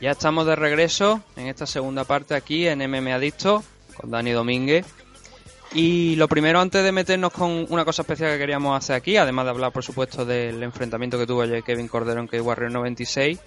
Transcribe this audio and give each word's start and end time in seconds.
Ya 0.00 0.10
estamos 0.10 0.44
de 0.46 0.54
regreso 0.54 1.22
en 1.34 1.46
esta 1.46 1.66
segunda 1.66 2.04
parte 2.04 2.34
aquí 2.34 2.66
en 2.66 2.80
MM 2.80 3.10
Adicto 3.12 3.64
con 3.94 4.10
Dani 4.10 4.32
Domínguez. 4.32 4.84
Y 5.72 6.14
lo 6.16 6.28
primero, 6.28 6.60
antes 6.60 6.84
de 6.84 6.92
meternos 6.92 7.32
con 7.32 7.66
una 7.70 7.84
cosa 7.84 8.02
especial 8.02 8.32
que 8.32 8.38
queríamos 8.38 8.76
hacer 8.76 8.96
aquí, 8.96 9.16
además 9.16 9.46
de 9.46 9.50
hablar, 9.52 9.72
por 9.72 9.82
supuesto, 9.82 10.24
del 10.24 10.62
enfrentamiento 10.62 11.18
que 11.18 11.26
tuvo 11.26 11.42
ayer 11.42 11.62
Kevin 11.62 11.88
Cordero 11.88 12.20
en 12.20 12.28
K-Warrior 12.28 12.70
96, 12.70 13.40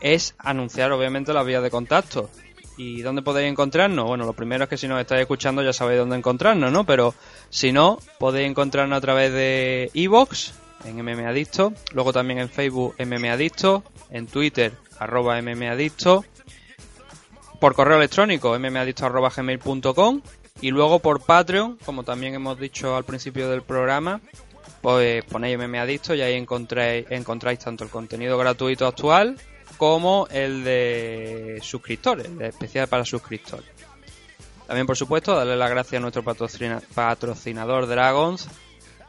es 0.00 0.34
anunciar, 0.38 0.92
obviamente, 0.92 1.34
las 1.34 1.44
vías 1.44 1.62
de 1.62 1.70
contacto. 1.70 2.30
¿Y 2.82 3.02
dónde 3.02 3.20
podéis 3.20 3.50
encontrarnos? 3.50 4.06
Bueno, 4.06 4.24
lo 4.24 4.32
primero 4.32 4.64
es 4.64 4.70
que 4.70 4.78
si 4.78 4.88
nos 4.88 4.98
estáis 4.98 5.20
escuchando 5.20 5.62
ya 5.62 5.74
sabéis 5.74 5.98
dónde 5.98 6.16
encontrarnos, 6.16 6.72
¿no? 6.72 6.86
Pero 6.86 7.12
si 7.50 7.72
no, 7.72 7.98
podéis 8.18 8.48
encontrarnos 8.48 8.96
a 8.96 9.00
través 9.02 9.34
de 9.34 9.90
Evox, 9.92 10.54
en 10.86 10.96
MM 10.96 11.26
Adicto, 11.26 11.74
luego 11.92 12.14
también 12.14 12.38
en 12.38 12.48
Facebook 12.48 12.94
MM 12.98 13.28
Adicto, 13.28 13.84
en 14.08 14.26
Twitter 14.26 14.72
arroba 14.98 15.38
mmadicto, 15.42 16.24
por 17.60 17.74
correo 17.74 17.98
electrónico 17.98 18.58
mmadicto 18.58 19.04
arroba 19.04 19.28
gmail.com 19.28 20.22
y 20.62 20.70
luego 20.70 21.00
por 21.00 21.20
Patreon, 21.20 21.76
como 21.84 22.02
también 22.02 22.32
hemos 22.32 22.58
dicho 22.58 22.96
al 22.96 23.04
principio 23.04 23.50
del 23.50 23.60
programa, 23.60 24.22
pues 24.80 25.22
ponéis 25.26 25.58
mmadicto 25.58 26.14
y 26.14 26.22
ahí 26.22 26.32
encontráis, 26.32 27.04
encontráis 27.10 27.58
tanto 27.58 27.84
el 27.84 27.90
contenido 27.90 28.38
gratuito 28.38 28.86
actual 28.86 29.36
como 29.80 30.28
el 30.30 30.62
de 30.62 31.58
suscriptores, 31.62 32.36
de 32.36 32.48
especial 32.48 32.86
para 32.86 33.02
suscriptores. 33.02 33.64
También, 34.66 34.86
por 34.86 34.94
supuesto, 34.94 35.34
darle 35.34 35.56
las 35.56 35.70
gracias 35.70 35.98
a 35.98 36.02
nuestro 36.02 36.22
patrocinador 36.22 37.86
Dragons, 37.86 38.46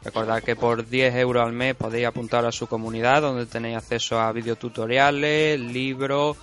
Recordad 0.02 0.42
que 0.42 0.56
por 0.56 0.88
10 0.88 1.14
euros 1.16 1.46
al 1.46 1.52
mes 1.52 1.76
podéis 1.76 2.08
apuntar 2.08 2.46
a 2.46 2.54
su 2.54 2.68
comunidad 2.68 3.22
donde 3.22 3.46
tenéis 3.48 3.76
acceso 3.76 4.18
a 4.18 4.31
videotutoriales, 4.31 5.60
libros, 5.60 6.38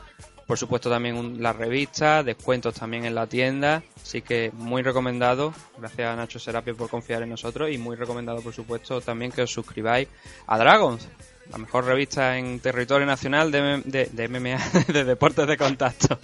por 0.47 0.59
supuesto 0.59 0.91
también 0.91 1.43
la 1.43 1.55
revista, 1.55 2.23
descuentos 2.23 2.75
también 2.75 3.07
en 3.07 3.15
la 3.15 3.27
tienda. 3.27 3.83
Así 4.01 4.21
que 4.21 4.53
muy 4.53 4.83
recomendado. 4.83 5.55
Gracias 5.79 6.07
a 6.07 6.17
Nacho 6.17 6.39
Serapio 6.39 6.77
por 6.77 6.91
confiar 6.91 7.23
en 7.23 7.31
nosotros 7.31 7.71
y 7.71 7.79
muy 7.79 7.97
recomendado 7.97 8.43
por 8.43 8.53
supuesto 8.53 9.01
también 9.01 9.33
que 9.33 9.43
os 9.43 9.51
suscribáis 9.51 10.07
a 10.47 10.59
Dragons, 10.59 11.09
la 11.51 11.59
mejor 11.59 11.85
revista 11.85 12.37
en 12.37 12.61
territorio 12.61 13.07
nacional 13.07 13.51
de, 13.51 13.83
de, 13.85 14.07
de 14.13 14.29
MMA, 14.29 14.59
de 14.93 15.05
deportes 15.05 15.47
de 15.47 15.57
contacto. 15.57 16.19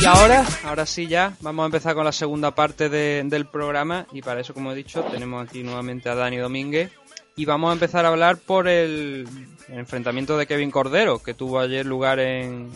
Y 0.00 0.04
ahora, 0.04 0.44
ahora 0.64 0.84
sí 0.84 1.06
ya, 1.06 1.36
vamos 1.42 1.62
a 1.62 1.66
empezar 1.66 1.94
con 1.94 2.04
la 2.04 2.10
segunda 2.10 2.52
parte 2.52 2.88
del 2.88 3.46
programa 3.46 4.06
y 4.12 4.20
para 4.20 4.40
eso, 4.40 4.52
como 4.52 4.72
he 4.72 4.74
dicho, 4.74 5.04
tenemos 5.04 5.46
aquí 5.46 5.62
nuevamente 5.62 6.08
a 6.08 6.16
Dani 6.16 6.38
Domínguez 6.38 6.90
y 7.36 7.44
vamos 7.44 7.70
a 7.70 7.74
empezar 7.74 8.04
a 8.04 8.08
hablar 8.08 8.38
por 8.38 8.66
el, 8.66 9.28
enfrentamiento 9.68 10.36
de 10.36 10.46
Kevin 10.46 10.70
Cordero 10.70 11.22
que 11.22 11.34
tuvo 11.34 11.60
ayer 11.60 11.86
lugar 11.86 12.18
en 12.18 12.70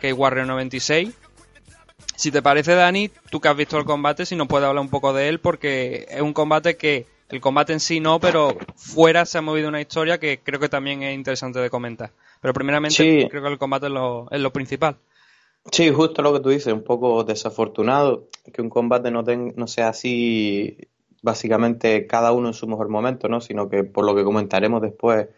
K-Warrior 0.00 0.46
96. 0.46 1.10
Si 2.18 2.32
te 2.32 2.42
parece, 2.42 2.74
Dani, 2.74 3.12
tú 3.30 3.40
que 3.40 3.46
has 3.46 3.56
visto 3.56 3.78
el 3.78 3.84
combate, 3.84 4.26
si 4.26 4.34
nos 4.34 4.48
puedes 4.48 4.66
hablar 4.66 4.82
un 4.82 4.90
poco 4.90 5.12
de 5.12 5.28
él 5.28 5.38
porque 5.38 6.04
es 6.10 6.20
un 6.20 6.32
combate 6.32 6.76
que 6.76 7.06
el 7.28 7.40
combate 7.40 7.72
en 7.72 7.78
sí 7.78 8.00
no, 8.00 8.18
pero 8.18 8.56
fuera 8.74 9.24
se 9.24 9.38
ha 9.38 9.40
movido 9.40 9.68
una 9.68 9.80
historia 9.80 10.18
que 10.18 10.40
creo 10.42 10.58
que 10.58 10.68
también 10.68 11.04
es 11.04 11.14
interesante 11.14 11.60
de 11.60 11.70
comentar. 11.70 12.10
Pero 12.40 12.52
primeramente 12.52 13.28
creo 13.30 13.40
que 13.40 13.48
el 13.48 13.56
combate 13.56 13.86
es 13.86 13.92
lo, 13.92 14.26
es 14.32 14.40
lo 14.40 14.52
principal. 14.52 14.96
Sí, 15.70 15.92
justo 15.92 16.20
lo 16.20 16.32
que 16.32 16.40
tú 16.40 16.48
dices, 16.48 16.72
un 16.72 16.82
poco 16.82 17.22
desafortunado 17.22 18.26
que 18.52 18.62
un 18.62 18.68
combate 18.68 19.12
no, 19.12 19.22
no 19.22 19.66
sea 19.68 19.90
así, 19.90 20.76
básicamente 21.22 22.08
cada 22.08 22.32
uno 22.32 22.48
en 22.48 22.54
su 22.54 22.66
mejor 22.66 22.88
momento, 22.88 23.28
¿no? 23.28 23.40
Sino 23.40 23.68
que 23.68 23.84
por 23.84 24.04
lo 24.04 24.16
que 24.16 24.24
comentaremos 24.24 24.82
después, 24.82 25.28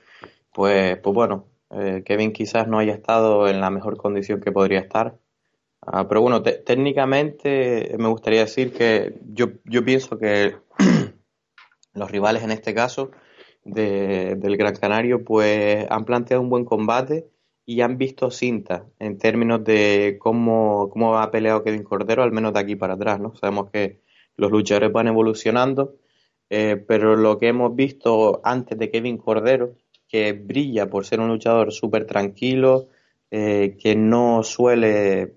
pues, 0.55 0.97
pues 0.97 1.15
bueno, 1.15 1.45
eh, 1.73 2.03
Kevin 2.07 2.33
quizás 2.33 2.67
no 2.69 2.79
haya 2.79 2.95
estado 2.95 3.49
en 3.49 3.61
la 3.61 3.69
mejor 3.69 3.99
condición 3.99 4.41
que 4.41 4.51
podría 4.51 4.79
estar. 4.79 5.19
Ah, 5.83 6.07
pero 6.09 6.21
bueno, 6.21 6.43
técnicamente 6.43 7.97
me 7.99 8.09
gustaría 8.09 8.41
decir 8.41 8.73
que 8.73 9.15
yo, 9.33 9.53
yo 9.65 9.85
pienso 9.85 10.19
que 10.19 10.57
los 11.95 12.11
rivales 12.11 12.43
en 12.43 12.51
este 12.51 12.75
caso 12.75 13.11
del 13.65 14.57
Gran 14.57 14.77
Canario 14.77 15.25
pues 15.25 15.87
han 15.91 16.05
planteado 16.05 16.43
un 16.43 16.51
buen 16.51 16.65
combate 16.65 17.29
y 17.65 17.81
han 17.83 17.99
visto 17.99 18.31
cinta 18.31 18.87
en 18.99 19.19
términos 19.19 19.65
de 19.65 20.17
cómo, 20.19 20.91
cómo 20.91 21.19
ha 21.19 21.31
peleado 21.31 21.63
Kevin 21.63 21.85
Cordero, 21.85 22.23
al 22.23 22.33
menos 22.33 22.53
de 22.53 22.61
aquí 22.61 22.77
para 22.77 22.95
atrás, 22.95 23.21
¿no? 23.21 23.35
Sabemos 23.37 23.71
que 23.71 24.01
los 24.37 24.51
luchadores 24.51 24.93
van 24.93 25.09
evolucionando, 25.09 25.97
eh, 26.49 26.77
pero 26.77 27.17
lo 27.17 27.39
que 27.39 27.49
hemos 27.49 27.75
visto 27.77 28.41
antes 28.45 28.79
de 28.79 28.91
Kevin 28.91 29.19
Cordero, 29.19 29.77
que 30.09 30.33
brilla 30.33 30.91
por 30.91 31.07
ser 31.07 31.21
un 31.21 31.29
luchador 31.29 31.73
súper 31.73 32.07
tranquilo, 32.07 32.89
eh, 33.31 33.77
que 33.81 33.95
no 33.95 34.43
suele 34.43 35.35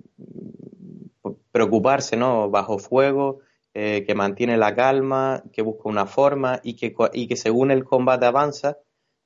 preocuparse, 1.52 2.18
¿no? 2.18 2.50
Bajo 2.50 2.80
fuego, 2.80 3.40
eh, 3.74 4.04
que 4.06 4.16
mantiene 4.16 4.58
la 4.58 4.76
calma, 4.76 5.44
que 5.52 5.62
busca 5.62 5.90
una 5.90 6.06
forma 6.06 6.60
y 6.64 6.76
que, 6.76 6.96
y 7.14 7.28
que 7.28 7.36
según 7.36 7.72
el 7.72 7.84
combate 7.84 8.26
avanza, 8.26 8.78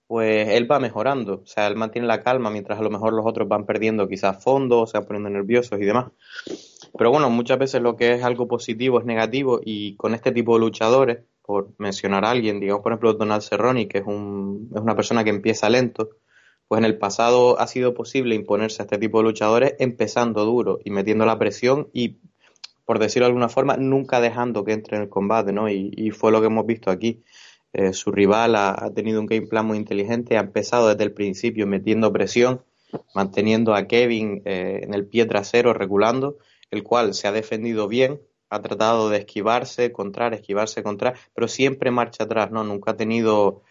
pues 0.07 0.49
él 0.49 0.71
va 0.71 0.79
mejorando. 0.79 1.41
O 1.43 1.45
sea, 1.45 1.67
él 1.67 1.75
mantiene 1.75 2.07
la 2.07 2.23
calma 2.23 2.49
mientras 2.49 2.79
a 2.79 2.81
lo 2.81 2.89
mejor 2.89 3.13
los 3.13 3.25
otros 3.25 3.47
van 3.47 3.65
perdiendo 3.65 4.07
quizás 4.07 4.41
fondo, 4.43 4.81
o 4.81 4.87
se 4.87 4.97
van 4.97 5.07
poniendo 5.07 5.29
nerviosos 5.29 5.79
y 5.79 5.85
demás. 5.85 6.11
Pero 6.97 7.11
bueno, 7.11 7.29
muchas 7.29 7.59
veces 7.59 7.81
lo 7.81 7.95
que 7.95 8.13
es 8.13 8.23
algo 8.23 8.47
positivo 8.47 8.99
es 8.99 9.05
negativo 9.05 9.59
y 9.63 9.95
con 9.95 10.13
este 10.13 10.31
tipo 10.31 10.53
de 10.53 10.61
luchadores, 10.61 11.19
por 11.41 11.69
mencionar 11.77 12.25
a 12.25 12.31
alguien, 12.31 12.59
digamos 12.59 12.83
por 12.83 12.91
ejemplo 12.91 13.13
Donald 13.13 13.41
Cerrone, 13.41 13.87
que 13.87 13.99
es, 13.99 14.05
un, 14.05 14.69
es 14.75 14.81
una 14.81 14.95
persona 14.95 15.23
que 15.23 15.29
empieza 15.29 15.69
lento, 15.69 16.09
pues 16.67 16.79
en 16.79 16.85
el 16.85 16.97
pasado 16.97 17.59
ha 17.59 17.67
sido 17.67 17.93
posible 17.93 18.35
imponerse 18.35 18.81
a 18.81 18.85
este 18.85 18.97
tipo 18.97 19.19
de 19.19 19.25
luchadores 19.25 19.75
empezando 19.79 20.45
duro 20.45 20.79
y 20.83 20.91
metiendo 20.91 21.25
la 21.25 21.39
presión 21.39 21.89
y, 21.93 22.17
por 22.85 22.99
decirlo 22.99 23.25
de 23.25 23.29
alguna 23.29 23.49
forma, 23.49 23.77
nunca 23.77 24.19
dejando 24.19 24.63
que 24.63 24.73
entre 24.73 24.97
en 24.97 25.03
el 25.03 25.09
combate, 25.09 25.53
¿no? 25.53 25.69
y 25.69 26.11
fue 26.11 26.31
lo 26.31 26.41
que 26.41 26.47
hemos 26.47 26.65
visto 26.65 26.91
aquí. 26.91 27.23
Eh, 27.73 27.93
su 27.93 28.11
rival 28.11 28.55
ha, 28.55 28.91
tenido 28.95 29.19
un 29.19 29.27
game 29.27 29.45
plan 29.45 29.65
muy 29.65 29.77
inteligente, 29.77 30.37
ha 30.37 30.41
empezado 30.41 30.87
desde 30.89 31.03
el 31.03 31.13
principio 31.13 31.67
metiendo 31.67 32.11
presión, 32.11 32.63
manteniendo 33.13 33.75
a 33.75 33.85
Kevin 33.85 34.41
eh, 34.45 34.79
en 34.83 34.93
el 34.93 35.05
pie 35.05 35.25
trasero, 35.25 35.73
regulando, 35.73 36.37
el 36.71 36.83
cual 36.83 37.13
se 37.13 37.27
ha 37.27 37.31
defendido 37.31 37.87
bien, 37.87 38.21
ha 38.49 38.61
tratado 38.61 39.09
de 39.09 39.19
esquivarse, 39.19 39.91
contrar, 39.91 40.33
esquivarse, 40.33 40.81
contrar, 40.81 41.15
pero 41.35 41.47
siempre 41.47 41.91
marcha 41.91 42.23
atrás, 42.23 42.49
¿no? 42.49 42.63
Nunca 42.63 42.91
ha 42.91 42.97
tenido 42.97 43.61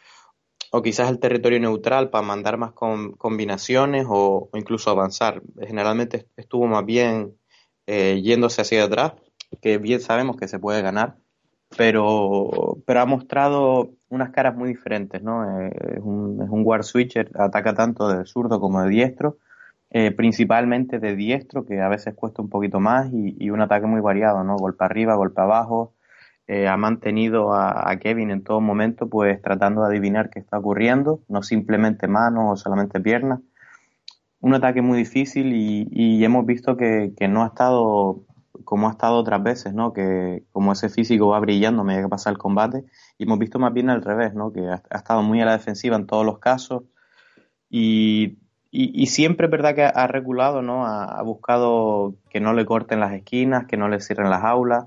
o 0.77 0.83
quizás 0.83 1.09
el 1.09 1.19
territorio 1.19 1.59
neutral 1.59 2.11
para 2.11 2.27
mandar 2.27 2.59
más 2.59 2.73
combinaciones 2.73 4.05
o, 4.07 4.51
incluso 4.53 4.91
avanzar. 4.91 5.41
Generalmente 5.59 6.27
estuvo 6.37 6.67
más 6.67 6.85
bien 6.85 7.33
eh, 7.87 8.21
yéndose 8.23 8.61
hacia 8.61 8.85
atrás, 8.85 9.15
que 9.63 9.79
bien 9.79 10.01
sabemos 10.01 10.37
que 10.37 10.49
se 10.49 10.59
puede 10.59 10.83
ganar, 10.83 11.17
pero, 11.79 12.77
pero 12.85 13.01
ha 13.01 13.07
mostrado 13.07 13.93
unas 14.11 14.31
caras 14.33 14.55
muy 14.55 14.69
diferentes, 14.69 15.23
¿no? 15.23 15.61
Eh, 15.61 15.71
es, 15.97 16.03
un, 16.03 16.43
es 16.43 16.51
un 16.51 16.63
guard 16.63 16.83
switcher, 16.83 17.31
ataca 17.39 17.73
tanto 17.73 18.09
de 18.09 18.27
zurdo 18.27 18.61
como 18.61 18.83
de 18.83 18.91
diestro, 18.91 19.39
eh, 19.89 20.11
principalmente 20.11 20.99
de 20.99 21.17
diestro, 21.17 21.65
que 21.65 21.81
a 21.81 21.89
veces 21.89 22.15
cuesta 22.15 22.43
un 22.43 22.51
poquito 22.51 22.81
más, 22.81 23.11
y, 23.15 23.35
y, 23.43 23.49
un 23.49 23.63
ataque 23.63 23.87
muy 23.87 24.03
variado, 24.03 24.45
¿no? 24.45 24.57
Golpe 24.57 24.85
arriba, 24.85 25.15
golpe 25.15 25.41
abajo, 25.41 25.95
eh, 26.49 26.69
ha 26.69 26.77
mantenido 26.77 27.53
a, 27.55 27.97
Kevin 27.99 28.31
en 28.31 28.45
todo 28.45 28.61
momento, 28.61 29.09
pues 29.09 29.43
tratando 29.43 29.83
de 29.83 29.89
adivinar 29.89 30.31
qué 30.31 30.39
está 30.39 30.59
ocurriendo, 30.59 31.21
no 31.29 31.43
simplemente 31.43 32.07
manos 32.07 32.45
o 32.53 32.57
solamente 32.57 33.01
piernas. 33.01 33.41
Un 34.41 34.55
ataque 34.55 34.81
muy 34.81 34.99
difícil 34.99 35.53
y, 35.53 36.25
hemos 36.25 36.47
visto 36.47 36.77
que, 36.77 37.13
no 37.29 37.43
ha 37.43 37.49
estado 37.49 38.23
como 38.65 38.89
ha 38.89 38.93
estado 38.93 39.17
otras 39.17 39.43
veces, 39.43 39.75
¿no? 39.75 39.93
Que 39.93 40.45
como 40.53 40.73
ese 40.73 40.89
físico 40.89 41.29
va 41.29 41.41
brillando 41.41 41.83
a 41.83 41.85
medida 41.85 42.03
que 42.05 42.09
pasa 42.09 42.31
el 42.31 42.39
combate 42.39 42.85
y 43.19 43.25
hemos 43.25 43.39
visto 43.39 43.59
más 43.59 43.73
bien 43.73 43.91
al 43.91 44.03
revés, 44.03 44.35
¿no? 44.35 44.53
Que 44.53 44.69
ha, 44.69 44.83
estado 44.97 45.23
muy 45.23 45.41
a 45.41 45.47
la 45.47 45.53
defensiva 45.53 45.97
en 45.97 46.07
todos 46.07 46.25
los 46.25 46.39
casos 46.39 46.85
y, 47.69 48.39
siempre 49.07 49.47
es 49.47 49.51
verdad 49.51 49.75
que 49.75 49.85
ha, 49.85 50.07
regulado, 50.07 50.63
¿no? 50.63 50.87
ha, 50.87 51.23
buscado 51.23 52.15
que 52.31 52.41
no 52.41 52.53
le 52.53 52.67
corten 52.67 53.01
las 53.01 53.13
esquinas, 53.13 53.67
que 53.67 53.77
no 53.77 53.89
le 53.89 54.01
cierren 54.01 54.31
las 54.31 54.45
aulas 54.45 54.87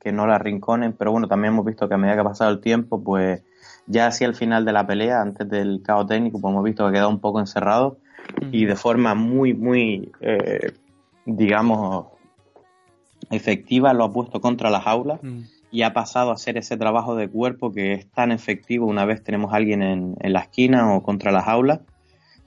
que 0.00 0.12
no 0.12 0.26
la 0.26 0.36
arrinconen, 0.36 0.92
pero 0.92 1.12
bueno, 1.12 1.28
también 1.28 1.54
hemos 1.54 1.66
visto 1.66 1.88
que 1.88 1.94
a 1.94 1.98
medida 1.98 2.14
que 2.14 2.20
ha 2.20 2.24
pasado 2.24 2.50
el 2.50 2.60
tiempo, 2.60 3.02
pues 3.02 3.42
ya 3.86 4.06
hacia 4.06 4.26
el 4.26 4.34
final 4.34 4.64
de 4.64 4.72
la 4.72 4.86
pelea, 4.86 5.20
antes 5.20 5.48
del 5.48 5.82
caos 5.82 6.06
técnico, 6.06 6.40
pues 6.40 6.52
hemos 6.52 6.64
visto 6.64 6.84
que 6.84 6.90
ha 6.90 6.92
quedado 6.92 7.10
un 7.10 7.20
poco 7.20 7.40
encerrado 7.40 7.98
y 8.52 8.66
de 8.66 8.76
forma 8.76 9.14
muy, 9.14 9.54
muy, 9.54 10.12
eh, 10.20 10.72
digamos, 11.24 12.06
efectiva 13.30 13.92
lo 13.92 14.04
ha 14.04 14.12
puesto 14.12 14.40
contra 14.40 14.70
las 14.70 14.86
aulas 14.86 15.20
y 15.70 15.82
ha 15.82 15.92
pasado 15.92 16.30
a 16.30 16.34
hacer 16.34 16.56
ese 16.56 16.76
trabajo 16.76 17.14
de 17.14 17.28
cuerpo 17.28 17.72
que 17.72 17.92
es 17.92 18.10
tan 18.10 18.32
efectivo 18.32 18.86
una 18.86 19.04
vez 19.04 19.22
tenemos 19.22 19.52
a 19.52 19.56
alguien 19.56 19.82
en, 19.82 20.16
en 20.20 20.32
la 20.32 20.40
esquina 20.40 20.94
o 20.94 21.02
contra 21.02 21.32
las 21.32 21.46
aulas. 21.46 21.80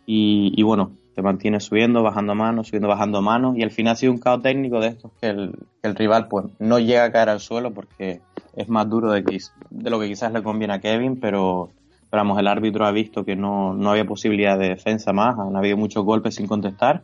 Y, 0.05 0.53
y, 0.55 0.63
bueno, 0.63 0.91
te 1.15 1.21
mantiene 1.21 1.59
subiendo, 1.59 2.03
bajando 2.03 2.35
manos, 2.35 2.67
subiendo, 2.67 2.87
bajando 2.87 3.21
manos, 3.21 3.57
y 3.57 3.63
al 3.63 3.71
final 3.71 3.93
ha 3.93 3.95
sido 3.95 4.13
un 4.13 4.19
caos 4.19 4.41
técnico 4.41 4.79
de 4.79 4.87
estos 4.87 5.11
que 5.19 5.27
el, 5.27 5.55
rival 5.95 6.27
pues 6.27 6.45
no 6.59 6.79
llega 6.79 7.03
a 7.03 7.11
caer 7.11 7.29
al 7.29 7.39
suelo 7.39 7.71
porque 7.71 8.21
es 8.55 8.69
más 8.69 8.89
duro 8.89 9.11
de, 9.11 9.23
de 9.69 9.89
lo 9.89 9.99
que 9.99 10.07
quizás 10.07 10.31
le 10.31 10.43
conviene 10.43 10.73
a 10.73 10.79
Kevin, 10.79 11.19
pero, 11.19 11.69
vamos, 12.11 12.39
el 12.39 12.47
árbitro 12.47 12.85
ha 12.85 12.91
visto 12.91 13.25
que 13.25 13.35
no, 13.35 13.73
no 13.73 13.91
había 13.91 14.05
posibilidad 14.05 14.57
de 14.57 14.69
defensa 14.69 15.11
más, 15.11 15.37
han 15.37 15.55
habido 15.55 15.77
muchos 15.77 16.05
golpes 16.05 16.35
sin 16.35 16.47
contestar, 16.47 17.03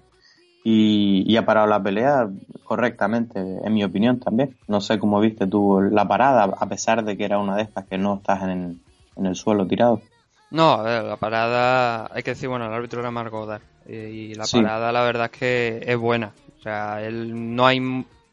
y, 0.63 1.38
ha 1.38 1.45
parado 1.45 1.68
la 1.68 1.81
pelea 1.81 2.27
correctamente, 2.65 3.39
en 3.39 3.74
mi 3.74 3.86
opinión 3.86 4.19
también. 4.19 4.57
No 4.68 4.81
sé 4.81 5.00
cómo 5.00 5.21
viste 5.21 5.48
tú 5.48 5.80
la 5.80 6.06
parada, 6.09 6.44
a 6.44 6.65
pesar 6.68 7.06
de 7.06 7.15
que 7.15 7.24
era 7.24 7.39
una 7.39 7.56
de 7.56 7.62
estas 7.62 7.86
que 7.86 7.98
no 7.98 8.15
estás 8.15 8.44
en, 8.44 8.81
en 9.15 9.25
el 9.25 9.36
suelo 9.36 9.65
tirado. 9.65 10.01
No, 10.51 10.83
la 10.83 11.15
parada, 11.15 12.09
hay 12.13 12.21
que 12.21 12.31
decir, 12.31 12.50
bueno, 12.50 12.65
el 12.65 12.74
árbitro 12.74 13.00
era 13.00 13.12
Mark 13.12 13.31
Godard 13.31 13.62
y 13.88 14.34
la 14.36 14.45
parada 14.45 14.92
la 14.92 15.04
verdad 15.04 15.30
es 15.31 15.39
que 15.39 15.84
es 15.86 15.98
buena. 15.98 16.34
O 16.60 16.62
sea, 16.62 17.01
él 17.04 17.56
no 17.56 17.66
hay 17.66 17.80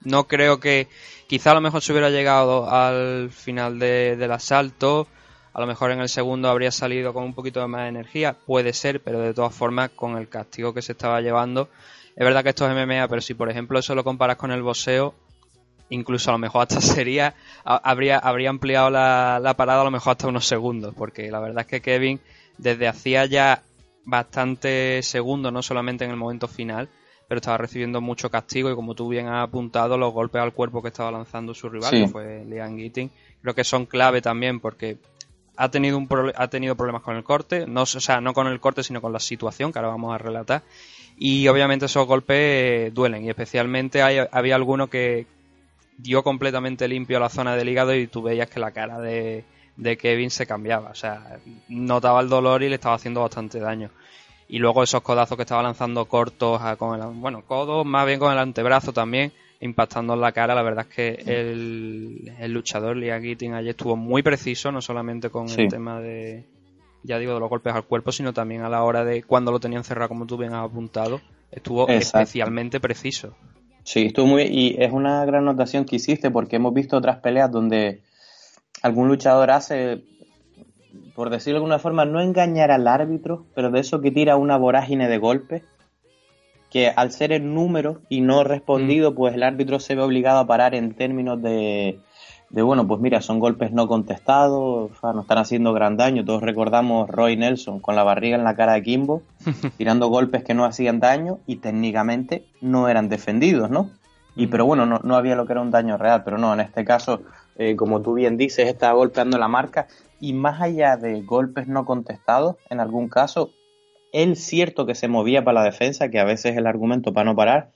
no 0.04 0.24
creo 0.24 0.60
que 0.60 0.88
quizá 1.26 1.50
a 1.50 1.54
lo 1.54 1.60
mejor 1.60 1.82
se 1.82 1.92
hubiera 1.92 2.10
llegado 2.10 2.70
al 2.70 3.30
final 3.30 3.78
del 3.78 4.30
asalto, 4.30 5.08
a 5.52 5.60
lo 5.60 5.66
mejor 5.66 5.90
en 5.90 6.00
el 6.00 6.08
segundo 6.08 6.48
habría 6.48 6.70
salido 6.70 7.12
con 7.12 7.24
un 7.24 7.34
poquito 7.34 7.60
de 7.60 7.68
más 7.68 7.88
energía, 7.88 8.34
puede 8.34 8.72
ser, 8.72 9.00
pero 9.00 9.20
de 9.20 9.34
todas 9.34 9.54
formas 9.54 9.90
con 9.90 10.16
el 10.18 10.28
castigo 10.28 10.74
que 10.74 10.82
se 10.82 10.92
estaba 10.92 11.20
llevando, 11.20 11.68
es 12.16 12.24
verdad 12.24 12.42
que 12.42 12.50
esto 12.50 12.68
es 12.68 12.74
MMA, 12.74 13.08
pero 13.08 13.20
si 13.20 13.34
por 13.34 13.50
ejemplo 13.50 13.78
eso 13.78 13.94
lo 13.94 14.04
comparas 14.04 14.36
con 14.36 14.52
el 14.52 14.62
boxeo, 14.62 15.14
incluso 15.88 16.30
a 16.30 16.34
lo 16.34 16.38
mejor 16.38 16.62
hasta 16.62 16.80
sería, 16.82 17.34
habría, 17.64 18.18
habría 18.18 18.50
ampliado 18.50 18.90
la, 18.90 19.40
la 19.42 19.54
parada 19.54 19.80
a 19.80 19.84
lo 19.84 19.90
mejor 19.90 20.12
hasta 20.12 20.28
unos 20.28 20.46
segundos, 20.46 20.94
porque 20.96 21.30
la 21.30 21.40
verdad 21.40 21.62
es 21.62 21.66
que 21.66 21.80
Kevin 21.80 22.20
desde 22.58 22.86
hacía 22.86 23.24
ya 23.26 23.62
bastante 24.04 25.02
segundo, 25.02 25.50
no 25.50 25.62
solamente 25.62 26.04
en 26.04 26.10
el 26.10 26.16
momento 26.16 26.48
final, 26.48 26.88
pero 27.28 27.38
estaba 27.38 27.58
recibiendo 27.58 28.00
mucho 28.00 28.30
castigo 28.30 28.70
y 28.70 28.74
como 28.74 28.94
tú 28.94 29.08
bien 29.08 29.28
has 29.28 29.44
apuntado, 29.44 29.96
los 29.96 30.12
golpes 30.12 30.42
al 30.42 30.52
cuerpo 30.52 30.82
que 30.82 30.88
estaba 30.88 31.10
lanzando 31.10 31.54
su 31.54 31.68
rival, 31.68 31.90
que 31.90 32.08
fue 32.08 32.44
Liam 32.44 32.76
Gitting, 32.76 33.10
creo 33.40 33.54
que 33.54 33.64
son 33.64 33.86
clave 33.86 34.20
también 34.20 34.60
porque 34.60 34.98
ha 35.56 35.70
tenido, 35.70 35.96
un 35.96 36.08
ha 36.36 36.48
tenido 36.48 36.74
problemas 36.74 37.02
con 37.02 37.16
el 37.16 37.24
corte, 37.24 37.66
no, 37.66 37.82
o 37.82 37.86
sea, 37.86 38.20
no 38.20 38.34
con 38.34 38.46
el 38.46 38.60
corte, 38.60 38.82
sino 38.82 39.00
con 39.00 39.12
la 39.12 39.20
situación, 39.20 39.72
que 39.72 39.78
ahora 39.78 39.90
vamos 39.90 40.14
a 40.14 40.18
relatar. 40.18 40.62
Y 41.16 41.46
obviamente 41.46 41.86
esos 41.86 42.06
golpes 42.06 42.92
duelen, 42.92 43.24
y 43.24 43.30
especialmente 43.30 44.02
hay, 44.02 44.18
había 44.30 44.56
alguno 44.56 44.88
que 44.88 45.26
dio 45.96 46.24
completamente 46.24 46.88
limpio 46.88 47.18
a 47.18 47.20
la 47.20 47.28
zona 47.28 47.54
del 47.54 47.68
hígado 47.68 47.94
y 47.94 48.08
tú 48.08 48.22
veías 48.22 48.50
que 48.50 48.58
la 48.58 48.72
cara 48.72 48.98
de, 48.98 49.44
de 49.76 49.96
Kevin 49.96 50.30
se 50.30 50.46
cambiaba. 50.46 50.90
O 50.90 50.94
sea, 50.94 51.38
notaba 51.68 52.20
el 52.20 52.28
dolor 52.28 52.62
y 52.62 52.68
le 52.68 52.76
estaba 52.76 52.94
haciendo 52.94 53.20
bastante 53.20 53.58
daño. 53.58 53.90
Y 54.48 54.58
luego 54.58 54.82
esos 54.82 55.02
codazos 55.02 55.36
que 55.36 55.42
estaba 55.42 55.62
lanzando 55.62 56.04
cortos 56.04 56.60
con 56.78 57.00
el, 57.00 57.06
bueno, 57.14 57.42
codos, 57.46 57.84
más 57.86 58.06
bien 58.06 58.18
con 58.18 58.30
el 58.32 58.38
antebrazo 58.38 58.92
también, 58.92 59.32
impactando 59.60 60.14
en 60.14 60.20
la 60.20 60.32
cara. 60.32 60.54
La 60.54 60.62
verdad 60.62 60.86
es 60.88 60.94
que 60.94 61.10
el, 61.26 62.52
luchador 62.52 62.96
Liam 62.96 63.22
Gitting 63.22 63.54
ayer 63.54 63.70
estuvo 63.70 63.96
muy 63.96 64.22
preciso, 64.22 64.70
no 64.70 64.82
solamente 64.82 65.30
con 65.30 65.48
el 65.48 65.68
tema 65.68 66.00
de, 66.00 66.44
ya 67.02 67.18
digo, 67.18 67.34
de 67.34 67.40
los 67.40 67.48
golpes 67.48 67.74
al 67.74 67.84
cuerpo, 67.84 68.12
sino 68.12 68.32
también 68.32 68.62
a 68.62 68.68
la 68.68 68.82
hora 68.84 69.04
de 69.04 69.22
cuando 69.22 69.50
lo 69.50 69.60
tenían 69.60 69.84
cerrado, 69.84 70.08
como 70.08 70.26
tú 70.26 70.36
bien 70.36 70.52
has 70.52 70.64
apuntado, 70.64 71.20
estuvo 71.50 71.88
especialmente 71.88 72.80
preciso. 72.80 73.34
Sí, 73.82 74.06
estuvo 74.06 74.26
muy, 74.26 74.42
y 74.44 74.76
es 74.78 74.92
una 74.92 75.24
gran 75.24 75.44
notación 75.44 75.84
que 75.84 75.96
hiciste 75.96 76.30
porque 76.30 76.56
hemos 76.56 76.72
visto 76.72 76.96
otras 76.96 77.18
peleas 77.18 77.50
donde 77.50 78.00
algún 78.82 79.08
luchador 79.08 79.50
hace, 79.50 80.04
por 81.14 81.30
decirlo 81.30 81.58
de 81.58 81.64
alguna 81.64 81.78
forma, 81.78 82.04
no 82.04 82.20
engañar 82.20 82.70
al 82.70 82.86
árbitro, 82.86 83.46
pero 83.54 83.70
de 83.70 83.80
eso 83.80 84.00
que 84.00 84.10
tira 84.10 84.36
una 84.36 84.56
vorágine 84.56 85.08
de 85.08 85.18
golpes, 85.18 85.62
que 86.74 86.88
al 86.88 87.12
ser 87.12 87.32
el 87.32 87.54
número 87.54 88.00
y 88.08 88.20
no 88.20 88.42
respondido, 88.42 89.12
mm. 89.12 89.14
pues 89.14 89.34
el 89.34 89.44
árbitro 89.44 89.78
se 89.78 89.94
ve 89.94 90.02
obligado 90.02 90.40
a 90.40 90.46
parar 90.46 90.74
en 90.74 90.94
términos 90.94 91.40
de, 91.40 92.00
de 92.50 92.62
bueno, 92.62 92.86
pues 92.86 93.00
mira, 93.00 93.20
son 93.20 93.38
golpes 93.38 93.70
no 93.72 93.86
contestados, 93.86 94.90
o 94.90 94.94
sea, 95.00 95.12
nos 95.12 95.22
están 95.22 95.38
haciendo 95.38 95.72
gran 95.72 95.96
daño. 95.96 96.24
Todos 96.24 96.42
recordamos 96.42 97.08
Roy 97.08 97.36
Nelson 97.36 97.78
con 97.78 97.94
la 97.94 98.02
barriga 98.02 98.36
en 98.36 98.42
la 98.42 98.56
cara 98.56 98.72
de 98.72 98.82
Kimbo, 98.82 99.22
tirando 99.78 100.08
golpes 100.08 100.42
que 100.42 100.54
no 100.54 100.64
hacían 100.64 100.98
daño 100.98 101.38
y 101.46 101.56
técnicamente 101.56 102.44
no 102.60 102.88
eran 102.88 103.08
defendidos, 103.08 103.70
¿no? 103.70 103.90
Y 104.34 104.48
mm. 104.48 104.50
pero 104.50 104.66
bueno, 104.66 104.84
no, 104.84 105.00
no 105.04 105.14
había 105.14 105.36
lo 105.36 105.46
que 105.46 105.52
era 105.52 105.62
un 105.62 105.70
daño 105.70 105.96
real, 105.96 106.22
pero 106.24 106.38
no, 106.38 106.52
en 106.52 106.60
este 106.60 106.84
caso 106.84 107.22
eh, 107.56 107.76
como 107.76 108.02
tú 108.02 108.14
bien 108.14 108.36
dices, 108.36 108.68
estaba 108.68 108.94
golpeando 108.94 109.38
la 109.38 109.48
marca 109.48 109.86
y 110.20 110.32
más 110.32 110.60
allá 110.60 110.96
de 110.96 111.22
golpes 111.22 111.68
no 111.68 111.84
contestados, 111.84 112.56
en 112.70 112.80
algún 112.80 113.08
caso, 113.08 113.50
él 114.12 114.36
cierto 114.36 114.86
que 114.86 114.94
se 114.94 115.08
movía 115.08 115.44
para 115.44 115.60
la 115.60 115.64
defensa, 115.64 116.08
que 116.08 116.18
a 116.18 116.24
veces 116.24 116.52
es 116.52 116.58
el 116.58 116.66
argumento 116.66 117.12
para 117.12 117.24
no 117.24 117.36
parar, 117.36 117.70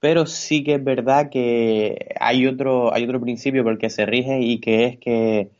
pero 0.00 0.26
sí 0.26 0.64
que 0.64 0.74
es 0.74 0.84
verdad 0.84 1.30
que 1.30 2.14
hay 2.18 2.46
otro, 2.46 2.92
hay 2.92 3.04
otro 3.04 3.20
principio 3.20 3.62
por 3.62 3.72
el 3.72 3.78
que 3.78 3.90
se 3.90 4.06
rige 4.06 4.40
y 4.40 4.60
que 4.60 4.84
es 4.84 4.98
que, 4.98 5.50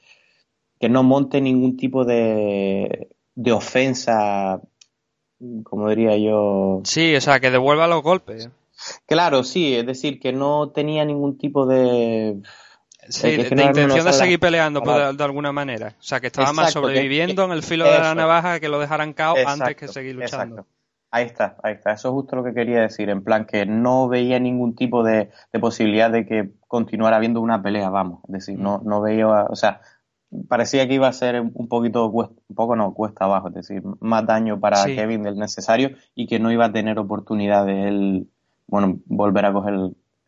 que 0.78 0.88
no 0.88 1.02
monte 1.02 1.40
ningún 1.40 1.76
tipo 1.76 2.04
de, 2.04 3.08
de 3.34 3.52
ofensa, 3.52 4.60
como 5.64 5.88
diría 5.90 6.16
yo. 6.16 6.80
Sí, 6.84 7.14
o 7.14 7.20
sea, 7.20 7.40
que 7.40 7.50
devuelva 7.50 7.86
los 7.86 8.02
golpes. 8.02 8.50
Claro, 9.06 9.44
sí, 9.44 9.74
es 9.74 9.86
decir, 9.86 10.20
que 10.20 10.32
no 10.32 10.70
tenía 10.70 11.04
ningún 11.04 11.36
tipo 11.36 11.66
de 11.66 12.40
Sí, 13.10 13.36
de, 13.36 13.42
intención 13.42 14.04
de 14.04 14.12
seguir 14.12 14.38
peleando 14.38 14.82
pues, 14.82 15.16
de, 15.16 15.24
alguna 15.24 15.52
manera. 15.52 15.94
O 15.98 16.02
sea, 16.02 16.20
que 16.20 16.28
estaba 16.28 16.52
más 16.52 16.72
sobreviviendo 16.72 17.44
en 17.44 17.50
el 17.52 17.62
filo 17.62 17.84
de 17.84 17.98
la 17.98 18.14
navaja 18.14 18.60
que 18.60 18.68
lo 18.68 18.78
dejaran 18.78 19.12
caos 19.12 19.38
antes 19.46 19.76
que 19.76 19.88
seguir 19.88 20.14
luchando. 20.14 20.66
Ahí 21.12 21.26
está, 21.26 21.56
ahí 21.64 21.74
está. 21.74 21.92
Eso 21.92 22.08
es 22.08 22.12
justo 22.12 22.36
lo 22.36 22.44
que 22.44 22.54
quería 22.54 22.82
decir. 22.82 23.10
En 23.10 23.24
plan, 23.24 23.44
que 23.44 23.66
no 23.66 24.08
veía 24.08 24.38
ningún 24.38 24.76
tipo 24.76 25.02
de, 25.02 25.30
posibilidad 25.60 26.08
de 26.10 26.24
que 26.24 26.52
continuara 26.68 27.16
habiendo 27.16 27.40
una 27.40 27.60
pelea, 27.62 27.90
vamos. 27.90 28.20
Es 28.28 28.32
decir, 28.32 28.58
no, 28.58 28.80
no 28.84 29.00
veía, 29.00 29.26
o 29.26 29.56
sea, 29.56 29.80
parecía 30.48 30.86
que 30.86 30.94
iba 30.94 31.08
a 31.08 31.12
ser 31.12 31.40
un 31.40 31.68
poquito, 31.68 32.06
un 32.06 32.54
poco 32.54 32.76
no, 32.76 32.94
cuesta 32.94 33.24
abajo, 33.24 33.48
es 33.48 33.54
decir, 33.54 33.82
más 33.98 34.24
daño 34.24 34.60
para 34.60 34.84
Kevin 34.84 35.24
del 35.24 35.36
necesario 35.36 35.96
y 36.14 36.28
que 36.28 36.38
no 36.38 36.52
iba 36.52 36.66
a 36.66 36.72
tener 36.72 36.98
oportunidad 37.00 37.66
de 37.66 37.88
él, 37.88 38.28
bueno, 38.68 39.00
volver 39.06 39.46
a 39.46 39.52
coger 39.52 39.74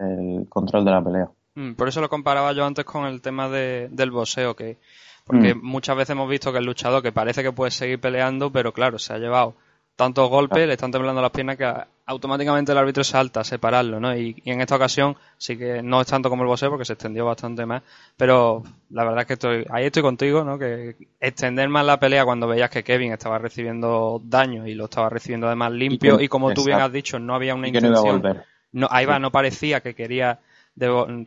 el 0.01 0.47
control 0.49 0.85
de 0.85 0.91
la 0.91 1.05
pelea. 1.05 1.31
Mm, 1.55 1.73
por 1.73 1.89
eso 1.89 2.01
lo 2.01 2.09
comparaba 2.09 2.53
yo 2.53 2.65
antes 2.65 2.85
con 2.85 3.07
el 3.07 3.21
tema 3.21 3.49
de, 3.49 3.89
del 3.91 4.11
boxeo, 4.11 4.57
que 4.57 4.79
porque 5.25 5.55
mm. 5.55 5.63
muchas 5.63 5.97
veces 5.97 6.11
hemos 6.11 6.29
visto 6.29 6.53
que 6.53 6.59
el 6.59 6.65
luchador 6.65 7.03
que 7.03 7.13
parece 7.13 7.43
que 7.43 7.53
puede 7.53 7.71
seguir 7.71 8.01
peleando, 8.01 8.51
pero 8.51 8.73
claro, 8.73 8.99
se 8.99 9.13
ha 9.13 9.19
llevado 9.19 9.55
tantos 9.97 10.29
golpes, 10.29 10.67
le 10.67 10.73
están 10.73 10.91
temblando 10.91 11.21
las 11.21 11.31
piernas 11.31 11.57
que 11.57 11.73
automáticamente 12.07 12.73
el 12.73 12.79
árbitro 12.79 13.05
salta 13.05 13.41
a 13.41 13.45
separarlo, 13.45 14.01
¿no? 14.01 14.17
Y, 14.17 14.43
en 14.45 14.61
esta 14.61 14.77
ocasión 14.77 15.17
sí 15.37 15.57
que 15.57 15.83
no 15.83 16.01
es 16.01 16.07
tanto 16.07 16.29
como 16.29 16.43
el 16.43 16.49
boxeo 16.49 16.71
porque 16.71 16.85
se 16.85 16.95
extendió 16.95 17.25
bastante 17.25 17.67
más, 17.67 17.83
pero 18.17 18.63
la 18.91 19.05
verdad 19.05 19.21
es 19.21 19.27
que 19.27 19.33
estoy 19.35 19.67
ahí 19.71 19.87
estoy 19.87 20.03
contigo, 20.03 20.45
¿no? 20.45 20.59
Que 20.59 20.97
extender 21.21 21.69
más 21.69 21.87
la 21.87 22.01
pelea 22.01 22.25
cuando 22.25 22.49
veías 22.49 22.71
que 22.71 22.83
Kevin 22.83 23.13
estaba 23.13 23.39
recibiendo 23.39 24.21
daño 24.25 24.67
y 24.67 24.75
lo 24.75 24.87
estaba 24.87 25.09
recibiendo 25.09 25.47
además 25.47 25.73
limpio 25.73 26.21
y, 26.21 26.29
como 26.29 26.53
tú 26.53 26.65
bien 26.65 26.81
has 26.81 26.93
dicho, 26.93 27.19
no 27.19 27.35
había 27.35 27.55
una 27.55 27.69
intención. 27.69 28.43
No, 28.73 28.89
ahí 28.91 29.05
va, 29.05 29.19
no 29.19 29.31
parecía 29.31 29.83
que 29.83 29.95
quería 29.95 30.41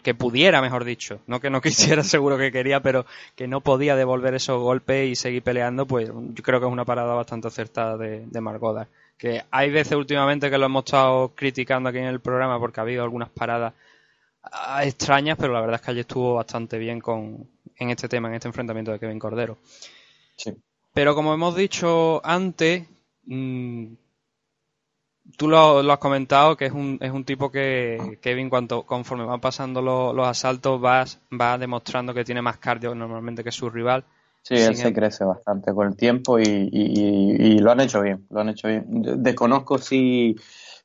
que 0.04 0.16
pudiera, 0.16 0.62
mejor 0.62 0.84
dicho, 0.84 1.20
no 1.28 1.40
que 1.40 1.50
no 1.50 1.62
quisiera, 1.62 2.04
seguro 2.04 2.38
que 2.38 2.52
quería, 2.52 2.82
pero 2.82 3.06
que 3.36 3.48
no 3.48 3.62
podía 3.62 3.96
devolver 3.96 4.34
esos 4.34 4.60
golpes 4.62 5.10
y 5.10 5.16
seguir 5.16 5.44
peleando, 5.44 5.86
pues 5.86 6.10
yo 6.10 6.44
creo 6.44 6.60
que 6.60 6.66
es 6.66 6.72
una 6.72 6.86
parada 6.86 7.14
bastante 7.14 7.48
acertada 7.48 7.98
de, 7.98 8.26
de 8.26 8.42
Margoda. 8.42 8.88
Que 9.18 9.44
hay 9.50 9.72
veces 9.72 9.94
últimamente 9.94 10.50
que 10.50 10.58
lo 10.58 10.66
hemos 10.66 10.84
estado 10.84 11.30
criticando 11.36 11.90
aquí 11.90 12.00
en 12.00 12.06
el 12.06 12.20
programa 12.20 12.60
porque 12.60 12.80
ha 12.82 12.84
habido 12.84 13.04
algunas 13.04 13.30
paradas 13.30 13.74
ah, 14.44 14.84
extrañas, 14.84 15.38
pero 15.40 15.54
la 15.54 15.62
verdad 15.62 15.76
es 15.76 15.82
que 15.82 15.92
allí 15.92 16.00
estuvo 16.02 16.34
bastante 16.34 16.78
bien 16.78 17.00
con, 17.00 17.48
en 17.78 17.90
este 17.90 18.10
tema, 18.10 18.28
en 18.28 18.36
este 18.36 18.48
enfrentamiento 18.48 18.92
de 18.92 19.00
Kevin 19.00 19.20
Cordero. 19.20 19.58
Pero 20.94 21.16
como 21.16 21.34
hemos 21.34 21.56
dicho 21.56 22.22
antes, 22.26 22.88
mmm, 23.26 23.94
tú 25.38 25.48
lo, 25.48 25.80
has 25.80 26.00
comentado, 26.00 26.56
que 26.56 26.66
es 26.66 26.72
un, 26.72 26.98
es 27.02 27.12
un 27.12 27.24
tipo 27.24 27.52
que 27.52 28.20
Kevin, 28.22 28.50
cuanto, 28.50 28.84
conforme 28.84 29.26
van 29.26 29.42
pasando 29.42 29.82
los 29.82 30.28
asaltos, 30.28 30.84
va, 30.84 31.06
va 31.40 31.58
demostrando 31.58 32.14
que 32.14 32.24
tiene 32.24 32.42
más 32.42 32.58
cardio 32.58 32.96
normalmente 32.96 33.44
que 33.44 33.52
su 33.52 33.70
rival. 33.70 34.06
Sí, 34.42 34.54
él 34.54 34.76
se 34.76 34.94
crece 34.94 35.24
bastante 35.26 35.74
con 35.74 35.88
el 35.88 35.96
tiempo 35.96 36.40
y, 36.40 36.44
y, 36.72 37.58
lo 37.58 37.72
han 37.72 37.80
hecho 37.80 38.02
bien, 38.02 38.28
lo 38.30 38.42
han 38.42 38.50
hecho 38.50 38.68
bien. 38.68 38.86
Desconozco 39.24 39.80
si 39.80 40.36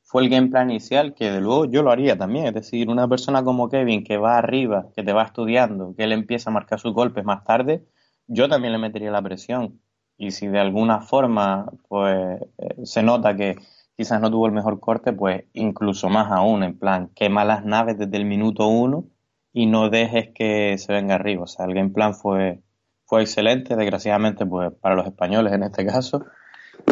fue 0.02 0.23
el 0.23 0.30
game 0.30 0.49
plan 0.49 0.70
inicial, 0.70 1.14
que 1.14 1.30
de 1.30 1.42
luego 1.42 1.66
yo 1.66 1.82
lo 1.82 1.90
haría 1.90 2.16
también. 2.16 2.47
Es 2.47 2.54
decir, 2.54 2.88
una 2.88 3.06
persona 3.06 3.44
como 3.44 3.68
Kevin 3.68 4.02
que 4.02 4.16
va 4.16 4.38
arriba, 4.38 4.87
que 4.97 5.02
te 5.02 5.12
va 5.12 5.25
estudiando, 5.25 5.94
que 5.94 6.04
él 6.04 6.12
empieza 6.12 6.49
a 6.49 6.54
marcar 6.54 6.80
sus 6.80 6.94
golpes 6.94 7.23
más 7.26 7.44
tarde, 7.44 7.85
yo 8.26 8.49
también 8.49 8.73
le 8.73 8.78
metería 8.78 9.11
la 9.11 9.20
presión. 9.20 9.78
Y 10.16 10.30
si 10.30 10.49
de 10.49 10.59
alguna 10.59 11.02
forma 11.02 11.70
pues 11.87 12.40
eh, 12.56 12.87
se 12.87 13.02
nota 13.02 13.37
que 13.37 13.56
quizás 14.00 14.19
no 14.19 14.30
tuvo 14.30 14.47
el 14.47 14.52
mejor 14.52 14.80
corte, 14.80 15.12
pues 15.12 15.45
incluso 15.52 16.09
más 16.09 16.33
aún, 16.33 16.62
en 16.62 16.78
plan, 16.78 17.11
quema 17.14 17.45
las 17.45 17.66
naves 17.66 17.99
desde 17.99 18.16
el 18.16 18.25
minuto 18.25 18.66
uno 18.66 19.04
y 19.52 19.66
no 19.66 19.90
dejes 19.90 20.30
que 20.35 20.78
se 20.78 20.95
venga 20.95 21.16
arriba. 21.16 21.42
O 21.42 21.47
sea, 21.47 21.66
el 21.66 21.75
game 21.75 21.90
plan 21.90 22.14
fue, 22.14 22.62
fue 23.04 23.21
excelente, 23.21 23.76
desgraciadamente, 23.76 24.47
pues 24.47 24.73
para 24.73 24.95
los 24.95 25.07
españoles 25.07 25.52
en 25.52 25.64
este 25.64 25.85
caso. 25.85 26.25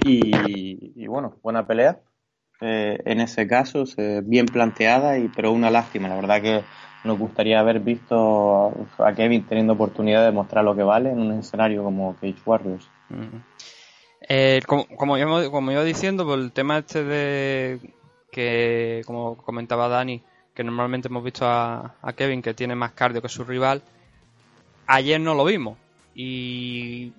Y, 0.05 1.07
bueno, 1.07 1.37
buena 1.43 1.67
pelea. 1.67 1.99
Eh, 2.61 2.99
en 3.07 3.23
ese 3.23 3.47
caso, 3.47 3.85
bien 4.25 4.45
planteada, 4.45 5.19
y, 5.19 5.29
pero 5.29 5.51
una 5.51 5.71
lástima. 5.71 6.09
La 6.09 6.17
verdad 6.17 6.43
que 6.43 6.61
nos 7.05 7.19
gustaría 7.19 7.59
haber 7.59 7.81
visto 7.81 8.71
a 8.99 9.15
Kevin 9.15 9.47
teniendo 9.47 9.73
oportunidad 9.73 10.27
de 10.27 10.33
mostrar 10.33 10.63
lo 10.63 10.77
que 10.77 10.83
vale 10.83 11.11
en 11.11 11.21
un 11.21 11.33
escenario 11.33 11.83
como 11.85 12.17
Cage 12.17 12.43
Warriors. 12.45 12.87
Eh, 14.31 14.61
como, 14.67 15.17
iba 15.17 15.85
diciendo, 15.85 16.27
por 16.27 16.39
el 16.39 16.53
tema 16.53 16.79
este 16.79 17.03
de 17.03 17.81
que, 18.31 19.03
como 19.07 19.39
comentaba 19.39 19.89
Dani, 19.89 20.23
que 20.55 20.63
normalmente 20.63 21.09
hemos 21.09 21.25
visto 21.25 21.47
a, 21.47 21.95
Kevin 22.15 22.43
que 22.43 22.53
tiene 22.53 22.75
más 22.75 22.93
cardio 22.93 23.23
que 23.23 23.31
su 23.31 23.45
rival, 23.45 23.83
ayer 24.87 25.19
no 25.19 25.35
lo 25.35 25.47
vimos. 25.47 25.79
Y 26.15 27.13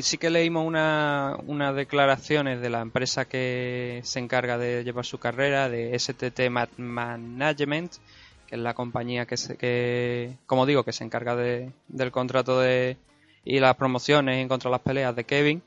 sí 0.00 0.16
que 0.16 0.30
leímos 0.30 0.66
unas 0.66 1.76
declaraciones 1.76 2.62
de 2.62 2.70
la 2.70 2.80
empresa 2.80 3.26
que 3.26 4.00
se 4.04 4.20
encarga 4.20 4.56
de 4.56 4.84
llevar 4.84 5.04
su 5.04 5.18
carrera, 5.18 5.68
de 5.68 5.98
STT 5.98 6.48
Management, 6.78 7.92
que 8.46 8.54
es 8.54 8.60
la 8.60 8.72
compañía 8.72 9.26
que, 9.26 9.36
se, 9.36 9.58
que 9.58 10.38
como 10.46 10.64
digo, 10.64 10.82
que 10.82 10.92
se 10.92 11.04
encarga 11.04 11.36
de, 11.36 11.72
del 11.88 12.10
contrato 12.10 12.58
de, 12.58 12.96
y 13.44 13.60
las 13.60 13.76
promociones 13.76 14.38
en 14.38 14.48
contra 14.48 14.70
de 14.70 14.72
las 14.72 14.82
peleas 14.82 15.14
de 15.14 15.24
Kevin 15.24 15.62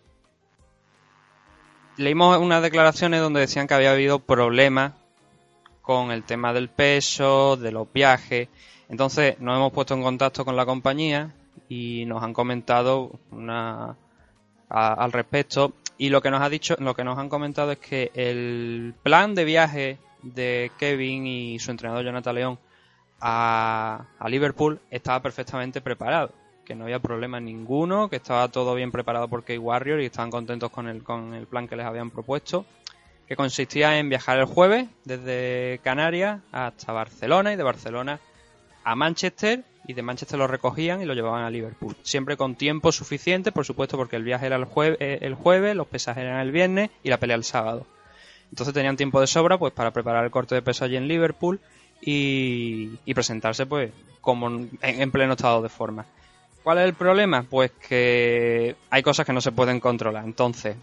leímos 1.97 2.37
unas 2.37 2.61
declaraciones 2.61 3.21
donde 3.21 3.41
decían 3.41 3.67
que 3.67 3.73
había 3.73 3.91
habido 3.91 4.19
problemas 4.19 4.93
con 5.81 6.11
el 6.11 6.23
tema 6.23 6.53
del 6.53 6.69
peso, 6.69 7.57
de 7.57 7.71
los 7.71 7.91
viajes. 7.91 8.49
Entonces 8.89 9.39
nos 9.39 9.57
hemos 9.57 9.73
puesto 9.73 9.93
en 9.93 10.03
contacto 10.03 10.45
con 10.45 10.55
la 10.55 10.65
compañía 10.65 11.33
y 11.67 12.05
nos 12.05 12.23
han 12.23 12.33
comentado 12.33 13.19
una, 13.31 13.97
al 14.69 15.11
respecto. 15.11 15.73
Y 15.97 16.09
lo 16.09 16.21
que 16.21 16.29
nos 16.29 16.41
ha 16.41 16.49
dicho, 16.49 16.75
lo 16.79 16.95
que 16.95 17.03
nos 17.03 17.17
han 17.17 17.29
comentado 17.29 17.71
es 17.71 17.79
que 17.79 18.11
el 18.13 18.93
plan 19.01 19.33
de 19.33 19.45
viaje 19.45 19.97
de 20.21 20.71
Kevin 20.77 21.25
y 21.25 21.59
su 21.59 21.71
entrenador 21.71 22.05
Jonathan 22.05 22.35
León 22.35 22.59
a, 23.19 24.05
a 24.19 24.29
Liverpool 24.29 24.79
estaba 24.91 25.21
perfectamente 25.21 25.81
preparado 25.81 26.31
que 26.67 26.75
no 26.75 26.83
había 26.83 26.99
problema 26.99 27.39
ninguno, 27.39 28.09
que 28.09 28.17
estaba 28.17 28.49
todo 28.49 28.75
bien 28.75 28.91
preparado 28.91 29.29
por 29.29 29.45
K-Warrior 29.45 30.01
y 30.01 30.07
estaban 30.07 30.29
contentos 30.29 30.69
con 30.69 30.89
el, 30.89 31.01
con 31.01 31.33
el 31.33 31.47
plan 31.47 31.65
que 31.65 31.77
les 31.77 31.85
habían 31.85 32.11
propuesto, 32.11 32.65
que 33.25 33.37
consistía 33.37 33.97
en 33.97 34.09
viajar 34.09 34.37
el 34.37 34.45
jueves 34.45 34.89
desde 35.05 35.79
Canarias 35.81 36.41
hasta 36.51 36.91
Barcelona 36.91 37.53
y 37.53 37.55
de 37.55 37.63
Barcelona 37.63 38.19
a 38.83 38.95
Manchester 38.95 39.63
y 39.87 39.93
de 39.93 40.01
Manchester 40.01 40.37
lo 40.37 40.45
recogían 40.45 41.01
y 41.01 41.05
lo 41.05 41.13
llevaban 41.13 41.45
a 41.45 41.49
Liverpool. 41.49 41.95
Siempre 42.03 42.35
con 42.35 42.55
tiempo 42.55 42.91
suficiente, 42.91 43.53
por 43.53 43.63
supuesto, 43.63 43.95
porque 43.95 44.17
el 44.17 44.25
viaje 44.25 44.47
era 44.47 44.57
el, 44.57 44.65
jueves, 44.65 44.97
eh, 44.99 45.19
el 45.21 45.35
jueves, 45.35 45.73
los 45.73 45.87
pesajes 45.87 46.23
eran 46.23 46.41
el 46.41 46.51
viernes 46.51 46.89
y 47.01 47.09
la 47.09 47.17
pelea 47.17 47.37
el 47.37 47.45
sábado. 47.45 47.87
Entonces 48.49 48.73
tenían 48.73 48.97
tiempo 48.97 49.21
de 49.21 49.27
sobra 49.27 49.57
pues 49.57 49.71
para 49.71 49.91
preparar 49.91 50.25
el 50.25 50.31
corte 50.31 50.53
de 50.53 50.61
peso 50.61 50.83
allí 50.83 50.97
en 50.97 51.07
Liverpool 51.07 51.61
y, 52.01 53.13
presentarse 53.13 53.65
pues 53.65 53.93
como 54.19 54.67
en 54.81 55.11
pleno 55.11 55.33
estado 55.33 55.61
de 55.61 55.69
forma. 55.69 56.05
¿Cuál 56.67 56.79
es 56.79 56.83
el 56.83 56.95
problema? 56.95 57.43
Pues 57.43 57.71
que 57.71 58.75
hay 58.89 59.01
cosas 59.01 59.25
que 59.25 59.31
no 59.31 59.39
se 59.39 59.53
pueden 59.53 59.79
controlar. 59.79 60.25
Entonces, 60.25 60.75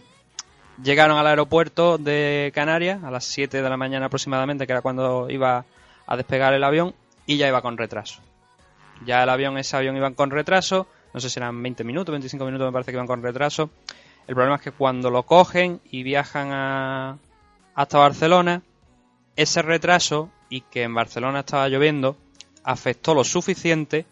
llegaron 0.81 1.15
al 1.15 1.27
aeropuerto 1.27 1.99
de 1.99 2.51
Canarias 2.55 3.03
a 3.03 3.11
las 3.11 3.25
7 3.25 3.61
de 3.61 3.69
la 3.69 3.77
mañana 3.77 4.07
aproximadamente, 4.07 4.65
que 4.65 4.73
era 4.73 4.81
cuando 4.81 5.29
iba 5.29 5.63
a 6.07 6.17
despegar 6.17 6.55
el 6.55 6.63
avión, 6.63 6.95
y 7.27 7.37
ya 7.37 7.47
iba 7.47 7.61
con 7.61 7.77
retraso. 7.77 8.19
Ya 9.05 9.21
el 9.21 9.29
avión, 9.29 9.59
ese 9.59 9.77
avión 9.77 9.95
iba 9.95 10.09
con 10.09 10.31
retraso, 10.31 10.87
no 11.13 11.19
sé 11.19 11.29
si 11.29 11.37
eran 11.37 11.61
20 11.61 11.83
minutos, 11.83 12.11
25 12.11 12.45
minutos 12.45 12.65
me 12.65 12.73
parece 12.73 12.89
que 12.89 12.95
iban 12.95 13.05
con 13.05 13.21
retraso. 13.21 13.69
El 14.25 14.33
problema 14.33 14.55
es 14.55 14.63
que 14.63 14.71
cuando 14.71 15.11
lo 15.11 15.21
cogen 15.21 15.81
y 15.91 16.01
viajan 16.01 17.19
hasta 17.75 17.97
Barcelona, 17.99 18.63
ese 19.35 19.61
retraso 19.61 20.31
y 20.49 20.61
que 20.61 20.81
en 20.81 20.95
Barcelona 20.95 21.41
estaba 21.41 21.69
lloviendo 21.69 22.17
afectó 22.63 23.13
lo 23.13 23.23
suficiente 23.23 24.07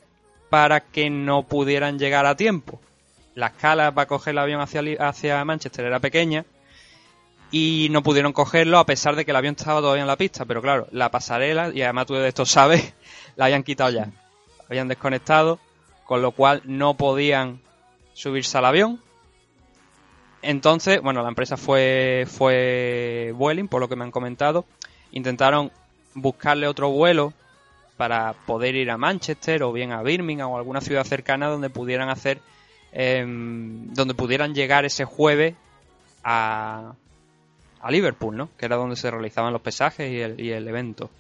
para 0.54 0.82
que 0.82 1.10
no 1.10 1.42
pudieran 1.42 1.98
llegar 1.98 2.28
a 2.28 2.36
tiempo. 2.36 2.80
La 3.34 3.48
escala 3.48 3.92
para 3.92 4.08
coger 4.08 4.34
el 4.34 4.38
avión 4.38 4.62
hacia, 4.62 4.84
hacia 5.00 5.44
Manchester 5.44 5.84
era 5.84 6.00
pequeña 6.00 6.46
y 7.50 7.88
no 7.90 8.04
pudieron 8.04 8.34
cogerlo 8.34 8.78
a 8.78 8.86
pesar 8.86 9.16
de 9.16 9.26
que 9.26 9.32
el 9.32 9.38
avión 9.38 9.56
estaba 9.58 9.82
todavía 9.82 10.04
en 10.04 10.08
la 10.08 10.16
pista. 10.16 10.46
Pero 10.46 10.62
claro, 10.62 10.88
la 10.92 11.10
pasarela, 11.10 11.72
y 11.74 11.82
además 11.82 12.06
tú 12.06 12.14
de 12.14 12.28
esto 12.28 12.46
sabes, 12.46 12.94
la 13.36 13.46
habían 13.46 13.64
quitado 13.64 13.90
ya. 13.90 14.12
habían 14.70 14.88
desconectado, 14.88 15.58
con 16.06 16.22
lo 16.22 16.34
cual 16.34 16.62
no 16.66 16.94
podían 16.98 17.60
subirse 18.14 18.56
al 18.56 18.66
avión. 18.66 19.02
Entonces, 20.44 21.02
bueno, 21.02 21.24
la 21.24 21.30
empresa 21.30 21.58
fue, 21.58 22.28
fue 22.30 23.34
Vueling, 23.36 23.70
por 23.70 23.82
lo 23.82 23.90
que 23.90 23.96
me 23.96 24.04
han 24.04 24.12
comentado. 24.12 24.66
Intentaron 25.14 25.72
buscarle 26.14 26.68
otro 26.68 26.92
vuelo 26.92 27.34
para 28.04 28.34
poder 28.34 28.76
ir 28.76 28.92
a 28.92 28.98
Manchester 28.98 29.64
o 29.64 29.72
bien 29.72 29.94
a 29.94 30.02
Birmingham 30.02 30.50
o 30.50 30.58
alguna 30.58 30.82
ciudad 30.82 31.06
cercana 31.06 31.48
donde 31.48 31.70
pudieran 31.70 32.10
hacer 32.10 32.42
em, 32.92 33.94
donde 33.94 34.14
pudieran 34.14 34.54
llegar 34.54 34.84
ese 34.84 35.06
jueves 35.06 35.56
a, 36.22 36.96
a 37.80 37.92
Liverpool, 37.92 38.36
¿no? 38.36 38.50
Que 38.58 38.66
era 38.66 38.76
donde 38.76 38.98
se 38.98 39.10
realizaban 39.10 39.54
los 39.54 39.62
pesajes 39.62 40.12
y 40.12 40.52
el, 40.52 40.68
evento. 40.68 41.12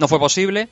No 0.00 0.08
fue 0.08 0.18
posible, 0.18 0.68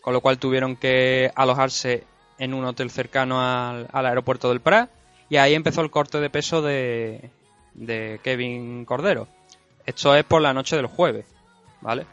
con 0.00 0.12
lo 0.12 0.20
cual 0.20 0.38
tuvieron 0.38 0.76
que 0.76 1.32
alojarse 1.34 2.04
en 2.38 2.54
un 2.54 2.64
hotel 2.64 2.88
cercano 2.92 3.40
al, 3.40 3.88
al 3.92 4.06
aeropuerto 4.06 4.48
del 4.48 4.60
Prat 4.60 4.90
y 5.28 5.38
ahí 5.38 5.54
empezó 5.54 5.80
el 5.80 5.90
corte 5.90 6.20
de 6.20 6.30
peso 6.30 6.62
de, 6.62 7.30
de 7.74 8.20
Kevin 8.22 8.84
Cordero. 8.84 9.26
Esto 9.84 10.14
es 10.14 10.22
por 10.22 10.40
la 10.40 10.54
noche 10.54 10.76
del 10.76 10.86
jueves, 10.86 11.26
¿vale? 11.80 12.06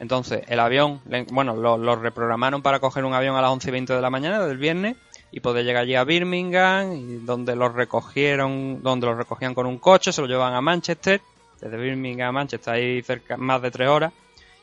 Entonces, 0.00 0.42
el 0.48 0.60
avión, 0.60 1.00
bueno, 1.32 1.56
lo, 1.56 1.96
reprogramaron 1.96 2.62
para 2.62 2.78
coger 2.78 3.04
un 3.04 3.14
avión 3.14 3.36
a 3.36 3.42
las 3.42 3.50
11 3.50 3.68
y 3.68 3.72
20 3.72 3.92
de 3.94 4.00
la 4.00 4.10
mañana 4.10 4.46
del 4.46 4.56
viernes 4.56 4.96
y 5.32 5.40
poder 5.40 5.64
llegar 5.64 5.82
allí 5.82 5.96
a 5.96 6.04
Birmingham, 6.04 7.26
donde 7.26 7.56
los 7.56 7.74
recogieron, 7.74 8.82
donde 8.82 9.06
los 9.06 9.16
recogían 9.16 9.54
con 9.54 9.66
un 9.66 9.78
coche, 9.78 10.12
se 10.12 10.20
lo 10.20 10.28
llevan 10.28 10.54
a 10.54 10.60
Manchester, 10.60 11.20
desde 11.60 11.76
Birmingham 11.76 12.28
a 12.28 12.32
Manchester, 12.32 12.74
ahí 12.74 13.02
cerca, 13.02 13.36
más 13.36 13.60
de 13.60 13.70
tres 13.70 13.88
horas, 13.88 14.12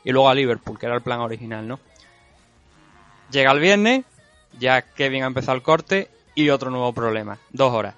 y 0.02 0.10
luego 0.10 0.28
a 0.28 0.34
Liverpool, 0.34 0.78
que 0.78 0.86
era 0.86 0.94
el 0.94 1.02
plan 1.02 1.20
original, 1.20 1.68
¿no? 1.68 1.78
Llega 3.30 3.52
el 3.52 3.60
viernes, 3.60 4.04
ya 4.58 4.82
Kevin 4.82 5.24
ha 5.24 5.26
empezado 5.26 5.56
el 5.56 5.62
corte 5.62 6.08
y 6.34 6.48
otro 6.48 6.70
nuevo 6.70 6.92
problema, 6.92 7.38
dos 7.50 7.72
horas 7.72 7.94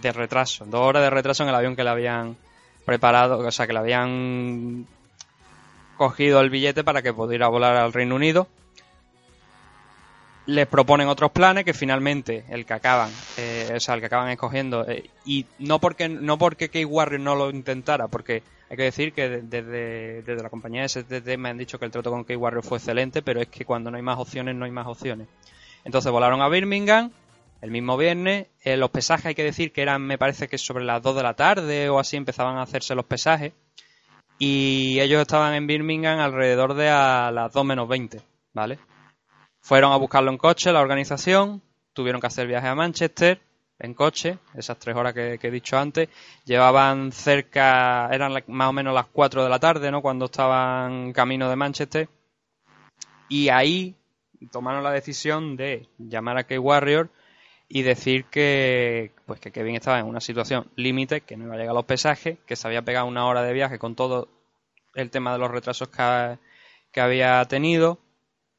de 0.00 0.12
retraso, 0.12 0.64
dos 0.66 0.80
horas 0.80 1.02
de 1.02 1.10
retraso 1.10 1.42
en 1.42 1.50
el 1.50 1.54
avión 1.54 1.76
que 1.76 1.84
le 1.84 1.90
habían 1.90 2.36
preparado, 2.84 3.38
o 3.38 3.50
sea, 3.50 3.66
que 3.66 3.72
le 3.72 3.78
habían 3.78 4.86
cogido 6.02 6.40
el 6.40 6.50
billete 6.50 6.82
para 6.82 7.00
que 7.00 7.12
pudiera 7.12 7.46
volar 7.46 7.76
al 7.76 7.92
Reino 7.92 8.16
Unido. 8.16 8.48
Les 10.46 10.66
proponen 10.66 11.06
otros 11.06 11.30
planes 11.30 11.64
que 11.64 11.72
finalmente 11.72 12.44
el 12.48 12.66
que 12.66 12.74
acaban, 12.74 13.10
eh, 13.36 13.72
o 13.76 13.78
sea, 13.78 13.94
el 13.94 14.00
que 14.00 14.06
acaban 14.06 14.28
escogiendo, 14.30 14.84
eh, 14.88 15.08
y 15.24 15.46
no 15.60 15.78
porque 15.78 16.08
no 16.08 16.38
porque 16.38 16.68
Key 16.68 16.84
Warrior 16.84 17.20
no 17.20 17.36
lo 17.36 17.50
intentara, 17.50 18.08
porque 18.08 18.42
hay 18.68 18.76
que 18.76 18.82
decir 18.82 19.12
que 19.12 19.28
desde, 19.28 20.22
desde 20.22 20.42
la 20.42 20.50
compañía 20.50 20.88
STT 20.88 21.36
me 21.38 21.50
han 21.50 21.58
dicho 21.58 21.78
que 21.78 21.84
el 21.84 21.92
trato 21.92 22.10
con 22.10 22.24
Key 22.24 22.34
Warrior 22.34 22.64
fue 22.64 22.78
excelente, 22.78 23.22
pero 23.22 23.40
es 23.40 23.46
que 23.46 23.64
cuando 23.64 23.92
no 23.92 23.96
hay 23.96 24.02
más 24.02 24.18
opciones, 24.18 24.56
no 24.56 24.64
hay 24.64 24.72
más 24.72 24.88
opciones. 24.88 25.28
Entonces 25.84 26.10
volaron 26.10 26.42
a 26.42 26.48
Birmingham, 26.48 27.12
el 27.60 27.70
mismo 27.70 27.96
viernes. 27.96 28.48
Eh, 28.64 28.76
los 28.76 28.90
pesajes 28.90 29.26
hay 29.26 29.34
que 29.36 29.44
decir 29.44 29.72
que 29.72 29.82
eran, 29.82 30.02
me 30.02 30.18
parece 30.18 30.48
que 30.48 30.58
sobre 30.58 30.82
las 30.82 31.00
2 31.00 31.14
de 31.14 31.22
la 31.22 31.34
tarde 31.34 31.88
o 31.88 32.00
así 32.00 32.16
empezaban 32.16 32.56
a 32.56 32.62
hacerse 32.62 32.96
los 32.96 33.04
pesajes. 33.04 33.52
Y 34.44 34.98
ellos 34.98 35.20
estaban 35.20 35.54
en 35.54 35.68
Birmingham 35.68 36.18
alrededor 36.18 36.74
de 36.74 36.88
a 36.88 37.30
las 37.30 37.52
2 37.52 37.64
menos 37.64 37.86
20, 37.86 38.20
¿vale? 38.52 38.76
Fueron 39.60 39.92
a 39.92 39.96
buscarlo 39.96 40.32
en 40.32 40.36
coche, 40.36 40.72
la 40.72 40.80
organización, 40.80 41.62
tuvieron 41.92 42.20
que 42.20 42.26
hacer 42.26 42.48
viaje 42.48 42.66
a 42.66 42.74
Manchester 42.74 43.40
en 43.78 43.94
coche, 43.94 44.38
esas 44.56 44.80
tres 44.80 44.96
horas 44.96 45.14
que, 45.14 45.38
he 45.40 45.50
dicho 45.52 45.78
antes. 45.78 46.08
Llevaban 46.44 47.12
cerca, 47.12 48.08
eran 48.10 48.32
más 48.48 48.68
o 48.68 48.72
menos 48.72 48.92
las 48.92 49.06
4 49.12 49.44
de 49.44 49.48
la 49.48 49.60
tarde, 49.60 49.92
¿no? 49.92 50.02
Cuando 50.02 50.24
estaban 50.24 51.12
camino 51.12 51.48
de 51.48 51.54
Manchester. 51.54 52.08
Y 53.28 53.48
ahí 53.48 53.94
tomaron 54.50 54.82
la 54.82 54.90
decisión 54.90 55.54
de 55.54 55.86
llamar 55.98 56.38
a 56.38 56.44
K-Warrior 56.48 57.10
y 57.74 57.80
decir 57.84 58.26
que 58.26 59.12
pues 59.24 59.40
que 59.40 59.50
Kevin 59.50 59.76
estaba 59.76 59.98
en 59.98 60.04
una 60.04 60.20
situación 60.20 60.70
límite, 60.76 61.22
que 61.22 61.38
no 61.38 61.46
iba 61.46 61.54
a 61.54 61.56
llegar 61.56 61.70
a 61.70 61.76
los 61.76 61.86
pesajes, 61.86 62.36
que 62.46 62.54
se 62.54 62.66
había 62.68 62.82
pegado 62.82 63.06
una 63.06 63.24
hora 63.24 63.42
de 63.42 63.54
viaje 63.54 63.78
con 63.78 63.94
todo 63.96 64.28
el 64.94 65.08
tema 65.08 65.32
de 65.32 65.38
los 65.38 65.50
retrasos 65.50 65.88
que, 65.88 67.00
había 67.00 67.42
tenido 67.46 67.98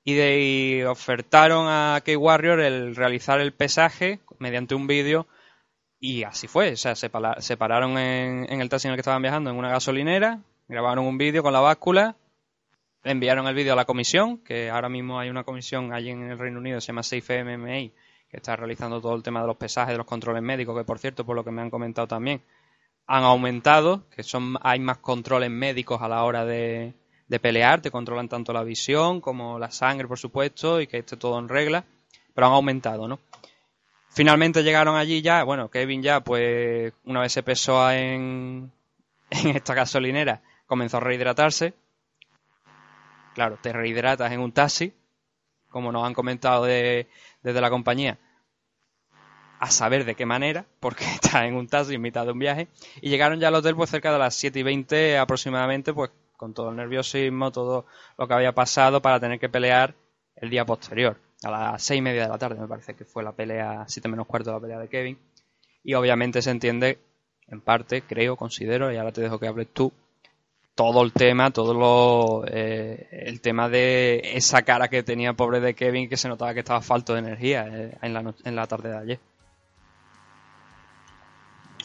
y, 0.03 0.15
de, 0.15 0.88
ofertaron 0.88 1.67
a 1.70 2.01
K-Warrior 2.03 2.60
el 2.62 2.96
realizar 2.96 3.39
el 3.39 3.53
pesaje 3.53 4.20
mediante 4.39 4.74
un 4.74 4.88
vídeo 4.88 5.27
y 6.00 6.24
así 6.24 6.48
fue, 6.48 6.74
o 6.74 6.77
sea, 6.77 6.96
se, 6.96 7.12
pararon 7.12 8.00
en, 8.00 8.51
en, 8.51 8.62
el 8.62 8.70
taxi 8.70 8.88
en 8.88 8.93
el 8.93 8.98
que 8.98 9.01
estaban 9.01 9.22
viajando 9.22 9.51
en 9.51 9.58
una 9.58 9.70
gasolinera, 9.70 10.39
grabaron 10.67 11.05
un 11.05 11.20
vídeo 11.20 11.43
con 11.43 11.53
la 11.53 11.60
báscula, 11.60 12.15
enviaron 13.03 13.46
el 13.46 13.53
vídeo 13.53 13.74
a 13.74 13.75
la 13.75 13.86
comisión, 13.86 14.39
que 14.39 14.72
ahora 14.72 14.89
mismo 14.89 15.20
hay 15.20 15.29
una 15.29 15.43
comisión 15.43 15.93
allí 15.93 16.10
en 16.10 16.32
el 16.32 16.39
Reino 16.39 16.58
Unido, 16.58 16.82
se 16.82 16.88
llama 16.88 17.03
Safe 17.03 17.43
MMA, 17.43 17.93
que 18.34 18.38
está 18.38 18.56
realizando 18.56 19.00
todo 19.00 19.13
el 19.13 19.22
tema 19.22 19.42
de 19.42 19.48
los 19.48 19.58
pesajes, 19.58 19.92
de 19.92 19.98
los 20.00 20.08
controles 20.08 20.42
médicos, 20.42 20.75
que 20.75 20.84
por 20.84 20.98
cierto, 20.98 21.24
por 21.24 21.36
lo 21.36 21.44
que 21.44 21.52
me 21.52 21.62
han 21.62 21.70
comentado 21.70 22.08
también, 22.08 22.42
han 23.06 23.24
aumentado, 23.24 24.10
que 24.10 24.24
son 24.24 24.58
hay 24.63 24.80
más 24.80 24.98
controles 24.98 25.52
médicos 25.52 26.02
a 26.02 26.08
la 26.08 26.24
hora 26.24 26.44
de, 26.44 26.96
pelear, 27.40 27.82
te 27.82 27.92
controlan 27.92 28.28
tanto 28.28 28.52
la 28.52 28.63
visión 28.63 29.22
como 29.22 29.60
la 29.60 29.70
sangre, 29.70 30.08
por 30.08 30.18
supuesto, 30.18 30.82
y 30.82 30.88
que 30.88 30.98
esté 30.98 31.16
todo 31.16 31.38
en 31.38 31.48
regla, 31.48 31.86
pero 32.34 32.48
han 32.48 32.54
aumentado, 32.54 33.08
¿no? 33.08 33.20
Finalmente 34.10 34.63
llegaron 34.63 34.96
allí 34.96 35.22
ya, 35.22 35.44
bueno, 35.44 35.70
Kevin 35.70 36.02
ya, 36.02 36.22
pues, 36.22 36.92
una 37.04 37.22
vez 37.22 37.34
se 37.34 37.44
pesó 37.44 37.92
en, 37.92 38.72
en 39.30 39.48
esta 39.50 39.75
gasolinera, 39.75 40.42
comenzó 40.66 40.98
a 40.98 41.02
rehidratarse. 41.02 41.75
Claro, 43.36 43.60
te 43.62 43.72
rehidratas 43.72 44.32
en 44.32 44.40
un 44.40 44.52
taxi, 44.52 44.92
como 45.70 45.92
nos 45.92 46.04
han 46.04 46.16
comentado 46.16 46.66
de, 46.66 47.08
desde 47.44 47.62
la 47.62 47.70
compañía 47.70 48.18
a 49.63 49.72
saber 49.72 50.03
de 50.03 50.15
qué 50.15 50.25
manera, 50.25 50.65
porque 50.82 51.05
está 51.15 51.46
en 51.48 51.55
un 51.55 51.67
taxi 51.67 51.96
en 51.96 52.01
mitad 52.01 52.25
de 52.25 52.34
un 52.34 52.39
viaje, 52.39 52.67
y 53.01 53.10
llegaron 53.10 53.39
ya 53.39 53.48
al 53.48 53.55
hotel 53.55 53.75
pues 53.75 53.89
cerca 53.89 54.12
de 54.12 54.20
las 54.20 54.36
7 54.36 54.60
y 54.60 54.63
20 54.63 55.17
aproximadamente, 55.17 55.93
pues 55.93 56.12
con 56.36 56.53
todo 56.53 56.70
el 56.70 56.75
nerviosismo, 56.75 57.51
todo 57.51 57.86
lo 58.17 58.27
que 58.27 58.34
había 58.34 58.51
pasado 58.51 59.01
para 59.01 59.22
tener 59.22 59.39
que 59.39 59.48
pelear 59.48 59.96
el 60.36 60.50
día 60.50 60.65
posterior, 60.65 61.17
a 61.43 61.51
las 61.51 61.84
6 61.84 62.00
y 62.00 62.01
media 62.01 62.24
de 62.24 62.29
la 62.29 62.38
tarde 62.38 62.60
me 62.60 62.67
parece 62.67 62.93
que 62.93 63.05
fue 63.05 63.24
la 63.24 63.32
pelea, 63.32 63.86
7 63.88 64.10
menos 64.10 64.27
cuarto 64.27 64.51
la 64.51 64.60
pelea 64.60 64.79
de 64.79 64.89
Kevin, 64.89 65.17
y 65.82 65.93
obviamente 65.93 66.41
se 66.41 66.51
entiende, 66.51 67.00
en 67.48 67.62
parte, 67.62 68.01
creo, 68.01 68.36
considero, 68.36 68.91
y 68.91 68.98
ahora 68.98 69.13
te 69.13 69.22
dejo 69.22 69.39
que 69.39 69.48
hables 69.48 69.70
tú, 69.72 69.93
todo 70.75 71.03
el 71.03 71.13
tema, 71.13 71.51
todo 71.51 71.74
lo, 71.74 72.46
eh, 72.48 73.08
el 73.12 73.39
tema 73.39 73.70
de 73.70 74.31
esa 74.33 74.64
cara 74.64 74.90
que 74.90 75.03
tenía 75.03 75.33
pobre 75.33 75.61
de 75.61 75.74
Kevin 75.74 76.09
que 76.09 76.18
se 76.18 76.27
notaba 76.27 76.53
que 76.53 76.61
estaba 76.61 76.81
falto 76.81 77.14
de 77.14 77.20
energía 77.20 77.66
eh, 77.70 77.98
en, 78.01 78.14
la, 78.14 78.33
en 78.44 78.55
la 78.55 78.68
tarde 78.68 78.90
de 78.90 78.98
ayer. 78.98 79.20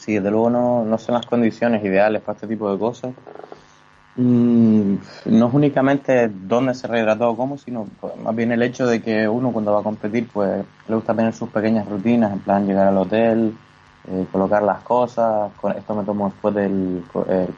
Sí, 0.09 0.15
desde 0.15 0.31
luego 0.31 0.49
no, 0.49 0.83
no 0.85 0.97
son 0.97 1.13
las 1.13 1.27
condiciones 1.27 1.85
ideales 1.85 2.23
para 2.23 2.33
este 2.33 2.47
tipo 2.47 2.71
de 2.71 2.79
cosas. 2.79 3.13
Mm, 4.15 4.95
no 5.25 5.47
es 5.47 5.53
únicamente 5.53 6.29
dónde 6.29 6.73
se 6.73 6.87
rehidrató 6.87 7.29
o 7.29 7.37
cómo, 7.37 7.59
sino 7.59 7.85
más 8.23 8.35
bien 8.35 8.51
el 8.51 8.63
hecho 8.63 8.87
de 8.87 9.03
que 9.03 9.29
uno 9.29 9.51
cuando 9.51 9.71
va 9.71 9.81
a 9.81 9.83
competir 9.83 10.27
pues 10.33 10.65
le 10.87 10.95
gusta 10.95 11.13
tener 11.13 11.31
sus 11.35 11.49
pequeñas 11.49 11.87
rutinas, 11.87 12.33
en 12.33 12.39
plan 12.39 12.65
llegar 12.65 12.87
al 12.87 12.97
hotel, 12.97 13.55
eh, 14.07 14.25
colocar 14.31 14.63
las 14.63 14.81
cosas, 14.81 15.51
esto 15.77 15.93
me 15.93 16.03
tomo 16.03 16.29
después 16.29 16.55
del 16.55 17.03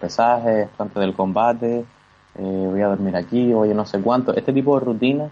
pesaje, 0.01 0.63
esto 0.63 0.83
antes 0.83 0.99
del 0.99 1.13
combate, 1.13 1.85
eh, 2.37 2.67
voy 2.69 2.81
a 2.81 2.87
dormir 2.87 3.15
aquí, 3.15 3.53
oye 3.53 3.73
no 3.73 3.85
sé 3.85 4.01
cuánto. 4.01 4.35
Este 4.35 4.51
tipo 4.51 4.77
de 4.77 4.87
rutinas 4.87 5.31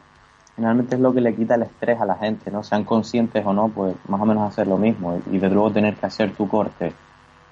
generalmente 0.55 0.95
es 0.95 1.01
lo 1.01 1.13
que 1.13 1.19
le 1.19 1.35
quita 1.35 1.55
el 1.55 1.63
estrés 1.63 1.99
a 1.99 2.05
la 2.05 2.15
gente, 2.15 2.49
¿no? 2.49 2.63
Sean 2.63 2.85
conscientes 2.85 3.45
o 3.45 3.51
no, 3.51 3.67
pues 3.67 3.93
más 4.07 4.21
o 4.21 4.25
menos 4.25 4.49
hacer 4.49 4.67
lo 4.67 4.77
mismo 4.77 5.21
y 5.29 5.37
de 5.37 5.49
luego 5.49 5.69
tener 5.69 5.95
que 5.95 6.05
hacer 6.05 6.31
tu 6.31 6.47
corte 6.47 6.93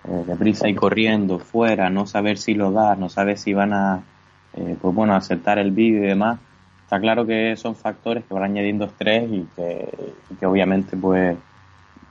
eh, 0.05 0.23
deprisa 0.27 0.67
y 0.67 0.75
corriendo, 0.75 1.39
fuera, 1.39 1.89
no 1.89 2.05
saber 2.05 2.37
si 2.37 2.53
lo 2.53 2.71
das, 2.71 2.97
no 2.97 3.09
saber 3.09 3.37
si 3.37 3.53
van 3.53 3.73
a, 3.73 4.03
pues 4.81 4.95
bueno, 4.95 5.15
aceptar 5.15 5.59
el 5.59 5.71
vídeo 5.71 6.03
y 6.03 6.07
demás. 6.07 6.39
Está 6.83 6.99
claro 6.99 7.25
que 7.25 7.55
son 7.57 7.75
factores 7.75 8.23
que 8.25 8.33
van 8.33 8.43
añadiendo 8.43 8.85
estrés 8.85 9.29
y 9.31 9.47
que, 9.55 9.89
y 10.29 10.35
que 10.35 10.45
obviamente 10.45 10.95
pues 10.97 11.37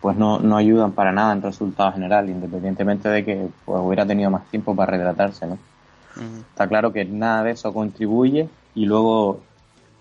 pues 0.01 0.16
no, 0.16 0.38
no 0.38 0.57
ayudan 0.57 0.92
para 0.92 1.12
nada 1.12 1.33
en 1.33 1.42
resultado 1.42 1.92
general, 1.92 2.29
independientemente 2.29 3.09
de 3.09 3.25
que 3.25 3.49
pues, 3.64 3.81
hubiera 3.83 4.07
tenido 4.07 4.31
más 4.31 4.44
tiempo 4.51 4.75
para 4.77 4.92
retratarse, 4.92 5.46
¿no? 5.46 5.59
Está 6.49 6.66
claro 6.66 6.92
que 6.92 7.05
nada 7.05 7.42
de 7.42 7.51
eso 7.51 7.75
contribuye 7.75 8.49
y 8.75 8.87
luego 8.87 9.40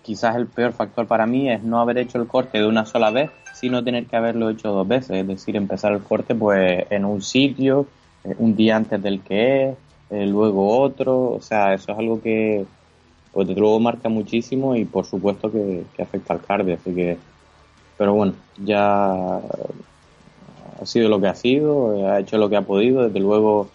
quizás 0.06 0.36
el 0.36 0.46
peor 0.46 0.72
factor 0.72 1.08
para 1.08 1.26
mí 1.26 1.50
es 1.50 1.64
no 1.64 1.80
haber 1.80 1.98
hecho 1.98 2.18
el 2.18 2.28
corte 2.28 2.58
de 2.58 2.66
una 2.66 2.86
sola 2.86 3.10
vez, 3.10 3.30
sino 3.52 3.82
tener 3.82 4.06
que 4.06 4.16
haberlo 4.16 4.48
hecho 4.48 4.70
dos 4.70 4.86
veces, 4.86 5.10
es 5.10 5.26
decir, 5.26 5.56
empezar 5.56 5.92
el 5.92 6.00
corte 6.00 6.32
pues 6.36 6.86
en 6.90 7.04
un 7.04 7.20
sitio, 7.20 7.88
eh, 8.22 8.36
un 8.38 8.54
día 8.54 8.76
antes 8.76 9.02
del 9.02 9.20
que 9.20 9.70
es, 9.70 9.76
eh, 10.10 10.26
luego 10.26 10.78
otro, 10.78 11.32
o 11.32 11.40
sea, 11.40 11.74
eso 11.74 11.90
es 11.90 11.98
algo 11.98 12.22
que 12.22 12.64
pues 13.32 13.48
de 13.48 13.54
luego 13.56 13.80
marca 13.80 14.08
muchísimo 14.08 14.76
y 14.76 14.84
por 14.84 15.04
supuesto 15.04 15.50
que, 15.50 15.82
que 15.94 16.02
afecta 16.02 16.34
al 16.34 16.40
cardio, 16.40 16.76
así 16.76 16.94
que 16.94 17.18
pero 17.98 18.14
bueno, 18.14 18.34
ya 18.62 19.38
ha 20.80 20.84
sido 20.84 21.08
lo 21.08 21.20
que 21.20 21.26
ha 21.26 21.34
sido, 21.34 22.08
ha 22.08 22.20
hecho 22.20 22.38
lo 22.38 22.48
que 22.48 22.56
ha 22.56 22.62
podido, 22.62 23.04
desde 23.04 23.18
luego 23.18 23.70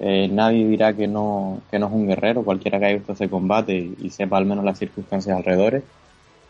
eh, 0.00 0.28
nadie 0.30 0.66
dirá 0.66 0.94
que 0.94 1.08
no, 1.08 1.60
que 1.70 1.78
no 1.78 1.86
es 1.86 1.92
un 1.92 2.06
guerrero, 2.06 2.44
cualquiera 2.44 2.78
que 2.78 2.86
haya 2.86 2.96
visto 2.96 3.12
ese 3.12 3.28
combate 3.28 3.74
y, 3.98 4.10
sepa 4.10 4.36
al 4.36 4.46
menos 4.46 4.64
las 4.64 4.78
circunstancias 4.78 5.36
alrededor. 5.36 5.82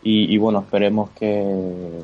Y, 0.01 0.37
bueno, 0.37 0.59
esperemos 0.59 1.09
que, 1.11 2.01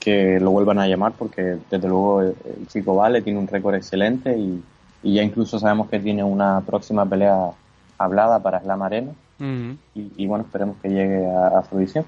que 0.00 0.40
lo 0.40 0.52
vuelvan 0.52 0.78
a 0.78 0.88
llamar 0.88 1.12
porque 1.18 1.58
desde 1.70 1.88
luego 1.88 2.22
el, 2.22 2.34
chico 2.68 2.96
vale, 2.96 3.20
tiene 3.20 3.38
un 3.38 3.46
récord 3.46 3.74
excelente 3.74 4.36
y, 4.36 4.62
ya 5.02 5.22
incluso 5.22 5.58
sabemos 5.58 5.88
que 5.88 6.00
tiene 6.00 6.24
una 6.24 6.60
próxima 6.66 7.06
pelea 7.06 7.50
hablada 7.98 8.42
para 8.42 8.60
Slam 8.60 8.82
Arena. 8.82 9.12
y, 9.94 10.26
bueno, 10.26 10.44
esperemos 10.44 10.76
que 10.82 10.88
llegue 10.88 11.26
a, 11.26 11.58
a 11.58 11.62
fruición. 11.62 12.04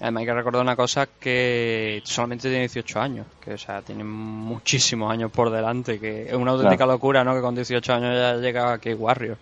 Además 0.00 0.20
hay 0.20 0.26
que 0.26 0.34
recordar 0.34 0.62
una 0.62 0.76
cosa 0.76 1.06
que 1.06 2.00
solamente 2.04 2.48
tiene 2.48 2.60
18 2.60 3.00
años, 3.00 3.26
que 3.40 3.54
o 3.54 3.58
sea, 3.58 3.82
tiene 3.82 4.04
muchísimos 4.04 5.12
años 5.12 5.32
por 5.32 5.50
delante, 5.50 5.98
que 5.98 6.28
es 6.28 6.34
una 6.34 6.52
auténtica 6.52 6.86
locura, 6.86 7.24
¿no? 7.24 7.34
Que 7.34 7.40
con 7.40 7.54
18 7.54 7.92
años 7.92 8.14
ya 8.14 8.34
llega 8.36 8.72
aquí 8.72 8.94
Warrior. 8.94 9.36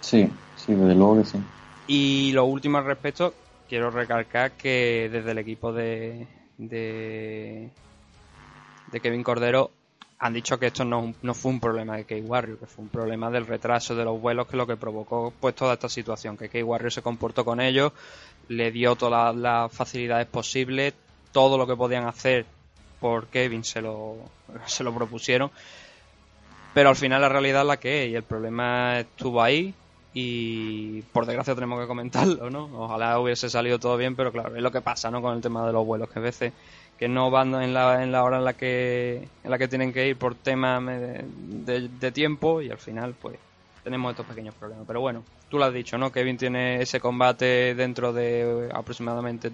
Sí, 0.00 0.28
sí, 0.56 0.74
desde 0.74 0.94
luego 0.94 1.18
que 1.18 1.24
sí. 1.24 1.38
Y 1.86 2.32
lo 2.32 2.44
último 2.44 2.76
al 2.76 2.84
respecto, 2.84 3.32
quiero 3.68 3.90
recalcar 3.90 4.52
que 4.52 5.08
desde 5.10 5.30
el 5.30 5.38
equipo 5.38 5.72
de, 5.72 6.26
de, 6.58 7.70
de 8.92 9.00
Kevin 9.00 9.22
Cordero 9.22 9.70
han 10.20 10.34
dicho 10.34 10.58
que 10.58 10.66
esto 10.66 10.84
no, 10.84 11.14
no 11.22 11.32
fue 11.32 11.50
un 11.50 11.60
problema 11.60 11.96
de 11.96 12.04
Key 12.04 12.20
Warrior, 12.20 12.58
que 12.58 12.66
fue 12.66 12.84
un 12.84 12.90
problema 12.90 13.30
del 13.30 13.46
retraso 13.46 13.94
de 13.94 14.04
los 14.04 14.20
vuelos 14.20 14.46
que 14.46 14.56
lo 14.58 14.66
que 14.66 14.76
provocó 14.76 15.32
pues 15.40 15.54
toda 15.54 15.72
esta 15.72 15.88
situación, 15.88 16.36
que 16.36 16.50
Key 16.50 16.62
Warrior 16.62 16.92
se 16.92 17.00
comportó 17.00 17.42
con 17.42 17.58
ellos, 17.58 17.92
le 18.50 18.72
dio 18.72 18.96
todas 18.96 19.34
las 19.36 19.72
facilidades 19.72 20.26
posibles, 20.26 20.92
todo 21.30 21.56
lo 21.56 21.68
que 21.68 21.76
podían 21.76 22.04
hacer 22.06 22.44
por 22.98 23.28
Kevin 23.28 23.62
se 23.62 23.80
lo, 23.80 24.16
se 24.66 24.82
lo 24.82 24.92
propusieron, 24.92 25.52
pero 26.74 26.88
al 26.88 26.96
final 26.96 27.20
la 27.20 27.28
realidad 27.28 27.62
es 27.62 27.68
la 27.68 27.76
que 27.78 28.04
es 28.04 28.10
y 28.10 28.16
el 28.16 28.24
problema 28.24 28.98
estuvo 28.98 29.40
ahí 29.40 29.72
y 30.12 31.02
por 31.12 31.26
desgracia 31.26 31.54
tenemos 31.54 31.80
que 31.80 31.86
comentarlo, 31.86 32.50
¿no? 32.50 32.68
Ojalá 32.74 33.20
hubiese 33.20 33.48
salido 33.48 33.78
todo 33.78 33.96
bien, 33.96 34.16
pero 34.16 34.32
claro, 34.32 34.56
es 34.56 34.62
lo 34.62 34.72
que 34.72 34.80
pasa, 34.80 35.12
¿no? 35.12 35.22
Con 35.22 35.36
el 35.36 35.40
tema 35.40 35.64
de 35.64 35.72
los 35.72 35.86
vuelos, 35.86 36.10
que 36.10 36.18
a 36.18 36.22
veces 36.22 36.52
que 36.98 37.08
no 37.08 37.30
van 37.30 37.54
en 37.62 37.72
la, 37.72 38.02
en 38.02 38.10
la 38.10 38.24
hora 38.24 38.38
en 38.38 38.44
la 38.44 38.54
que 38.54 39.28
en 39.44 39.50
la 39.50 39.58
que 39.58 39.68
tienen 39.68 39.92
que 39.92 40.08
ir 40.08 40.16
por 40.16 40.34
temas 40.34 40.84
de, 40.84 41.88
de, 41.88 42.12
tiempo 42.12 42.60
y 42.60 42.70
al 42.70 42.78
final 42.78 43.14
pues 43.14 43.38
tenemos 43.84 44.10
estos 44.10 44.26
pequeños 44.26 44.56
problemas. 44.56 44.84
Pero 44.88 45.00
bueno, 45.00 45.22
tú 45.50 45.58
lo 45.58 45.64
has 45.64 45.74
dicho, 45.74 45.98
¿no? 45.98 46.10
Kevin 46.12 46.38
tiene 46.38 46.80
ese 46.80 47.00
combate 47.00 47.74
dentro 47.74 48.12
de 48.12 48.70
aproximadamente 48.72 49.50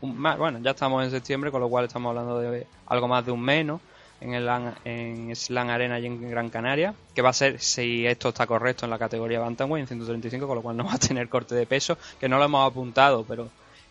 un 0.00 0.20
bueno, 0.22 0.58
ya 0.60 0.72
estamos 0.72 1.02
en 1.04 1.10
septiembre, 1.10 1.50
con 1.50 1.60
lo 1.60 1.68
cual 1.68 1.86
estamos 1.86 2.10
hablando 2.10 2.38
de 2.38 2.66
algo 2.86 3.08
más 3.08 3.24
de 3.24 3.32
un 3.32 3.40
mes, 3.40 3.64
¿no? 3.64 3.80
En 4.20 4.34
el 4.34 4.48
en 4.84 5.34
Slam 5.34 5.68
Arena 5.68 5.98
y 5.98 6.06
en 6.06 6.30
Gran 6.30 6.50
Canaria, 6.50 6.94
que 7.14 7.22
va 7.22 7.30
a 7.30 7.34
ser, 7.34 7.60
si 7.60 8.06
esto 8.06 8.30
está 8.30 8.46
correcto 8.46 8.84
en 8.84 8.90
la 8.90 8.98
categoría 8.98 9.40
Bantamweight, 9.40 9.82
en 9.82 9.88
135, 9.88 10.46
con 10.46 10.56
lo 10.56 10.62
cual 10.62 10.76
no 10.76 10.84
va 10.84 10.94
a 10.94 10.98
tener 10.98 11.28
corte 11.28 11.54
de 11.54 11.66
peso, 11.66 11.96
que 12.18 12.28
no 12.28 12.38
lo 12.38 12.44
hemos 12.44 12.66
apuntado, 12.70 13.24
pero 13.24 13.48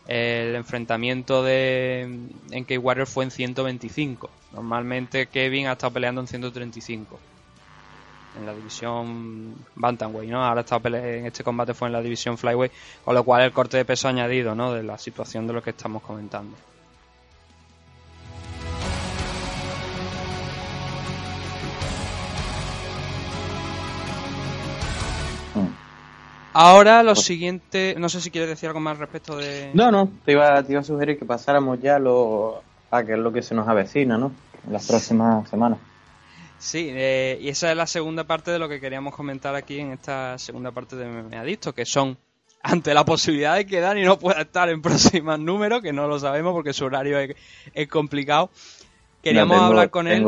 el 0.07 0.55
enfrentamiento 0.55 1.43
de 1.43 2.01
en 2.51 2.65
que 2.65 2.77
Warrior 2.77 3.07
fue 3.07 3.23
en 3.23 3.31
125. 3.31 4.29
Normalmente 4.53 5.27
Kevin 5.27 5.67
ha 5.67 5.73
estado 5.73 5.93
peleando 5.93 6.21
en 6.21 6.27
135. 6.27 7.19
En 8.37 8.45
la 8.45 8.53
división 8.53 9.55
Bantamweight, 9.75 10.29
¿no? 10.29 10.43
Ahora 10.43 10.61
está 10.61 10.77
en 10.83 11.25
este 11.25 11.43
combate 11.43 11.73
fue 11.73 11.87
en 11.87 11.93
la 11.93 12.01
división 12.01 12.37
Flyweight, 12.37 12.71
con 13.03 13.15
lo 13.15 13.23
cual 13.23 13.43
el 13.43 13.51
corte 13.51 13.77
de 13.77 13.85
peso 13.85 14.07
añadido, 14.07 14.55
¿no? 14.55 14.73
De 14.73 14.83
la 14.83 14.97
situación 14.97 15.47
de 15.47 15.53
lo 15.53 15.63
que 15.63 15.69
estamos 15.69 16.03
comentando. 16.03 16.55
Ahora 26.57 27.03
lo 27.03 27.15
siguiente, 27.15 27.95
no 27.97 28.07
sé 28.07 28.21
si 28.21 28.31
quieres 28.31 28.49
decir 28.49 28.69
algo 28.69 28.79
más 28.79 28.97
respecto 28.97 29.35
de... 29.35 29.71
No, 29.73 29.91
no, 29.91 30.09
te 30.23 30.31
iba, 30.31 30.63
te 30.63 30.71
iba 30.71 30.79
a 30.79 30.85
sugerir 30.85 31.19
que 31.19 31.25
pasáramos 31.25 31.81
ya 31.81 31.99
lo, 31.99 32.61
a 32.91 33.03
que 33.03 33.11
es 33.11 33.19
lo 33.19 33.33
que 33.33 33.41
se 33.41 33.53
nos 33.53 33.67
avecina, 33.67 34.17
¿no? 34.17 34.31
En 34.65 34.71
las 34.71 34.87
próximas 34.87 35.49
semanas. 35.49 35.79
Sí, 36.65 36.89
eh, 36.89 37.37
y 37.39 37.49
esa 37.49 37.69
es 37.69 37.77
la 37.77 37.85
segunda 37.85 38.23
parte 38.23 38.49
de 38.49 38.57
lo 38.57 38.67
que 38.67 38.79
queríamos 38.79 39.13
comentar 39.13 39.53
aquí 39.53 39.79
en 39.79 39.91
esta 39.91 40.35
segunda 40.39 40.71
parte 40.71 40.95
de 40.95 41.05
Me 41.05 41.37
Adicto, 41.37 41.73
que 41.73 41.85
son 41.85 42.17
ante 42.63 42.91
la 42.95 43.05
posibilidad 43.05 43.53
de 43.53 43.67
que 43.67 43.79
Dani 43.79 44.01
no 44.01 44.17
pueda 44.17 44.41
estar 44.41 44.67
en 44.69 44.81
próximos 44.81 45.39
números, 45.39 45.83
que 45.83 45.93
no 45.93 46.07
lo 46.07 46.17
sabemos 46.17 46.53
porque 46.53 46.73
su 46.73 46.85
horario 46.85 47.19
es 47.19 47.87
complicado, 47.87 48.49
Queríamos 49.21 49.59
hablar 49.59 49.91
con 49.91 50.07
él. 50.07 50.23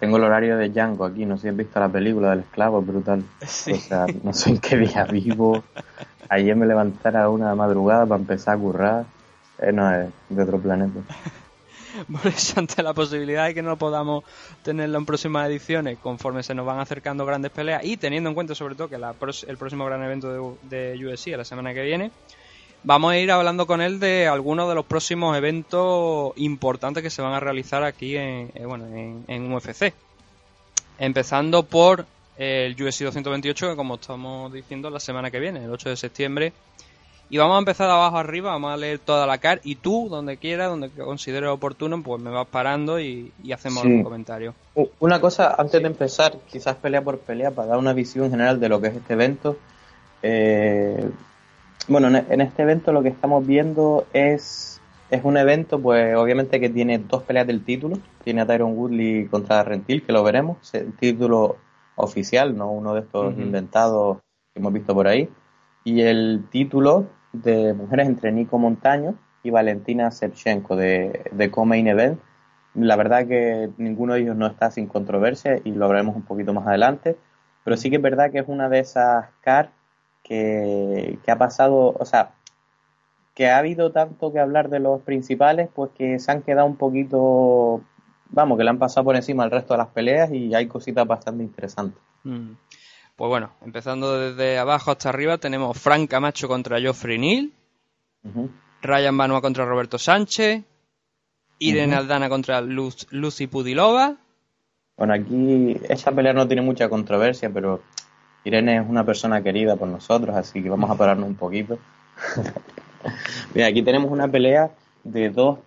Tengo 0.00 0.16
el 0.16 0.24
horario 0.24 0.56
de 0.56 0.68
Django 0.68 1.04
aquí, 1.04 1.26
no 1.26 1.36
sé 1.36 1.42
si 1.42 1.48
han 1.48 1.56
visto 1.56 1.78
la 1.78 1.88
película 1.88 2.30
del 2.30 2.40
esclavo, 2.40 2.80
es 2.80 2.86
brutal. 2.86 3.24
O 3.40 3.46
sea, 3.46 4.06
no 4.24 4.32
sé 4.32 4.50
en 4.50 4.58
qué 4.58 4.76
día 4.78 5.04
vivo. 5.04 5.62
Ayer 6.28 6.56
me 6.56 6.66
levantara 6.66 7.24
a 7.24 7.28
una 7.30 7.54
madrugada 7.54 8.04
para 8.04 8.20
empezar 8.20 8.56
a 8.56 8.58
currar. 8.60 9.04
Eh, 9.60 9.72
no, 9.72 9.92
es 9.92 10.08
de 10.28 10.42
otro 10.42 10.58
planeta. 10.58 11.00
Ante 12.56 12.82
la 12.82 12.94
posibilidad 12.94 13.46
de 13.46 13.54
que 13.54 13.62
no 13.62 13.76
podamos 13.76 14.24
tenerlo 14.62 14.98
en 14.98 15.06
próximas 15.06 15.48
ediciones, 15.48 15.98
conforme 15.98 16.42
se 16.42 16.54
nos 16.54 16.66
van 16.66 16.80
acercando 16.80 17.24
grandes 17.26 17.50
peleas 17.50 17.84
y 17.84 17.96
teniendo 17.96 18.28
en 18.28 18.34
cuenta 18.34 18.54
sobre 18.54 18.74
todo 18.74 18.88
que 18.88 18.96
el 18.96 19.56
próximo 19.56 19.84
gran 19.84 20.02
evento 20.02 20.56
de, 20.68 20.94
de 20.94 21.06
UFC 21.06 21.28
la 21.36 21.44
semana 21.44 21.74
que 21.74 21.82
viene, 21.82 22.10
vamos 22.82 23.12
a 23.12 23.18
ir 23.18 23.30
hablando 23.30 23.66
con 23.66 23.80
él 23.80 24.00
de 24.00 24.26
algunos 24.26 24.68
de 24.68 24.74
los 24.74 24.84
próximos 24.84 25.36
eventos 25.36 26.32
importantes 26.36 27.02
que 27.02 27.10
se 27.10 27.22
van 27.22 27.32
a 27.32 27.40
realizar 27.40 27.82
aquí 27.84 28.16
en, 28.16 28.50
eh, 28.54 28.64
bueno, 28.66 28.86
en, 28.86 29.52
UFC. 29.52 29.92
Empezando 30.98 31.64
por 31.64 32.06
el 32.36 32.72
UFC 32.72 33.02
228, 33.04 33.70
que 33.70 33.76
como 33.76 33.96
estamos 33.96 34.52
diciendo, 34.52 34.90
la 34.90 35.00
semana 35.00 35.30
que 35.30 35.40
viene, 35.40 35.64
el 35.64 35.70
8 35.70 35.90
de 35.90 35.96
septiembre. 35.96 36.52
Y 37.30 37.36
vamos 37.36 37.56
a 37.56 37.58
empezar 37.58 37.88
de 37.88 37.92
abajo 37.92 38.16
arriba, 38.16 38.52
vamos 38.52 38.72
a 38.72 38.76
leer 38.78 38.98
toda 38.98 39.26
la 39.26 39.36
car 39.36 39.60
y 39.62 39.74
tú, 39.74 40.08
donde 40.08 40.38
quieras, 40.38 40.70
donde 40.70 40.88
consideres 40.88 41.50
oportuno, 41.50 42.02
pues 42.02 42.22
me 42.22 42.30
vas 42.30 42.46
parando 42.46 42.98
y, 42.98 43.32
hacemos 43.52 43.84
un 43.84 44.02
comentario. 44.02 44.54
Una 44.98 45.20
cosa, 45.20 45.54
antes 45.58 45.82
de 45.82 45.88
empezar, 45.88 46.38
quizás 46.46 46.76
pelea 46.76 47.02
por 47.02 47.18
pelea, 47.18 47.50
para 47.50 47.68
dar 47.68 47.78
una 47.78 47.92
visión 47.92 48.30
general 48.30 48.58
de 48.60 48.68
lo 48.70 48.80
que 48.80 48.88
es 48.88 48.96
este 48.96 49.12
evento. 49.12 49.58
Eh, 50.22 51.10
bueno, 51.86 52.08
en 52.08 52.40
este 52.40 52.62
evento 52.62 52.92
lo 52.92 53.02
que 53.02 53.10
estamos 53.10 53.46
viendo 53.46 54.06
es, 54.14 54.80
es 55.10 55.20
un 55.22 55.36
evento, 55.36 55.78
pues 55.78 56.16
obviamente 56.16 56.60
que 56.60 56.70
tiene 56.70 56.98
dos 56.98 57.24
peleas 57.24 57.46
del 57.46 57.62
título. 57.62 57.98
Tiene 58.24 58.40
a 58.40 58.46
Tyron 58.46 58.72
Woodley 58.74 59.26
contra 59.26 59.62
Rentil, 59.64 60.02
que 60.02 60.12
lo 60.12 60.22
veremos. 60.22 60.74
El 60.74 60.94
título 60.94 61.56
oficial, 61.96 62.56
no 62.56 62.70
uno 62.70 62.94
de 62.94 63.00
estos 63.00 63.34
inventados 63.36 64.18
que 64.54 64.60
hemos 64.60 64.72
visto 64.72 64.94
por 64.94 65.08
ahí. 65.08 65.28
Y 65.84 66.00
el 66.02 66.44
título 66.50 67.06
de 67.42 67.74
mujeres 67.74 68.06
entre 68.06 68.32
Nico 68.32 68.58
Montaño 68.58 69.14
y 69.42 69.50
Valentina 69.50 70.10
Shevchenko 70.10 70.76
de, 70.76 71.30
de 71.32 71.50
Co-Main 71.50 71.86
Event. 71.88 72.20
La 72.74 72.96
verdad 72.96 73.26
que 73.26 73.70
ninguno 73.76 74.14
de 74.14 74.20
ellos 74.20 74.36
no 74.36 74.46
está 74.46 74.70
sin 74.70 74.86
controversia 74.86 75.60
y 75.64 75.72
lo 75.72 75.86
hablaremos 75.86 76.16
un 76.16 76.22
poquito 76.22 76.52
más 76.52 76.66
adelante. 76.66 77.16
Pero 77.64 77.76
sí 77.76 77.90
que 77.90 77.96
es 77.96 78.02
verdad 78.02 78.30
que 78.30 78.38
es 78.38 78.48
una 78.48 78.68
de 78.68 78.78
esas 78.78 79.26
cartas 79.40 79.78
que, 80.22 81.18
ha 81.26 81.36
pasado, 81.36 81.94
o 81.98 82.04
sea, 82.04 82.32
que 83.34 83.48
ha 83.48 83.58
habido 83.58 83.92
tanto 83.92 84.32
que 84.32 84.40
hablar 84.40 84.68
de 84.68 84.80
los 84.80 85.00
principales, 85.02 85.68
pues 85.74 85.90
que 85.96 86.18
se 86.18 86.30
han 86.30 86.42
quedado 86.42 86.66
un 86.66 86.76
poquito, 86.76 87.80
vamos, 88.30 88.58
que 88.58 88.64
le 88.64 88.70
han 88.70 88.78
pasado 88.78 89.04
por 89.04 89.16
encima 89.16 89.44
al 89.44 89.50
resto 89.50 89.74
de 89.74 89.78
las 89.78 89.88
peleas 89.88 90.30
y 90.32 90.54
hay 90.54 90.66
cositas 90.66 91.06
bastante 91.06 91.42
interesantes. 91.42 92.00
Mm. 92.24 92.52
Pues 93.18 93.30
bueno, 93.30 93.50
empezando 93.62 94.16
desde 94.16 94.58
abajo 94.58 94.92
hasta 94.92 95.08
arriba, 95.08 95.38
tenemos 95.38 95.76
Frank 95.76 96.08
Camacho 96.08 96.46
contra 96.46 96.78
Geoffrey 96.78 97.18
Neal, 97.18 97.50
Ryan 98.80 99.16
Banua 99.16 99.40
contra 99.40 99.64
Roberto 99.64 99.98
Sánchez, 99.98 100.62
Irene 101.58 101.96
Aldana 101.96 102.28
contra 102.28 102.60
Lucy 102.60 103.48
Pudilova. 103.48 104.14
Bueno, 104.96 105.14
aquí 105.14 105.76
esa 105.88 106.12
pelea 106.12 106.32
no 106.32 106.46
tiene 106.46 106.62
mucha 106.62 106.88
controversia, 106.88 107.50
pero 107.50 107.82
Irene 108.44 108.76
es 108.76 108.88
una 108.88 109.04
persona 109.04 109.42
querida 109.42 109.74
por 109.74 109.88
nosotros, 109.88 110.36
así 110.36 110.62
que 110.62 110.70
vamos 110.70 110.88
a 110.88 110.94
pararnos 110.94 111.28
un 111.28 111.34
poquito. 111.34 111.76
Mira, 113.52 113.66
aquí 113.66 113.82
tenemos 113.82 114.12
una 114.12 114.28
pelea 114.28 114.70
de 115.02 115.30
dos, 115.30 115.58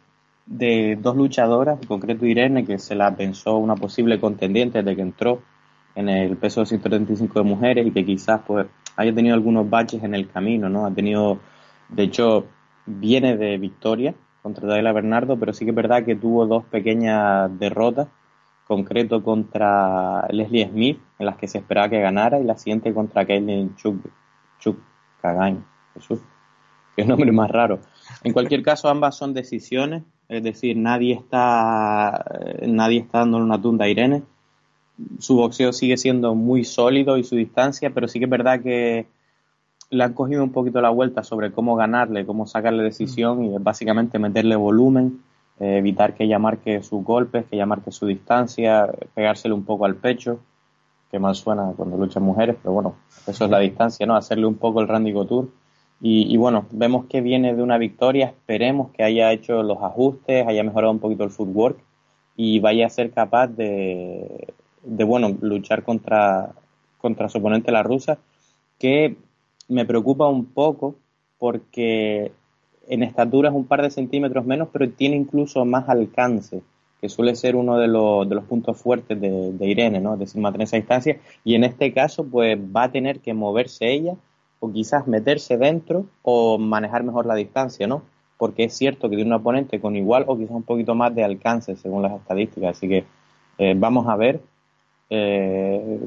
de 0.45 0.97
dos 1.01 1.17
luchadoras, 1.17 1.81
en 1.81 1.87
concreto 1.89 2.25
Irene, 2.25 2.63
que 2.63 2.79
se 2.79 2.95
la 2.95 3.13
pensó 3.13 3.57
una 3.57 3.75
posible 3.75 4.21
contendiente 4.21 4.81
desde 4.81 4.95
que 4.95 5.01
entró 5.01 5.41
en 5.95 6.09
el 6.09 6.37
peso 6.37 6.61
de 6.61 6.67
135 6.67 7.39
de 7.39 7.45
mujeres 7.45 7.87
y 7.87 7.91
que 7.91 8.05
quizás 8.05 8.41
pues 8.45 8.67
haya 8.95 9.13
tenido 9.13 9.35
algunos 9.35 9.69
baches 9.69 10.03
en 10.03 10.15
el 10.15 10.29
camino, 10.29 10.69
¿no? 10.69 10.85
Ha 10.85 10.91
tenido, 10.91 11.39
de 11.89 12.03
hecho, 12.03 12.45
viene 12.85 13.37
de 13.37 13.57
victoria 13.57 14.13
contra 14.41 14.67
Dayla 14.67 14.91
Bernardo, 14.91 15.37
pero 15.37 15.53
sí 15.53 15.65
que 15.65 15.71
es 15.71 15.75
verdad 15.75 16.03
que 16.03 16.15
tuvo 16.15 16.45
dos 16.45 16.65
pequeñas 16.65 17.57
derrotas 17.59 18.07
concreto 18.71 19.21
contra 19.21 20.25
Leslie 20.29 20.69
Smith, 20.69 20.97
en 21.19 21.25
las 21.25 21.35
que 21.35 21.49
se 21.49 21.57
esperaba 21.57 21.89
que 21.89 21.99
ganara, 21.99 22.39
y 22.39 22.45
la 22.45 22.57
siguiente 22.57 22.93
contra 22.93 23.25
Kaylin 23.25 23.75
Chuk, 23.75 23.97
Chuk 24.59 24.77
Kagain, 25.21 25.65
Jesús, 25.93 26.21
es 26.95 27.05
nombre 27.05 27.31
más 27.33 27.51
raro. 27.51 27.79
En 28.23 28.31
cualquier 28.31 28.63
caso, 28.63 28.87
ambas 28.87 29.17
son 29.17 29.33
decisiones, 29.33 30.03
es 30.29 30.41
decir, 30.41 30.77
nadie 30.77 31.13
está, 31.15 32.23
nadie 32.65 32.99
está 32.99 33.19
dándole 33.19 33.43
una 33.43 33.61
tunda 33.61 33.85
a 33.85 33.89
Irene. 33.89 34.23
Su 35.19 35.35
boxeo 35.35 35.73
sigue 35.73 35.97
siendo 35.97 36.35
muy 36.35 36.63
sólido 36.63 37.17
y 37.17 37.23
su 37.23 37.35
distancia, 37.35 37.91
pero 37.91 38.07
sí 38.07 38.19
que 38.19 38.25
es 38.25 38.31
verdad 38.31 38.61
que 38.61 39.07
le 39.89 40.03
han 40.03 40.13
cogido 40.13 40.43
un 40.43 40.51
poquito 40.51 40.81
la 40.81 40.89
vuelta 40.89 41.23
sobre 41.23 41.51
cómo 41.51 41.75
ganarle, 41.75 42.25
cómo 42.25 42.47
sacarle 42.47 42.83
decisión 42.83 43.43
y 43.43 43.55
es 43.55 43.63
básicamente 43.63 44.19
meterle 44.19 44.55
volumen 44.55 45.21
eh, 45.61 45.77
evitar 45.77 46.15
que 46.15 46.23
ella 46.23 46.39
marque 46.39 46.81
sus 46.81 47.03
golpes, 47.03 47.45
que 47.45 47.55
ella 47.55 47.67
marque 47.67 47.91
su 47.91 48.07
distancia, 48.07 48.89
pegársele 49.13 49.53
un 49.53 49.63
poco 49.63 49.85
al 49.85 49.95
pecho, 49.95 50.39
que 51.11 51.19
mal 51.19 51.35
suena 51.35 51.73
cuando 51.77 51.97
luchan 51.97 52.23
mujeres, 52.23 52.55
pero 52.59 52.73
bueno, 52.73 52.95
eso 53.27 53.45
es 53.45 53.51
la 53.51 53.59
distancia, 53.59 54.07
¿no? 54.07 54.15
Hacerle 54.15 54.47
un 54.47 54.55
poco 54.55 54.81
el 54.81 54.87
Randy 54.87 55.13
Couture. 55.13 55.49
Y, 56.03 56.35
bueno, 56.35 56.65
vemos 56.71 57.05
que 57.05 57.21
viene 57.21 57.53
de 57.53 57.61
una 57.61 57.77
victoria, 57.77 58.25
esperemos 58.25 58.89
que 58.89 59.03
haya 59.03 59.31
hecho 59.31 59.61
los 59.61 59.77
ajustes, 59.83 60.47
haya 60.47 60.63
mejorado 60.63 60.91
un 60.91 60.97
poquito 60.97 61.23
el 61.23 61.29
footwork 61.29 61.77
y 62.35 62.59
vaya 62.59 62.87
a 62.87 62.89
ser 62.89 63.11
capaz 63.11 63.45
de, 63.49 64.51
de 64.83 65.03
bueno, 65.03 65.37
luchar 65.41 65.83
contra, 65.83 66.51
contra 66.97 67.29
su 67.29 67.37
oponente 67.37 67.71
la 67.71 67.83
rusa, 67.83 68.17
que 68.77 69.15
me 69.67 69.85
preocupa 69.85 70.27
un 70.27 70.45
poco 70.45 70.95
porque 71.37 72.31
en 72.87 73.03
estatura 73.03 73.49
es 73.49 73.55
un 73.55 73.65
par 73.65 73.81
de 73.81 73.89
centímetros 73.89 74.45
menos, 74.45 74.69
pero 74.71 74.89
tiene 74.89 75.15
incluso 75.15 75.65
más 75.65 75.87
alcance, 75.87 76.61
que 76.99 77.09
suele 77.09 77.35
ser 77.35 77.55
uno 77.55 77.77
de 77.77 77.87
los, 77.87 78.27
de 78.27 78.35
los 78.35 78.43
puntos 78.43 78.77
fuertes 78.77 79.19
de, 79.19 79.67
Irene, 79.67 79.99
¿no? 79.99 80.13
Es 80.13 80.19
decir, 80.19 80.41
mantener 80.41 80.65
esa 80.65 80.77
distancia. 80.77 81.19
Y 81.43 81.55
en 81.55 81.63
este 81.63 81.93
caso, 81.93 82.23
pues 82.25 82.57
va 82.57 82.83
a 82.83 82.91
tener 82.91 83.21
que 83.21 83.33
moverse 83.33 83.91
ella, 83.91 84.15
o 84.59 84.71
quizás 84.71 85.07
meterse 85.07 85.57
dentro, 85.57 86.05
o 86.21 86.59
manejar 86.59 87.03
mejor 87.03 87.25
la 87.25 87.33
distancia, 87.33 87.87
¿no? 87.87 88.03
Porque 88.37 88.65
es 88.65 88.73
cierto 88.75 89.09
que 89.09 89.15
tiene 89.15 89.31
un 89.31 89.39
oponente 89.39 89.79
con 89.79 89.95
igual 89.95 90.25
o 90.27 90.37
quizás 90.37 90.51
un 90.51 90.63
poquito 90.63 90.93
más 90.93 91.15
de 91.15 91.23
alcance, 91.23 91.75
según 91.75 92.03
las 92.03 92.13
estadísticas. 92.13 92.77
Así 92.77 92.87
que 92.87 93.05
eh, 93.57 93.73
vamos 93.75 94.07
a 94.07 94.15
ver. 94.15 94.41
Eh, 95.11 95.99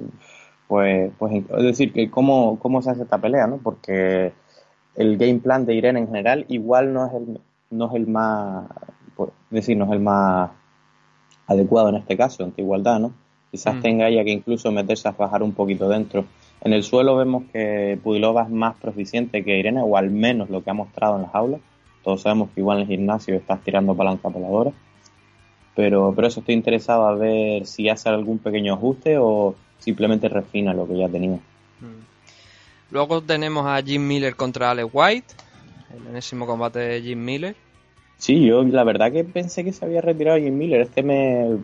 pues, 0.66 1.12
pues, 1.18 1.44
es 1.56 1.62
decir, 1.62 1.92
que 1.92 2.10
cómo, 2.10 2.58
cómo 2.58 2.82
se 2.82 2.90
hace 2.90 3.02
esta 3.02 3.18
pelea, 3.18 3.46
¿no? 3.46 3.58
Porque 3.58 4.32
el 4.96 5.18
game 5.18 5.40
plan 5.40 5.66
de 5.66 5.74
Irene 5.74 6.00
en 6.00 6.06
general 6.06 6.46
igual 6.48 6.92
no 6.92 7.06
es 7.06 7.12
el, 7.12 7.40
no 7.70 7.88
es 7.88 7.94
el 7.94 8.06
más 8.06 8.66
pues, 9.14 9.30
decir, 9.50 9.76
no 9.76 9.84
es 9.84 9.92
el 9.92 10.00
más 10.00 10.50
adecuado 11.46 11.90
en 11.90 11.96
este 11.96 12.16
caso, 12.16 12.44
ante 12.44 12.62
igualdad, 12.62 12.98
¿no? 12.98 13.12
Quizás 13.50 13.76
mm. 13.76 13.82
tenga 13.82 14.08
ella 14.08 14.24
que 14.24 14.32
incluso 14.32 14.72
meterse 14.72 15.06
a 15.06 15.12
bajar 15.12 15.42
un 15.42 15.52
poquito 15.52 15.88
dentro. 15.88 16.24
En 16.62 16.72
el 16.72 16.82
suelo 16.82 17.14
vemos 17.16 17.44
que 17.52 17.98
Pudilova 18.02 18.44
es 18.44 18.50
más 18.50 18.74
proficiente 18.76 19.44
que 19.44 19.58
Irene, 19.58 19.82
o 19.82 19.96
al 19.96 20.10
menos 20.10 20.48
lo 20.48 20.64
que 20.64 20.70
ha 20.70 20.74
mostrado 20.74 21.16
en 21.16 21.22
las 21.22 21.34
aulas. 21.34 21.60
Todos 22.02 22.22
sabemos 22.22 22.48
que 22.54 22.60
igual 22.60 22.78
en 22.78 22.82
el 22.82 22.88
gimnasio 22.88 23.34
estás 23.34 23.60
tirando 23.62 23.94
palanca 23.94 24.28
voladora. 24.28 24.72
Pero, 25.74 26.12
pero 26.14 26.28
eso 26.28 26.40
estoy 26.40 26.54
interesado 26.54 27.06
a 27.06 27.14
ver 27.14 27.66
si 27.66 27.88
hace 27.88 28.08
algún 28.08 28.38
pequeño 28.38 28.74
ajuste 28.74 29.18
o 29.18 29.54
simplemente 29.78 30.28
refina 30.28 30.72
lo 30.72 30.86
que 30.86 30.96
ya 30.96 31.08
tenía. 31.08 31.36
Mm. 31.80 32.04
Luego 32.90 33.20
tenemos 33.22 33.66
a 33.66 33.82
Jim 33.82 34.06
Miller 34.06 34.36
contra 34.36 34.70
Alex 34.70 34.88
White, 34.92 35.34
el 35.96 36.06
enésimo 36.08 36.46
combate 36.46 36.78
de 36.78 37.02
Jim 37.02 37.24
Miller. 37.24 37.56
Sí, 38.18 38.44
yo 38.46 38.62
la 38.62 38.84
verdad 38.84 39.12
que 39.12 39.24
pensé 39.24 39.64
que 39.64 39.72
se 39.72 39.84
había 39.84 40.00
retirado 40.00 40.38
Jim 40.38 40.56
Miller. 40.56 40.80
Este 40.80 41.02
me, 41.02 41.58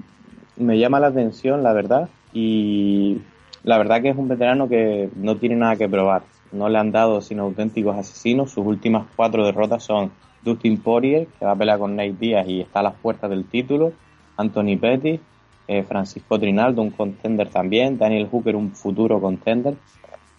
me 0.57 0.79
llama 0.79 1.01
la 1.01 1.09
atención, 1.09 1.63
la 1.63 1.73
verdad. 1.73 2.09
Y 2.33 3.19
la 3.63 3.79
verdad 3.79 4.03
que 4.03 4.11
es 4.11 4.17
un 4.17 4.29
veterano 4.29 4.69
que 4.69 5.09
no 5.17 5.37
tiene 5.37 5.57
nada 5.57 5.77
que 5.77 5.89
probar. 5.89 6.23
No 6.53 6.69
le 6.69 6.79
han 6.79 6.91
dado 6.91 7.21
sino 7.21 7.45
auténticos 7.45 7.97
asesinos. 7.97 8.51
Sus 8.51 8.67
últimas 8.67 9.07
cuatro 9.17 9.45
derrotas 9.45 9.85
son 9.85 10.11
Dustin 10.43 10.81
Poirier, 10.81 11.27
que 11.27 11.45
va 11.45 11.53
a 11.53 11.57
pelear 11.57 11.79
con 11.79 11.97
Nate 11.97 12.17
Diaz 12.19 12.49
y 12.49 12.61
está 12.61 12.81
a 12.81 12.85
las 12.85 12.95
puertas 12.95 13.31
del 13.31 13.45
título. 13.45 13.93
Anthony 14.37 14.79
Pettis, 14.81 15.21
eh, 15.69 15.83
Francisco 15.83 16.39
Trinaldo, 16.39 16.83
un 16.83 16.91
contender 16.91 17.49
también. 17.49 17.99
Daniel 17.99 18.29
Hooker, 18.31 18.57
un 18.57 18.73
futuro 18.73 19.21
contender 19.21 19.75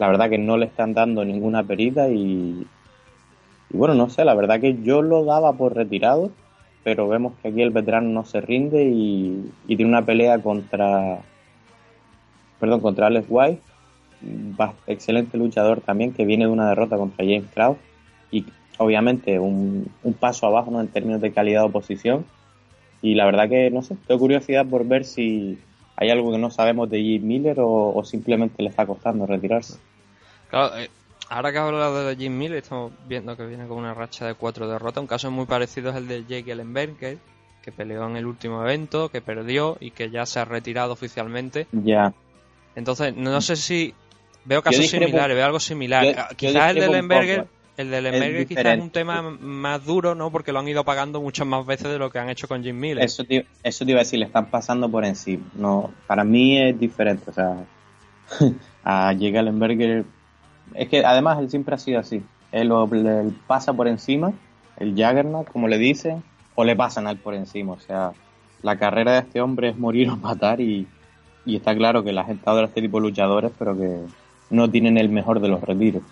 la 0.02 0.08
verdad 0.08 0.32
que 0.32 0.40
no 0.40 0.58
le 0.58 0.66
están 0.66 0.96
dando 0.96 1.24
ninguna 1.24 1.64
perita 1.64 2.10
y, 2.10 2.66
bueno, 3.70 3.94
no 3.94 4.10
sé, 4.10 4.26
la 4.26 4.34
verdad 4.34 4.60
que 4.60 4.82
yo 4.82 5.04
lo 5.04 5.24
daba 5.26 5.54
por 5.54 5.76
retirado, 5.76 6.32
pero 6.84 7.08
vemos 7.08 7.34
que 7.40 7.50
aquí 7.50 7.62
el 7.62 7.70
veterano 7.70 8.10
no 8.10 8.26
se 8.26 8.42
rinde 8.42 8.84
y, 8.86 9.52
tiene 9.68 9.86
una 9.86 10.04
pelea 10.04 10.42
contra, 10.42 11.20
perdón, 12.60 12.82
contra 12.82 13.06
Alex 13.06 13.28
White, 13.30 13.62
excelente 14.88 15.38
luchador 15.38 15.82
también 15.82 16.14
que 16.14 16.26
viene 16.26 16.46
de 16.46 16.52
una 16.52 16.70
derrota 16.70 16.98
contra 16.98 17.24
James 17.24 17.52
Krause 17.54 17.78
y 18.32 18.44
obviamente 18.82 19.40
un, 19.40 19.92
paso 20.20 20.48
abajo 20.48 20.72
¿no? 20.72 20.82
en 20.82 20.88
términos 20.88 21.22
de 21.22 21.32
calidad 21.32 21.62
de 21.62 21.68
oposición 21.68 22.26
y 23.02 23.16
la 23.16 23.26
verdad 23.26 23.50
que 23.50 23.72
no 23.72 23.82
sé, 23.82 23.96
tengo 24.08 24.20
curiosidad 24.20 24.66
por 24.66 24.86
ver 24.86 25.06
si 25.06 25.58
hay 25.96 26.10
algo 26.10 26.32
que 26.32 26.38
no 26.38 26.52
sabemos 26.52 26.90
de 26.90 27.00
Jim 27.02 27.26
Miller 27.26 27.58
o 27.60 28.02
simplemente 28.04 28.62
le 28.64 28.70
está 28.70 28.86
costando 28.86 29.26
retirarse. 29.26 29.78
Claro, 30.52 30.78
eh, 30.78 30.90
ahora 31.30 31.52
que 31.52 31.58
has 31.58 31.64
hablado 31.64 32.06
de 32.06 32.16
Jim 32.18 32.38
Miller, 32.38 32.58
estamos 32.58 32.92
viendo 33.08 33.36
que 33.38 33.46
viene 33.46 33.66
con 33.68 33.78
una 33.78 33.94
racha 33.94 34.28
de 34.28 34.36
cuatro 34.36 34.68
derrotas. 34.68 35.02
Un 35.02 35.08
caso 35.08 35.32
muy 35.32 35.46
parecido 35.46 35.90
es 35.90 35.96
el 35.96 36.08
de 36.08 36.26
Jake 36.26 36.52
Ellenberger, 36.52 37.18
que 37.64 37.72
peleó 37.72 38.06
en 38.06 38.18
el 38.18 38.26
último 38.26 38.62
evento, 38.62 39.10
que 39.10 39.22
perdió 39.22 39.78
y 39.80 39.92
que 39.92 40.12
ya 40.12 40.26
se 40.26 40.42
ha 40.42 40.46
retirado 40.46 40.92
oficialmente. 40.92 41.68
Ya. 41.72 42.14
Entonces, 42.76 43.16
no 43.16 43.40
sé 43.40 43.56
si. 43.56 43.96
Veo 44.44 44.62
casos 44.62 44.88
similares, 44.88 45.36
veo 45.36 45.46
algo 45.46 45.60
similar. 45.60 46.36
quizás 46.36 46.72
el 46.72 46.76
de 46.80 46.86
Ellenberger. 46.86 47.48
El 47.82 47.90
de 47.90 48.02
Lemberger 48.02 48.48
quizás 48.48 48.66
es 48.66 48.80
un 48.80 48.92
tema 48.92 49.22
más 49.22 49.86
duro, 49.86 50.14
¿no? 50.14 50.32
Porque 50.32 50.52
lo 50.52 50.60
han 50.60 50.68
ido 50.68 50.84
pagando 50.84 51.20
muchas 51.20 51.48
más 51.48 51.66
veces 51.66 51.92
de 51.92 51.98
lo 51.98 52.12
que 52.12 52.20
han 52.20 52.30
hecho 52.30 52.48
con 52.48 52.64
Jim 52.64 52.80
Miller. 52.80 53.04
Eso 53.04 53.24
te, 53.24 53.46
eso 53.64 53.86
te 53.86 53.92
iba 53.92 54.00
a 54.00 54.04
decir, 54.04 54.20
le 54.20 54.26
están 54.26 54.46
pasando 54.48 54.90
por 54.90 55.04
encima. 55.04 55.44
No, 55.56 55.92
para 56.06 56.24
mí 56.24 56.60
es 56.60 56.80
diferente. 56.80 57.30
O 57.30 57.34
sea, 57.34 57.58
a 58.84 59.14
Jake 59.14 59.42
Lemberger 59.42 60.06
es 60.76 60.90
que 60.90 61.06
además 61.06 61.40
él 61.40 61.50
siempre 61.50 61.76
ha 61.76 61.78
sido 61.78 62.00
así. 62.00 62.22
Él, 62.52 62.72
pasa 63.48 63.74
por 63.74 63.88
encima, 63.88 64.34
el 64.78 64.96
Jaggernaut, 64.96 65.50
como 65.50 65.68
le 65.68 65.78
dicen, 65.78 66.24
o 66.56 66.64
le 66.64 66.76
pasan 66.76 67.08
al 67.08 67.18
por 67.18 67.34
encima. 67.34 67.74
O 67.74 67.80
sea, 67.80 68.12
la 68.62 68.78
carrera 68.78 69.14
de 69.14 69.20
este 69.20 69.42
hombre 69.42 69.70
es 69.70 69.78
morir 69.78 70.10
o 70.10 70.18
matar 70.18 70.62
y, 70.62 70.88
está 71.46 71.76
claro 71.76 72.04
que 72.04 72.12
la 72.12 72.24
gente 72.24 72.44
adora 72.46 72.68
este 72.68 72.82
tipo 72.82 72.98
de 72.98 73.08
luchadores, 73.08 73.52
pero 73.58 73.76
que 73.76 74.02
no 74.50 74.70
tienen 74.70 74.98
el 74.98 75.10
mejor 75.10 75.40
de 75.40 75.48
los 75.48 75.62
retiros. 75.62 76.04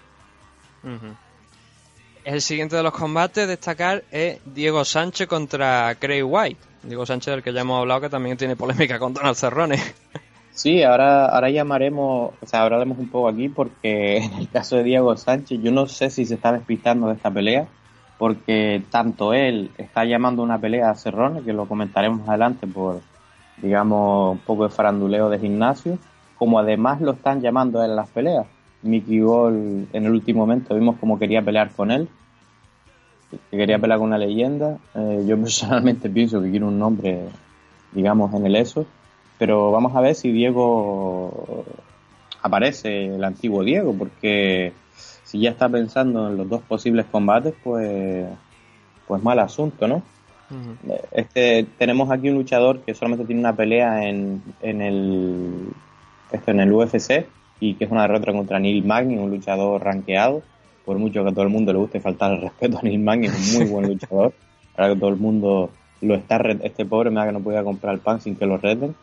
El 2.30 2.42
siguiente 2.42 2.76
de 2.76 2.84
los 2.84 2.94
combates 2.94 3.48
destacar 3.48 4.04
es 4.12 4.40
Diego 4.46 4.86
Sánchez 4.86 5.28
contra 5.28 5.96
Craig 5.96 6.22
White. 6.22 6.60
Diego 6.84 7.04
Sánchez 7.04 7.34
del 7.34 7.42
que 7.42 7.52
ya 7.52 7.62
hemos 7.62 7.80
hablado 7.80 8.02
que 8.02 8.10
también 8.10 8.38
tiene 8.38 8.56
polémica 8.56 9.00
con 9.00 9.16
Donald 9.16 9.36
Cerrone. 9.36 9.78
Sí, 10.52 10.84
ahora, 10.84 11.26
ahora 11.26 11.50
llamaremos, 11.50 12.34
o 12.40 12.46
sea, 12.46 12.62
hablaremos 12.62 13.00
un 13.00 13.10
poco 13.10 13.30
aquí 13.30 13.50
porque 13.50 14.18
en 14.18 14.34
el 14.34 14.48
caso 14.48 14.76
de 14.76 14.84
Diego 14.84 15.18
Sánchez, 15.18 15.60
yo 15.64 15.72
no 15.72 15.88
sé 15.88 16.12
si 16.12 16.24
se 16.24 16.36
está 16.36 16.52
despistando 16.52 17.08
de 17.08 17.16
esta 17.16 17.32
pelea, 17.32 17.68
porque 18.20 18.84
tanto 18.92 19.34
él 19.34 19.72
está 19.80 20.06
llamando 20.06 20.44
una 20.44 20.60
pelea 20.60 20.92
a 20.92 20.96
Cerrone, 20.96 21.42
que 21.42 21.54
lo 21.54 21.68
comentaremos 21.68 22.30
adelante 22.30 22.68
por, 22.68 23.02
digamos, 23.58 24.34
un 24.34 24.40
poco 24.40 24.66
de 24.66 24.70
faranduleo 24.70 25.32
de 25.32 25.40
gimnasio, 25.40 25.98
como 26.38 26.60
además 26.60 27.02
lo 27.02 27.14
están 27.14 27.42
llamando 27.42 27.84
en 27.84 27.96
las 27.96 28.08
peleas. 28.10 28.46
Mickey 28.82 29.20
Gol 29.20 29.88
en 29.92 30.06
el 30.06 30.12
último 30.12 30.42
momento 30.42 30.76
vimos 30.76 30.98
como 31.00 31.20
quería 31.20 31.42
pelear 31.42 31.72
con 31.72 31.92
él, 31.92 32.08
que 33.52 33.58
quería 33.58 33.80
pelear 33.80 34.00
con 34.00 34.08
una 34.08 34.18
leyenda. 34.18 34.78
Eh, 34.96 35.26
yo 35.28 35.38
personalmente 35.42 36.10
pienso 36.10 36.42
que 36.42 36.50
quiere 36.50 36.66
un 36.66 36.80
nombre, 36.80 37.20
digamos, 37.94 38.34
en 38.34 38.46
el 38.46 38.56
ESO 38.56 38.86
pero 39.40 39.72
vamos 39.72 39.96
a 39.96 40.02
ver 40.02 40.14
si 40.14 40.32
Diego 40.32 41.66
aparece, 42.42 43.16
el 43.16 43.24
antiguo 43.24 43.64
Diego, 43.64 43.96
porque 43.98 44.74
si 45.24 45.40
ya 45.40 45.50
está 45.50 45.70
pensando 45.70 46.28
en 46.28 46.38
los 46.38 46.50
dos 46.50 46.62
posibles 46.62 47.06
combates, 47.10 47.54
pues, 47.64 48.28
pues 49.08 49.24
mal 49.24 49.40
asunto, 49.40 49.88
¿no? 49.88 50.04
Este, 51.12 51.66
tenemos 51.78 52.12
aquí 52.12 52.28
un 52.28 52.36
luchador 52.36 52.82
que 52.82 52.94
solamente 52.94 53.26
tiene 53.26 53.40
una 53.40 53.56
pelea 53.56 54.10
en, 54.10 54.44
en 54.62 54.82
el 54.82 55.70
esto 56.32 56.52
en 56.52 56.60
el 56.60 56.74
UFC 56.74 57.26
y 57.60 57.76
que 57.76 57.86
es 57.86 57.92
una 57.92 58.04
derrota 58.04 58.32
contra 58.32 58.60
Neil 58.60 58.86
Magny, 58.86 59.18
un 59.18 59.30
luchador 59.30 59.84
ranqueado. 59.84 60.42
Por 60.86 60.98
mucho 60.98 61.24
que 61.24 61.30
a 61.30 61.34
todo 61.34 61.44
el 61.44 61.50
mundo 61.50 61.72
le 61.72 61.80
guste 61.80 62.00
faltar 62.00 62.32
el 62.34 62.42
respeto 62.42 62.80
a 62.80 62.82
Neil 62.82 63.00
Magny, 63.00 63.28
es 63.28 63.56
un 63.56 63.60
muy 63.60 63.72
buen 63.72 63.88
luchador. 63.94 64.34
Ahora 64.76 64.94
que 64.94 65.00
todo 65.00 65.10
el 65.10 65.18
mundo 65.18 65.70
lo 66.02 66.16
está 66.16 66.38
este 66.64 66.86
pobre 66.86 67.10
me 67.10 67.18
da 67.18 67.26
que 67.26 67.34
no 67.34 67.42
pueda 67.42 67.64
comprar 67.64 67.94
el 67.94 68.00
pan 68.00 68.22
sin 68.22 68.36
que 68.36 68.46
lo 68.46 68.58
reten 68.58 68.96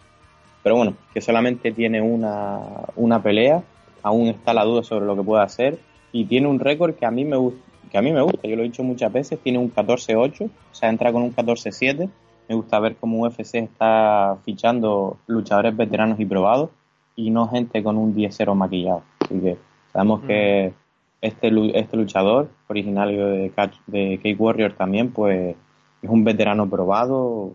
pero 0.67 0.75
bueno, 0.75 0.95
que 1.15 1.21
solamente 1.21 1.71
tiene 1.71 2.01
una, 2.01 2.59
una 2.97 3.23
pelea, 3.23 3.63
aún 4.03 4.27
está 4.27 4.53
la 4.53 4.65
duda 4.65 4.83
sobre 4.83 5.07
lo 5.07 5.15
que 5.15 5.23
puede 5.23 5.45
hacer 5.45 5.79
y 6.11 6.25
tiene 6.25 6.49
un 6.49 6.59
récord 6.59 6.97
que 6.97 7.07
a 7.07 7.13
mí 7.13 7.25
me 7.25 7.37
gusta, 7.37 7.61
que 7.89 7.97
a 7.97 8.03
mí 8.03 8.11
me 8.11 8.21
gusta, 8.21 8.49
yo 8.49 8.57
lo 8.57 8.63
he 8.63 8.65
dicho 8.65 8.83
muchas 8.83 9.13
veces, 9.13 9.39
tiene 9.39 9.61
un 9.61 9.73
14-8, 9.73 10.45
o 10.45 10.51
sea, 10.73 10.89
entra 10.89 11.13
con 11.13 11.23
un 11.23 11.33
14-7. 11.33 12.11
Me 12.49 12.55
gusta 12.57 12.81
ver 12.81 12.97
cómo 12.97 13.21
UFC 13.23 13.55
está 13.55 14.39
fichando 14.45 15.19
luchadores 15.29 15.77
veteranos 15.77 16.19
y 16.19 16.25
probados 16.25 16.71
y 17.17 17.31
no 17.31 17.49
gente 17.49 17.83
con 17.83 17.97
un 17.97 18.15
10-0 18.15 18.55
maquillado. 18.55 19.03
Así 19.21 19.41
que 19.41 19.57
sabemos 19.93 20.23
que 20.23 20.73
este, 21.21 21.51
este 21.79 21.97
luchador, 21.97 22.51
originario 22.69 23.27
de, 23.27 23.53
de 23.87 24.21
Cake 24.23 24.37
Warrior 24.39 24.75
también, 24.75 25.11
pues 25.11 25.57
es 26.03 26.11
un 26.11 26.23
veterano 26.23 26.69
probado, 26.69 27.55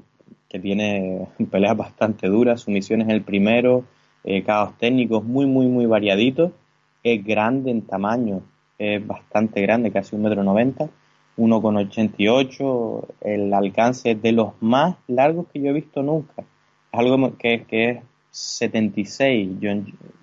que 0.49 0.59
tiene 0.59 1.27
peleas 1.51 1.77
bastante 1.77 2.27
duras, 2.27 2.61
su 2.61 2.71
misión 2.71 3.01
es 3.01 3.09
el 3.09 3.21
primero, 3.21 3.85
eh, 4.23 4.43
caos 4.43 4.77
técnicos 4.77 5.23
muy, 5.23 5.45
muy, 5.45 5.67
muy 5.67 5.85
variaditos, 5.85 6.51
es 7.03 7.23
grande 7.23 7.71
en 7.71 7.83
tamaño, 7.83 8.41
es 8.77 9.05
bastante 9.05 9.61
grande, 9.61 9.91
casi 9.91 10.15
un 10.15 10.23
metro 10.23 10.43
noventa, 10.43 10.89
1,88, 11.37 13.05
el 13.21 13.53
alcance 13.53 14.15
de 14.15 14.31
los 14.33 14.53
más 14.59 14.97
largos 15.07 15.47
que 15.47 15.61
yo 15.61 15.69
he 15.69 15.73
visto 15.73 16.03
nunca, 16.03 16.41
es 16.41 16.99
algo 16.99 17.37
que, 17.37 17.63
que 17.63 17.89
es 17.89 18.03
76, 18.31 19.59
yo 19.59 19.71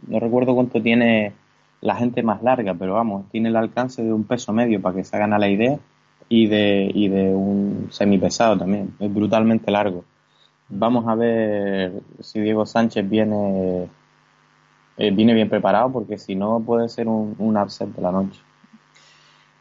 no 0.07 0.18
recuerdo 0.18 0.55
cuánto 0.55 0.83
tiene 0.83 1.33
la 1.81 1.94
gente 1.94 2.23
más 2.23 2.42
larga, 2.42 2.75
pero 2.75 2.94
vamos, 2.94 3.31
tiene 3.31 3.51
el 3.51 3.57
alcance 3.57 4.03
de 4.03 4.12
un 4.12 4.25
peso 4.25 4.53
medio 4.53 4.81
para 4.81 4.97
que 4.97 5.05
se 5.05 5.14
hagan 5.16 5.33
a 5.33 5.38
la 5.38 5.49
idea 5.49 5.79
y 6.29 6.47
de, 6.47 6.90
y 6.92 7.09
de 7.09 7.35
un 7.35 7.88
semipesado 7.90 8.59
también, 8.59 8.94
es 8.99 9.12
brutalmente 9.12 9.71
largo. 9.71 10.05
Vamos 10.71 11.07
a 11.07 11.14
ver 11.14 11.92
si 12.21 12.40
Diego 12.40 12.66
Sánchez 12.66 13.09
viene, 13.09 13.88
eh, 14.97 15.11
viene 15.11 15.35
bien 15.35 15.49
preparado, 15.49 15.92
porque 15.92 16.18
si 16.18 16.35
no 16.35 16.61
puede 16.61 16.88
ser 16.88 17.09
un, 17.09 17.35
un 17.38 17.57
upset 17.57 17.88
de 17.88 18.03
la 18.03 18.12
noche. 18.12 18.40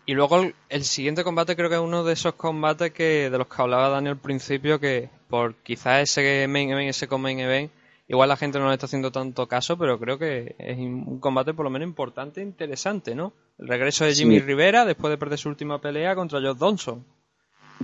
Y 0.05 0.13
luego 0.13 0.41
el, 0.69 0.83
siguiente 0.85 1.25
combate 1.25 1.57
creo 1.57 1.69
que 1.69 1.75
es 1.75 1.81
uno 1.81 2.05
de 2.05 2.13
esos 2.13 2.33
combates 2.35 2.91
que 2.91 3.29
de 3.29 3.37
los 3.37 3.47
que 3.47 3.61
hablaba 3.61 3.89
Daniel 3.89 4.13
al 4.13 4.19
principio, 4.19 4.79
que 4.79 5.09
por 5.29 5.55
quizás 5.55 6.03
ese 6.03 6.47
main 6.47 6.69
event, 6.69 6.89
ese 6.89 7.07
main 7.17 7.39
event, 7.39 7.71
igual 8.07 8.29
la 8.29 8.37
gente 8.37 8.59
no 8.59 8.67
le 8.67 8.73
está 8.73 8.85
haciendo 8.85 9.11
tanto 9.11 9.47
caso, 9.47 9.77
pero 9.77 9.99
creo 9.99 10.17
que 10.17 10.55
es 10.57 10.77
un 10.77 11.19
combate 11.19 11.53
por 11.53 11.65
lo 11.65 11.69
menos 11.69 11.87
importante 11.87 12.41
e 12.41 12.43
interesante, 12.43 13.15
¿no? 13.15 13.33
El 13.59 13.67
regreso 13.67 14.05
de 14.05 14.13
Jimmy 14.13 14.39
Rivera 14.39 14.85
después 14.85 15.11
de 15.11 15.17
perder 15.17 15.39
su 15.39 15.49
última 15.49 15.79
pelea 15.79 16.15
contra 16.15 16.39
Josh 16.39 16.57
Donson. 16.57 17.05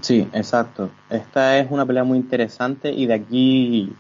Sí, 0.02 0.28
exacto. 0.34 0.90
Esta 1.10 1.60
es 1.60 1.70
una 1.70 1.86
pelea 1.86 2.04
muy 2.04 2.18
interesante 2.18 2.92
y 2.92 3.06
de 3.06 3.14
aquí 3.14 3.94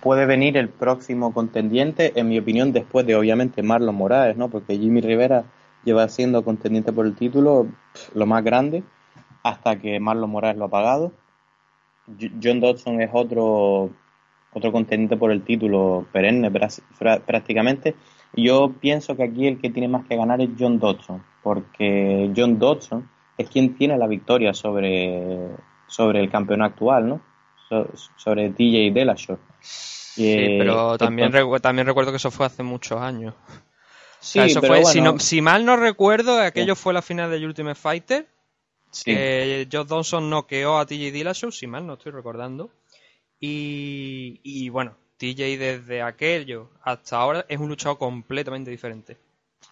puede 0.00 0.26
venir 0.26 0.56
el 0.56 0.68
próximo 0.68 1.34
contendiente, 1.34 2.12
en 2.18 2.28
mi 2.28 2.38
opinión, 2.38 2.72
después 2.72 3.06
de 3.06 3.16
obviamente 3.16 3.62
Marlon 3.62 3.94
Morales, 3.94 4.36
¿no? 4.36 4.48
Porque 4.48 4.78
Jimmy 4.78 5.00
Rivera 5.00 5.44
lleva 5.84 6.08
siendo 6.08 6.44
contendiente 6.44 6.92
por 6.92 7.06
el 7.06 7.14
título 7.14 7.66
lo 8.14 8.26
más 8.26 8.44
grande 8.44 8.82
hasta 9.42 9.76
que 9.78 9.98
Marlon 9.98 10.30
Morales 10.30 10.58
lo 10.58 10.66
ha 10.66 10.70
pagado. 10.70 11.12
John 12.42 12.60
Dodson 12.60 13.00
es 13.00 13.10
otro, 13.12 13.90
otro 14.52 14.72
contendiente 14.72 15.16
por 15.16 15.30
el 15.30 15.42
título 15.42 16.06
perenne 16.12 16.50
prácticamente. 16.50 17.94
Yo 18.34 18.72
pienso 18.80 19.16
que 19.16 19.24
aquí 19.24 19.46
el 19.46 19.60
que 19.60 19.70
tiene 19.70 19.88
más 19.88 20.06
que 20.06 20.16
ganar 20.16 20.40
es 20.40 20.50
John 20.58 20.78
Dodson, 20.78 21.22
porque 21.42 22.30
John 22.36 22.58
Dodson 22.58 23.08
es 23.38 23.48
quien 23.48 23.74
tiene 23.76 23.96
la 23.96 24.06
victoria 24.06 24.52
sobre, 24.54 25.48
sobre 25.86 26.20
el 26.20 26.30
campeón 26.30 26.62
actual, 26.62 27.08
¿no? 27.08 27.30
sobre 28.16 28.50
TJ 28.50 28.92
Delashore. 28.92 29.40
Sí, 29.60 30.32
eh, 30.32 30.56
pero 30.58 30.98
también, 30.98 31.30
también 31.62 31.86
recuerdo 31.86 32.10
que 32.10 32.16
eso 32.16 32.32
fue 32.32 32.46
hace 32.46 32.64
muchos 32.64 33.00
años. 33.00 33.34
Sí, 34.18 34.38
eso 34.40 34.60
fue, 34.60 34.82
si, 35.18 35.40
mal 35.40 35.64
no 35.64 35.76
recuerdo, 35.76 36.38
aquello 36.40 36.74
fue 36.76 36.92
la 36.92 37.00
final 37.00 37.30
de 37.30 37.44
Ultimate 37.44 37.76
Fighter. 37.76 38.28
Sí. 38.90 39.04
Que 39.04 39.68
Josh 39.70 39.86
Dawson 39.86 40.28
noqueó 40.28 40.78
a 40.78 40.84
TJ 40.84 41.12
Dillashaw, 41.12 41.52
si 41.52 41.68
mal 41.68 41.86
no 41.86 41.94
estoy 41.94 42.10
recordando. 42.12 42.70
Y, 43.40 44.68
bueno, 44.68 44.92
TJ 45.16 45.58
desde 45.58 46.02
aquello 46.02 46.68
hasta 46.82 47.16
ahora 47.16 47.46
es 47.48 47.58
un 47.58 47.68
luchador 47.68 47.98
completamente 47.98 48.70
diferente. 48.70 49.16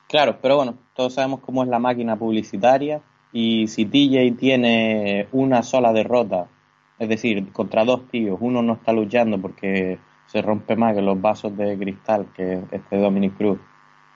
Claro, 0.08 0.38
pero 0.40 0.56
bueno, 0.56 0.78
todos 0.94 1.14
sabemos 1.14 1.40
cómo 1.40 1.62
es 1.62 1.68
la 1.68 1.78
máquina 1.78 2.16
publicitaria 2.16 3.02
y 3.32 3.68
si 3.68 3.84
TJ 3.84 4.38
tiene 4.38 5.28
una 5.32 5.62
sola 5.62 5.92
derrota, 5.92 6.48
es 6.98 7.08
decir, 7.08 7.52
contra 7.52 7.84
dos 7.84 8.08
tíos, 8.10 8.38
uno 8.40 8.62
no 8.62 8.74
está 8.74 8.92
luchando 8.92 9.38
porque 9.38 9.98
se 10.26 10.42
rompe 10.42 10.76
más 10.76 10.94
que 10.94 11.02
los 11.02 11.20
vasos 11.20 11.56
de 11.56 11.78
cristal, 11.78 12.28
que 12.34 12.62
este 12.70 12.96
Dominic 12.96 13.36
Cruz, 13.36 13.58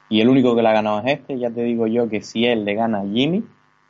y 0.09 0.21
el 0.21 0.29
único 0.29 0.55
que 0.55 0.62
le 0.62 0.69
ha 0.69 0.73
ganado 0.73 1.01
es 1.01 1.21
este, 1.21 1.38
ya 1.38 1.51
te 1.51 1.62
digo 1.62 1.87
yo 1.87 2.09
que 2.09 2.21
si 2.21 2.45
él 2.45 2.65
le 2.65 2.75
gana 2.75 3.01
a 3.01 3.07
Jimmy, 3.07 3.45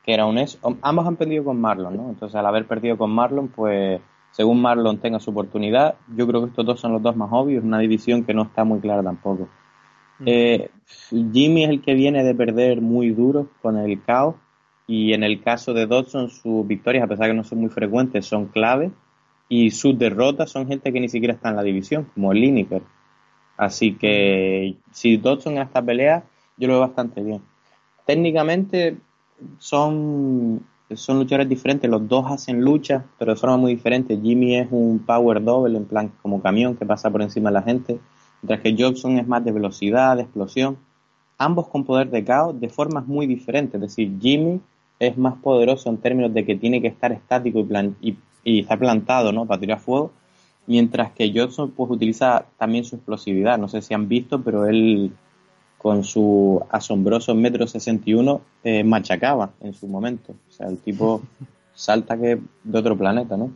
que 0.04 0.14
era 0.14 0.26
un 0.26 0.38
ex, 0.38 0.58
ambos 0.82 1.06
han 1.06 1.16
perdido 1.16 1.44
con 1.44 1.60
Marlon, 1.60 1.96
¿no? 1.96 2.08
Entonces 2.10 2.34
al 2.36 2.46
haber 2.46 2.66
perdido 2.66 2.96
con 2.96 3.10
Marlon, 3.10 3.48
pues 3.48 4.00
según 4.32 4.60
Marlon 4.60 4.98
tenga 4.98 5.20
su 5.20 5.30
oportunidad. 5.30 5.94
Yo 6.16 6.26
creo 6.26 6.40
que 6.42 6.48
estos 6.48 6.66
dos 6.66 6.80
son 6.80 6.92
los 6.92 7.02
dos 7.02 7.14
más 7.14 7.28
obvios, 7.32 7.62
una 7.62 7.78
división 7.78 8.24
que 8.24 8.34
no 8.34 8.42
está 8.42 8.64
muy 8.64 8.80
clara 8.80 9.02
tampoco. 9.02 9.48
Mm. 10.18 10.24
Eh, 10.26 10.70
Jimmy 11.10 11.64
es 11.64 11.70
el 11.70 11.82
que 11.82 11.94
viene 11.94 12.24
de 12.24 12.34
perder 12.34 12.80
muy 12.80 13.10
duro 13.10 13.48
con 13.60 13.78
el 13.78 14.02
caos 14.02 14.34
y 14.86 15.12
en 15.12 15.22
el 15.22 15.42
caso 15.42 15.74
de 15.74 15.86
Dodson 15.86 16.30
sus 16.30 16.66
victorias, 16.66 17.04
a 17.04 17.06
pesar 17.06 17.26
de 17.26 17.32
que 17.32 17.36
no 17.36 17.44
son 17.44 17.60
muy 17.60 17.70
frecuentes, 17.70 18.26
son 18.26 18.46
clave 18.46 18.90
y 19.48 19.70
sus 19.70 19.98
derrotas 19.98 20.50
son 20.50 20.66
gente 20.66 20.92
que 20.92 21.00
ni 21.00 21.08
siquiera 21.08 21.34
está 21.34 21.50
en 21.50 21.56
la 21.56 21.62
división, 21.62 22.08
como 22.14 22.32
Lineker. 22.32 22.82
Así 23.56 23.94
que 23.94 24.76
si 24.90 25.18
Dodson 25.18 25.54
en 25.54 25.62
esta 25.62 25.82
pelea, 25.82 26.24
yo 26.56 26.68
lo 26.68 26.74
veo 26.74 26.80
bastante 26.80 27.22
bien. 27.22 27.42
Técnicamente 28.06 28.96
son 29.58 30.64
son 30.96 31.18
luchadores 31.18 31.48
diferentes, 31.48 31.90
los 31.90 32.08
dos 32.08 32.30
hacen 32.30 32.60
lucha, 32.60 33.04
pero 33.18 33.34
de 33.34 33.40
forma 33.40 33.56
muy 33.56 33.74
diferente. 33.74 34.18
Jimmy 34.20 34.56
es 34.56 34.68
un 34.70 35.00
power 35.00 35.42
double, 35.42 35.76
en 35.76 35.84
plan 35.84 36.12
como 36.22 36.42
camión 36.42 36.76
que 36.76 36.86
pasa 36.86 37.10
por 37.10 37.22
encima 37.22 37.50
de 37.50 37.54
la 37.54 37.62
gente, 37.62 37.98
mientras 38.40 38.60
que 38.60 38.76
Johnson 38.78 39.18
es 39.18 39.26
más 39.26 39.44
de 39.44 39.52
velocidad, 39.52 40.16
de 40.16 40.22
explosión. 40.22 40.78
Ambos 41.38 41.68
con 41.68 41.84
poder 41.84 42.10
de 42.10 42.24
caos 42.24 42.58
de 42.60 42.68
formas 42.68 43.06
muy 43.06 43.26
diferentes. 43.26 43.74
Es 43.74 43.80
decir, 43.80 44.18
Jimmy 44.20 44.60
es 44.98 45.18
más 45.18 45.34
poderoso 45.36 45.90
en 45.90 45.98
términos 45.98 46.32
de 46.32 46.44
que 46.44 46.56
tiene 46.56 46.80
que 46.80 46.88
estar 46.88 47.10
estático 47.12 47.58
y, 47.58 47.64
plan 47.64 47.96
y, 48.00 48.16
y 48.44 48.62
plantado 48.62 49.32
¿no? 49.32 49.46
para 49.46 49.60
tirar 49.60 49.80
fuego, 49.80 50.12
mientras 50.66 51.12
que 51.12 51.32
Johnson 51.34 51.72
pues, 51.76 51.90
utiliza 51.90 52.46
también 52.56 52.84
su 52.84 52.96
explosividad. 52.96 53.58
No 53.58 53.68
sé 53.68 53.82
si 53.82 53.94
han 53.94 54.08
visto, 54.08 54.42
pero 54.42 54.66
él 54.66 55.12
con 55.82 56.04
su 56.04 56.64
asombroso 56.70 57.34
metro 57.34 57.66
61 57.66 58.40
eh, 58.62 58.84
machacaba 58.84 59.50
en 59.60 59.74
su 59.74 59.88
momento. 59.88 60.32
O 60.48 60.52
sea, 60.52 60.68
el 60.68 60.78
tipo 60.78 61.22
salta 61.74 62.16
que 62.16 62.38
de 62.62 62.78
otro 62.78 62.96
planeta, 62.96 63.36
¿no? 63.36 63.50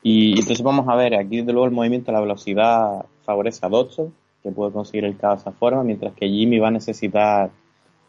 Y, 0.00 0.38
entonces 0.38 0.62
vamos 0.62 0.86
a 0.88 0.94
ver, 0.94 1.16
aquí 1.16 1.42
de 1.42 1.52
luego 1.52 1.66
el 1.66 1.72
movimiento, 1.72 2.12
la 2.12 2.20
velocidad 2.20 3.04
favorece 3.24 3.66
a 3.66 3.68
Dodson, 3.68 4.14
que 4.44 4.52
puede 4.52 4.70
conseguir 4.70 5.04
el 5.04 5.16
caos 5.16 5.42
de 5.42 5.50
esa 5.50 5.58
forma, 5.58 5.82
mientras 5.82 6.14
que 6.14 6.28
Jimmy 6.28 6.60
va 6.60 6.68
a 6.68 6.70
necesitar 6.70 7.50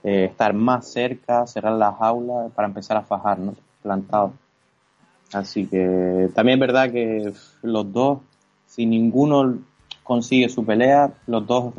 eh, 0.04 0.26
estar 0.26 0.54
más 0.54 0.88
cerca, 0.88 1.48
cerrar 1.48 1.74
las 1.74 1.96
aulas 2.00 2.52
para 2.54 2.68
empezar 2.68 2.98
a 2.98 3.02
fajar, 3.02 3.40
¿no? 3.40 3.56
Plantado. 3.82 4.34
Así 5.34 5.66
que 5.66 6.30
también 6.36 6.58
es 6.58 6.60
verdad 6.60 6.92
que 6.92 7.34
los 7.64 7.92
dos, 7.92 8.20
si 8.68 8.86
ninguno 8.86 9.58
consigue 10.04 10.48
su 10.48 10.64
pelea, 10.64 11.12
los 11.26 11.48
dos 11.48 11.74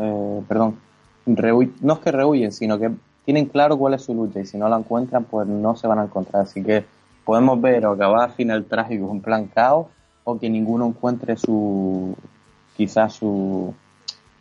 eh, 0.00 0.42
perdón, 0.48 0.78
no 1.26 1.92
es 1.92 1.98
que 2.00 2.10
rehuyen, 2.10 2.52
sino 2.52 2.78
que 2.78 2.90
tienen 3.24 3.46
claro 3.46 3.76
cuál 3.76 3.94
es 3.94 4.02
su 4.02 4.14
lucha 4.14 4.40
y 4.40 4.46
si 4.46 4.56
no 4.56 4.68
la 4.68 4.78
encuentran, 4.78 5.24
pues 5.24 5.46
no 5.46 5.76
se 5.76 5.86
van 5.86 5.98
a 5.98 6.04
encontrar. 6.04 6.42
Así 6.42 6.62
que 6.62 6.84
podemos 7.24 7.60
ver 7.60 7.86
o 7.86 7.96
que 7.96 8.04
va 8.04 8.24
a 8.24 8.28
final 8.30 8.64
trágico 8.64 9.06
un 9.06 9.20
plan 9.20 9.46
caos 9.46 9.86
o 10.24 10.38
que 10.38 10.48
ninguno 10.48 10.86
encuentre 10.86 11.36
su, 11.36 12.16
quizás 12.76 13.14
su, 13.14 13.74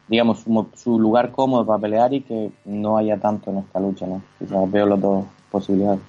digamos, 0.08 0.46
su, 0.76 1.00
lugar 1.00 1.32
cómodo 1.32 1.66
para 1.66 1.80
pelear 1.80 2.14
y 2.14 2.22
que 2.22 2.52
no 2.66 2.98
haya 2.98 3.18
tanto 3.18 3.52
en 3.52 3.58
esta 3.58 3.80
lucha, 3.80 4.08
¿no? 4.08 4.22
Quizás 4.40 4.72
veo 4.72 4.86
las 4.86 5.02
dos 5.02 5.26
posibilidades. 5.52 6.00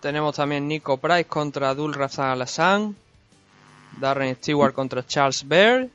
Tenemos 0.00 0.36
también 0.36 0.68
Nico 0.68 0.98
Price 0.98 1.24
contra 1.24 1.74
Dul 1.74 1.94
Razan 1.94 2.30
Alassan, 2.30 2.94
Darren 4.00 4.34
Stewart 4.36 4.74
contra 4.74 5.06
Charles 5.06 5.46
Baird, 5.48 5.88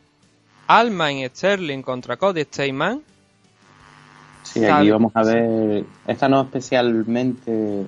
Alman 0.70 1.28
Sterling 1.28 1.82
contra 1.82 2.16
Cody 2.16 2.44
Steyman. 2.44 3.02
Sí, 4.44 4.64
aquí 4.64 4.92
vamos 4.92 5.12
a 5.16 5.24
ver, 5.24 5.84
esta 6.06 6.30
no 6.30 6.42
especialmente, 6.42 7.88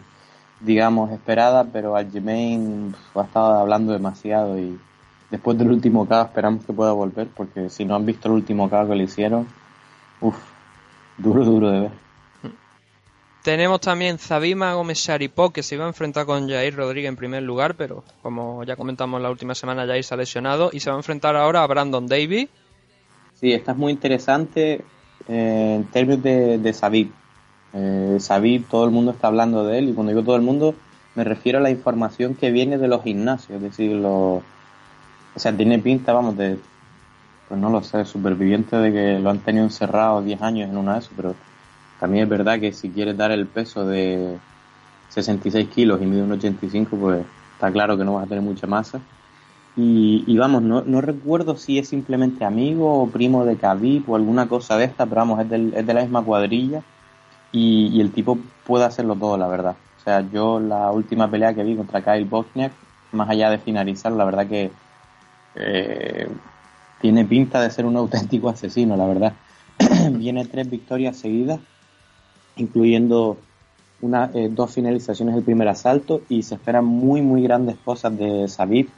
digamos, 0.59 1.11
esperada, 1.11 1.63
pero 1.63 1.95
Aljamain 1.95 2.95
ha 3.13 3.21
estado 3.21 3.59
hablando 3.59 3.93
demasiado 3.93 4.57
y 4.57 4.79
después 5.29 5.59
del 5.59 5.69
último 5.69 6.07
caso 6.07 6.29
esperamos 6.29 6.65
que 6.65 6.73
pueda 6.73 6.91
volver, 6.91 7.27
porque 7.27 7.69
si 7.69 7.85
no 7.85 7.95
han 7.95 8.05
visto 8.07 8.29
el 8.29 8.33
último 8.33 8.67
caso 8.67 8.89
que 8.89 8.95
le 8.95 9.03
hicieron, 9.03 9.47
uff, 10.19 10.37
duro, 11.19 11.45
duro 11.45 11.69
de 11.69 11.79
ver. 11.81 11.91
Tenemos 13.43 13.79
también 13.79 14.17
Zabima 14.17 14.73
Gómez 14.73 14.97
Sharipó, 14.97 15.51
que 15.51 15.61
se 15.61 15.75
iba 15.75 15.85
a 15.85 15.89
enfrentar 15.89 16.25
con 16.25 16.49
Jair 16.49 16.75
Rodríguez 16.75 17.09
en 17.09 17.15
primer 17.15 17.43
lugar, 17.43 17.75
pero 17.75 18.03
como 18.23 18.63
ya 18.63 18.75
comentamos 18.75 19.21
la 19.21 19.29
última 19.29 19.53
semana, 19.53 19.85
Jair 19.85 20.03
se 20.03 20.15
ha 20.15 20.17
lesionado 20.17 20.71
y 20.73 20.79
se 20.79 20.89
va 20.89 20.95
a 20.95 20.99
enfrentar 20.99 21.35
ahora 21.35 21.61
a 21.61 21.67
Brandon 21.67 22.07
Davis 22.07 22.49
Sí, 23.41 23.53
esta 23.53 23.71
es 23.71 23.77
muy 23.77 23.91
interesante 23.91 24.85
eh, 25.27 25.75
en 25.77 25.85
términos 25.85 26.21
de, 26.21 26.59
de 26.59 26.73
Sabib. 26.73 27.11
Eh, 27.73 28.19
todo 28.69 28.85
el 28.85 28.91
mundo 28.91 29.11
está 29.11 29.27
hablando 29.27 29.65
de 29.65 29.79
él 29.79 29.89
y 29.89 29.93
cuando 29.93 30.11
digo 30.11 30.23
todo 30.23 30.35
el 30.35 30.43
mundo 30.43 30.75
me 31.15 31.23
refiero 31.23 31.57
a 31.57 31.61
la 31.61 31.71
información 31.71 32.35
que 32.35 32.51
viene 32.51 32.77
de 32.77 32.87
los 32.87 33.03
gimnasios, 33.03 33.57
es 33.57 33.61
decir, 33.61 33.93
los, 33.93 34.43
o 34.43 35.39
sea, 35.39 35.57
tiene 35.57 35.79
pinta, 35.79 36.13
vamos, 36.13 36.37
de, 36.37 36.59
pues 37.49 37.59
no 37.59 37.69
lo 37.71 37.81
sé, 37.81 38.05
superviviente 38.05 38.75
de 38.77 38.91
que 38.93 39.19
lo 39.19 39.31
han 39.31 39.39
tenido 39.39 39.65
encerrado 39.65 40.21
10 40.21 40.41
años 40.41 40.69
en 40.69 40.77
una 40.77 40.93
de 40.93 40.99
esas, 40.99 41.13
pero 41.15 41.33
también 41.99 42.25
es 42.25 42.29
verdad 42.29 42.59
que 42.59 42.71
si 42.73 42.89
quieres 42.89 43.17
dar 43.17 43.31
el 43.31 43.47
peso 43.47 43.85
de 43.85 44.37
66 45.09 45.67
kilos 45.69 45.99
y 46.01 46.05
mide 46.05 46.21
un 46.21 46.31
85, 46.33 46.95
pues 46.95 47.25
está 47.55 47.71
claro 47.71 47.97
que 47.97 48.05
no 48.05 48.13
vas 48.13 48.25
a 48.25 48.29
tener 48.29 48.43
mucha 48.43 48.67
masa. 48.67 49.01
Y, 49.77 50.37
vamos, 50.37 50.63
no, 50.63 50.81
no, 50.81 50.99
recuerdo 50.99 51.55
si 51.55 51.79
es 51.79 51.87
simplemente 51.87 52.43
amigo 52.43 53.03
o 53.03 53.07
primo 53.07 53.45
de 53.45 53.55
Khabib 53.55 54.09
o 54.09 54.17
alguna 54.17 54.47
cosa 54.47 54.77
de 54.77 54.83
esta, 54.83 55.05
pero 55.05 55.21
vamos, 55.21 55.39
es, 55.39 55.49
del, 55.49 55.73
es 55.73 55.87
de 55.87 55.93
la 55.93 56.01
misma 56.01 56.23
cuadrilla 56.23 56.83
y, 57.53 58.01
el 58.01 58.11
tipo 58.11 58.37
puede 58.65 58.85
hacerlo 58.85 59.15
todo, 59.15 59.37
la 59.37 59.47
verdad. 59.47 59.75
O 59.99 60.03
sea, 60.03 60.21
yo 60.29 60.59
la 60.59 60.91
última 60.91 61.29
pelea 61.29 61.53
que 61.53 61.63
vi 61.63 61.75
contra 61.75 62.01
Kyle 62.01 62.25
Bosniak, 62.25 62.73
más 63.13 63.29
allá 63.29 63.49
de 63.49 63.59
finalizar, 63.59 64.11
la 64.11 64.25
verdad 64.25 64.47
que 64.47 64.71
eh, 65.55 66.27
tiene 66.99 67.25
pinta 67.25 67.61
de 67.61 67.71
ser 67.71 67.85
un 67.85 67.95
auténtico 67.95 68.49
asesino, 68.49 68.97
la 68.97 69.05
verdad. 69.05 69.33
Viene 70.11 70.45
tres 70.45 70.69
victorias 70.69 71.17
seguidas, 71.17 71.59
incluyendo 72.57 73.37
una, 74.01 74.31
eh, 74.33 74.49
dos 74.51 74.73
finalizaciones 74.73 75.35
del 75.35 75.43
primer 75.43 75.67
asalto 75.69 76.21
y 76.27 76.43
se 76.43 76.55
esperan 76.55 76.85
muy, 76.85 77.21
muy 77.21 77.43
grandes 77.43 77.77
cosas 77.77 78.17
de 78.17 78.47
Sabib 78.49 78.89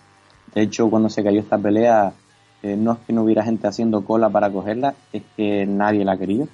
de 0.54 0.62
hecho, 0.62 0.89
cuando 0.89 1.10
se 1.10 1.24
cayó 1.24 1.39
esta 1.39 1.58
pelea, 1.58 2.13
eh, 2.62 2.76
no 2.78 2.94
es 2.94 3.00
que 3.00 3.13
no 3.13 3.24
hubiera 3.24 3.44
gente 3.44 3.68
haciendo 3.68 4.06
cola 4.06 4.30
para 4.30 4.50
cogerla, 4.50 4.94
es 5.12 5.24
que 5.36 5.66
nadie 5.66 6.06
la 6.06 6.18
quería. 6.18 6.46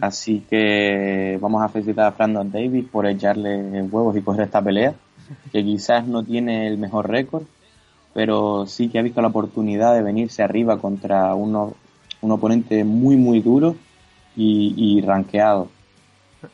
Así 0.00 0.44
que 0.50 1.38
vamos 1.40 1.62
a 1.62 1.68
felicitar 1.68 2.06
a 2.06 2.10
Brandon 2.10 2.50
Davis 2.50 2.84
por 2.90 3.06
echarle 3.06 3.82
huevos 3.82 4.14
y 4.16 4.20
coger 4.20 4.44
esta 4.44 4.60
pelea, 4.60 4.94
que 5.50 5.64
quizás 5.64 6.06
no 6.06 6.22
tiene 6.22 6.66
el 6.66 6.76
mejor 6.76 7.08
récord, 7.08 7.44
pero 8.12 8.66
sí 8.66 8.88
que 8.88 8.98
ha 8.98 9.02
visto 9.02 9.22
la 9.22 9.28
oportunidad 9.28 9.94
de 9.94 10.02
venirse 10.02 10.42
arriba 10.42 10.78
contra 10.78 11.34
uno, 11.34 11.74
un 12.20 12.32
oponente 12.32 12.84
muy, 12.84 13.16
muy 13.16 13.40
duro 13.40 13.76
y, 14.36 14.74
y 14.76 15.00
ranqueado. 15.00 15.68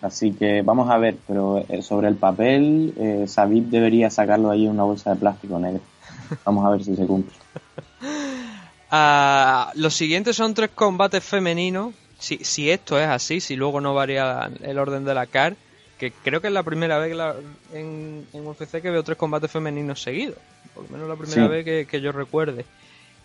Así 0.03 0.33
que 0.33 0.63
vamos 0.63 0.91
a 0.91 0.99
ver, 0.99 1.17
pero 1.27 1.65
eh, 1.69 1.83
sobre 1.83 2.09
el 2.09 2.17
papel, 2.17 2.95
eh, 2.99 3.25
Sabib 3.27 3.65
debería 3.69 4.11
sacarlo 4.11 4.51
ahí 4.51 4.67
en 4.67 4.73
una 4.73 4.85
bolsa 4.85 5.11
de 5.11 5.17
plástico 5.17 5.59
negro. 5.59 5.81
Vamos 6.45 6.65
a 6.65 6.71
ver 6.71 6.85
si 6.85 6.97
se 6.97 7.07
cumple. 7.07 7.35
Ah, 8.91 9.71
los 9.75 9.95
siguientes 9.95 10.35
son 10.35 10.55
tres 10.55 10.71
combates 10.75 11.23
femeninos. 11.23 11.95
Si, 12.19 12.39
si 12.39 12.71
esto 12.71 12.99
es 12.99 13.07
así, 13.07 13.41
si 13.41 13.55
luego 13.55 13.83
no 13.83 13.93
varía 13.93 14.51
el 14.63 14.79
orden 14.79 15.05
de 15.05 15.15
la 15.15 15.27
CAR, 15.27 15.57
que 15.99 16.11
creo 16.11 16.41
que 16.41 16.47
es 16.47 16.53
la 16.53 16.63
primera 16.63 16.99
vez 16.99 17.15
en, 17.75 18.27
en 18.33 18.47
UFC 18.47 18.81
que 18.81 18.91
veo 18.91 19.03
tres 19.03 19.19
combates 19.19 19.51
femeninos 19.51 20.01
seguidos. 20.01 20.39
Por 20.75 20.85
lo 20.85 20.91
menos 20.91 21.09
la 21.09 21.17
primera 21.17 21.49
vez 21.49 21.87
que, 21.87 22.01
yo 22.01 22.13
recuerde. 22.13 22.65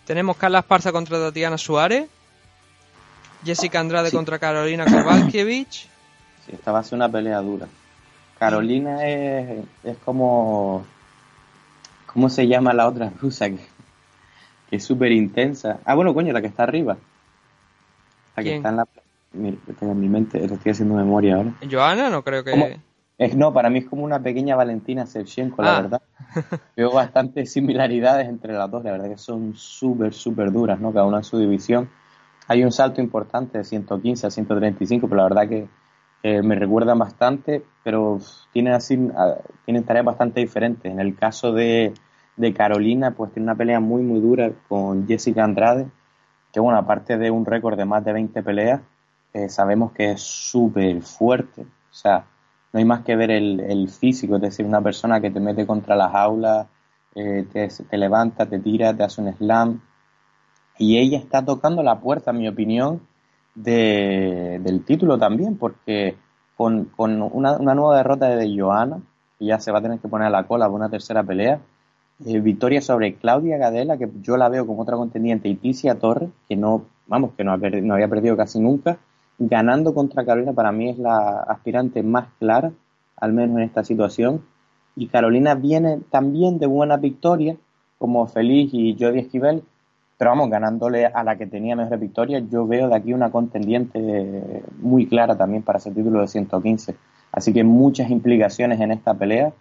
Tenemos 0.06 0.36
Carla 0.36 0.58
Esparza 0.58 0.92
contra 0.92 1.18
Tatiana 1.18 1.56
Suárez. 1.56 2.08
Jessica 3.44 3.80
Andrade 3.80 4.10
contra 4.10 4.38
Carolina 4.38 4.84
Kowalkiewicz. 4.84 5.86
Sí, 6.46 6.52
esta 6.52 6.72
va 6.72 6.80
a 6.80 6.84
ser 6.84 6.96
una 6.96 7.10
pelea 7.10 7.40
dura. 7.40 7.68
Carolina 8.38 9.06
es, 9.06 9.64
es 9.84 9.96
como... 10.04 10.84
¿Cómo 12.14 12.28
se 12.28 12.46
llama 12.46 12.72
la 12.72 12.86
otra 12.86 13.12
rusa? 13.20 13.50
Que, 13.50 13.58
que 14.70 14.76
es 14.76 14.84
súper 14.84 15.10
intensa. 15.10 15.80
Ah, 15.84 15.96
bueno, 15.96 16.14
coño, 16.14 16.32
la 16.32 16.40
que 16.40 16.46
está 16.46 16.62
arriba. 16.62 16.96
La 18.36 18.42
que 18.42 18.56
está 18.56 18.68
en 18.68 18.76
la... 18.76 18.86
en 19.34 20.00
mi 20.00 20.08
mente, 20.08 20.46
lo 20.46 20.54
estoy 20.54 20.72
haciendo 20.72 20.94
memoria 20.94 21.36
ahora. 21.36 21.54
Joana, 21.68 22.10
no 22.10 22.22
creo 22.22 22.44
que... 22.44 22.78
Es, 23.16 23.36
no, 23.36 23.52
para 23.52 23.70
mí 23.70 23.80
es 23.80 23.86
como 23.86 24.04
una 24.04 24.20
pequeña 24.20 24.56
Valentina 24.56 25.04
Shevchenko, 25.04 25.62
la 25.62 25.76
ah. 25.76 25.80
verdad. 25.82 26.02
Veo 26.76 26.92
bastantes 26.92 27.52
similaridades 27.52 28.28
entre 28.28 28.54
las 28.54 28.70
dos, 28.70 28.84
la 28.84 28.92
verdad 28.92 29.08
que 29.08 29.18
son 29.18 29.54
súper, 29.54 30.12
súper 30.12 30.50
duras, 30.50 30.80
¿no? 30.80 30.92
Cada 30.92 31.06
una 31.06 31.18
en 31.18 31.24
su 31.24 31.38
división. 31.38 31.90
Hay 32.48 32.64
un 32.64 32.72
salto 32.72 33.00
importante 33.00 33.58
de 33.58 33.64
115 33.64 34.26
a 34.26 34.30
135, 34.30 35.08
pero 35.08 35.16
la 35.16 35.28
verdad 35.28 35.48
que 35.48 35.68
me 36.42 36.54
recuerdan 36.56 36.98
bastante, 36.98 37.62
pero 37.82 38.18
tienen, 38.52 38.72
así, 38.72 38.98
tienen 39.64 39.84
tareas 39.84 40.06
bastante 40.06 40.40
diferentes. 40.40 40.90
En 40.90 40.98
el 40.98 41.14
caso 41.14 41.52
de, 41.52 41.92
de 42.36 42.52
Carolina, 42.52 43.12
pues 43.12 43.32
tiene 43.32 43.44
una 43.44 43.54
pelea 43.54 43.80
muy, 43.80 44.02
muy 44.02 44.20
dura 44.20 44.50
con 44.68 45.06
Jessica 45.06 45.44
Andrade, 45.44 45.86
que 46.52 46.60
bueno, 46.60 46.78
aparte 46.78 47.16
de 47.16 47.30
un 47.30 47.44
récord 47.44 47.76
de 47.76 47.84
más 47.84 48.04
de 48.04 48.12
20 48.12 48.42
peleas, 48.42 48.80
eh, 49.32 49.48
sabemos 49.48 49.92
que 49.92 50.12
es 50.12 50.22
súper 50.22 51.02
fuerte. 51.02 51.62
O 51.62 51.94
sea, 51.94 52.24
no 52.72 52.78
hay 52.78 52.84
más 52.84 53.02
que 53.02 53.16
ver 53.16 53.30
el, 53.30 53.88
físico, 53.88 54.36
es 54.36 54.42
decir, 54.42 54.66
una 54.66 54.80
persona 54.80 55.20
que 55.20 55.30
te 55.30 55.40
mete 55.40 55.66
contra 55.66 55.96
las 55.96 56.14
aulas, 56.14 56.66
eh, 57.14 57.46
te, 57.52 57.68
te, 57.68 57.98
levanta, 57.98 58.46
te 58.46 58.58
tira, 58.58 58.96
te 58.96 59.02
hace 59.04 59.20
un 59.20 59.32
slam. 59.34 59.80
Y 60.78 60.98
ella 60.98 61.18
está 61.18 61.44
tocando 61.44 61.82
la 61.82 62.00
puerta, 62.00 62.32
en 62.32 62.38
mi 62.38 62.48
opinión, 62.48 63.00
de, 63.54 64.60
del 64.62 64.84
título 64.84 65.18
también, 65.18 65.56
porque 65.56 66.16
con, 66.56 66.86
con 66.86 67.22
una, 67.22 67.56
una, 67.56 67.74
nueva 67.74 67.96
derrota 67.96 68.28
de 68.28 68.58
Joana, 68.58 69.00
que 69.38 69.46
ya 69.46 69.58
se 69.60 69.70
va 69.72 69.78
a 69.78 69.82
tener 69.82 69.98
que 70.00 70.08
poner 70.08 70.28
a 70.28 70.30
la 70.30 70.46
cola 70.46 70.66
por 70.66 70.76
una 70.76 70.88
tercera 70.88 71.22
pelea, 71.22 71.60
eh, 72.24 72.40
victoria 72.40 72.80
sobre 72.80 73.14
Claudia 73.14 73.56
Gadela, 73.58 73.96
que 73.96 74.08
yo 74.20 74.36
la 74.36 74.48
veo 74.48 74.66
como 74.66 74.82
otra 74.82 74.96
contendiente, 74.96 75.48
y 75.48 75.56
Ticia 75.56 75.98
Torres, 75.98 76.30
que 76.48 76.56
no, 76.56 76.84
vamos, 77.06 77.32
que 77.36 77.44
no, 77.44 77.52
había 77.52 78.08
perdido 78.08 78.36
casi 78.36 78.60
nunca, 78.60 78.98
ganando 79.38 79.94
contra 79.94 80.24
Carolina 80.24 80.52
para 80.52 80.70
mí 80.70 80.90
es 80.90 80.98
la 80.98 81.40
aspirante 81.40 82.02
más 82.02 82.28
clara, 82.38 82.72
al 83.16 83.32
menos 83.32 83.56
en 83.58 83.64
esta 83.64 83.82
situación. 83.82 84.44
Y 84.96 85.08
Carolina 85.08 85.56
viene 85.56 86.00
también 86.10 86.58
de 86.58 86.66
buena 86.66 86.96
victoria, 86.98 87.56
como 87.98 88.26
Feliz 88.28 88.70
y 88.72 88.96
Jody 88.98 89.18
Esquivel, 89.20 89.64
pero 90.16 90.30
vamos, 90.30 90.50
ganándole 90.50 91.06
a 91.06 91.24
la 91.24 91.36
que 91.36 91.46
tenía 91.46 91.74
mejor 91.74 91.98
victoria, 91.98 92.38
yo 92.38 92.66
veo 92.66 92.88
de 92.88 92.94
aquí 92.94 93.12
una 93.12 93.32
contendiente 93.32 94.62
muy 94.78 95.06
clara 95.06 95.36
también 95.36 95.64
para 95.64 95.78
ese 95.78 95.90
título 95.90 96.20
de 96.20 96.28
115. 96.28 96.94
Así 97.32 97.52
que 97.52 97.64
muchas 97.64 98.10
implicaciones 98.10 98.80
en 98.80 98.92
esta 98.92 99.14
pelea. 99.14 99.52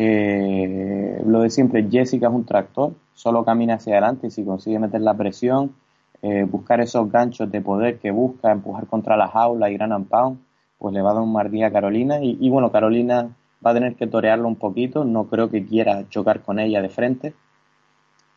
Eh, 0.00 1.22
lo 1.26 1.40
de 1.40 1.50
siempre, 1.50 1.88
Jessica 1.90 2.28
es 2.28 2.32
un 2.32 2.44
tractor, 2.44 2.94
solo 3.14 3.44
camina 3.44 3.74
hacia 3.74 3.94
adelante 3.94 4.28
y 4.28 4.30
si 4.30 4.44
consigue 4.44 4.78
meter 4.78 5.00
la 5.00 5.14
presión, 5.14 5.74
eh, 6.22 6.44
buscar 6.44 6.80
esos 6.80 7.10
ganchos 7.10 7.50
de 7.50 7.60
poder 7.60 7.98
que 7.98 8.12
busca, 8.12 8.52
empujar 8.52 8.86
contra 8.86 9.16
la 9.16 9.26
jaula 9.26 9.70
y 9.70 9.74
gran 9.74 9.92
and 9.92 10.08
pound, 10.08 10.38
pues 10.78 10.94
le 10.94 11.02
va 11.02 11.10
a 11.10 11.14
dar 11.14 11.22
un 11.22 11.32
mardía 11.32 11.66
a 11.66 11.72
Carolina. 11.72 12.22
Y, 12.22 12.38
y 12.40 12.48
bueno, 12.48 12.70
Carolina 12.70 13.36
va 13.64 13.72
a 13.72 13.74
tener 13.74 13.96
que 13.96 14.06
torearlo 14.06 14.46
un 14.46 14.56
poquito, 14.56 15.04
no 15.04 15.24
creo 15.24 15.50
que 15.50 15.66
quiera 15.66 16.08
chocar 16.08 16.42
con 16.42 16.60
ella 16.60 16.80
de 16.80 16.88
frente 16.88 17.34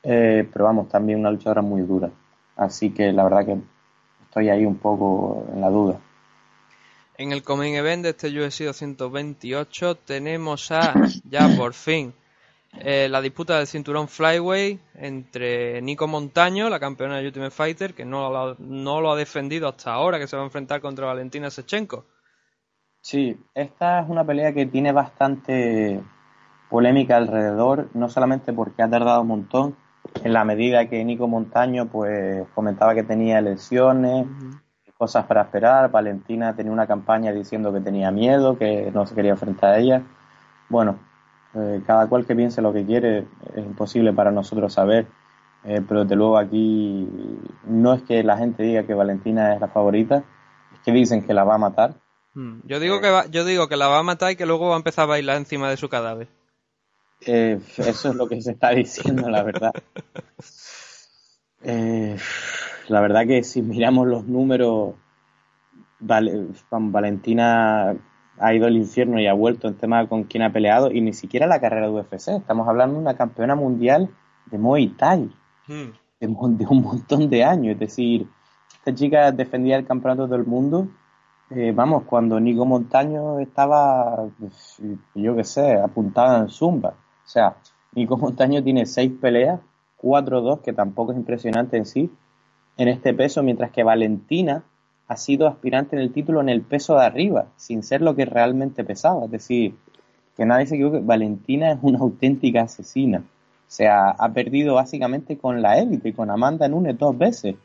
eh, 0.04 0.48
pero 0.52 0.66
vamos, 0.66 0.90
también 0.90 1.20
una 1.20 1.32
luchadora 1.32 1.62
muy 1.62 1.82
dura. 1.82 2.10
Así 2.56 2.92
que 2.92 3.12
la 3.12 3.24
verdad 3.24 3.46
que 3.46 3.58
estoy 4.24 4.50
ahí 4.50 4.66
un 4.66 4.78
poco 4.78 5.46
en 5.54 5.62
la 5.62 5.70
duda. 5.70 6.00
En 7.22 7.32
el 7.32 7.44
Coming 7.44 7.76
Event 7.76 8.02
de 8.02 8.10
este 8.10 8.30
UFC 8.30 8.64
228 8.64 9.94
tenemos 9.94 10.72
a, 10.72 10.96
ya 11.24 11.48
por 11.56 11.76
fin, 11.76 12.16
eh, 12.80 13.10
la 13.12 13.22
disputa 13.22 13.60
del 13.60 13.68
cinturón 13.68 14.08
Flyway 14.08 14.80
entre 14.96 15.84
Nico 15.84 16.08
Montaño, 16.08 16.68
la 16.68 16.80
campeona 16.80 17.18
de 17.18 17.28
Ultimate 17.28 17.52
Fighter, 17.52 17.94
que 17.94 18.06
no 18.06 18.32
lo, 18.32 18.56
no 18.58 19.02
lo 19.02 19.12
ha 19.12 19.16
defendido 19.16 19.68
hasta 19.68 19.94
ahora, 19.94 20.18
que 20.18 20.26
se 20.26 20.36
va 20.36 20.42
a 20.42 20.46
enfrentar 20.46 20.82
contra 20.82 21.06
Valentina 21.06 21.52
Sechenko. 21.52 22.06
Sí, 23.02 23.38
esta 23.54 24.00
es 24.00 24.10
una 24.10 24.26
pelea 24.26 24.52
que 24.52 24.66
tiene 24.66 24.92
bastante 24.92 26.02
polémica 26.72 27.18
alrededor, 27.18 27.92
no 27.94 28.10
solamente 28.10 28.52
porque 28.52 28.82
ha 28.82 28.90
tardado 28.90 29.22
un 29.22 29.28
montón, 29.28 29.76
en 30.24 30.34
la 30.34 30.44
medida 30.44 30.90
que 30.90 31.06
Nico 31.06 31.28
Montaño 31.28 31.86
pues 31.86 32.48
comentaba 32.56 32.96
que 32.96 33.04
tenía 33.04 33.42
lesiones, 33.42 34.26
cosas 35.02 35.26
para 35.26 35.42
esperar, 35.42 35.90
Valentina 35.90 36.56
tenía 36.56 36.72
una 36.72 36.86
campaña 36.86 37.32
diciendo 37.32 37.74
que 37.74 37.80
tenía 37.80 38.12
miedo, 38.12 38.56
que 38.56 38.92
no 38.94 39.08
se 39.08 39.16
quería 39.16 39.32
enfrentar 39.32 39.74
a 39.74 39.80
ella. 39.80 40.04
Bueno, 40.70 41.00
eh, 41.56 41.82
cada 41.88 42.08
cual 42.08 42.28
que 42.28 42.36
piense 42.36 42.62
lo 42.62 42.72
que 42.72 42.86
quiere 42.86 43.26
es 43.56 43.66
imposible 43.66 44.14
para 44.14 44.30
nosotros 44.30 44.72
saber, 44.72 45.08
eh, 45.64 45.82
pero 45.88 46.04
desde 46.04 46.16
luego 46.16 46.38
aquí 46.38 47.10
no 47.66 47.96
es 47.96 48.04
que 48.04 48.24
la 48.24 48.38
gente 48.38 48.62
diga 48.62 48.84
que 48.84 48.94
Valentina 48.94 49.56
es 49.56 49.60
la 49.60 49.70
favorita, 49.70 50.24
es 50.72 50.80
que 50.86 50.92
dicen 50.92 51.24
que 51.24 51.34
la 51.34 51.46
va 51.46 51.56
a 51.56 51.58
matar. 51.58 51.96
Mm, 52.36 52.60
yo 52.66 52.80
digo 52.80 53.02
que 53.02 53.12
yo 53.32 53.44
digo 53.44 53.68
que 53.68 53.78
la 53.78 53.88
va 53.88 53.98
a 53.98 54.04
matar 54.04 54.34
y 54.34 54.36
que 54.36 54.46
luego 54.46 54.68
va 54.68 54.76
a 54.76 54.78
empezar 54.78 55.06
a 55.06 55.08
bailar 55.08 55.38
encima 55.38 55.68
de 55.68 55.78
su 55.78 55.90
cadáver. 55.90 56.28
Eh, 57.26 57.60
eso 57.78 58.10
es 58.10 58.16
lo 58.16 58.28
que 58.28 58.40
se 58.40 58.52
está 58.52 58.70
diciendo, 58.70 59.28
la 59.32 59.42
verdad. 59.42 59.74
Eh, 61.64 62.18
la 62.88 63.02
verdad 63.02 63.26
que 63.26 63.44
si 63.44 63.62
miramos 63.62 64.08
los 64.08 64.26
números, 64.26 64.96
Valentina 66.00 67.96
ha 68.40 68.54
ido 68.54 68.66
al 68.66 68.76
infierno 68.76 69.20
y 69.20 69.28
ha 69.28 69.34
vuelto 69.34 69.68
en 69.68 69.76
tema 69.76 70.08
con 70.08 70.24
quién 70.24 70.44
ha 70.44 70.52
peleado 70.52 70.92
y 70.92 71.02
ni 71.02 71.14
siquiera 71.14 71.48
la 71.48 71.60
carrera 71.60 71.88
de 71.88 71.94
UFC. 71.94 72.30
Estamos 72.30 72.68
hablando 72.68 72.96
de 72.96 73.02
una 73.02 73.16
campeona 73.16 73.56
mundial 73.56 74.10
de 74.48 74.58
Muay 74.58 74.88
Thai 74.90 75.30
hmm. 75.68 75.92
de, 76.20 76.28
un 76.28 76.82
montón 76.82 77.30
de 77.30 77.44
años. 77.44 77.74
Es 77.74 77.80
decir, 77.80 78.28
esta 78.74 78.94
chica 78.94 79.32
defendía 79.32 79.78
el 79.78 79.86
campeonato 79.86 80.28
del 80.28 80.46
mundo. 80.46 80.88
Eh, 81.52 81.72
vamos, 81.76 82.04
cuando 82.04 82.40
Nico 82.40 82.66
Montaño 82.66 83.40
estaba, 83.40 84.26
yo 85.14 85.36
qué 85.36 85.44
sé, 85.44 85.74
apuntada 85.76 86.40
en 86.40 86.50
Zumba. 86.50 86.90
O 86.90 87.28
sea, 87.28 87.56
Nico 87.94 88.18
Montaño 88.18 88.64
tiene 88.64 88.86
seis 88.86 89.12
peleas, 89.22 89.60
4-2, 90.02 90.62
que 90.62 90.74
tampoco 90.74 91.12
es 91.12 91.18
impresionante 91.18 91.78
en 91.78 91.86
sí, 91.86 92.10
en 92.82 92.88
este 92.88 93.14
peso, 93.14 93.44
mientras 93.44 93.70
que 93.70 93.84
Valentina 93.84 94.64
ha 95.08 95.16
sido 95.16 95.48
aspirante 95.48 95.96
en 95.96 96.02
el 96.02 96.12
título 96.12 96.42
en 96.42 96.50
el 96.50 96.62
peso 96.64 96.96
de 96.96 97.06
arriba, 97.06 97.46
sin 97.56 97.84
ser 97.84 98.02
lo 98.02 98.16
que 98.16 98.26
realmente 98.26 98.84
pesaba. 98.84 99.26
Es 99.26 99.32
decir, 99.32 99.76
que 100.36 100.46
nadie 100.46 100.66
se 100.66 100.76
equivoque, 100.76 101.00
Valentina 101.00 101.74
es 101.74 101.78
una 101.84 102.00
auténtica 102.02 102.64
asesina. 102.64 103.20
O 103.20 103.74
sea, 103.74 104.10
ha 104.10 104.34
perdido 104.34 104.76
básicamente 104.76 105.38
con 105.38 105.62
la 105.62 105.78
élite 105.78 106.14
con 106.14 106.32
Amanda 106.32 106.68
Nunes 106.68 106.98
dos 106.98 107.16
veces. 107.16 107.56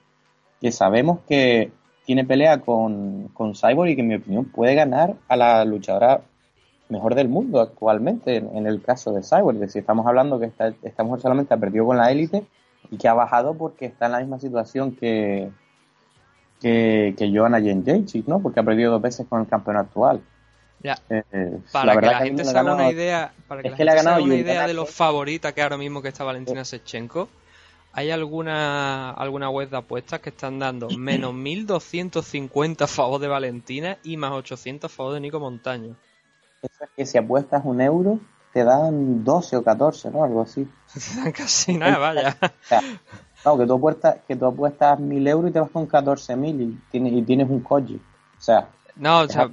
Que 0.61 0.71
sabemos 0.71 1.21
que 1.27 1.73
tiene 2.05 2.25
pelea 2.25 2.61
con, 2.61 3.29
con 3.29 3.55
Cyborg 3.55 3.91
y 3.91 3.95
que 3.97 4.03
en 4.03 4.09
mi 4.09 4.15
opinión 4.17 4.45
puede 4.45 4.75
ganar 4.75 5.15
a 5.29 5.37
la 5.37 5.65
luchadora 5.65 6.21
mejor 6.91 7.15
del 7.15 7.29
mundo 7.29 7.61
actualmente 7.61 8.37
en, 8.37 8.67
el 8.67 8.83
caso 8.83 9.13
de 9.13 9.23
Cyborg. 9.23 9.57
Es 9.57 9.61
decir, 9.61 9.81
estamos 9.81 10.07
hablando 10.07 10.39
que 10.39 10.47
esta, 10.47 10.75
esta 10.83 11.05
mujer 11.05 11.23
solamente 11.23 11.55
ha 11.55 11.57
perdido 11.57 11.87
con 11.87 11.97
la 11.97 12.13
élite 12.13 12.45
y 12.91 12.97
que 12.97 13.09
ha 13.09 13.15
bajado 13.15 13.55
porque 13.55 13.87
está 13.87 14.07
en 14.07 14.13
la 14.13 14.21
misma 14.21 14.39
situación 14.39 14.95
que, 14.95 15.51
que, 16.61 17.15
que 17.17 17.33
Joanna 17.33 17.61
Jędrzejczyk, 17.61 18.27
¿no? 18.27 18.41
Porque 18.41 18.61
ha 18.61 18.63
perdido 18.63 18.93
dos 18.93 19.03
veces 19.03 19.27
con 19.29 19.41
el 19.41 19.47
campeón 19.47 19.77
actual. 19.77 20.21
Ya. 20.83 20.99
Eh, 21.09 21.59
para 21.73 21.99
que 21.99 22.07
la 22.07 22.19
gente 22.19 22.45
se 22.45 22.59
haga 22.59 22.75
una 22.75 22.91
idea, 22.91 23.33
para 23.49 23.63
que 23.63 23.71
la 23.71 23.77
gente 23.77 23.93
se 23.93 24.09
haga 24.09 24.23
una 24.23 24.35
idea 24.35 24.67
de 24.67 24.75
lo 24.75 24.87
favorita 24.87 25.53
que 25.53 25.63
ahora 25.63 25.77
mismo 25.77 26.03
que 26.03 26.09
está 26.09 26.23
Valentina 26.25 26.65
Sechenko, 26.65 27.29
¿hay 27.93 28.11
alguna 28.11 29.11
alguna 29.11 29.49
web 29.49 29.71
de 29.71 29.79
apuestas 29.79 30.21
que 30.21 30.31
están 30.31 30.59
dando 30.59 30.89
menos 30.91 31.35
1250 31.35 32.85
a 32.85 32.87
favor 32.87 33.21
de 33.21 33.29
Valentina 33.29 33.99
y 34.05 34.17
más 34.17 34.33
800 34.33 34.91
a 34.91 34.95
favor 34.95 35.15
de 35.15 35.21
Nico 35.21 35.41
Montaño? 35.41 35.97
que 36.97 37.07
si 37.07 37.19
apuestas 37.19 37.65
un 37.65 37.81
euro, 37.81 38.19
te 38.57 38.65
dan 38.65 39.23
12 39.23 39.57
o 39.59 39.63
14, 39.63 40.11
¿no? 40.11 40.25
Algo 40.25 40.41
así. 40.41 40.67
Te 40.95 41.01
dan 41.21 41.31
casi 41.31 41.77
nada, 41.77 41.99
vaya. 41.99 42.35
no, 43.45 43.59
que 43.59 43.67
tú 43.67 43.75
apuestas, 43.75 44.17
que 44.27 44.35
tú 44.35 44.47
apuestas 44.47 44.99
mil 44.99 45.29
euros 45.29 45.51
y 45.51 45.53
te 45.53 45.61
vas 45.61 45.69
con 45.71 45.85
14 45.85 46.37
mil 46.37 46.63
y 46.63 46.79
tienes, 46.91 47.13
y 47.13 47.21
tienes 47.21 47.51
un 47.51 47.61
coche. 47.61 47.97
O 48.39 48.41
sea. 48.43 48.67
No, 48.95 49.21
o 49.21 49.29
sea, 49.29 49.51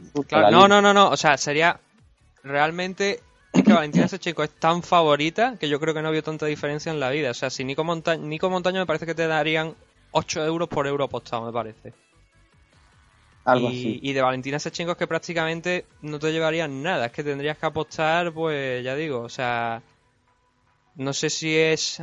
no, 0.49 0.70
no, 0.70 0.82
no, 0.82 0.93
no. 0.93 1.10
O 1.10 1.18
sea, 1.18 1.36
sería 1.36 1.78
realmente 2.43 3.20
es 3.51 3.62
que 3.62 3.74
Valentina 3.74 4.08
Sechenko 4.08 4.41
es 4.41 4.51
tan 4.51 4.82
favorita 4.82 5.58
que 5.60 5.68
yo 5.68 5.82
creo 5.82 5.93
que 5.93 6.01
no 6.01 6.10
vio 6.10 6.24
tanta 6.24 6.45
diferencia 6.45 6.89
en 6.89 7.01
la 7.01 7.10
vida. 7.10 7.32
O 7.32 7.34
sea, 7.34 7.49
si 7.49 7.66
Nico, 7.66 7.84
Montaño, 7.84 8.26
Nico 8.26 8.49
Montaño 8.49 8.80
me 8.80 8.86
parece 8.86 9.06
que 9.06 9.16
te 9.16 9.28
darían 9.28 9.76
8 10.12 10.45
euros 10.45 10.70
por 10.70 10.88
euro 10.88 11.04
apostado, 11.04 11.45
me 11.45 11.51
parece 11.51 11.93
y, 13.46 14.14
de 14.14 14.22
Valentina 14.22 14.60
Sechenko 14.60 14.94
es 14.94 14.98
que 14.98 15.08
prácticamente 15.08 15.86
no 16.02 16.18
te 16.18 16.32
llevarían 16.32 16.82
nada, 16.82 17.08
es 17.08 17.12
que 17.12 17.24
tendrías 17.24 17.58
que 17.58 17.66
apostar, 17.66 18.32
pues 18.32 18.84
ya 18.84 18.96
digo, 18.96 19.22
o 19.22 19.30
sea, 19.30 19.82
no 20.96 21.14
sé 21.14 21.30
si 21.30 21.58
es... 21.58 22.02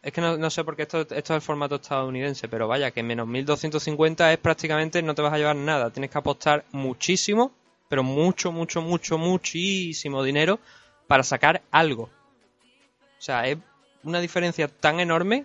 Es 0.00 0.12
que 0.12 0.20
no, 0.20 0.50
sé 0.50 0.64
por 0.64 0.76
qué 0.76 0.82
esto, 0.82 1.00
esto 1.00 1.16
es 1.16 1.30
el 1.30 1.40
formato 1.42 1.74
estadounidense, 1.74 2.48
pero 2.48 2.68
vaya, 2.68 2.92
que 2.92 3.02
menos 3.02 3.26
1250 3.26 4.32
es 4.32 4.38
prácticamente 4.38 5.02
no 5.02 5.14
te 5.14 5.22
vas 5.22 5.32
a 5.32 5.38
llevar 5.38 5.56
nada. 5.56 5.90
Tienes 5.90 6.10
que 6.10 6.18
apostar 6.18 6.64
muchísimo, 6.70 7.52
pero 7.88 8.04
mucho, 8.04 8.52
mucho, 8.52 8.80
mucho, 8.80 9.18
muchísimo 9.18 10.22
dinero 10.22 10.60
para 11.08 11.24
sacar 11.24 11.62
algo. 11.72 12.04
O 12.04 13.20
sea, 13.20 13.48
es 13.48 13.58
una 14.04 14.20
diferencia 14.20 14.68
tan 14.68 15.00
enorme 15.00 15.44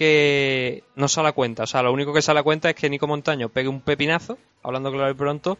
que 0.00 0.82
no 0.96 1.08
sale 1.08 1.28
a 1.28 1.32
cuenta. 1.32 1.64
O 1.64 1.66
sea, 1.66 1.82
lo 1.82 1.92
único 1.92 2.14
que 2.14 2.22
sale 2.22 2.40
a 2.40 2.42
cuenta 2.42 2.70
es 2.70 2.74
que 2.74 2.88
Nico 2.88 3.06
Montaño 3.06 3.50
pegue 3.50 3.68
un 3.68 3.82
pepinazo, 3.82 4.38
hablando 4.62 4.90
claro 4.90 5.10
y 5.10 5.14
pronto, 5.14 5.58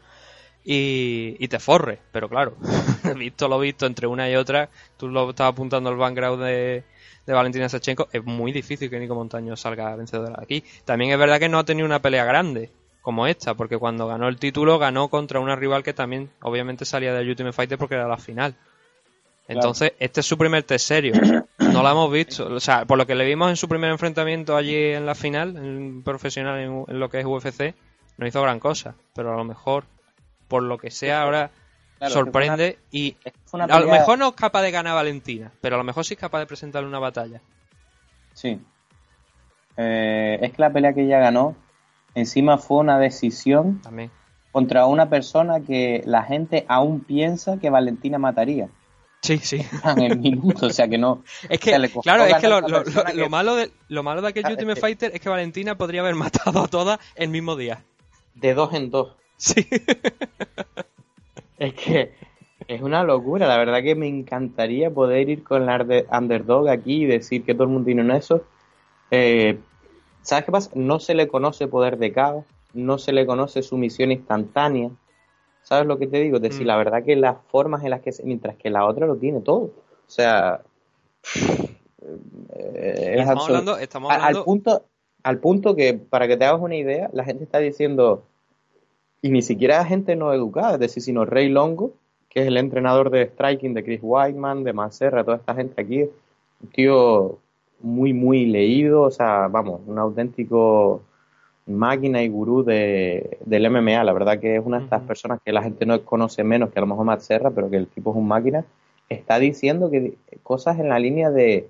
y, 0.64 1.46
te 1.48 1.58
forre. 1.58 1.98
Pero 2.10 2.26
claro, 2.26 2.56
visto 3.18 3.48
lo 3.48 3.58
visto 3.58 3.84
entre 3.84 4.06
una 4.06 4.30
y 4.30 4.36
otra, 4.36 4.70
tú 4.96 5.08
lo 5.08 5.28
estabas 5.28 5.52
apuntando 5.52 5.90
al 5.90 5.96
background 5.96 6.42
de, 6.42 6.84
de 7.26 7.32
Valentina 7.34 7.68
Sechenko, 7.68 8.08
es 8.10 8.24
muy 8.24 8.50
difícil 8.50 8.88
que 8.88 8.98
Nico 8.98 9.14
Montaño 9.14 9.56
salga 9.56 9.94
vencedor 9.94 10.32
aquí. 10.40 10.64
También 10.86 11.12
es 11.12 11.18
verdad 11.18 11.38
que 11.38 11.50
no 11.50 11.58
ha 11.58 11.64
tenido 11.64 11.84
una 11.84 12.00
pelea 12.00 12.24
grande 12.24 12.70
como 13.02 13.26
esta, 13.26 13.52
porque 13.52 13.76
cuando 13.76 14.06
ganó 14.06 14.26
el 14.26 14.38
título 14.38 14.78
ganó 14.78 15.08
contra 15.08 15.40
una 15.40 15.54
rival 15.54 15.82
que 15.82 15.92
también 15.92 16.30
obviamente 16.40 16.86
salía 16.86 17.12
del 17.12 17.28
Ultimate 17.28 17.52
Fighter 17.52 17.76
porque 17.76 17.96
era 17.96 18.08
la 18.08 18.16
final. 18.16 18.56
Entonces, 19.48 19.92
este 19.98 20.20
es 20.20 20.26
su 20.26 20.38
primer 20.38 20.62
test 20.62 20.86
serio. 20.86 21.12
No 21.82 21.88
lo 21.88 21.90
hemos 21.90 22.12
visto. 22.12 22.46
O 22.46 22.60
sea, 22.60 22.84
por 22.84 22.98
lo 22.98 23.06
que 23.06 23.14
le 23.14 23.24
vimos 23.24 23.50
en 23.50 23.56
su 23.56 23.68
primer 23.68 23.90
enfrentamiento 23.90 24.56
allí 24.56 24.74
en 24.76 25.06
la 25.06 25.14
final, 25.14 25.56
en 25.56 26.02
profesional 26.02 26.60
en, 26.60 27.00
lo 27.00 27.08
que 27.08 27.20
es 27.20 27.26
UFC, 27.26 27.74
no 28.18 28.26
hizo 28.26 28.42
gran 28.42 28.60
cosa. 28.60 28.94
Pero 29.14 29.32
a 29.32 29.36
lo 29.36 29.44
mejor, 29.44 29.84
por 30.48 30.62
lo 30.62 30.78
que 30.78 30.90
sea, 30.90 31.22
ahora 31.22 31.50
sorprende 32.08 32.78
y 32.90 33.16
a 33.52 33.80
lo 33.80 33.88
mejor 33.88 34.18
no 34.18 34.28
es 34.28 34.34
capaz 34.34 34.62
de 34.62 34.70
ganar 34.70 34.92
a 34.92 34.96
Valentina, 34.96 35.52
pero 35.60 35.76
a 35.76 35.78
lo 35.78 35.84
mejor 35.84 36.04
sí 36.04 36.14
es 36.14 36.20
capaz 36.20 36.38
de 36.38 36.46
presentarle 36.46 36.88
una 36.88 36.98
batalla. 36.98 37.40
Sí. 38.32 38.58
Eh, 39.76 40.38
es 40.40 40.52
que 40.52 40.62
la 40.62 40.72
pelea 40.72 40.92
que 40.92 41.04
ella 41.04 41.18
ganó, 41.18 41.56
encima 42.14 42.58
fue 42.58 42.78
una 42.78 42.98
decisión 42.98 43.80
También. 43.82 44.10
contra 44.52 44.86
una 44.86 45.08
persona 45.08 45.60
que 45.60 46.02
la 46.06 46.22
gente 46.22 46.64
aún 46.68 47.00
piensa 47.00 47.58
que 47.58 47.70
Valentina 47.70 48.18
mataría. 48.18 48.68
Sí, 49.22 49.38
sí. 49.38 49.60
En 49.84 50.20
minuto, 50.20 50.66
o 50.66 50.70
sea 50.70 50.88
que 50.88 50.98
no. 50.98 51.22
Es 51.48 51.60
que, 51.60 51.72
claro, 52.02 52.24
es 52.24 52.36
que 52.36 52.48
lo, 52.48 53.28
malo 53.28 53.54
de, 53.54 53.70
lo 53.88 54.02
malo 54.02 54.22
de 54.22 54.28
aquel 54.28 54.46
Ultimate 54.46 54.80
Fighter 54.80 55.12
es 55.14 55.20
que 55.20 55.28
Valentina 55.28 55.76
podría 55.76 56.00
haber 56.00 56.14
matado 56.16 56.60
a 56.60 56.68
todas 56.68 56.98
el 57.14 57.28
mismo 57.28 57.56
día. 57.56 57.84
De 58.34 58.54
dos 58.54 58.72
en 58.74 58.90
dos. 58.90 59.14
Sí. 59.36 59.66
es 61.58 61.74
que 61.74 62.14
es 62.66 62.82
una 62.82 63.02
locura. 63.02 63.46
La 63.46 63.58
verdad 63.58 63.82
que 63.82 63.94
me 63.94 64.06
encantaría 64.06 64.90
poder 64.90 65.28
ir 65.28 65.42
con 65.42 65.66
la 65.66 65.84
underdog 66.12 66.68
aquí 66.68 67.02
y 67.02 67.06
decir 67.06 67.44
que 67.44 67.54
todo 67.54 67.64
el 67.64 67.70
mundo 67.70 67.86
tiene 67.86 68.02
un 68.02 68.12
eso. 68.12 68.44
Eh, 69.10 69.58
¿Sabes 70.22 70.44
qué 70.44 70.52
pasa? 70.52 70.70
No 70.74 71.00
se 71.00 71.14
le 71.14 71.28
conoce 71.28 71.66
poder 71.66 71.98
de 71.98 72.12
caos, 72.12 72.44
no 72.74 72.98
se 72.98 73.12
le 73.12 73.26
conoce 73.26 73.62
sumisión 73.62 74.12
instantánea. 74.12 74.90
¿Sabes 75.70 75.86
lo 75.86 75.98
que 76.00 76.08
te 76.08 76.18
digo? 76.18 76.38
Es 76.38 76.42
decir, 76.42 76.64
mm. 76.64 76.66
la 76.66 76.76
verdad 76.78 77.04
que 77.04 77.14
las 77.14 77.36
formas 77.46 77.84
en 77.84 77.90
las 77.90 78.00
que... 78.00 78.10
mientras 78.24 78.56
que 78.56 78.70
la 78.70 78.84
otra 78.84 79.06
lo 79.06 79.14
tiene 79.14 79.40
todo. 79.40 79.60
O 79.60 79.72
sea... 80.08 80.62
Eh, 82.54 83.14
estamos 83.18 83.46
hablando, 83.46 83.78
estamos 83.78 84.12
Al, 84.12 84.42
punto, 84.42 84.82
al 85.22 85.38
punto 85.38 85.76
que, 85.76 85.94
para 85.94 86.26
que 86.26 86.36
te 86.36 86.44
hagas 86.44 86.60
una 86.60 86.74
idea, 86.74 87.08
la 87.12 87.22
gente 87.22 87.44
está 87.44 87.60
diciendo... 87.60 88.24
Y 89.22 89.30
ni 89.30 89.42
siquiera 89.42 89.84
gente 89.84 90.16
no 90.16 90.32
educada, 90.32 90.74
es 90.74 90.80
decir, 90.80 91.04
sino 91.04 91.24
Rey 91.24 91.48
Longo, 91.48 91.92
que 92.28 92.40
es 92.40 92.48
el 92.48 92.56
entrenador 92.56 93.10
de 93.10 93.28
striking 93.28 93.72
de 93.72 93.84
Chris 93.84 94.00
Whiteman, 94.02 94.64
de 94.64 94.72
Mancerra, 94.72 95.22
toda 95.22 95.36
esta 95.36 95.54
gente 95.54 95.80
aquí, 95.80 96.02
un 96.02 96.68
tío 96.72 97.38
muy, 97.78 98.12
muy 98.12 98.46
leído, 98.46 99.02
o 99.02 99.10
sea, 99.12 99.46
vamos, 99.46 99.82
un 99.86 100.00
auténtico 100.00 101.02
máquina 101.76 102.22
y 102.22 102.28
gurú 102.28 102.62
de, 102.62 103.38
del 103.44 103.70
MMA. 103.70 104.04
La 104.04 104.12
verdad 104.12 104.38
que 104.38 104.56
es 104.56 104.64
una 104.64 104.78
de 104.78 104.84
estas 104.84 105.02
personas 105.02 105.40
que 105.44 105.52
la 105.52 105.62
gente 105.62 105.86
no 105.86 106.02
conoce 106.04 106.44
menos 106.44 106.70
que 106.70 106.78
a 106.78 106.82
lo 106.82 106.86
mejor 106.86 107.04
Matt 107.04 107.20
Serra, 107.20 107.50
pero 107.50 107.70
que 107.70 107.76
el 107.76 107.86
tipo 107.86 108.10
es 108.10 108.16
un 108.16 108.28
máquina. 108.28 108.64
Está 109.08 109.38
diciendo 109.38 109.90
que 109.90 110.14
cosas 110.42 110.78
en 110.78 110.88
la 110.88 110.98
línea 110.98 111.30
de, 111.30 111.68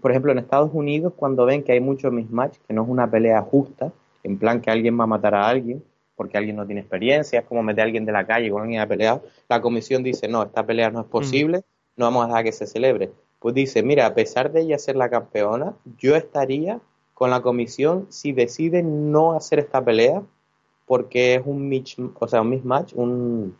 por 0.00 0.10
ejemplo, 0.10 0.32
en 0.32 0.38
Estados 0.38 0.70
Unidos, 0.72 1.12
cuando 1.16 1.44
ven 1.44 1.62
que 1.62 1.72
hay 1.72 1.80
mucho 1.80 2.10
mismatch, 2.10 2.56
que 2.66 2.74
no 2.74 2.82
es 2.82 2.88
una 2.88 3.10
pelea 3.10 3.42
justa, 3.42 3.92
en 4.22 4.38
plan 4.38 4.60
que 4.60 4.70
alguien 4.70 4.98
va 4.98 5.04
a 5.04 5.08
matar 5.08 5.34
a 5.34 5.48
alguien, 5.48 5.82
porque 6.16 6.38
alguien 6.38 6.56
no 6.56 6.66
tiene 6.66 6.80
experiencia, 6.80 7.40
es 7.40 7.46
como 7.46 7.62
meter 7.62 7.82
a 7.82 7.84
alguien 7.84 8.04
de 8.04 8.12
la 8.12 8.26
calle 8.26 8.50
con 8.50 8.62
alguien 8.62 8.80
a 8.80 8.86
pelear, 8.86 9.20
la 9.48 9.60
comisión 9.60 10.02
dice, 10.02 10.28
no, 10.28 10.42
esta 10.42 10.64
pelea 10.64 10.90
no 10.90 11.00
es 11.00 11.06
posible, 11.06 11.62
no 11.96 12.06
vamos 12.06 12.24
a 12.24 12.28
dejar 12.28 12.44
que 12.44 12.52
se 12.52 12.66
celebre. 12.66 13.10
Pues 13.38 13.54
dice, 13.54 13.82
mira, 13.82 14.06
a 14.06 14.14
pesar 14.14 14.52
de 14.52 14.62
ella 14.62 14.78
ser 14.78 14.96
la 14.96 15.10
campeona, 15.10 15.74
yo 15.98 16.16
estaría 16.16 16.80
con 17.14 17.30
la 17.30 17.40
comisión 17.40 18.06
si 18.10 18.32
deciden 18.32 19.12
no 19.12 19.32
hacer 19.32 19.60
esta 19.60 19.82
pelea 19.84 20.22
porque 20.86 21.36
es 21.36 21.42
un 21.44 21.68
mitch, 21.68 21.96
o 22.18 22.28
sea, 22.28 22.42
un 22.42 22.50
mismatch, 22.50 22.92
un 22.94 23.56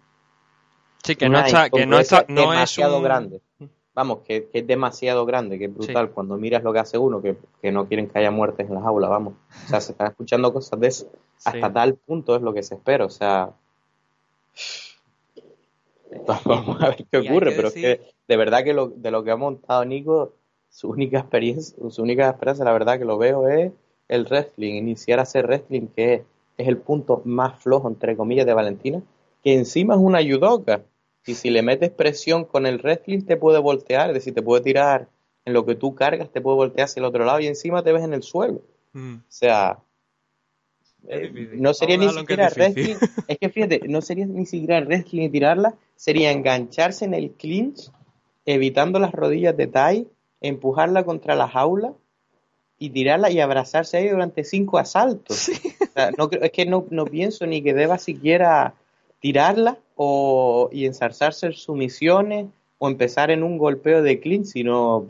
sí 1.02 1.16
que 1.16 1.28
no 1.28 1.38
está, 1.38 1.70
que 1.70 1.86
no 1.86 1.98
está, 1.98 2.26
no 2.28 2.50
demasiado 2.50 3.00
grande. 3.00 3.40
Vamos, 3.94 4.18
que, 4.26 4.48
es 4.52 4.66
demasiado 4.66 5.24
grande, 5.24 5.56
que 5.56 5.66
es 5.66 5.74
brutal 5.74 6.10
cuando 6.10 6.36
miras 6.36 6.64
lo 6.64 6.72
que 6.72 6.80
hace 6.80 6.98
uno, 6.98 7.22
que, 7.22 7.36
no 7.70 7.86
quieren 7.86 8.08
que 8.08 8.18
haya 8.18 8.32
muertes 8.32 8.68
en 8.68 8.74
las 8.74 8.84
aulas, 8.84 9.08
vamos. 9.08 9.34
O 9.66 9.68
sea, 9.68 9.80
se 9.80 9.92
están 9.92 10.08
escuchando 10.08 10.52
cosas 10.52 10.80
de 10.80 10.88
eso. 10.88 11.12
Hasta 11.44 11.72
tal 11.72 11.94
punto 11.94 12.34
es 12.34 12.42
lo 12.42 12.52
que 12.52 12.64
se 12.64 12.74
espera, 12.74 13.04
o 13.04 13.10
sea. 13.10 13.50
Vamos 16.44 16.80
a 16.80 16.90
ver 16.90 17.06
qué 17.10 17.18
ocurre, 17.18 17.52
pero 17.52 17.68
es 17.68 17.74
que 17.74 18.00
de 18.28 18.36
verdad 18.36 18.62
que 18.62 18.72
lo, 18.72 18.88
de 18.88 19.10
lo 19.10 19.24
que 19.24 19.32
ha 19.32 19.36
montado 19.36 19.84
Nico 19.84 20.32
su 20.74 20.88
única 20.88 21.20
experiencia, 21.20 21.76
su 21.88 22.02
única 22.02 22.28
esperanza, 22.28 22.64
la 22.64 22.72
verdad 22.72 22.98
que 22.98 23.04
lo 23.04 23.16
veo, 23.16 23.46
es 23.46 23.70
el 24.08 24.24
wrestling, 24.24 24.74
iniciar 24.74 25.20
a 25.20 25.22
hacer 25.22 25.46
wrestling, 25.46 25.86
que 25.94 26.24
es, 26.56 26.68
el 26.68 26.78
punto 26.78 27.22
más 27.24 27.62
flojo, 27.62 27.86
entre 27.86 28.16
comillas, 28.16 28.44
de 28.44 28.54
Valentina, 28.54 29.00
que 29.44 29.54
encima 29.54 29.94
es 29.94 30.00
una 30.00 30.20
judoka. 30.20 30.82
Y 31.26 31.34
si 31.34 31.50
le 31.50 31.62
metes 31.62 31.90
presión 31.90 32.44
con 32.44 32.66
el 32.66 32.78
wrestling, 32.78 33.22
te 33.22 33.36
puede 33.36 33.60
voltear, 33.60 34.08
es 34.08 34.14
decir, 34.14 34.34
te 34.34 34.42
puede 34.42 34.62
tirar 34.62 35.08
en 35.44 35.52
lo 35.52 35.64
que 35.64 35.76
tú 35.76 35.94
cargas, 35.94 36.30
te 36.30 36.40
puede 36.40 36.56
voltear 36.56 36.86
hacia 36.86 37.00
el 37.00 37.06
otro 37.06 37.24
lado 37.24 37.38
y 37.38 37.46
encima 37.46 37.84
te 37.84 37.92
ves 37.92 38.02
en 38.02 38.12
el 38.12 38.24
suelo. 38.24 38.60
Mm. 38.94 39.14
O 39.14 39.22
sea, 39.28 39.78
eh, 41.06 41.50
no 41.54 41.72
sería 41.72 41.98
ni 41.98 42.08
siquiera 42.08 42.50
wrestling, 42.50 42.96
es 43.28 43.38
que 43.38 43.48
fíjate, 43.48 43.82
no 43.86 44.00
sería 44.00 44.26
ni 44.26 44.44
siquiera 44.44 44.80
wrestling 44.80 45.22
y 45.22 45.28
tirarla, 45.28 45.76
sería 45.94 46.32
engancharse 46.32 47.04
en 47.04 47.14
el 47.14 47.30
clinch, 47.30 47.92
evitando 48.44 48.98
las 48.98 49.12
rodillas 49.12 49.56
de 49.56 49.68
Tai 49.68 50.08
empujarla 50.48 51.04
contra 51.04 51.34
la 51.34 51.48
jaula 51.48 51.94
y 52.78 52.90
tirarla 52.90 53.30
y 53.30 53.40
abrazarse 53.40 53.96
ahí 53.96 54.08
durante 54.08 54.44
cinco 54.44 54.78
asaltos. 54.78 55.50
no, 56.18 56.28
es 56.30 56.52
que 56.52 56.66
no, 56.66 56.84
pienso 57.06 57.46
ni 57.46 57.62
que 57.62 57.72
deba 57.72 57.98
siquiera 57.98 58.74
tirarla 59.20 59.78
o, 59.96 60.68
y 60.70 60.84
ensarzarse 60.84 61.46
en 61.46 61.52
sumisiones 61.54 62.46
o 62.78 62.88
empezar 62.88 63.30
en 63.30 63.42
un 63.42 63.56
golpeo 63.56 64.02
de 64.02 64.20
clean, 64.20 64.44
sino 64.44 65.06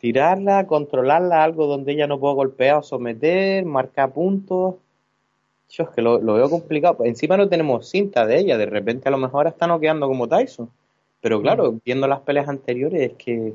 tirarla, 0.00 0.66
controlarla, 0.66 1.44
algo 1.44 1.66
donde 1.66 1.92
ella 1.92 2.08
no 2.08 2.18
pueda 2.18 2.34
golpear 2.34 2.78
o 2.78 2.82
someter, 2.82 3.64
marcar 3.64 4.12
puntos. 4.12 4.76
Yo 5.70 5.84
es 5.84 5.90
que 5.90 6.02
lo, 6.02 6.18
veo 6.18 6.50
complicado. 6.50 7.04
Encima 7.04 7.36
no 7.36 7.48
tenemos 7.48 7.88
cinta 7.88 8.26
de 8.26 8.38
ella, 8.38 8.58
de 8.58 8.66
repente 8.66 9.08
a 9.08 9.12
lo 9.12 9.18
mejor 9.18 9.46
está 9.46 9.68
noqueando 9.68 10.08
como 10.08 10.26
Tyson. 10.26 10.70
Pero 11.20 11.40
claro, 11.40 11.72
mm. 11.72 11.80
viendo 11.84 12.08
las 12.08 12.20
peleas 12.20 12.48
anteriores 12.48 13.12
es 13.12 13.16
que 13.16 13.54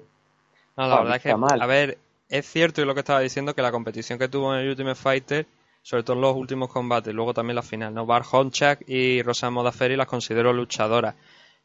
no, 0.78 0.88
la 0.88 0.99
verdad 0.99 1.15
es 1.17 1.24
que, 1.24 1.32
a 1.32 1.65
ver, 1.65 1.97
es 2.30 2.45
cierto 2.45 2.82
y 2.82 2.86
lo 2.86 2.93
que 2.93 3.01
estaba 3.01 3.19
diciendo 3.19 3.53
que 3.53 3.61
la 3.61 3.71
competición 3.71 4.17
que 4.17 4.28
tuvo 4.28 4.53
en 4.53 4.61
el 4.61 4.69
Ultimate 4.69 4.95
Fighter, 4.95 5.45
sobre 5.82 6.03
todo 6.03 6.15
en 6.15 6.21
los 6.21 6.36
últimos 6.36 6.69
combates, 6.69 7.13
luego 7.13 7.34
también 7.34 7.55
la 7.55 7.61
final, 7.61 7.93
¿no? 7.93 8.05
Bar 8.05 8.24
Honchak 8.30 8.88
y 8.88 9.21
Rosan 9.21 9.53
Modafferi 9.53 9.95
las 9.95 10.07
considero 10.07 10.53
luchadoras. 10.53 11.15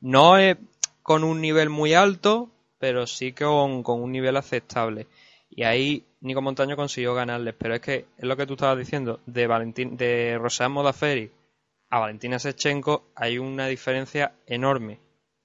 No 0.01 0.37
es 0.37 0.57
con 1.03 1.25
un 1.25 1.41
nivel 1.41 1.71
muy 1.71 1.95
alto, 1.95 2.51
pero 2.79 3.07
sí 3.07 3.33
con, 3.33 3.83
con 3.83 4.03
un 4.03 4.13
nivel 4.13 4.37
aceptable. 4.37 5.07
Y 5.51 5.63
ahí 5.63 6.05
Nico 6.21 6.43
Montaño 6.43 6.77
consiguió 6.77 7.15
ganarles, 7.15 7.55
pero 7.57 7.75
es 7.75 7.81
que 7.81 8.07
es 8.17 8.25
lo 8.25 8.37
que 8.37 8.47
tú 8.47 8.55
estabas 8.55 8.79
diciendo, 8.79 9.21
de 9.27 9.47
Valentín, 9.47 9.97
de 9.97 10.37
Rosan 10.39 10.73
Modafferi 10.73 11.31
a 11.91 12.01
Valentina 12.01 12.39
Sechenko 12.39 13.05
hay 13.15 13.39
una 13.39 13.67
diferencia 13.67 14.33
enorme 14.47 15.01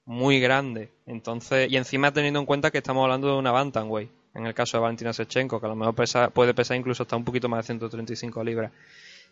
muy 0.06 0.40
grande. 0.40 0.90
Entonces, 1.06 1.70
y 1.70 1.76
encima 1.76 2.12
teniendo 2.12 2.40
en 2.40 2.46
cuenta 2.46 2.70
que 2.70 2.78
estamos 2.78 3.02
hablando 3.04 3.28
de 3.28 3.38
una 3.38 3.52
Bantamweight, 3.52 4.10
en 4.34 4.46
el 4.46 4.54
caso 4.54 4.76
de 4.76 4.82
Valentina 4.82 5.12
Sechenko, 5.12 5.60
que 5.60 5.66
a 5.66 5.68
lo 5.68 5.76
mejor 5.76 5.94
puede 6.32 6.54
pesar 6.54 6.76
incluso 6.76 7.04
hasta 7.04 7.16
un 7.16 7.24
poquito 7.24 7.48
más 7.48 7.64
de 7.64 7.66
135 7.66 8.44
libras. 8.44 8.72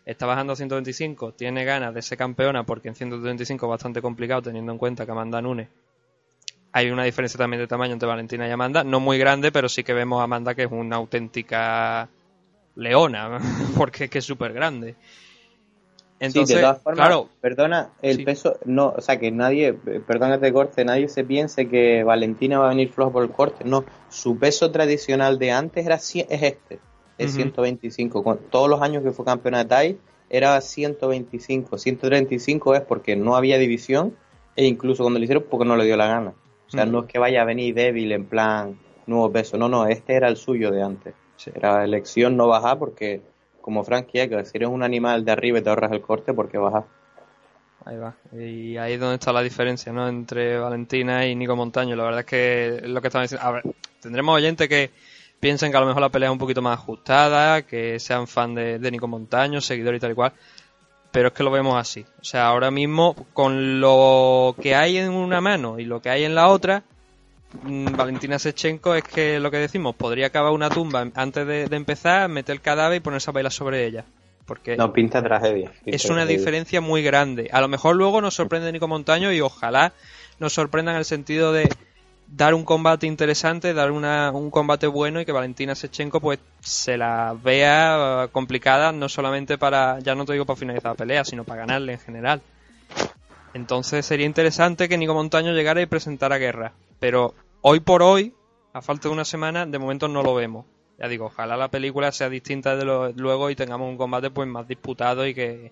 Está 0.05 0.25
bajando 0.25 0.53
a 0.53 0.55
125, 0.55 1.33
tiene 1.33 1.63
ganas 1.63 1.93
de 1.93 2.01
ser 2.01 2.17
campeona 2.17 2.65
porque 2.65 2.89
en 2.89 2.95
135 2.95 3.65
es 3.65 3.69
bastante 3.69 4.01
complicado 4.01 4.41
teniendo 4.41 4.71
en 4.71 4.77
cuenta 4.77 5.05
que 5.05 5.11
Amanda 5.11 5.41
Nunes 5.41 5.67
hay 6.73 6.89
una 6.89 7.03
diferencia 7.03 7.37
también 7.37 7.61
de 7.61 7.67
tamaño 7.67 7.93
entre 7.93 8.07
Valentina 8.07 8.47
y 8.47 8.51
Amanda, 8.51 8.83
no 8.83 8.99
muy 8.99 9.19
grande, 9.19 9.51
pero 9.51 9.69
sí 9.69 9.83
que 9.83 9.93
vemos 9.93 10.19
a 10.19 10.23
Amanda 10.23 10.55
que 10.55 10.63
es 10.63 10.71
una 10.71 10.95
auténtica 10.95 12.09
leona, 12.75 13.37
porque 13.77 14.05
es 14.05 14.09
que 14.09 14.17
es 14.17 14.25
súper 14.25 14.53
grande. 14.53 14.95
Entonces, 16.19 16.47
sí, 16.49 16.55
de 16.55 16.61
todas 16.61 16.81
formas, 16.81 17.07
claro, 17.07 17.29
perdona, 17.41 17.89
el 18.01 18.17
Sí. 18.17 18.23
peso, 18.23 18.57
no, 18.65 18.93
o 18.95 19.01
sea, 19.01 19.19
que 19.19 19.31
nadie, 19.31 19.73
perdona 19.73 20.35
que 20.39 20.45
te 20.47 20.53
corte, 20.53 20.85
nadie 20.85 21.09
se 21.09 21.23
piense 21.23 21.67
que 21.67 22.03
Valentina 22.03 22.59
va 22.59 22.67
a 22.67 22.69
venir 22.69 22.89
flojo 22.89 23.11
por 23.11 23.23
el 23.23 23.29
corte, 23.31 23.65
no, 23.65 23.83
su 24.09 24.37
peso 24.37 24.71
tradicional 24.71 25.37
de 25.39 25.51
antes 25.51 25.85
era 25.85 25.95
es 25.95 26.15
este, 26.15 26.79
es 27.17 27.31
Ujú. 27.31 27.35
125, 27.35 28.23
con 28.23 28.37
todos 28.49 28.69
los 28.69 28.81
años 28.81 29.03
que 29.03 29.11
fue 29.11 29.25
campeona 29.25 29.59
de 29.59 29.65
TAI 29.65 29.97
era 30.29 30.59
125, 30.61 31.77
135 31.77 32.75
es 32.75 32.81
porque 32.81 33.15
no 33.15 33.35
había 33.35 33.57
división 33.57 34.15
e 34.55 34.65
incluso 34.65 35.03
cuando 35.03 35.19
lo 35.19 35.23
hicieron 35.25 35.45
porque 35.49 35.65
no 35.65 35.75
le 35.75 35.85
dio 35.85 35.97
la 35.97 36.07
gana, 36.07 36.33
o 36.67 36.69
sea, 36.71 36.85
no 36.85 37.01
es 37.01 37.05
que 37.07 37.19
vaya 37.19 37.41
a 37.41 37.45
venir 37.45 37.75
débil 37.75 38.11
en 38.11 38.25
plan 38.25 38.77
nuevo 39.05 39.31
peso, 39.31 39.57
no, 39.57 39.67
no, 39.67 39.85
este 39.87 40.13
era 40.13 40.27
el 40.29 40.37
suyo 40.37 40.71
de 40.71 40.81
antes, 40.81 41.13
Sí. 41.35 41.51
era 41.53 41.83
elección 41.83 42.37
no 42.37 42.47
bajar 42.47 42.79
porque 42.79 43.21
como 43.63 43.83
Frankie 43.85 44.27
que 44.27 44.45
si 44.45 44.57
eres 44.57 44.67
un 44.67 44.83
animal 44.83 45.23
de 45.23 45.31
arriba 45.31 45.57
y 45.57 45.61
te 45.61 45.69
ahorras 45.69 45.93
el 45.93 46.01
corte, 46.01 46.33
porque 46.33 46.57
bajas. 46.57 46.83
Ahí 47.85 47.97
va. 47.97 48.13
Y 48.33 48.77
ahí 48.77 48.93
es 48.93 48.99
donde 48.99 49.15
está 49.15 49.31
la 49.31 49.41
diferencia, 49.41 49.91
¿no? 49.91 50.07
Entre 50.07 50.57
Valentina 50.57 51.25
y 51.25 51.33
Nico 51.33 51.55
Montaño. 51.55 51.95
La 51.95 52.03
verdad 52.03 52.19
es 52.19 52.25
que 52.25 52.81
lo 52.87 53.01
que 53.01 53.07
estaban 53.07 53.23
diciendo. 53.23 53.47
A 53.47 53.51
ver, 53.51 53.63
tendremos 54.01 54.35
oyentes 54.35 54.67
que 54.67 54.91
piensen 55.39 55.71
que 55.71 55.77
a 55.77 55.79
lo 55.79 55.87
mejor 55.87 56.01
la 56.01 56.09
pelea 56.09 56.27
es 56.27 56.33
un 56.33 56.39
poquito 56.39 56.61
más 56.61 56.77
ajustada, 56.77 57.61
que 57.61 57.99
sean 57.99 58.27
fan 58.27 58.53
de, 58.53 58.79
de 58.79 58.91
Nico 58.91 59.07
Montaño, 59.07 59.61
seguidor 59.61 59.95
y 59.95 59.99
tal 59.99 60.11
y 60.11 60.15
cual. 60.15 60.33
Pero 61.11 61.29
es 61.29 61.33
que 61.33 61.43
lo 61.43 61.51
vemos 61.51 61.75
así. 61.77 62.05
O 62.19 62.23
sea, 62.23 62.47
ahora 62.47 62.69
mismo, 62.69 63.15
con 63.31 63.79
lo 63.79 64.55
que 64.61 64.75
hay 64.75 64.97
en 64.97 65.11
una 65.11 65.39
mano 65.39 65.79
y 65.79 65.85
lo 65.85 66.01
que 66.01 66.09
hay 66.09 66.25
en 66.25 66.35
la 66.35 66.49
otra, 66.49 66.83
Valentina 67.61 68.39
Sechenko 68.39 68.95
es 68.95 69.03
que 69.03 69.39
lo 69.39 69.51
que 69.51 69.57
decimos, 69.57 69.95
podría 69.95 70.27
acabar 70.27 70.51
una 70.51 70.69
tumba 70.69 71.07
antes 71.15 71.45
de, 71.47 71.67
de 71.67 71.75
empezar, 71.75 72.27
meter 72.29 72.53
el 72.55 72.61
cadáver 72.61 72.97
y 72.97 72.99
ponerse 72.99 73.29
a 73.29 73.33
bailar 73.33 73.51
sobre 73.51 73.85
ella. 73.85 74.05
Porque 74.45 74.75
No, 74.75 74.91
pinta 74.91 75.23
tragedia. 75.23 75.71
pinta 75.71 75.95
es 75.95 76.05
una 76.05 76.15
tragedia. 76.21 76.37
diferencia 76.37 76.81
muy 76.81 77.01
grande. 77.03 77.49
A 77.53 77.61
lo 77.61 77.67
mejor 77.67 77.95
luego 77.95 78.19
nos 78.21 78.33
sorprende 78.33 78.71
Nico 78.71 78.87
Montaño 78.87 79.31
y 79.31 79.39
ojalá 79.39 79.93
nos 80.39 80.53
sorprenda 80.53 80.91
en 80.91 80.97
el 80.97 81.05
sentido 81.05 81.53
de 81.53 81.69
dar 82.27 82.53
un 82.53 82.65
combate 82.65 83.05
interesante, 83.05 83.73
dar 83.73 83.91
una, 83.91 84.31
un 84.31 84.49
combate 84.49 84.87
bueno 84.87 85.21
y 85.21 85.25
que 85.25 85.31
Valentina 85.31 85.75
Sechenko 85.75 86.19
pues 86.19 86.39
se 86.61 86.97
la 86.97 87.35
vea 87.41 88.23
eh, 88.25 88.27
complicada, 88.31 88.91
no 88.91 89.07
solamente 89.07 89.57
para, 89.57 89.99
ya 89.99 90.15
no 90.15 90.25
te 90.25 90.33
digo 90.33 90.45
para 90.45 90.57
finalizar 90.59 90.91
la 90.91 90.95
pelea, 90.97 91.23
sino 91.23 91.43
para 91.45 91.61
ganarle 91.61 91.93
en 91.93 91.99
general. 91.99 92.41
Entonces 93.53 94.05
sería 94.05 94.25
interesante 94.25 94.89
que 94.89 94.97
Nico 94.97 95.13
Montaño 95.13 95.53
llegara 95.53 95.81
y 95.81 95.85
presentara 95.85 96.37
guerra. 96.37 96.73
Pero 96.99 97.33
hoy 97.61 97.79
por 97.79 98.01
hoy, 98.03 98.33
a 98.73 98.81
falta 98.81 99.07
de 99.07 99.13
una 99.13 99.25
semana, 99.25 99.65
de 99.65 99.79
momento 99.79 100.07
no 100.07 100.23
lo 100.23 100.33
vemos. 100.35 100.65
Ya 100.99 101.07
digo, 101.07 101.25
ojalá 101.25 101.57
la 101.57 101.69
película 101.69 102.11
sea 102.11 102.29
distinta 102.29 102.75
de 102.75 102.85
lo, 102.85 103.11
luego 103.11 103.49
y 103.49 103.55
tengamos 103.55 103.89
un 103.89 103.97
combate 103.97 104.29
pues 104.29 104.47
más 104.47 104.67
disputado 104.67 105.25
y 105.27 105.33
que, 105.33 105.71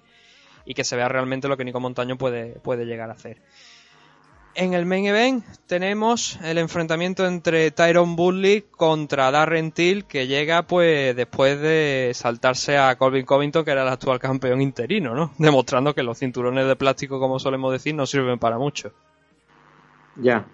y 0.65 0.73
que 0.73 0.83
se 0.83 0.95
vea 0.95 1.07
realmente 1.07 1.47
lo 1.47 1.57
que 1.57 1.65
Nico 1.65 1.79
Montaño 1.79 2.17
puede, 2.17 2.59
puede 2.59 2.85
llegar 2.85 3.09
a 3.09 3.13
hacer. 3.13 3.41
En 4.53 4.73
el 4.73 4.85
main 4.85 5.05
event 5.05 5.45
tenemos 5.65 6.37
el 6.43 6.57
enfrentamiento 6.57 7.25
entre 7.25 7.71
Tyron 7.71 8.19
Woodley 8.19 8.63
contra 8.63 9.31
Darren 9.31 9.71
Till, 9.71 10.03
que 10.03 10.27
llega 10.27 10.63
pues 10.63 11.15
después 11.15 11.61
de 11.61 12.11
saltarse 12.13 12.77
a 12.77 12.97
Colvin 12.97 13.25
Covington, 13.25 13.63
que 13.63 13.71
era 13.71 13.83
el 13.83 13.87
actual 13.87 14.19
campeón 14.19 14.61
interino, 14.61 15.15
¿no? 15.15 15.31
Demostrando 15.37 15.95
que 15.95 16.03
los 16.03 16.19
cinturones 16.19 16.67
de 16.67 16.75
plástico, 16.75 17.17
como 17.17 17.39
solemos 17.39 17.71
decir, 17.71 17.95
no 17.95 18.05
sirven 18.05 18.39
para 18.39 18.57
mucho. 18.57 18.91
Ya. 20.17 20.45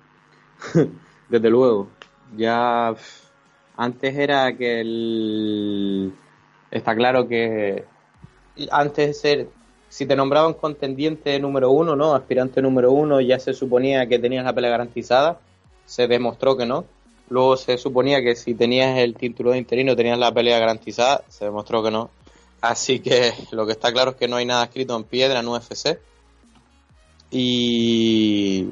Desde 1.29 1.49
luego. 1.49 1.87
Ya. 2.35 2.95
Antes 3.75 4.15
era 4.15 4.55
que 4.55 4.81
el. 4.81 6.13
Está 6.71 6.95
claro 6.95 7.27
que. 7.27 7.85
Antes 8.71 9.07
de 9.07 9.13
ser. 9.13 9.49
Si 9.89 10.05
te 10.05 10.15
nombraban 10.15 10.53
contendiente 10.53 11.39
número 11.39 11.71
uno, 11.71 11.95
¿no? 11.95 12.13
Aspirante 12.13 12.61
número 12.61 12.91
uno, 12.91 13.21
ya 13.21 13.39
se 13.39 13.53
suponía 13.53 14.07
que 14.07 14.19
tenías 14.19 14.43
la 14.43 14.53
pelea 14.53 14.71
garantizada. 14.71 15.39
Se 15.85 16.07
demostró 16.07 16.57
que 16.57 16.65
no. 16.65 16.85
Luego 17.29 17.55
se 17.55 17.77
suponía 17.77 18.21
que 18.21 18.35
si 18.35 18.53
tenías 18.53 18.97
el 18.97 19.15
título 19.15 19.51
de 19.51 19.57
interino 19.57 19.95
tenías 19.95 20.17
la 20.17 20.33
pelea 20.33 20.59
garantizada. 20.59 21.23
Se 21.29 21.45
demostró 21.45 21.83
que 21.83 21.91
no. 21.91 22.09
Así 22.61 22.99
que 22.99 23.33
lo 23.51 23.65
que 23.65 23.73
está 23.73 23.91
claro 23.93 24.11
es 24.11 24.17
que 24.17 24.27
no 24.27 24.37
hay 24.37 24.45
nada 24.45 24.65
escrito 24.65 24.95
en 24.95 25.03
piedra 25.03 25.39
en 25.39 25.47
UFC. 25.47 25.99
Y, 27.29 28.69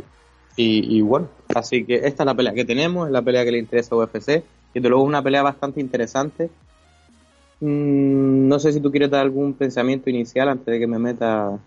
y, 0.55 0.97
y 0.97 1.01
bueno, 1.01 1.27
así 1.53 1.85
que 1.85 1.95
esta 1.95 2.23
es 2.23 2.25
la 2.25 2.33
pelea 2.35 2.53
que 2.53 2.65
tenemos, 2.65 3.07
es 3.07 3.11
la 3.13 3.21
pelea 3.21 3.43
que 3.43 3.51
le 3.51 3.59
interesa 3.59 3.95
a 3.95 3.99
UFC. 3.99 4.43
Y 4.73 4.79
de 4.79 4.89
luego 4.89 5.03
es 5.03 5.07
una 5.07 5.21
pelea 5.21 5.41
bastante 5.41 5.79
interesante. 5.79 6.49
Mm, 7.61 8.47
no 8.47 8.59
sé 8.59 8.73
si 8.73 8.81
tú 8.81 8.91
quieres 8.91 9.09
dar 9.09 9.21
algún 9.21 9.53
pensamiento 9.53 10.09
inicial 10.09 10.49
antes 10.49 10.65
de 10.65 10.79
que 10.79 10.87
me 10.87 10.99
meta 10.99 11.57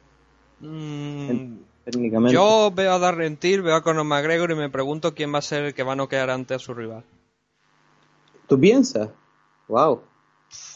Mm, 0.61 1.59
técnicamente. 1.84 2.34
yo 2.34 2.72
veo 2.74 2.93
a 2.93 2.99
Darren 2.99 3.36
Till, 3.36 3.62
veo 3.62 3.76
a 3.76 3.82
Conor 3.82 4.05
McGregor 4.05 4.51
y 4.51 4.57
me 4.57 4.68
pregunto 4.68 5.14
quién 5.14 5.32
va 5.32 5.39
a 5.39 5.43
ser 5.43 5.64
el 5.64 5.74
que 5.74 5.82
va 5.84 5.93
a 5.93 5.97
noquear 5.97 6.30
ante 6.30 6.55
a 6.55 6.59
su 6.59 6.74
rival. 6.74 7.05
¿Tú 8.47 8.59
piensas? 8.59 9.09
Wow. 9.68 10.03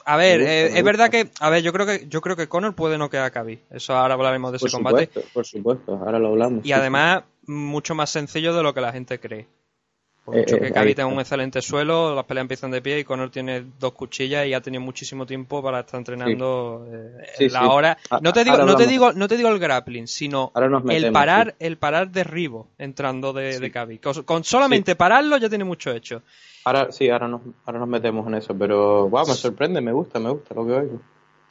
A 0.05 0.17
ver, 0.17 0.41
gusta, 0.41 0.53
eh, 0.53 0.79
es 0.79 0.85
verdad 0.85 1.11
que, 1.11 1.31
a 1.41 1.49
ver, 1.49 1.63
yo 1.63 1.73
creo 1.73 1.87
que 1.87 2.07
yo 2.07 2.21
creo 2.21 2.37
que 2.37 2.47
Conor 2.49 2.75
puede 2.75 2.99
noquear 2.99 3.25
a 3.25 3.31
Khabib. 3.31 3.61
Eso 3.71 3.95
ahora 3.95 4.15
hablaremos 4.15 4.53
de 4.53 4.59
ese 4.59 4.71
combate. 4.71 5.09
por 5.33 5.47
supuesto, 5.47 5.95
ahora 5.95 6.19
lo 6.19 6.29
hablamos. 6.29 6.65
Y 6.65 6.73
además, 6.73 7.25
mucho 7.47 7.95
más 7.95 8.11
sencillo 8.11 8.55
de 8.55 8.63
lo 8.63 8.75
que 8.75 8.81
la 8.81 8.93
gente 8.93 9.19
cree. 9.19 9.47
Por 10.25 10.37
Eh, 10.37 10.41
mucho 10.41 10.55
eh, 10.57 10.61
que 10.61 10.73
Khabib 10.73 10.95
tenga 10.95 11.09
un 11.09 11.19
excelente 11.19 11.61
suelo, 11.61 12.15
las 12.15 12.25
peleas 12.27 12.43
empiezan 12.45 12.71
de 12.71 12.81
pie 12.81 13.01
y 13.01 13.05
Conor 13.05 13.31
tiene 13.31 13.65
dos 13.81 13.93
cuchillas 13.93 14.47
y 14.47 14.55
ha 14.55 14.61
tenido 14.61 14.81
muchísimo 14.81 15.27
tiempo 15.27 15.61
para 15.61 15.81
estar 15.81 15.99
entrenando 15.99 16.87
eh, 16.89 17.27
Sí, 17.39 17.49
la 17.49 17.61
sí. 17.63 17.67
hora. 17.69 17.99
No 18.21 18.33
te 18.33 18.45
digo, 18.45 18.55
ahora 18.57 18.67
no 18.67 18.77
te 18.77 18.87
digo, 18.87 19.13
no 19.13 19.27
te 19.27 19.37
digo 19.37 19.49
el 19.49 19.59
grappling, 19.59 20.07
sino 20.07 20.53
el 20.89 21.11
parar, 21.11 21.57
el 21.59 21.77
parar 21.77 22.11
derribo 22.11 22.69
entrando 22.79 23.33
de, 23.33 23.59
de 23.59 23.71
Khabib. 23.73 24.01
Con, 24.01 24.23
con 24.23 24.45
solamente 24.45 24.95
pararlo 24.95 25.39
ya 25.39 25.49
tiene 25.49 25.65
mucho 25.65 25.91
hecho. 25.91 26.23
Ahora 26.65 26.93
sí, 26.93 27.11
ahora 27.11 27.27
nos, 27.27 27.41
ahora 27.65 27.81
nos 27.81 27.89
metemos 27.89 28.25
en 28.29 28.35
eso, 28.35 28.57
pero 28.57 29.09
wow, 29.09 29.27
me 29.27 29.35
sorprende, 29.35 29.81
me 29.81 29.91
gusta, 29.91 30.21
me 30.21 30.31
gusta 30.31 30.55
lo 30.55 30.65
que 30.65 30.73
oigo. 30.73 31.01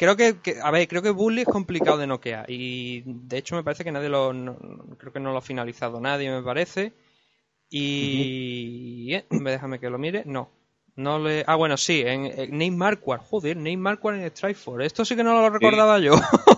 Creo 0.01 0.15
que, 0.19 0.39
que- 0.45 0.59
a 0.67 0.71
ver, 0.71 0.87
creo 0.87 1.03
que 1.03 1.11
Bully 1.19 1.41
es 1.43 1.47
complicado 1.47 1.97
de 1.99 2.07
noquear 2.07 2.45
y 2.49 3.03
de 3.05 3.37
hecho 3.37 3.55
me 3.55 3.63
parece 3.63 3.83
que 3.83 3.91
nadie 3.91 4.09
lo, 4.09 4.33
no- 4.33 4.57
creo 4.97 5.13
que 5.13 5.19
no 5.19 5.31
lo 5.31 5.37
ha 5.37 5.41
finalizado 5.51 6.01
nadie, 6.01 6.31
me 6.31 6.41
parece. 6.41 6.91
Y 7.69 9.13
eh, 9.13 9.25
déjame 9.29 9.79
que 9.79 9.89
lo 9.89 9.99
mire, 9.99 10.23
no, 10.25 10.49
no 10.95 11.19
le, 11.19 11.43
ah 11.47 11.55
bueno 11.55 11.77
sí, 11.77 12.01
en, 12.01 12.25
en 12.25 12.51
Nate 12.57 12.71
Marquardt, 12.71 13.23
joder, 13.29 13.55
Nate 13.57 13.77
Marquardt 13.77 14.17
en 14.19 14.29
Strikeforce, 14.31 14.87
esto 14.87 15.05
sí 15.05 15.15
que 15.15 15.23
no 15.23 15.33
lo 15.39 15.49
recordaba 15.49 15.99
yo. 15.99 16.13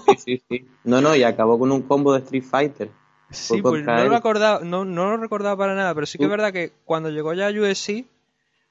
Sí, 0.08 0.16
sí, 0.18 0.44
sí. 0.50 0.68
No, 0.86 1.02
no, 1.02 1.16
y 1.16 1.24
acabó 1.24 1.60
con 1.60 1.72
un 1.72 1.82
combo 1.84 2.14
de 2.14 2.20
Street 2.20 2.44
Fighter. 2.44 2.90
Sí, 3.32 3.62
pues 3.62 3.84
no 3.84 4.04
él. 4.04 4.10
lo 4.10 4.16
acordaba, 4.16 4.60
no, 4.64 4.86
no 4.86 5.10
lo 5.10 5.18
recordaba 5.18 5.58
para 5.58 5.76
nada, 5.76 5.94
pero 5.94 6.06
sí 6.06 6.18
que 6.18 6.26
es 6.26 6.30
Uh. 6.30 6.32
verdad 6.32 6.54
que 6.54 6.72
cuando 6.86 7.10
llegó 7.10 7.34
ya 7.34 7.48
a 7.48 7.52
USC 7.52 8.06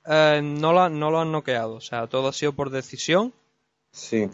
eh, 0.07 0.41
no, 0.43 0.73
lo, 0.73 0.89
no 0.89 1.11
lo 1.11 1.21
han 1.21 1.31
noqueado, 1.33 1.75
o 1.75 1.81
sea, 1.81 2.07
todo 2.07 2.29
ha 2.29 2.33
sido 2.33 2.53
por 2.55 2.71
decisión. 2.71 3.33
Sí. 3.93 4.29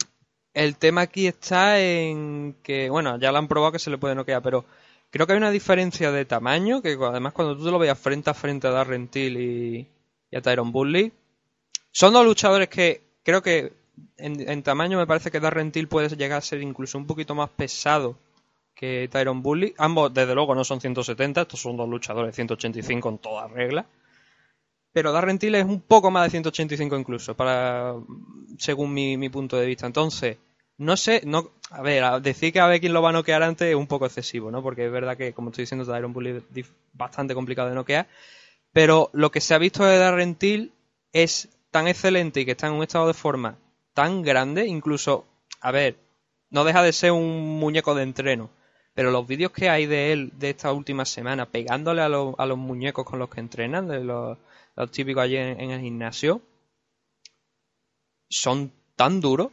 El 0.59 0.77
tema 0.77 1.03
aquí 1.03 1.29
está 1.29 1.79
en 1.79 2.57
que, 2.65 2.91
bueno, 2.91 3.17
ya 3.17 3.31
lo 3.31 3.39
han 3.39 3.47
probado 3.47 3.71
que 3.71 3.79
se 3.79 3.91
le 3.91 3.99
puede 3.99 4.17
noquear, 4.17 4.43
pero 4.43 4.65
creo 5.09 5.25
que 5.25 5.35
hay 5.35 5.37
una 5.39 5.53
diferencia 5.53 6.11
de 6.11 6.25
tamaño, 6.25 6.83
que 6.83 6.99
además 7.01 7.33
cuando 7.33 7.57
tú 7.57 7.65
te 7.65 7.71
lo 7.71 7.79
veas 7.79 7.97
frente 7.97 8.29
a 8.29 8.35
frente 8.35 8.67
a 8.67 8.73
Darren 8.73 9.07
Till 9.07 9.37
y, 9.37 9.87
y 10.29 10.37
a 10.37 10.43
Tyron 10.43 10.73
Bully, 10.73 11.13
son 11.93 12.13
dos 12.13 12.27
luchadores 12.27 12.69
que 12.69 13.03
creo 13.23 13.41
que 13.41 13.73
en, 14.17 14.51
en 14.51 14.65
tamaño 14.65 14.99
me 14.99 15.07
parece 15.07 15.31
que 15.31 15.39
Darren 15.39 15.71
Till 15.71 15.87
puede 15.87 16.09
llegar 16.17 16.39
a 16.39 16.41
ser 16.41 16.61
incluso 16.61 16.99
un 16.99 17.07
poquito 17.07 17.37
más 17.37 17.51
pesado 17.51 18.19
que 18.75 19.09
Tyron 19.13 19.43
Bully. 19.43 19.77
Ambos, 19.79 20.13
desde 20.13 20.35
luego, 20.35 20.57
no 20.57 20.65
son 20.65 20.81
170, 20.81 21.43
estos 21.43 21.61
son 21.61 21.77
dos 21.77 21.89
luchadores 21.89 22.33
de 22.33 22.35
185 22.35 23.09
en 23.09 23.19
toda 23.19 23.47
regla. 23.47 23.87
Pero 24.93 25.13
Darren 25.13 25.39
Till 25.39 25.55
es 25.55 25.65
un 25.65 25.83
poco 25.83 26.11
más 26.11 26.25
de 26.25 26.31
185 26.31 26.99
incluso, 26.99 27.37
para 27.37 27.95
según 28.59 28.93
mi 28.93 29.29
punto 29.29 29.57
de 29.57 29.65
vista. 29.65 29.87
Entonces, 29.87 30.39
no 30.79 30.97
sé, 30.97 31.23
no, 31.27 31.51
a 31.71 31.83
ver, 31.83 32.23
decir 32.23 32.53
que 32.53 32.61
a 32.61 32.67
ver 32.67 32.81
quién 32.81 32.93
lo 32.93 33.03
va 33.03 33.11
a 33.11 33.13
noquear 33.13 33.43
antes 33.43 33.69
es 33.69 33.75
un 33.75 33.87
poco 33.87 34.07
excesivo, 34.07 34.51
¿no? 34.51 34.63
Porque 34.63 34.87
es 34.87 34.93
verdad 34.93 35.17
que, 35.17 35.33
como 35.33 35.51
estoy 35.51 35.65
diciendo, 35.65 35.85
Tyron 35.85 36.13
Bully 36.13 36.43
es 36.55 36.67
bastante 36.93 37.35
complicado 37.35 37.69
de 37.69 37.75
noquear. 37.75 38.07
Pero 38.73 39.11
lo 39.13 39.31
que 39.33 39.41
se 39.41 39.55
ha 39.55 39.59
visto 39.59 39.85
de 39.85 39.99
Darren 39.99 40.35
Till 40.37 40.73
es 41.13 41.49
tan 41.71 41.89
excelente 41.89 42.41
y 42.41 42.45
que 42.45 42.53
está 42.53 42.69
en 42.69 42.75
un 42.75 42.83
estado 42.83 43.07
de 43.09 43.15
forma 43.15 43.59
tan 43.95 44.23
grande, 44.23 44.67
incluso, 44.67 45.27
a 45.61 45.73
ver, 45.73 45.99
no 46.51 46.65
deja 46.65 46.83
de 46.83 46.93
ser 46.93 47.13
un 47.13 47.59
muñeco 47.61 47.95
de 47.95 48.05
entreno. 48.05 48.51
Pero 48.95 49.11
los 49.11 49.27
vídeos 49.27 49.53
que 49.53 49.69
hay 49.71 49.87
de 49.87 50.13
él 50.13 50.33
de 50.39 50.51
esta 50.51 50.73
última 50.73 51.05
semana, 51.05 51.47
pegándole 51.47 52.03
a, 52.03 52.09
los- 52.09 52.35
a 52.39 52.47
los 52.47 52.59
muñecos 52.59 53.05
con 53.07 53.19
los 53.19 53.31
que 53.31 53.41
entrenan, 53.41 53.89
de 53.89 54.05
los, 54.05 54.39
los 54.77 54.91
típicos 54.93 55.25
allí 55.25 55.37
en, 55.37 55.61
en 55.61 55.71
el 55.73 55.81
gimnasio, 55.81 56.43
son 58.31 58.73
tan 58.97 59.21
duros 59.21 59.53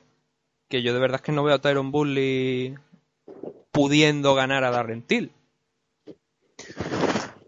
que 0.68 0.82
yo 0.82 0.94
de 0.94 1.00
verdad 1.00 1.18
es 1.18 1.22
que 1.22 1.32
no 1.32 1.44
veo 1.44 1.56
a 1.56 1.60
Tyron 1.62 1.92
Bully 1.92 2.76
pudiendo 3.72 4.36
ganar 4.36 4.64
a 4.64 4.72
Darren 4.72 5.02
Till. 5.02 5.32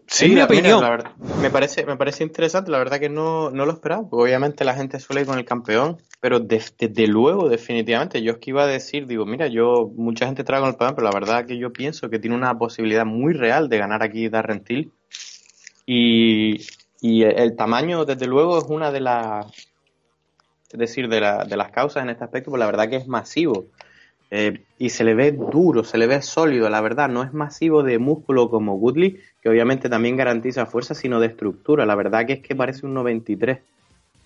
Sí, 0.06 0.28
mi 0.30 0.36
la- 0.36 0.46
opinión. 0.46 0.80
la 0.80 0.88
verdad, 0.90 1.12
me 1.40 1.50
parece, 1.50 1.84
me 1.84 1.96
parece 1.96 2.24
interesante, 2.24 2.70
la 2.70 2.78
verdad 2.78 2.98
que 2.98 3.10
no, 3.10 3.50
no 3.50 3.66
lo 3.66 3.72
esperaba, 3.72 4.06
obviamente 4.10 4.64
la 4.64 4.74
gente 4.74 4.98
suele 5.00 5.20
ir 5.20 5.26
con 5.26 5.38
el 5.38 5.44
campeón, 5.44 5.98
Pero 6.20 6.40
desde 6.40 7.06
luego, 7.06 7.48
definitivamente, 7.48 8.22
yo 8.22 8.32
es 8.32 8.38
que 8.38 8.50
iba 8.50 8.64
a 8.64 8.66
decir, 8.66 9.06
digo, 9.06 9.26
mira, 9.26 9.46
yo, 9.48 9.90
mucha 9.94 10.26
gente 10.26 10.44
trae 10.44 10.60
con 10.60 10.70
el 10.70 10.76
plan, 10.76 10.94
pero 10.96 11.06
la 11.06 11.12
verdad 11.12 11.46
que 11.46 11.58
yo 11.58 11.72
pienso 11.72 12.08
que 12.10 12.18
tiene 12.18 12.34
una 12.36 12.58
posibilidad 12.58 13.04
muy 13.04 13.34
real 13.34 13.68
de 13.68 13.78
ganar 13.78 14.02
aquí 14.02 14.28
Darren 14.28 14.64
Till. 14.64 14.90
Y, 15.86 16.66
y 17.00 17.22
el 17.22 17.54
tamaño, 17.54 18.04
desde 18.04 18.26
luego, 18.26 18.58
es 18.58 18.64
una 18.64 18.90
de 18.90 19.00
las, 19.00 19.46
es 20.72 20.78
decir, 20.78 21.08
de, 21.08 21.20
la, 21.20 21.44
de 21.44 21.56
las 21.56 21.70
causas 21.70 22.02
en 22.02 22.10
este 22.10 22.24
aspecto, 22.24 22.50
pues 22.50 22.60
la 22.60 22.66
verdad 22.66 22.88
que 22.88 22.96
es 22.96 23.06
masivo. 23.06 23.66
Eh, 24.30 24.64
y 24.78 24.90
se 24.90 25.04
le 25.04 25.14
ve 25.14 25.32
duro, 25.32 25.84
se 25.84 25.96
le 25.96 26.06
ve 26.06 26.20
sólido, 26.20 26.68
la 26.68 26.82
verdad, 26.82 27.08
no 27.08 27.22
es 27.22 27.32
masivo 27.32 27.82
de 27.82 27.98
músculo 27.98 28.50
como 28.50 28.74
Woodley, 28.74 29.18
que 29.40 29.48
obviamente 29.48 29.88
también 29.88 30.16
garantiza 30.16 30.66
fuerza, 30.66 30.94
sino 30.94 31.18
de 31.18 31.28
estructura. 31.28 31.86
La 31.86 31.94
verdad 31.94 32.26
que 32.26 32.34
es 32.34 32.40
que 32.40 32.54
parece 32.54 32.84
un 32.84 32.92
93 32.94 33.58
en 33.58 33.62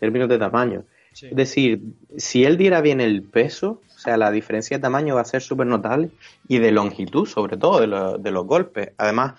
términos 0.01 0.28
de 0.28 0.38
tamaño. 0.38 0.84
Es 1.12 1.36
decir, 1.36 1.82
si 2.16 2.45
él 2.45 2.57
diera 2.57 2.80
bien 2.80 3.01
el 3.01 3.22
peso, 3.22 3.82
o 3.95 3.99
sea, 3.99 4.16
la 4.16 4.30
diferencia 4.30 4.78
de 4.78 4.82
tamaño 4.82 5.14
va 5.14 5.20
a 5.20 5.26
ser 5.26 5.43
súper 5.43 5.66
notable 5.66 6.11
y 6.49 6.59
de 6.59 6.72
longitud, 6.72 7.26
sobre 7.26 7.59
todo, 7.59 7.80
de, 7.80 8.18
de 8.18 8.30
los 8.30 8.47
golpes. 8.47 8.93
Además, 8.97 9.34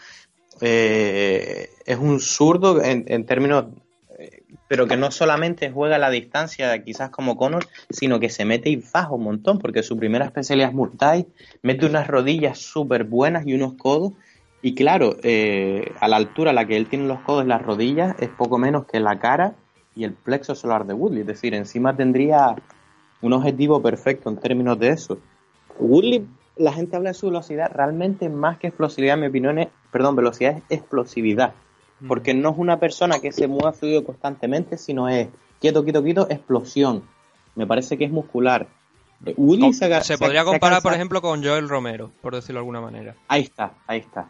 eh, 0.62 1.70
es 1.86 1.98
un 1.98 2.20
zurdo 2.20 2.82
en, 2.82 3.06
en 3.08 3.26
términos 3.26 3.66
pero 4.68 4.88
que 4.88 4.98
no 4.98 5.12
solamente 5.12 5.72
juega 5.72 5.96
a 5.96 6.00
la 6.00 6.10
distancia, 6.10 6.84
quizás 6.84 7.10
como 7.10 7.38
Conor, 7.38 7.66
sino 7.90 8.20
que 8.20 8.30
se 8.30 8.46
mete 8.46 8.70
y 8.70 8.84
baja 8.94 9.12
un 9.12 9.24
montón, 9.24 9.60
porque 9.60 9.84
su 9.84 9.98
primera 9.98 10.26
especialidad 10.26 10.70
es 10.70 10.76
Murtai, 10.76 11.28
mete 11.62 11.86
unas 11.86 12.08
rodillas 12.08 12.60
súper 12.60 13.04
buenas 13.04 13.46
y 13.46 13.54
unos 13.54 13.74
codos, 13.74 14.14
y 14.62 14.76
claro, 14.76 15.18
eh, 15.24 15.92
a 16.00 16.08
la 16.08 16.16
altura 16.16 16.52
a 16.52 16.54
la 16.54 16.66
que 16.66 16.78
él 16.78 16.88
tiene 16.88 17.08
los 17.08 17.20
codos 17.22 17.46
las 17.46 17.62
rodillas 17.62 18.16
es 18.20 18.30
poco 18.30 18.58
menos 18.58 18.86
que 18.86 19.00
la 19.00 19.20
cara 19.20 19.56
y 19.96 20.06
el 20.06 20.14
plexo 20.14 20.56
solar 20.56 20.86
de 20.86 20.94
Woodley, 20.94 21.22
es 21.22 21.28
decir, 21.28 21.54
encima 21.54 21.96
tendría 21.96 22.56
un 23.22 23.34
objetivo 23.34 23.82
perfecto 23.82 24.30
en 24.30 24.38
términos 24.38 24.80
de 24.80 24.90
eso. 24.90 25.20
Woodley, 25.80 26.26
la 26.56 26.72
gente 26.72 26.96
habla 26.96 27.10
de 27.10 27.14
su 27.16 27.28
velocidad, 27.28 27.72
realmente 27.74 28.30
más 28.30 28.58
que 28.58 28.68
explosividad, 28.68 29.16
en 29.16 29.22
mi 29.22 29.28
opinión 29.28 29.60
es, 29.60 29.68
perdón, 29.92 30.16
velocidad 30.16 30.58
es 30.70 30.80
explosividad 30.80 31.54
porque 32.08 32.34
no 32.34 32.52
es 32.52 32.58
una 32.58 32.80
persona 32.80 33.20
que 33.20 33.32
se 33.32 33.48
mueva 33.48 33.74
fluido 33.74 34.04
constantemente, 34.04 34.78
sino 34.78 35.08
es 35.08 35.30
quieto, 35.60 35.84
quieto, 35.84 36.04
quieto, 36.04 36.28
explosión. 36.30 37.04
Me 37.56 37.68
parece 37.68 37.98
que 37.98 38.06
es 38.06 38.12
muscular. 38.12 38.68
se, 39.24 40.18
podría 40.18 40.44
comparar, 40.44 40.82
por 40.82 40.94
ejemplo, 40.94 41.22
con 41.22 41.44
Joel 41.44 41.70
Romero, 41.70 42.12
por 42.22 42.36
decirlo 42.36 42.56
de 42.56 42.62
alguna 42.62 42.82
manera. 42.82 43.16
Ahí 43.28 43.44
está, 43.44 43.74
ahí 43.88 44.00
está. 44.00 44.30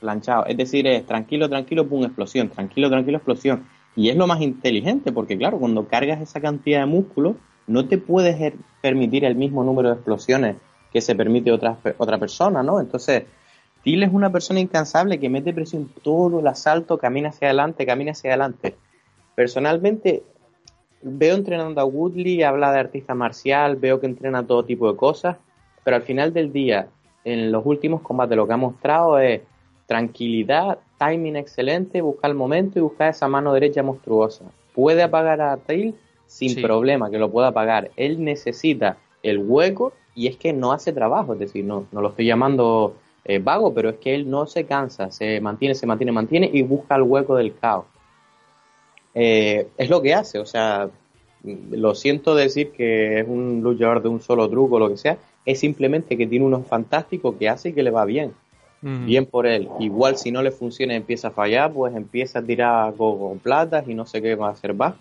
Planchado. 0.00 0.46
Es 0.46 0.56
decir, 0.56 0.86
es 0.86 1.04
tranquilo, 1.06 1.48
tranquilo, 1.48 1.88
pum, 1.88 2.04
explosión. 2.04 2.48
Tranquilo, 2.48 2.88
tranquilo, 2.88 3.18
explosión. 3.18 3.66
Y 3.96 4.10
es 4.10 4.16
lo 4.16 4.26
más 4.26 4.40
inteligente, 4.40 5.10
porque 5.10 5.36
claro, 5.36 5.58
cuando 5.58 5.88
cargas 5.88 6.20
esa 6.20 6.40
cantidad 6.40 6.80
de 6.80 6.86
músculo, 6.86 7.36
no 7.66 7.86
te 7.86 7.98
puedes 7.98 8.54
permitir 8.80 9.24
el 9.24 9.34
mismo 9.34 9.64
número 9.64 9.88
de 9.88 9.96
explosiones 9.96 10.56
que 10.92 11.00
se 11.00 11.14
permite 11.14 11.50
otra, 11.50 11.78
otra 11.98 12.18
persona, 12.18 12.62
¿no? 12.62 12.80
Entonces, 12.80 13.24
Till 13.88 14.02
es 14.02 14.12
una 14.12 14.30
persona 14.30 14.60
incansable 14.60 15.18
que 15.18 15.30
mete 15.30 15.54
presión 15.54 15.90
todo 16.02 16.40
el 16.40 16.46
asalto, 16.46 16.98
camina 16.98 17.30
hacia 17.30 17.48
adelante, 17.48 17.86
camina 17.86 18.10
hasia 18.10 18.32
adelante. 18.32 18.76
Personalmente, 19.34 20.22
veo 21.00 21.34
entrenando 21.34 21.80
a 21.80 21.86
Woodley, 21.86 22.42
habla 22.42 22.70
de 22.70 22.80
artista 22.80 23.14
marcial, 23.14 23.76
veo 23.76 23.98
que 23.98 24.04
entrena 24.04 24.46
todo 24.46 24.66
tipo 24.66 24.92
de 24.92 24.98
cosas, 24.98 25.38
pero 25.84 25.96
al 25.96 26.02
final 26.02 26.34
del 26.34 26.52
día, 26.52 26.88
en 27.24 27.50
los 27.50 27.64
últimos 27.64 28.02
combates, 28.02 28.36
lo 28.36 28.46
que 28.46 28.52
ha 28.52 28.58
mostrado 28.58 29.18
es 29.20 29.40
tranquilidad, 29.86 30.80
timing 30.98 31.36
excelente, 31.36 32.02
buscar 32.02 32.30
el 32.30 32.36
momento 32.36 32.78
y 32.78 32.82
buscar 32.82 33.08
esa 33.08 33.26
mano 33.26 33.54
derecha 33.54 33.82
monstruosa. 33.82 34.44
Puede 34.74 35.02
apagar 35.02 35.40
a 35.40 35.56
Till 35.56 35.94
sin 36.26 36.60
problema, 36.60 37.10
que 37.10 37.16
lo 37.16 37.30
pueda 37.30 37.48
apagar. 37.48 37.90
Él 37.96 38.22
necesita 38.22 38.98
el 39.22 39.38
hueco 39.38 39.94
y 40.14 40.26
es 40.26 40.36
que 40.36 40.52
no 40.52 40.72
hace 40.72 40.92
trabajo, 40.92 41.32
es 41.32 41.38
decir, 41.38 41.64
no, 41.64 41.86
no 41.90 42.02
lo 42.02 42.10
estoy 42.10 42.26
llamando 42.26 42.94
eh, 43.28 43.38
vago, 43.38 43.74
pero 43.74 43.90
es 43.90 43.96
que 43.96 44.14
él 44.14 44.28
no 44.28 44.46
se 44.46 44.64
cansa, 44.64 45.10
se 45.10 45.40
mantiene, 45.40 45.74
se 45.74 45.86
mantiene, 45.86 46.12
mantiene 46.12 46.50
y 46.50 46.62
busca 46.62 46.96
el 46.96 47.02
hueco 47.02 47.36
del 47.36 47.54
caos. 47.54 47.84
Eh, 49.14 49.68
es 49.76 49.90
lo 49.90 50.00
que 50.00 50.14
hace, 50.14 50.38
o 50.38 50.46
sea, 50.46 50.88
lo 51.44 51.94
siento 51.94 52.34
decir 52.34 52.72
que 52.72 53.20
es 53.20 53.28
un 53.28 53.60
luchador 53.62 54.02
de 54.02 54.08
un 54.08 54.22
solo 54.22 54.48
truco 54.48 54.76
o 54.76 54.78
lo 54.78 54.88
que 54.88 54.96
sea, 54.96 55.18
es 55.44 55.60
simplemente 55.60 56.16
que 56.16 56.26
tiene 56.26 56.46
unos 56.46 56.66
fantásticos 56.66 57.36
que 57.36 57.50
hace 57.50 57.68
y 57.68 57.72
que 57.74 57.82
le 57.82 57.90
va 57.90 58.06
bien. 58.06 58.32
Bien 58.80 59.26
por 59.26 59.46
él. 59.46 59.68
Igual 59.80 60.16
si 60.16 60.30
no 60.30 60.40
le 60.40 60.52
funciona 60.52 60.92
y 60.92 60.96
empieza 60.96 61.28
a 61.28 61.32
fallar, 61.32 61.72
pues 61.72 61.96
empieza 61.96 62.38
a 62.38 62.42
tirar 62.42 62.94
con, 62.94 63.40
platas 63.40 63.88
y 63.88 63.94
no 63.94 64.06
sé 64.06 64.22
qué 64.22 64.36
va 64.36 64.48
a 64.48 64.52
hacer 64.52 64.72
más. 64.72 64.94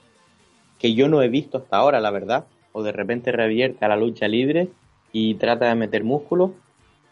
Que 0.79 0.95
yo 0.95 1.07
no 1.07 1.21
he 1.21 1.29
visto 1.29 1.59
hasta 1.59 1.77
ahora, 1.77 2.01
la 2.01 2.09
verdad. 2.09 2.45
O 2.71 2.81
de 2.81 2.91
repente 2.91 3.31
revierte 3.31 3.85
a 3.85 3.87
la 3.87 3.95
lucha 3.95 4.27
libre 4.27 4.69
y 5.11 5.35
trata 5.35 5.67
de 5.67 5.75
meter 5.75 6.03
músculos. 6.03 6.51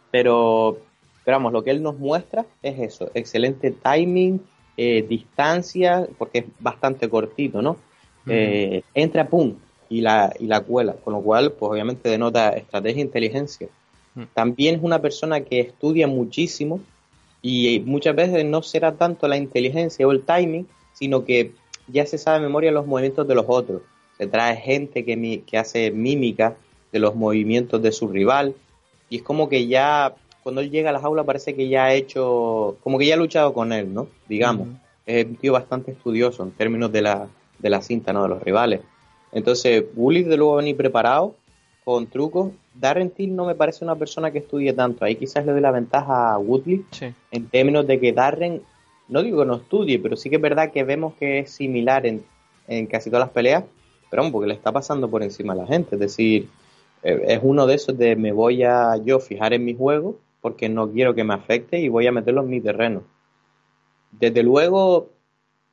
Pero 0.10 0.80
pero 1.26 1.38
vamos, 1.38 1.52
lo 1.52 1.64
que 1.64 1.72
él 1.72 1.82
nos 1.82 1.98
muestra 1.98 2.46
es 2.62 2.80
eso, 2.80 3.10
excelente 3.16 3.72
timing, 3.72 4.40
eh, 4.78 5.04
distancia, 5.10 6.08
porque 6.18 6.40
es 6.40 6.46
bastante 6.60 7.10
cortito, 7.10 7.62
¿no? 7.62 7.78
Eh, 8.28 8.84
entra, 8.94 9.28
pum, 9.28 9.56
y 9.90 10.02
la, 10.02 10.34
y 10.40 10.46
la 10.46 10.62
cuela, 10.62 10.94
con 10.94 11.14
lo 11.14 11.22
cual, 11.22 11.52
pues 11.52 11.72
obviamente 11.72 12.10
denota 12.10 12.50
estrategia 12.50 13.02
e 13.02 13.06
inteligencia. 13.06 13.68
También 14.34 14.76
es 14.76 14.82
una 14.82 15.02
persona 15.02 15.42
que 15.42 15.60
estudia 15.60 16.08
muchísimo 16.08 16.80
y 17.42 17.82
muchas 17.86 18.16
veces 18.16 18.46
no 18.46 18.62
será 18.62 18.96
tanto 18.96 19.28
la 19.28 19.36
inteligencia 19.36 20.08
o 20.08 20.12
el 20.12 20.24
timing, 20.24 20.68
sino 20.94 21.26
que 21.26 21.52
ya 21.88 22.06
se 22.06 22.18
sabe 22.18 22.40
de 22.40 22.46
memoria 22.46 22.72
los 22.72 22.88
movimientos 22.88 23.28
de 23.28 23.36
los 23.36 23.46
otros. 23.48 23.82
Se 24.18 24.28
trae 24.28 24.56
gente 24.56 25.04
que, 25.04 25.44
que 25.46 25.58
hace 25.58 25.92
mímica 25.92 26.56
de 26.94 27.00
los 27.00 27.14
movimientos 27.14 27.82
de 27.82 27.92
su 27.92 28.08
rival 28.08 28.56
y 29.10 29.18
es 29.18 29.22
como 29.22 29.50
que 29.50 29.68
ya 29.68 30.16
cuando 30.46 30.62
él 30.62 30.70
llega 30.70 30.92
a 30.92 30.94
la 30.94 31.00
jaula 31.00 31.24
parece 31.24 31.56
que 31.56 31.68
ya 31.68 31.86
ha 31.86 31.94
hecho, 31.96 32.78
como 32.84 33.00
que 33.00 33.08
ya 33.08 33.16
ha 33.16 33.18
luchado 33.18 33.52
con 33.52 33.74
él, 33.74 33.92
¿no? 33.92 34.08
Digamos. 34.30 34.68
Es 35.04 35.26
un 35.26 35.38
tío 35.38 35.54
bastante 35.54 35.94
estudioso 35.94 36.44
en 36.44 36.52
términos 36.52 36.92
de 36.92 37.02
la, 37.02 37.28
de 37.58 37.70
la 37.72 37.82
cinta, 37.82 38.14
¿no? 38.14 38.22
De 38.22 38.30
los 38.30 38.44
rivales. 38.44 38.82
Entonces, 39.32 39.84
Bully 39.96 40.22
de 40.22 40.38
luego 40.38 40.58
venir 40.58 40.78
preparado 40.78 41.34
con 41.84 42.06
trucos. 42.06 42.52
Darren 42.76 43.10
Till 43.10 43.36
no 43.36 43.46
me 43.46 43.56
parece 43.56 43.84
una 43.84 43.96
persona 43.96 44.30
que 44.30 44.38
estudie 44.38 44.72
tanto. 44.74 45.04
Ahí 45.04 45.16
quizás 45.16 45.48
le 45.48 45.52
doy 45.52 45.62
la 45.62 45.72
ventaja 45.72 46.34
a 46.34 46.38
Woodley 46.38 46.86
en 47.32 47.48
términos 47.48 47.88
de 47.88 48.00
que 48.00 48.14
Darren, 48.14 48.62
no 49.08 49.24
digo 49.24 49.40
que 49.40 49.48
no 49.48 49.56
estudie, 49.56 49.98
pero 49.98 50.16
sí 50.16 50.30
que 50.30 50.36
es 50.36 50.42
verdad 50.44 50.72
que 50.72 50.84
vemos 50.84 51.16
que 51.16 51.40
es 51.40 51.50
similar 51.50 52.06
en, 52.06 52.24
en 52.68 52.86
casi 52.86 53.10
todas 53.10 53.26
las 53.26 53.34
peleas, 53.34 53.64
pero 54.12 54.22
vamos, 54.22 54.34
porque 54.34 54.50
le 54.50 54.54
está 54.54 54.72
pasando 54.72 55.10
por 55.10 55.24
encima 55.24 55.54
a 55.54 55.56
la 55.56 55.66
gente. 55.66 55.96
Es 55.96 56.00
decir, 56.00 56.50
eh, 57.02 57.20
es 57.30 57.40
uno 57.42 57.66
de 57.66 57.74
esos 57.74 57.98
de 57.98 58.16
me 58.16 58.32
voy 58.32 58.62
a 58.62 58.96
yo 58.98 59.20
fijar 59.20 59.52
en 59.54 59.66
mi 59.66 59.74
juego 59.74 60.20
porque 60.46 60.70
no 60.70 60.92
quiero 60.92 61.16
que 61.16 61.24
me 61.24 61.34
afecte 61.34 61.80
y 61.80 61.90
voy 61.90 62.06
a 62.06 62.12
meterlo 62.12 62.44
en 62.44 62.50
mi 62.52 62.62
terreno. 62.62 63.02
Desde 64.12 64.44
luego 64.44 65.10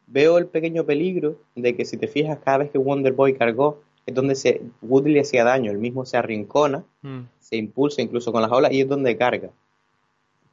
veo 0.07 0.39
el 0.39 0.47
pequeño 0.47 0.87
peligro 0.87 1.37
de 1.55 1.77
que 1.77 1.85
si 1.85 1.99
te 1.99 2.09
fijas 2.09 2.39
cada 2.43 2.57
vez 2.57 2.71
que 2.71 2.79
Wonder 2.79 3.13
Boy 3.13 3.35
cargó 3.35 3.83
es 4.07 4.15
donde 4.15 4.35
se, 4.35 4.63
Woodley 4.81 5.19
hacía 5.19 5.45
daño, 5.45 5.71
el 5.71 5.77
mismo 5.77 6.07
se 6.07 6.17
arrincona, 6.17 6.85
mm. 7.03 7.21
se 7.39 7.57
impulsa 7.57 8.01
incluso 8.01 8.33
con 8.33 8.41
las 8.41 8.51
olas 8.51 8.73
y 8.73 8.81
es 8.81 8.89
donde 8.89 9.15
carga. 9.15 9.51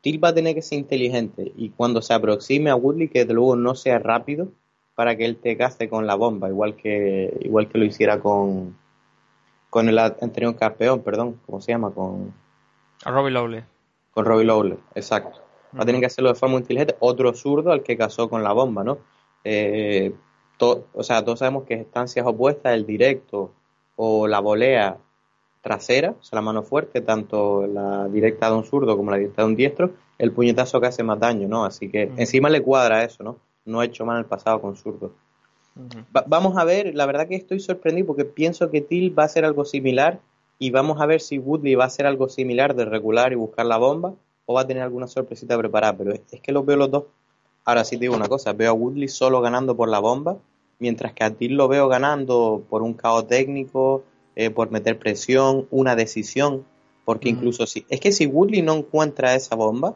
Till 0.01 0.21
va 0.21 0.27
a 0.27 0.33
tener 0.33 0.53
que 0.53 0.63
ser 0.63 0.79
inteligente 0.79 1.53
y 1.55 1.69
cuando 1.69 2.01
se 2.01 2.13
aproxime 2.13 2.71
a 2.71 2.75
Woodley 2.75 3.07
que 3.07 3.19
desde 3.19 3.35
luego 3.35 3.55
no 3.55 3.73
sea 3.73 3.99
rápido 3.99 4.49
para 4.95 5.15
que 5.15 5.23
él 5.23 5.37
te 5.37 5.55
caste 5.55 5.87
con 5.87 6.07
la 6.07 6.15
bomba, 6.15 6.49
igual 6.49 6.75
que, 6.75 7.37
igual 7.39 7.69
que 7.69 7.77
lo 7.77 7.85
hiciera 7.85 8.19
con, 8.19 8.75
con 9.69 9.87
el 9.87 9.97
anterior 9.97 10.57
campeón, 10.57 11.03
perdón, 11.03 11.39
¿cómo 11.45 11.61
se 11.61 11.71
llama? 11.71 11.91
Con... 11.91 12.33
A 13.05 13.11
Robbie 13.11 13.31
Lowley. 13.31 13.63
Con 14.19 14.25
Robbie 14.25 14.43
Lowley, 14.43 14.77
exacto. 14.95 15.39
Va 15.73 15.83
a 15.83 15.85
tener 15.85 16.01
que 16.01 16.07
hacerlo 16.07 16.27
de 16.27 16.35
forma 16.35 16.57
inteligente. 16.57 16.97
Otro 16.99 17.33
zurdo 17.33 17.71
al 17.71 17.83
que 17.83 17.95
casó 17.95 18.29
con 18.29 18.43
la 18.43 18.51
bomba, 18.51 18.83
¿no? 18.83 18.97
Eh, 19.45 20.13
o 20.59 21.03
sea, 21.03 21.23
todos 21.23 21.39
sabemos 21.39 21.63
que 21.63 21.75
estancias 21.75 22.27
opuestas, 22.27 22.73
el 22.73 22.85
directo 22.85 23.53
o 23.95 24.27
la 24.27 24.41
volea 24.41 24.97
trasera, 25.61 26.15
o 26.19 26.21
sea, 26.21 26.35
la 26.35 26.41
mano 26.41 26.63
fuerte, 26.63 26.99
tanto 26.99 27.65
la 27.65 28.09
directa 28.09 28.49
de 28.49 28.57
un 28.57 28.65
zurdo 28.65 28.97
como 28.97 29.09
la 29.09 29.15
directa 29.15 29.43
de 29.43 29.47
un 29.47 29.55
diestro, 29.55 29.91
el 30.17 30.33
puñetazo 30.33 30.81
que 30.81 30.87
hace 30.87 31.01
más 31.01 31.17
daño, 31.17 31.47
¿no? 31.47 31.63
Así 31.63 31.89
que 31.89 32.11
encima 32.17 32.49
le 32.49 32.61
cuadra 32.61 33.05
eso, 33.05 33.23
¿no? 33.23 33.37
No 33.63 33.79
ha 33.79 33.85
hecho 33.85 34.05
mal 34.05 34.17
en 34.17 34.23
el 34.23 34.25
pasado 34.25 34.59
con 34.59 34.75
zurdo. 34.75 35.13
vamos 36.25 36.57
a 36.57 36.65
ver, 36.65 36.93
la 36.93 37.05
verdad 37.05 37.25
que 37.25 37.35
estoy 37.35 37.61
sorprendido 37.61 38.07
porque 38.07 38.25
pienso 38.25 38.69
que 38.69 38.81
Till 38.81 39.17
va 39.17 39.23
a 39.23 39.27
hacer 39.27 39.45
algo 39.45 39.63
similar 39.63 40.19
y 40.59 40.71
vamos 40.71 40.99
a 41.01 41.05
ver 41.05 41.21
si 41.21 41.39
Woodley 41.39 41.75
va 41.75 41.85
a 41.85 41.87
hacer 41.87 42.05
algo 42.05 42.27
similar 42.27 42.75
de 42.75 42.83
regular 42.83 43.31
y 43.31 43.35
buscar 43.35 43.65
la 43.65 43.77
bomba 43.77 44.13
o 44.45 44.53
va 44.53 44.61
a 44.61 44.67
tener 44.67 44.83
alguna 44.83 45.07
sorpresita 45.07 45.57
preparada, 45.57 45.97
pero 45.97 46.11
es 46.13 46.41
que 46.41 46.51
los 46.51 46.65
veo 46.65 46.75
los 46.75 46.91
dos. 46.91 47.05
Ahora 47.63 47.85
sí 47.85 47.95
te 47.95 48.01
digo 48.01 48.15
una 48.15 48.27
cosa, 48.27 48.51
veo 48.51 48.71
a 48.71 48.73
Woodley 48.73 49.07
solo 49.07 49.41
ganando 49.41 49.77
por 49.77 49.87
la 49.87 49.99
bomba, 49.99 50.37
mientras 50.79 51.13
que 51.13 51.23
a 51.23 51.31
Till 51.31 51.55
lo 51.55 51.67
veo 51.69 51.87
ganando 51.87 52.63
por 52.69 52.81
un 52.81 52.93
caos 52.93 53.27
técnico, 53.27 54.03
eh, 54.35 54.49
por 54.49 54.69
meter 54.69 54.99
presión, 54.99 55.67
una 55.71 55.95
decisión, 55.95 56.65
porque 57.05 57.29
incluso 57.29 57.65
si 57.65 57.85
es 57.89 57.99
que 58.01 58.11
si 58.11 58.25
Woodley 58.25 58.61
no 58.61 58.73
encuentra 58.73 59.35
esa 59.35 59.55
bomba, 59.55 59.95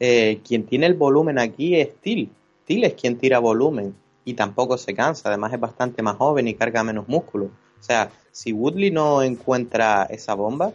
eh, 0.00 0.40
quien 0.46 0.64
tiene 0.64 0.86
el 0.86 0.94
volumen 0.94 1.38
aquí 1.38 1.76
es 1.76 1.94
Till. 1.96 2.30
Till 2.64 2.84
es 2.84 2.94
quien 2.94 3.18
tira 3.18 3.40
volumen 3.40 3.94
y 4.24 4.34
tampoco 4.34 4.78
se 4.78 4.94
cansa, 4.94 5.28
además 5.28 5.52
es 5.52 5.60
bastante 5.60 6.02
más 6.02 6.16
joven 6.16 6.48
y 6.48 6.54
carga 6.54 6.82
menos 6.82 7.08
músculo. 7.08 7.50
O 7.80 7.82
sea, 7.82 8.10
si 8.32 8.52
Woodley 8.52 8.90
no 8.90 9.22
encuentra 9.22 10.04
esa 10.04 10.34
bomba, 10.34 10.72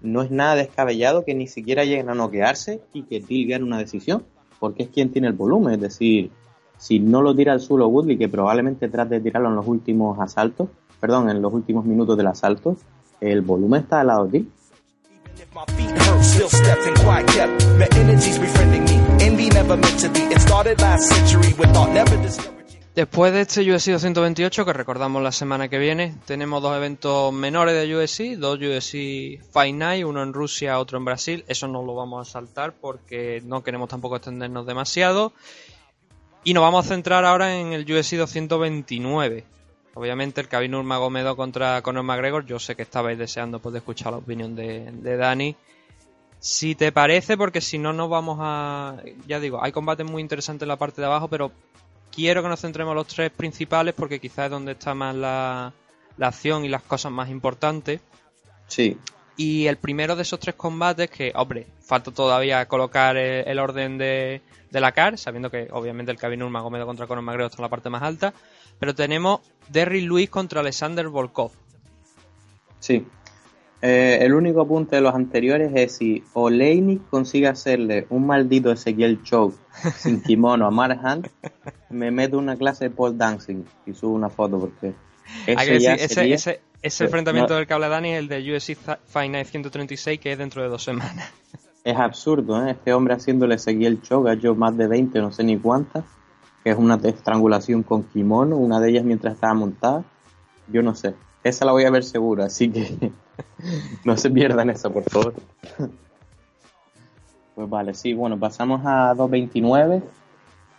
no 0.00 0.22
es 0.22 0.30
nada 0.30 0.54
descabellado 0.56 1.24
que 1.24 1.34
ni 1.34 1.46
siquiera 1.46 1.84
lleguen 1.84 2.10
a 2.10 2.14
noquearse 2.14 2.80
y 2.92 3.04
que 3.04 3.20
Till 3.20 3.48
gane 3.48 3.64
una 3.64 3.78
decisión, 3.78 4.24
porque 4.60 4.84
es 4.84 4.88
quien 4.90 5.10
tiene 5.10 5.28
el 5.28 5.34
volumen. 5.34 5.74
Es 5.74 5.80
decir, 5.80 6.30
si 6.76 7.00
no 7.00 7.22
lo 7.22 7.34
tira 7.34 7.52
al 7.52 7.60
suelo 7.60 7.88
Woodley, 7.88 8.18
que 8.18 8.28
probablemente 8.28 8.88
trate 8.88 9.16
de 9.16 9.20
tirarlo 9.20 9.48
en 9.48 9.56
los 9.56 9.66
últimos 9.66 10.18
asaltos, 10.20 10.68
perdón, 11.00 11.30
en 11.30 11.40
los 11.40 11.52
últimos 11.52 11.84
minutos 11.84 12.16
del 12.16 12.26
asalto, 12.26 12.76
el 13.20 13.40
volumen 13.42 13.82
está 13.82 14.00
al 14.00 14.06
lado 14.08 14.26
de 14.26 14.40
Till. 14.40 14.52
Después 22.94 23.32
de 23.32 23.40
este 23.40 23.60
USC 23.72 23.90
228, 23.90 24.64
que 24.64 24.72
recordamos 24.72 25.20
la 25.20 25.32
semana 25.32 25.68
que 25.68 25.78
viene, 25.78 26.14
tenemos 26.26 26.62
dos 26.62 26.76
eventos 26.76 27.32
menores 27.32 27.74
de 27.74 27.96
USC, 27.96 28.38
dos 28.38 28.60
USC 28.60 29.42
Fight 29.50 29.74
Night, 29.74 30.04
uno 30.04 30.22
en 30.22 30.32
Rusia, 30.32 30.78
otro 30.78 30.98
en 30.98 31.04
Brasil. 31.04 31.44
Eso 31.48 31.66
no 31.66 31.82
lo 31.82 31.96
vamos 31.96 32.28
a 32.28 32.30
saltar 32.30 32.72
porque 32.72 33.42
no 33.44 33.64
queremos 33.64 33.88
tampoco 33.88 34.14
extendernos 34.14 34.64
demasiado. 34.64 35.32
Y 36.44 36.54
nos 36.54 36.62
vamos 36.62 36.86
a 36.86 36.88
centrar 36.88 37.24
ahora 37.24 37.58
en 37.58 37.72
el 37.72 37.82
USC 37.82 38.14
229. 38.14 39.44
Obviamente 39.94 40.40
el 40.40 40.48
Khabib 40.48 40.70
Nurmagomedov 40.70 41.36
contra 41.36 41.82
Conor 41.82 42.04
McGregor. 42.04 42.46
Yo 42.46 42.60
sé 42.60 42.76
que 42.76 42.82
estabais 42.82 43.18
deseando 43.18 43.58
poder 43.58 43.78
escuchar 43.78 44.12
la 44.12 44.18
opinión 44.18 44.54
de, 44.54 44.92
de 44.92 45.16
Dani. 45.16 45.56
Si 46.38 46.76
te 46.76 46.92
parece, 46.92 47.36
porque 47.36 47.60
si 47.60 47.76
no 47.76 47.92
nos 47.92 48.08
vamos 48.08 48.38
a... 48.40 48.98
Ya 49.26 49.40
digo, 49.40 49.64
hay 49.64 49.72
combates 49.72 50.08
muy 50.08 50.22
interesantes 50.22 50.62
en 50.62 50.68
la 50.68 50.76
parte 50.76 51.00
de 51.00 51.08
abajo, 51.08 51.26
pero 51.26 51.50
quiero 52.14 52.42
que 52.42 52.48
nos 52.48 52.60
centremos 52.60 52.92
en 52.92 52.96
los 52.96 53.06
tres 53.06 53.30
principales 53.30 53.94
porque 53.94 54.20
quizás 54.20 54.46
es 54.46 54.50
donde 54.50 54.72
está 54.72 54.94
más 54.94 55.14
la, 55.14 55.72
acción 56.20 56.64
y 56.64 56.68
las 56.68 56.82
cosas 56.82 57.10
más 57.12 57.28
importantes. 57.28 58.00
Sí. 58.66 58.96
Y 59.36 59.66
el 59.66 59.76
primero 59.76 60.14
de 60.14 60.22
esos 60.22 60.38
tres 60.38 60.54
combates, 60.54 61.10
que, 61.10 61.32
hombre, 61.34 61.66
falta 61.80 62.12
todavía 62.12 62.66
colocar 62.66 63.16
el, 63.16 63.58
orden 63.58 63.98
de, 63.98 64.42
la 64.70 64.92
CAR, 64.92 65.18
sabiendo 65.18 65.50
que 65.50 65.68
obviamente 65.72 66.12
el 66.12 66.18
Kevin 66.18 66.40
Nurmagomedov 66.40 66.86
contra 66.86 67.06
Conor 67.06 67.24
McGregor 67.24 67.50
está 67.50 67.60
en 67.60 67.64
la 67.64 67.68
parte 67.68 67.90
más 67.90 68.02
alta, 68.02 68.32
pero 68.78 68.94
tenemos 68.94 69.40
Derrick 69.68 70.04
Lewis 70.04 70.30
contra 70.30 70.60
Alexander 70.60 71.08
Volkov. 71.08 71.50
Sí. 72.78 73.04
Eh, 73.86 74.24
el 74.24 74.32
único 74.32 74.62
apunte 74.62 74.96
de 74.96 75.02
los 75.02 75.14
anteriores 75.14 75.70
es 75.74 75.96
si 75.96 76.24
Oleinik 76.32 77.06
consigue 77.10 77.48
hacerle 77.48 78.06
un 78.08 78.26
maldito 78.26 78.72
Ezequiel 78.72 79.22
Choke 79.22 79.58
sin 79.98 80.22
kimono 80.22 80.66
a 80.66 80.70
Mark 80.70 80.98
Hunt, 81.04 81.28
me 81.90 82.10
meto 82.10 82.38
una 82.38 82.56
clase 82.56 82.84
de 82.84 82.90
pole 82.90 83.14
dancing 83.18 83.62
y 83.84 83.92
subo 83.92 84.14
una 84.14 84.30
foto 84.30 84.58
porque 84.58 84.94
ese, 85.46 86.60
ese, 86.80 87.04
enfrentamiento 87.04 87.54
del 87.54 87.66
que 87.66 87.74
habla 87.74 87.90
Dani 87.90 88.12
es 88.12 88.20
el 88.20 88.28
de 88.28 88.54
UFC 88.54 88.74
Fight 89.04 89.30
Night 89.30 89.48
136 89.48 90.18
que 90.18 90.32
es 90.32 90.38
dentro 90.38 90.62
de 90.62 90.68
dos 90.70 90.82
semanas. 90.82 91.30
Es 91.84 91.98
absurdo, 91.98 92.66
¿eh? 92.66 92.70
Este 92.70 92.94
hombre 92.94 93.12
haciéndole 93.12 93.56
Ezequiel 93.56 94.00
Choke, 94.00 94.30
ha 94.30 94.32
hecho 94.32 94.54
más 94.54 94.74
de 94.78 94.88
20, 94.88 95.18
no 95.18 95.30
sé 95.30 95.44
ni 95.44 95.58
cuántas, 95.58 96.04
que 96.62 96.70
es 96.70 96.78
una 96.78 96.94
estrangulación 96.94 97.82
con 97.82 98.04
kimono, 98.04 98.56
una 98.56 98.80
de 98.80 98.88
ellas 98.88 99.04
mientras 99.04 99.34
estaba 99.34 99.52
montada. 99.52 100.04
Yo 100.72 100.82
no 100.82 100.94
sé. 100.94 101.14
Esa 101.42 101.66
la 101.66 101.72
voy 101.72 101.84
a 101.84 101.90
ver 101.90 102.02
seguro, 102.02 102.44
así 102.44 102.70
que 102.70 103.12
no 104.04 104.16
se 104.16 104.30
pierdan 104.30 104.70
eso, 104.70 104.92
por 104.92 105.04
favor. 105.04 105.34
Pues 107.54 107.68
vale, 107.68 107.94
sí, 107.94 108.14
bueno, 108.14 108.38
pasamos 108.38 108.80
a 108.84 109.14
2.29. 109.14 110.02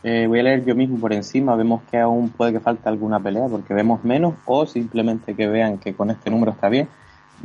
Eh, 0.03 0.25
voy 0.27 0.39
a 0.39 0.43
leer 0.43 0.65
yo 0.65 0.75
mismo 0.75 0.99
por 0.99 1.13
encima. 1.13 1.55
Vemos 1.55 1.81
que 1.89 1.97
aún 1.97 2.29
puede 2.29 2.53
que 2.53 2.59
falte 2.59 2.89
alguna 2.89 3.19
pelea 3.19 3.47
porque 3.47 3.73
vemos 3.73 4.03
menos 4.03 4.35
o 4.45 4.65
simplemente 4.65 5.35
que 5.35 5.47
vean 5.47 5.77
que 5.77 5.95
con 5.95 6.11
este 6.11 6.29
número 6.29 6.51
está 6.51 6.69
bien. 6.69 6.87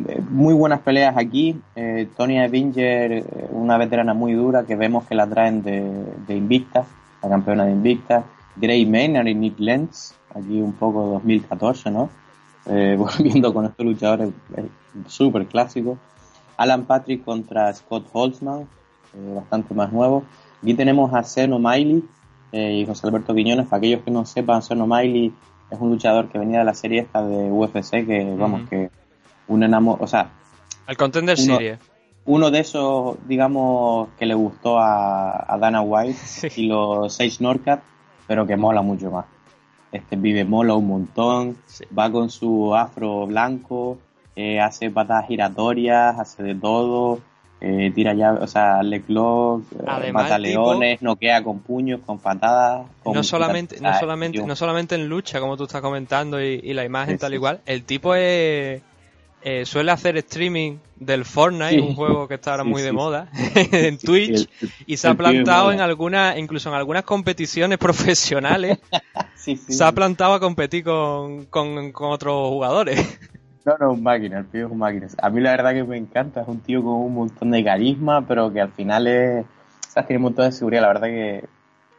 Eh, 0.09 0.21
muy 0.29 0.55
buenas 0.55 0.81
peleas 0.81 1.17
aquí. 1.17 1.61
Eh, 1.75 2.09
Tony 2.17 2.39
Avinger, 2.39 3.13
eh, 3.13 3.25
una 3.51 3.77
veterana 3.77 4.15
muy 4.15 4.33
dura 4.35 4.65
que 4.65 4.77
vemos 4.77 5.05
que 5.07 5.15
la 5.15 5.27
traen 5.27 5.63
de, 5.63 5.83
de 6.27 6.37
Invicta, 6.37 6.85
la 7.23 7.29
campeona 7.29 7.65
de 7.65 7.73
Invicta. 7.73 8.25
Gray 8.57 8.85
Maynard 8.85 9.27
y 9.27 9.35
Nick 9.35 9.59
Lenz, 9.59 10.15
aquí 10.35 10.61
un 10.61 10.73
poco 10.73 11.07
2014, 11.07 11.91
¿no? 11.91 12.11
volviendo 12.67 13.53
con 13.53 13.67
estos 13.67 13.87
luchadores 13.87 14.31
súper 15.07 15.47
clásicos. 15.47 15.99
Alan 16.61 16.85
Patrick 16.85 17.25
contra 17.25 17.73
Scott 17.73 18.07
Holtzman, 18.13 18.69
eh, 19.15 19.35
bastante 19.35 19.73
más 19.73 19.91
nuevo. 19.93 20.25
Aquí 20.63 20.75
tenemos 20.75 21.13
a 21.15 21.23
Seno 21.23 21.59
Miley 21.59 22.05
eh, 22.53 22.73
y 22.75 22.87
José 22.87 23.07
Alberto 23.07 23.35
Quiñones. 23.35 23.67
Para 23.67 23.79
aquellos 23.79 24.03
que 24.03 24.11
no 24.11 24.27
sepan, 24.27 24.61
Seno 24.63 24.87
Miley 24.87 25.33
es 25.71 25.81
un 25.81 25.89
luchador 25.89 26.29
que 26.29 26.39
venía 26.39 26.59
de 26.59 26.65
la 26.67 26.75
serie 26.75 27.01
esta 27.01 27.23
de 27.23 27.51
UFC, 27.51 28.07
que 28.07 28.35
vamos, 28.37 28.69
que 28.69 28.91
un 29.49 29.63
enamor, 29.63 29.99
o 30.01 30.07
sea... 30.07 30.31
El 30.87 30.99
Contender 30.99 31.39
uno, 31.41 31.55
Series. 31.57 31.79
Uno 32.27 32.51
de 32.51 32.61
esos, 32.61 33.17
digamos, 33.27 34.09
que 34.19 34.27
le 34.27 34.35
gustó 34.35 34.79
a, 34.79 35.57
Dana 35.59 35.81
White 35.81 36.19
y 36.57 36.67
los 36.67 37.11
seis 37.11 37.41
Norcat, 37.41 37.83
pero 38.27 38.47
que 38.47 38.57
mola 38.57 38.83
mucho 38.83 39.11
más. 39.11 39.25
Este 39.93 40.17
vive 40.17 40.45
mola 40.45 40.75
un 40.75 40.87
montón, 40.87 41.57
va 41.97 42.11
con 42.11 42.31
su 42.31 42.75
afro 42.75 43.27
blanco, 43.27 43.99
eh, 44.37 44.61
hace 44.61 44.91
patadas 44.91 45.27
giratorias, 45.27 46.19
hace 46.19 46.43
de 46.43 46.55
todo, 46.55 47.21
eh, 47.61 47.93
tira 47.95 48.15
ya, 48.15 48.33
o 48.33 48.47
sea, 48.47 48.83
Leclerc, 48.83 49.65
eh, 50.03 50.13
mata 50.13 50.39
leones, 50.39 51.03
noquea 51.03 51.45
con 51.45 51.59
puños, 51.59 52.01
con 52.07 52.19
patadas. 52.19 52.87
no 53.05 53.23
solamente, 53.23 53.81
no 53.81 53.93
solamente, 53.99 54.43
no 54.47 54.57
solamente 54.57 54.95
en 54.95 55.09
lucha, 55.09 55.41
como 55.41 55.57
tú 55.57 55.65
estás 55.65 55.83
comentando, 55.83 56.41
y, 56.41 56.73
la 56.73 56.85
imagen 56.85 57.19
tal 57.19 57.35
igual, 57.35 57.61
el 57.67 57.85
tipo 57.85 58.15
es, 58.15 58.81
eh, 59.43 59.65
suele 59.65 59.91
hacer 59.91 60.17
streaming 60.19 60.79
del 60.97 61.25
Fortnite, 61.25 61.81
un 61.81 61.95
juego 61.95 62.29
que 62.29 62.35
está 62.35 62.53
ahora 62.53 62.65
muy 62.65 62.83
de 62.83 62.93
moda, 62.93 63.29
en 63.73 63.99
Twitch, 63.99 64.49
y 64.87 64.97
se 64.97 65.09
ha 65.09 65.15
plantado 65.15 65.73
en 65.73 65.81
algunas, 65.81 66.37
incluso 66.37 66.69
en 66.69 66.75
algunas 66.75 67.05
competiciones 67.05 67.79
profesionales, 67.79 68.79
se 69.35 69.85
ha 69.85 69.93
plantado 69.93 70.35
a 70.35 70.41
competir 70.41 70.85
con, 70.85 71.47
con, 71.47 71.93
con 71.93 72.13
otros 72.13 72.49
jugadores. 72.51 73.19
No, 73.65 73.77
no, 73.79 73.93
un 73.93 74.03
máquina, 74.03 74.39
el 74.39 74.47
tío 74.51 74.67
es 74.67 74.73
un 74.73 74.79
máquina. 74.79 75.07
A 75.21 75.31
mí 75.31 75.41
la 75.41 75.51
verdad 75.51 75.73
que 75.73 75.85
me 75.85 75.97
encanta, 75.97 76.43
es 76.43 76.49
un 76.49 76.61
tío 76.61 76.83
con 76.83 76.95
un 76.95 77.15
montón 77.15 77.51
de 77.51 77.63
carisma, 77.63 78.27
pero 78.27 78.53
que 78.53 78.61
al 78.61 78.73
final 78.73 79.07
es, 79.07 79.45
o 79.45 79.91
sea, 79.91 80.07
tiene 80.07 80.19
un 80.19 80.25
montón 80.25 80.47
de 80.47 80.53
seguridad, 80.53 80.83
la 80.83 80.89
verdad 80.89 81.09
que 81.09 81.45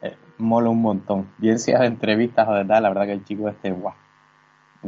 eh, 0.02 0.16
mola 0.38 0.70
un 0.70 0.82
montón. 0.82 1.28
Bien 1.38 1.60
sea 1.60 1.82
de 1.82 1.88
entrevistas 1.88 2.48
o 2.48 2.54
de 2.54 2.66
tal, 2.66 2.84
la 2.84 2.90
verdad 2.90 3.06
que 3.06 3.14
el 3.14 3.26
chico 3.26 3.48
este, 3.48 3.72
guau, 3.72 3.94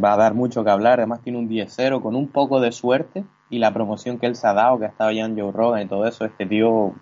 va 0.02 0.14
a 0.14 0.18
dar 0.18 0.34
mucho 0.34 0.64
que 0.64 0.70
hablar, 0.70 1.00
además 1.00 1.22
tiene 1.22 1.40
un 1.40 1.50
10-0 1.50 2.02
con 2.02 2.16
un 2.16 2.28
poco 2.28 2.60
de 2.60 2.72
suerte 2.72 3.24
y 3.50 3.60
la 3.60 3.74
promoción 3.74 4.18
que 4.18 4.26
él 4.26 4.36
se 4.36 4.48
ha 4.48 4.54
dado, 4.54 4.80
que 4.80 4.86
ha 4.86 4.90
estado 4.90 5.12
ya 5.12 5.26
en 5.26 5.38
Joe 5.38 5.52
Rogan 5.52 5.84
y 5.84 5.88
todo 5.88 6.08
eso, 6.08 6.26
este 6.26 6.46
tío 6.46 6.94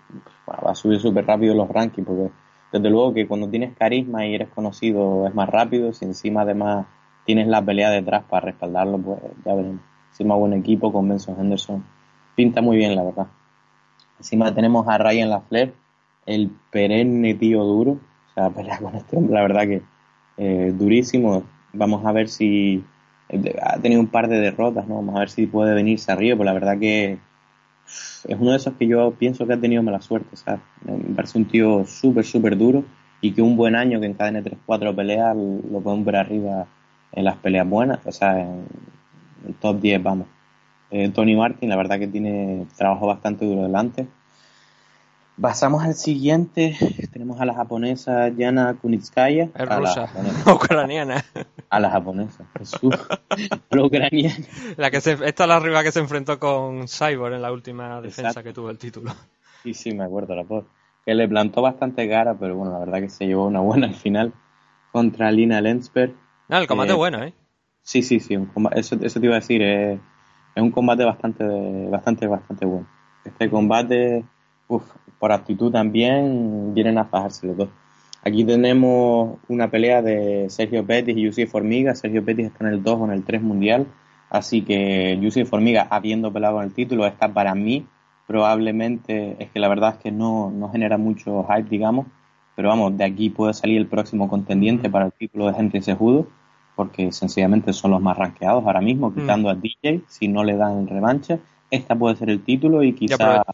va 0.48 0.70
a 0.70 0.74
subir 0.74 1.00
súper 1.00 1.26
rápido 1.26 1.54
los 1.54 1.68
rankings, 1.68 2.06
porque 2.06 2.30
desde 2.72 2.90
luego 2.90 3.12
que 3.12 3.26
cuando 3.26 3.48
tienes 3.48 3.76
carisma 3.76 4.26
y 4.26 4.34
eres 4.34 4.48
conocido 4.48 5.26
es 5.26 5.34
más 5.34 5.48
rápido, 5.48 5.92
si 5.92 6.04
encima 6.04 6.42
además 6.42 6.86
tienes 7.24 7.46
la 7.46 7.62
pelea 7.62 7.90
detrás 7.90 8.24
para 8.24 8.46
respaldarlo, 8.46 8.98
pues 8.98 9.20
ya 9.44 9.54
veremos. 9.54 9.80
Encima 10.10 10.34
buen 10.34 10.52
equipo 10.52 10.92
con 10.92 11.08
Benson 11.08 11.38
Henderson. 11.38 11.84
Pinta 12.34 12.60
muy 12.60 12.76
bien, 12.76 12.94
la 12.94 13.02
verdad. 13.02 13.26
Encima 14.18 14.54
tenemos 14.54 14.86
a 14.88 14.98
Ryan 14.98 15.30
Lafleur, 15.30 15.72
el 16.26 16.50
perenne 16.70 17.34
tío 17.34 17.62
duro. 17.64 17.92
O 17.92 18.34
sea, 18.34 18.50
pelea 18.50 18.78
con 18.78 18.94
este 18.94 19.16
hombre, 19.16 19.34
la 19.34 19.42
verdad 19.42 19.62
que 19.62 19.82
eh, 20.36 20.72
durísimo. 20.74 21.44
Vamos 21.72 22.04
a 22.04 22.12
ver 22.12 22.28
si 22.28 22.84
eh, 23.28 23.56
ha 23.62 23.78
tenido 23.78 24.00
un 24.00 24.08
par 24.08 24.28
de 24.28 24.40
derrotas, 24.40 24.86
¿no? 24.86 24.96
Vamos 24.96 25.16
a 25.16 25.20
ver 25.20 25.30
si 25.30 25.46
puede 25.46 25.74
venirse 25.74 26.12
arriba, 26.12 26.36
pues 26.36 26.46
la 26.46 26.52
verdad 26.52 26.78
que 26.78 27.18
es 28.28 28.36
uno 28.38 28.52
de 28.52 28.56
esos 28.56 28.74
que 28.74 28.86
yo 28.86 29.12
pienso 29.18 29.46
que 29.46 29.54
ha 29.54 29.60
tenido 29.60 29.82
mala 29.82 30.00
suerte, 30.00 30.36
¿sabes? 30.36 30.60
Me 30.84 31.14
parece 31.14 31.38
un 31.38 31.46
tío 31.46 31.84
súper, 31.84 32.24
súper 32.24 32.56
duro 32.56 32.84
y 33.20 33.32
que 33.32 33.42
un 33.42 33.56
buen 33.56 33.74
año 33.76 34.00
que 34.00 34.06
encadene 34.06 34.42
3-4 34.42 34.94
peleas 34.94 35.36
lo 35.36 35.80
podemos 35.80 36.04
ver 36.04 36.16
arriba 36.16 36.66
en 37.12 37.24
las 37.24 37.36
peleas 37.36 37.68
buenas, 37.68 38.04
o 38.06 38.12
sea, 38.12 38.40
en 38.40 38.64
el 39.46 39.54
top 39.54 39.80
10, 39.80 40.02
vamos. 40.02 40.26
Eh, 40.90 41.08
Tony 41.10 41.34
Martin, 41.34 41.68
la 41.68 41.76
verdad 41.76 41.98
que 41.98 42.06
tiene 42.06 42.66
trabajo 42.76 43.06
bastante 43.06 43.46
duro 43.46 43.62
delante. 43.62 44.06
Pasamos 45.40 45.82
al 45.82 45.94
siguiente, 45.94 46.76
tenemos 47.12 47.40
a 47.40 47.46
la 47.46 47.54
japonesa 47.54 48.28
Yana 48.28 48.74
Kunitskaya. 48.74 49.48
Es 49.54 49.68
rusa, 49.68 50.10
ucraniana. 50.52 51.24
A 51.70 51.80
la 51.80 51.90
japonesa, 51.90 52.44
Jesús. 52.58 52.94
la 53.70 53.84
ucraniana. 53.84 54.44
La 54.76 54.90
que 54.90 55.00
se, 55.00 55.12
esta 55.12 55.44
es 55.44 55.48
la 55.48 55.56
arriba 55.56 55.82
que 55.82 55.90
se 55.90 56.00
enfrentó 56.00 56.38
con 56.38 56.86
Cyborg 56.86 57.34
en 57.34 57.42
la 57.42 57.50
última 57.50 58.00
defensa 58.02 58.42
que 58.42 58.52
tuvo 58.52 58.70
el 58.70 58.78
título. 58.78 59.12
Sí, 59.62 59.74
sí, 59.74 59.94
me 59.94 60.04
acuerdo 60.04 60.34
la 60.34 60.42
voz. 60.42 60.64
Que 61.06 61.14
le 61.14 61.26
plantó 61.26 61.62
bastante 61.62 62.08
cara, 62.08 62.34
pero 62.38 62.56
bueno, 62.56 62.72
la 62.72 62.80
verdad 62.80 63.00
que 63.00 63.08
se 63.08 63.26
llevó 63.26 63.46
una 63.46 63.60
buena 63.60 63.86
al 63.86 63.94
final 63.94 64.32
contra 64.92 65.32
Lina 65.32 65.60
Lensberg. 65.60 66.14
Ah, 66.48 66.58
el 66.58 66.66
combate 66.66 66.90
es 66.90 66.94
eh, 66.94 66.98
bueno, 66.98 67.22
¿eh? 67.24 67.32
Sí, 67.82 68.02
sí, 68.02 68.20
sí. 68.20 68.38
eso, 68.72 68.96
eso, 69.00 69.20
te 69.20 69.26
iba 69.26 69.36
a 69.36 69.40
decir. 69.40 69.62
es 69.62 69.98
un 70.56 70.70
combate 70.70 71.04
bastante, 71.04 71.44
bastante, 71.88 72.26
bastante 72.26 72.66
bueno. 72.66 72.86
Este 73.24 73.48
combate, 73.48 74.24
uf, 74.68 74.84
por 75.18 75.32
actitud 75.32 75.70
también, 75.70 76.74
vienen 76.74 76.98
a 76.98 77.04
fajarse 77.04 77.46
los 77.46 77.56
dos. 77.56 77.68
Aquí 78.24 78.44
tenemos 78.44 79.38
una 79.48 79.68
pelea 79.70 80.00
de 80.02 80.48
Sergio 80.48 80.86
Pettis 80.86 81.16
y 81.16 81.22
Yussi 81.22 81.46
Formiga. 81.46 81.94
Sergio 81.94 82.24
Pettis 82.24 82.46
está 82.46 82.66
en 82.66 82.74
el 82.74 82.82
2 82.82 83.00
o 83.00 83.04
en 83.06 83.12
el 83.12 83.24
3 83.24 83.42
mundial. 83.42 83.86
Así 84.32 84.62
que 84.62 85.18
Juicy 85.20 85.44
Formiga, 85.44 85.86
habiendo 85.90 86.32
pelado 86.32 86.54
con 86.54 86.64
el 86.64 86.72
título, 86.72 87.06
está 87.06 87.28
para 87.28 87.54
mí 87.54 87.86
probablemente, 88.26 89.36
es 89.38 89.50
que 89.50 89.60
la 89.60 89.68
verdad 89.68 89.96
es 89.96 89.98
que 89.98 90.10
no, 90.10 90.50
no 90.50 90.70
genera 90.70 90.96
mucho 90.96 91.44
hype, 91.44 91.68
digamos, 91.68 92.06
pero 92.56 92.70
vamos, 92.70 92.96
de 92.96 93.04
aquí 93.04 93.28
puede 93.28 93.52
salir 93.52 93.76
el 93.76 93.88
próximo 93.88 94.30
contendiente 94.30 94.88
para 94.88 95.04
el 95.04 95.12
título 95.12 95.48
de 95.48 95.58
Henry 95.58 95.82
Sejudo, 95.82 96.28
porque 96.76 97.12
sencillamente 97.12 97.74
son 97.74 97.90
los 97.90 98.00
más 98.00 98.16
rankeados 98.16 98.64
ahora 98.64 98.80
mismo, 98.80 99.10
mm. 99.10 99.14
quitando 99.14 99.50
a 99.50 99.54
DJ, 99.54 100.04
si 100.08 100.28
no 100.28 100.44
le 100.44 100.56
dan 100.56 100.86
revancha, 100.86 101.38
esta 101.70 101.94
puede 101.94 102.16
ser 102.16 102.30
el 102.30 102.42
título 102.42 102.82
y 102.82 102.94
quizá... 102.94 103.44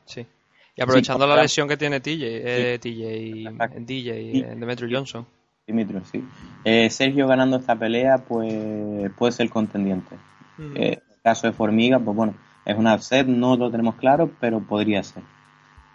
Y, 0.78 0.82
aprovechando 0.82 1.26
la 1.26 1.42
lesión 1.42 1.66
que 1.66 1.76
tiene 1.76 1.98
TJ, 1.98 2.22
eh, 2.22 2.78
TJ 2.78 3.84
DJ, 3.84 4.38
eh, 4.38 4.54
Demetrio 4.56 4.88
Johnson. 4.96 5.26
Dimitro, 5.66 6.00
sí. 6.04 6.24
Eh, 6.64 6.88
Sergio 6.88 7.26
ganando 7.26 7.56
esta 7.56 7.76
pelea, 7.76 8.18
pues 8.18 9.10
puede 9.18 9.32
ser 9.32 9.50
contendiente. 9.50 10.14
Mm. 10.56 10.76
en 10.76 10.82
el 10.82 11.02
caso 11.22 11.48
de 11.48 11.52
Formiga, 11.52 11.98
pues 11.98 12.16
bueno, 12.16 12.34
es 12.64 12.76
una 12.76 12.94
upset, 12.94 13.26
no 13.26 13.56
lo 13.56 13.70
tenemos 13.70 13.96
claro, 13.96 14.30
pero 14.40 14.60
podría 14.60 15.02
ser. 15.02 15.24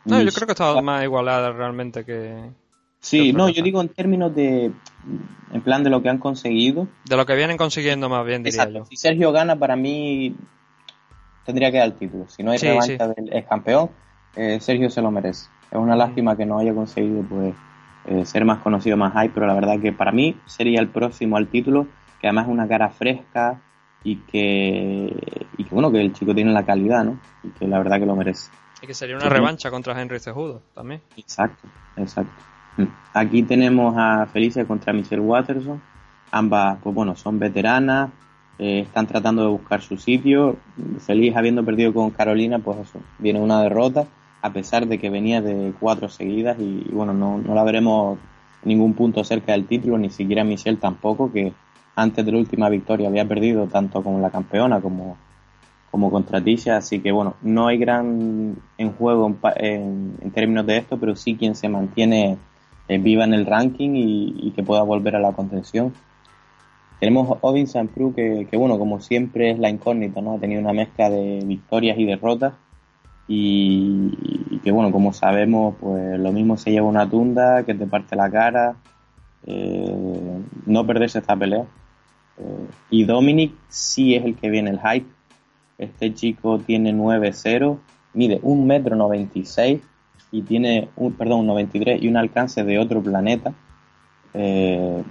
No, 0.05 0.21
yo 0.21 0.31
creo 0.31 0.47
que 0.47 0.51
está 0.51 0.81
más 0.81 1.01
igualada 1.03 1.53
realmente 1.53 2.03
que, 2.03 2.51
Sí, 3.03 3.33
no, 3.33 3.49
yo 3.49 3.61
digo 3.63 3.81
en 3.81 3.89
términos 3.89 4.33
de, 4.33 4.71
en 5.51 5.61
plan 5.61 5.83
de 5.83 5.89
lo 5.89 6.01
que 6.01 6.07
han 6.07 6.19
conseguido. 6.19 6.87
De 7.03 7.17
lo 7.17 7.25
que 7.25 7.35
vienen 7.35 7.57
consiguiendo 7.57 8.07
más 8.07 8.25
bien, 8.25 8.43
diría 8.43 8.69
yo. 8.69 8.85
Si 8.85 8.95
Sergio 8.95 9.33
gana, 9.33 9.57
para 9.57 9.75
mí 9.75 10.35
tendría 11.45 11.69
que 11.69 11.79
dar 11.79 11.87
el 11.87 11.93
título. 11.95 12.29
Si 12.29 12.43
no 12.43 12.51
hay 12.51 12.59
revancha 12.59 13.09
del 13.09 13.33
ex 13.33 13.47
campeón, 13.47 13.89
eh, 14.35 14.59
Sergio 14.59 14.89
se 14.89 15.01
lo 15.01 15.11
merece. 15.11 15.49
Es 15.71 15.77
una 15.77 15.95
lástima 15.95 16.35
que 16.35 16.45
no 16.45 16.59
haya 16.59 16.73
conseguido 16.73 17.23
pues 17.23 17.53
eh, 18.05 18.25
ser 18.25 18.45
más 18.45 18.59
conocido, 18.59 18.97
más 18.97 19.13
high, 19.13 19.29
pero 19.29 19.47
la 19.47 19.53
verdad 19.53 19.79
que 19.79 19.91
para 19.91 20.11
mí 20.11 20.35
sería 20.45 20.79
el 20.79 20.89
próximo 20.89 21.37
al 21.37 21.47
título, 21.47 21.87
que 22.19 22.27
además 22.27 22.47
es 22.47 22.51
una 22.51 22.67
cara 22.67 22.89
fresca 22.89 23.61
y 24.03 24.17
que, 24.17 25.47
y 25.57 25.63
que 25.63 25.69
bueno, 25.73 25.91
que 25.91 26.01
el 26.01 26.13
chico 26.13 26.35
tiene 26.35 26.51
la 26.51 26.65
calidad, 26.65 27.05
¿no? 27.05 27.19
Y 27.43 27.49
que 27.49 27.67
la 27.67 27.77
verdad 27.77 27.99
que 27.99 28.05
lo 28.05 28.15
merece. 28.15 28.51
Y 28.81 28.87
que 28.87 28.93
sería 28.93 29.15
una 29.15 29.29
revancha 29.29 29.71
contra 29.71 29.99
Henry 29.99 30.19
Cejudo 30.19 30.61
también. 30.73 31.01
Exacto, 31.15 31.67
exacto. 31.95 32.33
Aquí 33.13 33.43
tenemos 33.43 33.95
a 33.97 34.25
Felicia 34.25 34.65
contra 34.65 34.93
Michelle 34.93 35.21
Watterson. 35.21 35.81
Ambas, 36.31 36.79
pues 36.81 36.95
bueno, 36.95 37.15
son 37.15 37.37
veteranas, 37.37 38.09
eh, 38.57 38.79
están 38.81 39.07
tratando 39.07 39.43
de 39.43 39.49
buscar 39.49 39.81
su 39.81 39.97
sitio. 39.97 40.57
Feliz 40.99 41.35
habiendo 41.35 41.63
perdido 41.63 41.93
con 41.93 42.09
Carolina, 42.11 42.59
pues 42.59 42.79
eso, 42.79 42.99
viene 43.19 43.39
una 43.39 43.61
derrota, 43.61 44.05
a 44.43 44.51
pesar 44.51 44.87
de 44.87 44.99
que 44.99 45.09
venía 45.09 45.41
de 45.41 45.73
cuatro 45.79 46.09
seguidas 46.09 46.59
y, 46.59 46.83
bueno, 46.91 47.13
no, 47.13 47.37
no, 47.37 47.55
la 47.55 47.63
veremos 47.63 48.19
en 48.61 48.69
ningún 48.69 48.93
punto 48.93 49.23
cerca 49.23 49.53
del 49.53 49.65
título, 49.65 49.97
ni 49.97 50.09
siquiera 50.09 50.43
Michelle 50.43 50.77
tampoco, 50.77 51.31
que 51.31 51.53
antes 51.95 52.25
de 52.25 52.31
la 52.33 52.39
última 52.39 52.67
victoria 52.67 53.07
había 53.07 53.25
perdido 53.25 53.67
tanto 53.67 54.03
como 54.03 54.19
la 54.19 54.31
campeona 54.31 54.81
como, 54.81 55.15
como 55.89 56.11
contra 56.11 56.43
Tisha, 56.43 56.75
así 56.75 56.99
que 56.99 57.13
bueno, 57.13 57.35
no 57.41 57.67
hay 57.67 57.77
gran 57.77 58.57
en 58.77 58.91
juego 58.91 59.33
en, 59.55 60.17
en 60.21 60.31
términos 60.31 60.65
de 60.65 60.77
esto, 60.77 60.99
pero 60.99 61.15
sí 61.15 61.37
quien 61.37 61.55
se 61.55 61.69
mantiene 61.69 62.37
eh, 62.89 62.97
viva 62.97 63.23
en 63.23 63.33
el 63.33 63.45
ranking 63.45 63.91
y, 63.95 64.51
que 64.51 64.63
pueda 64.63 64.81
volver 64.83 65.15
a 65.15 65.21
la 65.21 65.31
contención. 65.31 65.93
Tenemos 66.99 67.37
Odin 67.39 67.67
Sanpru 67.67 68.13
que, 68.13 68.45
que, 68.51 68.57
bueno, 68.57 68.77
como 68.77 68.99
siempre 68.99 69.51
es 69.51 69.59
la 69.59 69.69
incógnita, 69.69 70.19
¿no? 70.19 70.33
Ha 70.33 70.39
tenido 70.39 70.59
una 70.59 70.73
mezcla 70.73 71.09
de 71.09 71.43
victorias 71.45 71.97
y 71.97 72.03
derrotas 72.03 72.53
y, 73.27 74.59
que 74.63 74.71
bueno, 74.71 74.91
como 74.91 75.13
sabemos, 75.13 75.75
pues 75.79 76.19
lo 76.19 76.31
mismo 76.31 76.57
se 76.57 76.71
lleva 76.71 76.87
una 76.87 77.09
tunda 77.09 77.63
que 77.63 77.73
te 77.73 77.85
parte 77.87 78.15
la 78.15 78.29
cara, 78.29 78.75
eh, 79.45 80.41
no 80.65 80.85
perderse 80.85 81.19
esta 81.19 81.35
pelea. 81.35 81.65
Eh, 82.37 82.67
y 82.89 83.03
Dominic 83.05 83.53
sí 83.69 84.15
es 84.15 84.25
el 84.25 84.35
que 84.35 84.49
viene 84.49 84.71
el 84.71 84.79
hype. 84.79 85.07
Este 85.77 86.13
chico 86.13 86.59
tiene 86.59 86.93
9-0, 86.93 87.77
mide 88.13 88.41
1,96 88.41 89.69
m 89.71 89.81
y 90.31 90.41
tiene 90.41 90.89
un, 90.95 91.13
perdón, 91.13 91.41
un 91.41 91.47
93 91.47 92.01
y 92.01 92.07
un 92.07 92.17
alcance 92.17 92.63
de 92.63 92.79
otro 92.79 93.01
planeta. 93.01 93.53
Eh, 94.33 95.03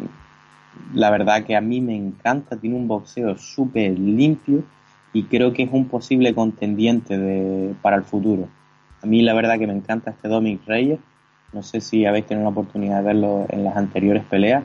la 0.95 1.11
verdad 1.11 1.45
que 1.45 1.57
a 1.57 1.61
mí 1.61 1.81
me 1.81 1.97
encanta, 1.97 2.57
tiene 2.57 2.77
un 2.77 2.89
boxeo 2.89 3.37
súper 3.37 3.99
limpio 3.99 4.65
y 5.13 5.25
creo 5.25 5.53
que 5.53 5.65
es 5.65 5.71
un 5.73 5.87
posible 5.87 6.35
contendiente 6.35 7.19
de, 7.19 7.75
para 7.83 7.97
el 7.97 8.05
futuro. 8.05 8.49
A 9.03 9.07
mí 9.07 9.23
la 9.23 9.35
verdad 9.35 9.59
que 9.59 9.67
me 9.67 9.75
encanta 9.75 10.11
este 10.11 10.29
Dominic 10.29 10.67
Reyes, 10.67 11.01
no 11.53 11.63
sé 11.63 11.81
si 11.81 12.07
habéis 12.07 12.27
tenido 12.27 12.45
la 12.45 12.51
oportunidad 12.51 12.99
de 12.99 13.05
verlo 13.05 13.47
en 13.49 13.65
las 13.65 13.77
anteriores 13.77 14.25
peleas, 14.25 14.65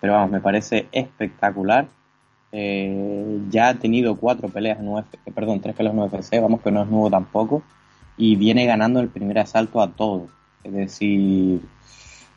pero 0.00 0.14
vamos, 0.14 0.30
me 0.30 0.40
parece 0.40 0.88
espectacular. 0.92 1.88
Eh, 2.54 3.40
ya 3.48 3.68
ha 3.68 3.74
tenido 3.74 4.16
cuatro 4.16 4.48
peleas 4.48 4.78
en 4.78 4.88
UFC, 4.88 5.16
perdón, 5.34 5.60
tres 5.60 5.74
peleas 5.74 5.94
en 5.94 6.00
UFC, 6.00 6.40
vamos 6.40 6.60
que 6.60 6.70
no 6.70 6.82
es 6.82 6.88
nuevo 6.88 7.08
tampoco 7.08 7.62
y 8.16 8.36
viene 8.36 8.66
ganando 8.66 9.00
el 9.00 9.08
primer 9.08 9.38
asalto 9.38 9.80
a 9.80 9.90
todos. 9.92 10.30
Es 10.64 10.72
decir, 10.72 11.60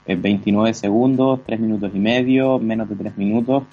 29 0.07 0.73
segundos, 0.73 1.41
3 1.45 1.59
minutos 1.59 1.91
y 1.93 1.99
medio, 1.99 2.59
menos 2.59 2.89
de 2.89 2.95
3 2.95 3.17
minutos. 3.17 3.63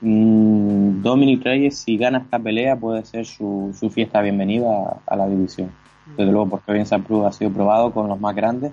Mm, 0.00 1.02
Dominic 1.02 1.44
Reyes, 1.44 1.78
si 1.78 1.96
gana 1.96 2.18
esta 2.18 2.38
pelea, 2.38 2.76
puede 2.76 3.04
ser 3.04 3.26
su, 3.26 3.74
su 3.78 3.90
fiesta 3.90 4.20
bienvenida 4.20 5.00
a, 5.06 5.16
la 5.16 5.26
división. 5.26 5.70
Desde 6.16 6.30
luego, 6.30 6.48
porque 6.50 6.72
bien 6.72 6.86
ha 6.86 7.32
sido 7.32 7.50
probado 7.50 7.92
con 7.92 8.08
los 8.08 8.20
más 8.20 8.34
grandes, 8.34 8.72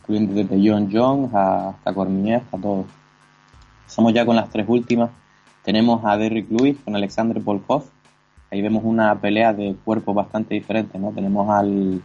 incluyendo 0.00 0.34
desde 0.34 0.68
John 0.68 0.88
Jones 0.92 1.34
hasta 1.34 1.92
Cormier, 1.92 2.42
hasta 2.42 2.58
todos. 2.58 2.86
Estamos 3.86 4.12
ya 4.12 4.24
con 4.24 4.36
las 4.36 4.48
tres 4.50 4.66
últimas. 4.68 5.10
Tenemos 5.64 6.04
a 6.04 6.16
Derrick 6.16 6.50
Lewis 6.50 6.76
con 6.84 6.94
Alexander 6.94 7.40
Volkov, 7.40 7.84
ahí 8.52 8.60
vemos 8.60 8.84
una 8.84 9.18
pelea 9.18 9.54
de 9.54 9.74
cuerpos 9.82 10.14
bastante 10.14 10.54
diferente, 10.54 10.98
¿no? 10.98 11.10
Tenemos 11.10 11.48
al, 11.48 12.02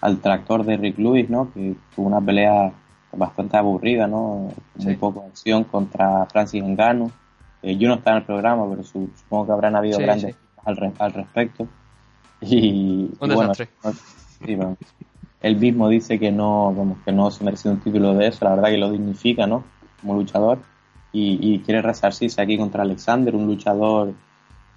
al 0.00 0.18
tractor 0.18 0.64
de 0.64 0.76
Rick 0.76 0.98
Lewis, 0.98 1.30
¿no? 1.30 1.52
Que 1.52 1.76
tuvo 1.94 2.08
una 2.08 2.20
pelea 2.20 2.72
bastante 3.12 3.56
aburrida, 3.56 4.08
¿no? 4.08 4.48
Muy 4.74 4.96
poco 4.96 5.24
acción 5.28 5.62
contra 5.64 6.26
Francis 6.26 6.62
Ngannou. 6.64 7.12
Eh, 7.64 7.78
yo 7.78 7.88
no 7.88 7.94
estaba 7.94 8.18
en 8.18 8.20
el 8.20 8.26
programa, 8.26 8.68
pero 8.68 8.84
supongo 8.84 9.46
que 9.46 9.52
habrán 9.52 9.74
habido 9.74 9.98
grandes 9.98 10.36
al, 10.64 10.92
al, 10.98 11.12
respecto. 11.14 11.66
Y, 12.42 13.08
bueno, 13.18 13.52
él 15.40 15.56
mismo 15.56 15.88
dice 15.88 16.18
que 16.18 16.30
no, 16.30 16.74
vamos, 16.74 16.98
que 17.06 17.12
no 17.12 17.30
se 17.30 17.42
merece 17.42 17.70
un 17.70 17.80
título 17.80 18.12
de 18.12 18.26
eso, 18.26 18.44
la 18.44 18.54
verdad 18.54 18.68
que 18.68 18.76
lo 18.76 18.90
dignifica, 18.90 19.46
¿no? 19.46 19.64
Como 20.02 20.14
luchador. 20.14 20.58
Y, 21.10 21.38
y 21.40 21.60
quiere 21.60 21.80
resarcirse 21.80 22.42
aquí 22.42 22.58
contra 22.58 22.82
Alexander, 22.82 23.34
un 23.34 23.46
luchador 23.46 24.12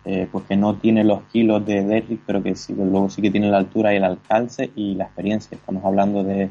eh, 0.05 0.29
pues 0.31 0.45
que 0.45 0.55
no 0.55 0.75
tiene 0.75 1.03
los 1.03 1.23
kilos 1.23 1.65
de 1.65 1.83
Derrick, 1.83 2.21
pero 2.25 2.41
que 2.41 2.55
sí, 2.55 2.73
luego 2.73 3.09
sí 3.09 3.21
que 3.21 3.31
tiene 3.31 3.51
la 3.51 3.57
altura 3.57 3.93
y 3.93 3.97
el 3.97 4.05
alcance 4.05 4.71
y 4.77 4.95
la 4.95 5.03
experiencia. 5.03 5.55
Estamos 5.55 5.83
hablando 5.83 6.23
de 6.23 6.49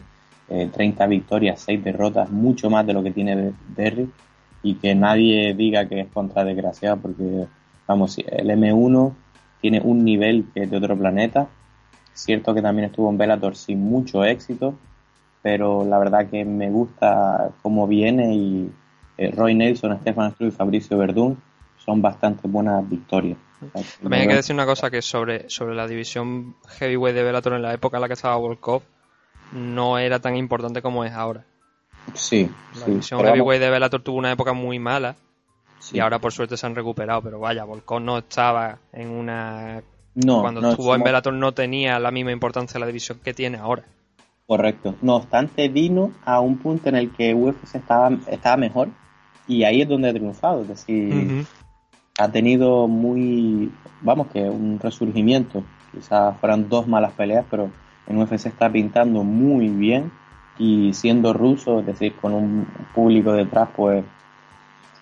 30 0.48 1.02
eh, 1.02 1.08
victorias, 1.08 1.62
6 1.64 1.82
derrotas, 1.82 2.30
mucho 2.30 2.68
más 2.68 2.86
de 2.86 2.92
lo 2.92 3.02
que 3.02 3.12
tiene 3.12 3.54
Derrick 3.74 4.10
y 4.66 4.74
que 4.74 4.96
nadie 4.96 5.54
diga 5.54 5.88
que 5.88 6.00
es 6.00 6.08
contra 6.08 6.42
desgraciado 6.42 6.96
porque, 6.96 7.46
vamos, 7.86 8.18
el 8.18 8.48
M1 8.48 9.14
tiene 9.60 9.80
un 9.80 10.04
nivel 10.04 10.46
que 10.52 10.64
es 10.64 10.70
de 10.70 10.76
otro 10.76 10.98
planeta. 10.98 11.46
Cierto 12.14 12.52
que 12.52 12.62
también 12.62 12.86
estuvo 12.86 13.08
en 13.08 13.16
Bellator 13.16 13.54
sin 13.54 13.80
mucho 13.80 14.24
éxito, 14.24 14.74
pero 15.40 15.84
la 15.84 16.00
verdad 16.00 16.28
que 16.28 16.44
me 16.44 16.68
gusta 16.68 17.50
cómo 17.62 17.86
viene 17.86 18.34
y 18.34 18.72
eh, 19.18 19.30
Roy 19.30 19.54
Nelson, 19.54 20.00
Stefan 20.00 20.32
Struve 20.32 20.48
y 20.48 20.52
Fabricio 20.52 20.98
Verdún 20.98 21.40
son 21.84 22.02
bastante 22.02 22.48
buenas 22.48 22.88
victorias. 22.88 23.38
También 24.02 24.22
hay 24.22 24.28
que 24.28 24.34
decir 24.34 24.54
una 24.54 24.66
cosa 24.66 24.90
que 24.90 25.00
sobre, 25.00 25.48
sobre 25.48 25.76
la 25.76 25.86
división 25.86 26.56
heavyweight 26.78 27.14
de 27.14 27.22
Bellator 27.22 27.52
en 27.52 27.62
la 27.62 27.72
época 27.72 27.98
en 27.98 28.00
la 28.00 28.08
que 28.08 28.14
estaba 28.14 28.34
Volkov 28.36 28.82
no 29.52 29.96
era 29.98 30.18
tan 30.18 30.36
importante 30.36 30.82
como 30.82 31.04
es 31.04 31.12
ahora. 31.12 31.44
Sí. 32.14 32.50
La 32.80 32.86
división 32.86 33.20
heavyweight 33.20 33.60
de 33.60 33.70
Bellator 33.70 34.02
tuvo 34.02 34.18
una 34.18 34.32
época 34.32 34.52
muy 34.52 34.78
mala 34.78 35.16
y 35.92 36.00
ahora 36.00 36.18
por 36.18 36.32
suerte 36.32 36.56
se 36.56 36.66
han 36.66 36.74
recuperado, 36.74 37.22
pero 37.22 37.38
vaya, 37.38 37.64
Volkov 37.64 38.00
no 38.00 38.18
estaba 38.18 38.78
en 38.92 39.10
una... 39.10 39.82
No, 40.14 40.40
Cuando 40.40 40.66
estuvo 40.70 40.94
en 40.94 41.02
Bellator 41.02 41.34
no 41.34 41.52
tenía 41.52 41.98
la 41.98 42.10
misma 42.10 42.32
importancia 42.32 42.80
la 42.80 42.86
división 42.86 43.20
que 43.22 43.34
tiene 43.34 43.58
ahora. 43.58 43.84
Correcto. 44.46 44.94
No 45.02 45.16
obstante, 45.16 45.68
vino 45.68 46.12
a 46.24 46.40
un 46.40 46.58
punto 46.58 46.88
en 46.88 46.96
el 46.96 47.10
que 47.10 47.34
UFC 47.34 47.74
estaba, 47.74 48.10
estaba 48.28 48.56
mejor 48.56 48.88
y 49.46 49.64
ahí 49.64 49.82
es 49.82 49.88
donde 49.88 50.08
ha 50.08 50.14
triunfado. 50.14 50.62
Es 50.62 50.68
decir, 50.68 51.44
ha 52.18 52.28
tenido 52.30 52.88
muy, 52.88 53.70
vamos, 54.00 54.28
que 54.28 54.40
un 54.40 54.78
resurgimiento. 54.78 55.64
Quizás 55.92 56.38
fueran 56.38 56.68
dos 56.68 56.86
malas 56.86 57.12
peleas, 57.12 57.44
pero 57.50 57.70
en 58.06 58.18
UFC 58.18 58.46
está 58.46 58.70
pintando 58.70 59.22
muy 59.22 59.68
bien 59.68 60.12
y 60.58 60.92
siendo 60.94 61.32
ruso, 61.32 61.80
es 61.80 61.86
decir, 61.86 62.14
con 62.16 62.32
un 62.32 62.66
público 62.94 63.32
detrás, 63.32 63.68
pues 63.76 64.04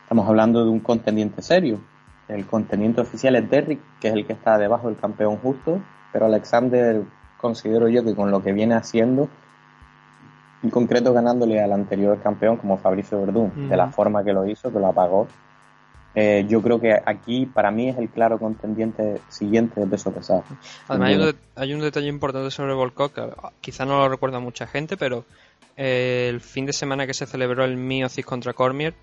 estamos 0.03 0.29
hablando 0.29 0.65
de 0.65 0.71
un 0.71 0.81
contendiente 0.81 1.43
serio. 1.43 1.81
El 2.29 2.47
contendiente 2.47 3.01
oficial 3.01 3.37
es 3.37 3.49
Derrick, 3.49 3.81
que 4.01 4.09
es 4.09 4.15
el 4.15 4.27
que 4.27 4.33
está 4.33 4.59
debajo 4.59 4.89
del 4.89 4.97
campeón 4.97 5.37
justo, 5.37 5.81
pero 6.13 6.27
Alexander 6.27 7.03
considero 7.39 7.89
yo 7.89 8.03
que 8.05 8.15
con 8.15 8.31
lo 8.31 8.43
que 8.43 8.53
viene 8.53 8.75
haciendo, 8.75 9.29
en 10.63 10.71
concreto 10.71 11.13
ganándole 11.13 11.61
al 11.61 11.73
anterior 11.73 12.19
campeón 12.23 12.57
como 12.57 12.79
Fabricio 12.79 13.21
Verdún, 13.21 13.69
de 13.69 13.77
la 13.77 13.89
forma 13.91 14.25
que 14.25 14.33
lo 14.33 14.47
hizo, 14.47 14.73
que 14.73 14.79
lo 14.79 14.87
apagó, 14.87 15.29
eh, 16.15 16.47
yo 16.49 16.63
creo 16.63 16.81
que 16.81 16.93
aquí 17.05 17.45
para 17.47 17.73
mí 17.73 17.89
es 17.89 17.99
el 17.99 18.09
claro 18.09 18.39
contendiente 18.39 19.21
siguiente 19.29 19.81
de 19.81 19.87
peso 19.87 20.13
pesado. 20.13 20.45
Además 20.87 21.35
hay 21.57 21.75
un, 21.75 21.81
detalle 21.81 22.07
importante 22.07 22.51
sobre 22.53 22.73
Volkov 22.73 23.13
que 23.13 23.33
quizá 23.61 23.85
no 23.85 23.99
lo 23.99 24.09
recuerda 24.09 24.39
mucha 24.39 24.67
gente, 24.69 24.97
pero 24.97 25.25
eh, 25.77 26.29
el 26.31 26.41
fin 26.41 26.67
de 26.67 26.73
semana 26.73 27.07
que 27.07 27.15
se 27.15 27.27
celebró 27.27 27.65
el 27.65 27.77
Miocis 27.77 28.25
contra 28.25 28.53
Cormier, 28.53 28.95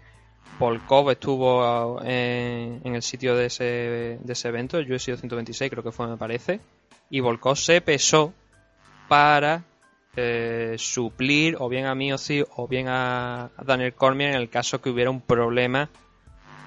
Volkov 0.57 1.11
estuvo 1.11 1.99
eh, 2.03 2.79
en, 2.81 2.95
el 2.95 3.01
sitio 3.01 3.35
de 3.35 3.47
ese, 3.47 3.63
de 4.21 4.33
ese 4.33 4.47
evento, 4.47 4.77
el 4.77 4.89
UFC 4.89 5.17
126 5.17 5.69
creo 5.69 5.83
que 5.83 5.91
fue 5.91 6.07
me 6.07 6.17
parece, 6.17 6.61
y 7.09 7.19
Volkov 7.19 7.57
se 7.57 7.81
pesó 7.81 8.33
para 9.09 9.63
suplir 10.77 11.55
o 11.59 11.69
bien 11.69 11.85
a 11.85 11.95
Miocis 11.95 12.43
o 12.57 12.67
bien 12.67 12.87
a 12.89 13.49
Daniel 13.63 13.93
Cormier 13.93 14.31
en 14.31 14.35
el 14.35 14.49
caso 14.49 14.81
que 14.81 14.89
hubiera 14.89 15.09
un 15.09 15.21
problema 15.21 15.89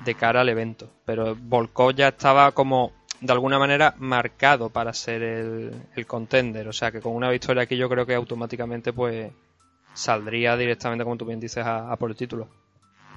de 0.04 0.14
cara 0.14 0.40
al 0.40 0.48
evento. 0.48 0.90
Pero 1.04 1.36
Volkov 1.36 1.94
ya 1.94 2.08
estaba 2.08 2.52
como 2.52 2.92
de 3.20 3.32
alguna 3.32 3.58
manera 3.58 3.94
marcado 3.98 4.70
para 4.70 4.92
ser 4.92 5.22
el, 5.22 5.72
el, 5.96 6.06
contender. 6.06 6.68
O 6.68 6.72
sea 6.72 6.92
que 6.92 7.00
con 7.00 7.14
una 7.14 7.30
victoria 7.30 7.62
aquí 7.62 7.76
yo 7.76 7.88
creo 7.88 8.04
que 8.04 8.14
automáticamente 8.14 8.92
pues 8.92 9.32
saldría 9.94 10.56
directamente, 10.56 11.04
como 11.04 11.16
tú 11.16 11.24
bien 11.24 11.40
dices, 11.40 11.64
a, 11.64 11.96
por 11.96 12.10
el 12.10 12.16
título. 12.16 12.48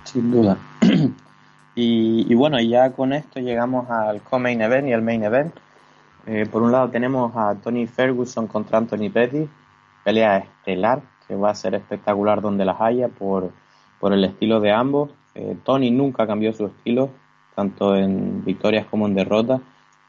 Sin 0.04 0.32
duda. 0.32 0.58
y, 1.76 2.34
bueno, 2.36 2.62
ya 2.62 2.92
con 2.94 3.12
esto 3.12 3.40
llegamos 3.40 3.90
al 3.90 4.22
co-main 4.22 4.62
event 4.62 4.88
y 4.88 4.94
al 4.94 5.02
main 5.02 5.24
event. 5.24 5.54
Por 6.52 6.62
un 6.62 6.74
lado 6.74 6.90
tenemos 6.90 7.34
a 7.36 7.56
Tony 7.56 7.88
Ferguson 7.88 8.48
contra 8.48 8.78
Anthony 8.78 9.10
Petty, 9.10 9.48
pelea 10.04 10.38
estelar, 10.40 11.02
que 11.26 11.36
va 11.36 11.52
a 11.52 11.56
ser 11.56 11.74
espectacular 11.74 12.42
donde 12.42 12.66
las 12.66 12.82
haya 12.82 13.08
por, 13.08 13.52
por 14.00 14.12
el 14.12 14.26
estilo 14.26 14.60
de 14.60 14.72
ambos. 14.72 15.10
Eh, 15.38 15.56
Tony 15.64 15.92
nunca 15.92 16.26
cambió 16.26 16.52
su 16.52 16.66
estilo, 16.66 17.12
tanto 17.56 17.96
en 17.96 18.44
victorias 18.44 18.88
como 18.88 19.08
en 19.08 19.14
derrotas. 19.14 19.62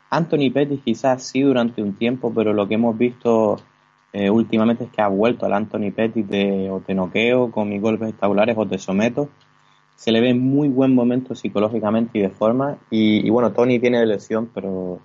Anthony 0.09 0.51
Pettis 0.53 0.81
quizás 0.83 1.23
sí 1.23 1.43
durante 1.43 1.83
un 1.83 1.95
tiempo, 1.95 2.33
pero 2.35 2.55
lo 2.55 2.67
que 2.67 2.75
hemos 2.75 2.97
visto 2.97 3.59
eh, 4.15 4.31
últimamente 4.31 4.85
es 4.85 4.91
que 4.91 5.03
ha 5.03 5.09
vuelto 5.09 5.45
al 5.45 5.53
Anthony 5.53 5.93
Pettis 5.95 6.27
de 6.27 6.71
o 6.71 6.81
te 6.81 6.95
noqueo 6.95 7.51
con 7.51 7.69
mis 7.69 7.83
golpes 7.83 8.09
espectaculares 8.09 8.57
o 8.57 8.67
te 8.67 8.79
someto. 8.79 9.29
Se 9.97 10.13
le 10.13 10.23
ve 10.23 10.33
muy 10.33 10.69
buen 10.69 10.95
momento 10.95 11.35
psicológicamente 11.35 12.19
y 12.19 12.23
de 12.23 12.31
forma. 12.31 12.79
Y, 12.91 13.29
bueno, 13.29 13.53
Tony 13.53 13.79
tiene 13.79 14.07
lesión, 14.07 14.49
pero 14.55 15.01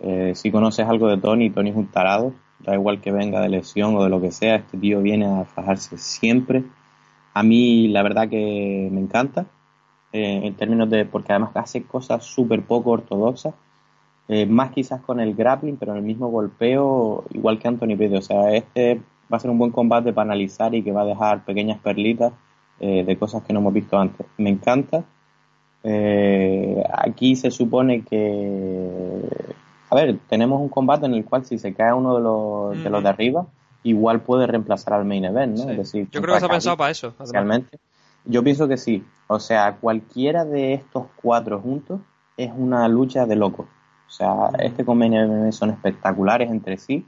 eh, 0.00 0.32
si 0.34 0.50
conoces 0.50 0.88
algo 0.88 1.06
de 1.08 1.18
Tony, 1.18 1.50
Tony 1.50 1.70
es 1.70 1.76
un 1.76 1.86
tarado. 1.86 2.32
Da 2.58 2.74
igual 2.74 3.00
que 3.00 3.12
venga 3.12 3.40
de 3.40 3.48
lesión 3.48 3.94
o 3.94 4.02
de 4.02 4.10
lo 4.10 4.20
que 4.20 4.32
sea, 4.32 4.56
este 4.56 4.76
tío 4.78 5.00
viene 5.02 5.26
a 5.26 5.44
fajarse 5.44 5.96
siempre. 5.98 6.64
A 7.34 7.44
mí 7.44 7.86
la 7.88 8.02
verdad 8.02 8.28
que 8.28 8.88
me 8.90 9.00
encanta. 9.00 9.46
Eh, 10.12 10.40
en 10.46 10.54
términos 10.54 10.88
de, 10.88 11.04
porque 11.04 11.32
además 11.32 11.50
hace 11.54 11.82
cosas 11.82 12.24
súper 12.24 12.62
poco 12.62 12.92
ortodoxas, 12.92 13.54
eh, 14.28 14.46
más 14.46 14.70
quizás 14.70 15.02
con 15.02 15.20
el 15.20 15.34
grappling, 15.34 15.76
pero 15.76 15.92
en 15.92 15.98
el 15.98 16.04
mismo 16.04 16.28
golpeo, 16.28 17.24
igual 17.30 17.58
que 17.58 17.68
Anthony 17.68 17.96
Pettis. 17.96 18.18
O 18.18 18.22
sea, 18.22 18.54
este 18.54 19.02
va 19.30 19.36
a 19.36 19.40
ser 19.40 19.50
un 19.50 19.58
buen 19.58 19.70
combate 19.70 20.12
para 20.12 20.30
analizar 20.30 20.74
y 20.74 20.82
que 20.82 20.92
va 20.92 21.02
a 21.02 21.06
dejar 21.06 21.44
pequeñas 21.44 21.78
perlitas 21.78 22.32
eh, 22.80 23.04
de 23.04 23.18
cosas 23.18 23.42
que 23.42 23.52
no 23.52 23.60
hemos 23.60 23.74
visto 23.74 23.98
antes. 23.98 24.26
Me 24.38 24.50
encanta. 24.50 25.04
aquí 26.92 27.36
se 27.36 27.50
supone 27.50 28.02
que, 28.02 29.22
a 29.90 29.94
ver, 29.94 30.18
tenemos 30.28 30.60
un 30.60 30.68
combate 30.68 31.06
en 31.06 31.14
el 31.14 31.24
cual 31.24 31.44
si 31.44 31.58
se 31.58 31.74
cae 31.74 31.92
uno 31.92 32.16
de 32.16 32.22
los, 32.22 32.82
de, 32.82 32.90
los 32.90 33.02
de 33.02 33.08
arriba, 33.10 33.46
igual 33.82 34.20
puede 34.20 34.46
reemplazar 34.46 34.94
al 34.94 35.04
main 35.04 35.24
event, 35.24 35.58
¿no? 35.58 35.70
Es 35.70 35.76
decir, 35.76 36.08
yo 36.10 36.22
creo 36.22 36.34
que 36.34 36.40
se 36.40 36.46
ha 36.46 36.50
pensado 36.50 36.76
para 36.76 36.90
eso. 36.90 37.14
Realmente. 37.30 37.78
Yo 38.28 38.44
pienso 38.44 38.68
que 38.68 38.76
sí. 38.76 39.04
O 39.26 39.40
sea, 39.40 39.76
cualquiera 39.76 40.44
de 40.44 40.74
estos 40.74 41.06
cuatro 41.16 41.60
juntos 41.60 42.00
es 42.36 42.52
una 42.54 42.86
lucha 42.86 43.24
de 43.24 43.36
locos. 43.36 43.66
O 44.06 44.10
sea, 44.10 44.50
este 44.58 44.84
convenio 44.84 45.50
son 45.50 45.70
espectaculares 45.70 46.50
entre 46.50 46.76
sí. 46.76 47.06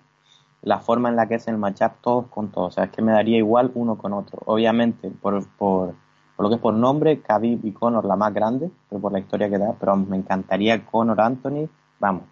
La 0.63 0.79
forma 0.79 1.11
en 1.11 1.17
la 1.17 1.29
que 1.29 1.35
es 1.35 1.47
el 1.47 1.59
matchup 1.59 1.93
todos 2.01 2.27
con 2.29 2.51
todos. 2.51 2.69
O 2.69 2.71
sea, 2.73 2.85
es 2.85 2.91
que 2.91 3.03
me 3.03 3.13
daría 3.13 3.37
igual 3.37 3.71
uno 3.75 3.99
con 3.99 4.15
otro. 4.15 4.39
Obviamente, 4.47 5.11
por, 5.11 5.47
por, 5.59 5.95
por 6.37 6.45
lo 6.45 6.49
que 6.49 6.55
es 6.55 6.61
por 6.61 6.73
nombre, 6.73 7.21
Khabib 7.21 7.67
y 7.67 7.73
Conor 7.73 8.07
la 8.07 8.17
más 8.17 8.33
grande, 8.33 8.71
pero 8.89 9.03
por 9.03 9.13
la 9.13 9.19
historia 9.19 9.51
que 9.51 9.59
da. 9.59 9.75
Pero 9.79 9.97
me 9.97 10.17
encantaría 10.17 10.87
Conor 10.87 11.21
Anthony. 11.21 11.69
Vamos, 11.99 12.23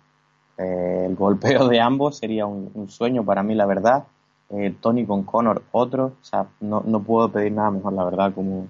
eh, 0.56 1.04
el 1.06 1.14
golpeo 1.14 1.68
de 1.68 1.78
ambos 1.78 2.16
sería 2.16 2.46
un, 2.46 2.88
sueño 2.88 3.22
para 3.22 3.42
mí, 3.42 3.54
la 3.54 3.66
verdad. 3.66 4.04
Eh, 4.48 4.74
Tony 4.80 5.04
con 5.04 5.24
Conor 5.24 5.62
otro. 5.72 6.12
O 6.20 6.24
sea, 6.24 6.46
no, 6.60 6.82
no 6.86 7.02
puedo 7.02 7.30
pedir 7.30 7.52
nada 7.52 7.70
mejor, 7.70 7.92
la 7.92 8.04
verdad, 8.04 8.32
como, 8.34 8.68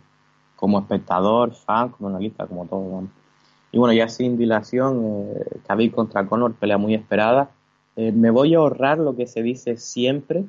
como 0.59 0.81
espectador, 0.81 1.55
fan, 1.55 1.91
como 1.91 2.09
analista, 2.09 2.47
como 2.47 2.67
todo. 2.67 3.05
Y 3.71 3.79
bueno, 3.79 3.93
ya 3.95 4.09
sin 4.09 4.37
dilación, 4.37 5.33
eh, 5.37 5.61
Khabib 5.67 5.95
contra 5.95 6.27
Conor, 6.27 6.55
pelea 6.55 6.79
muy 6.79 6.95
esperada. 6.95 7.51
Eh, 7.97 8.13
me 8.13 8.31
voy 8.31 8.55
a 8.55 8.59
ahorrar 8.59 8.99
lo 8.99 9.15
que 9.15 9.27
se 9.27 9.43
dice 9.43 9.77
siempre. 9.77 10.45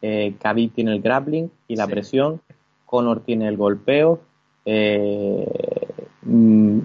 Eh, 0.00 0.34
Khabib 0.40 0.72
tiene 0.72 0.92
el 0.92 1.00
grappling 1.00 1.50
y 1.66 1.76
la 1.76 1.86
presión, 1.86 2.40
Conor 2.86 3.20
tiene 3.20 3.48
el 3.48 3.56
golpeo. 3.56 4.20
Eh, 4.64 5.46
mm, 6.22 6.78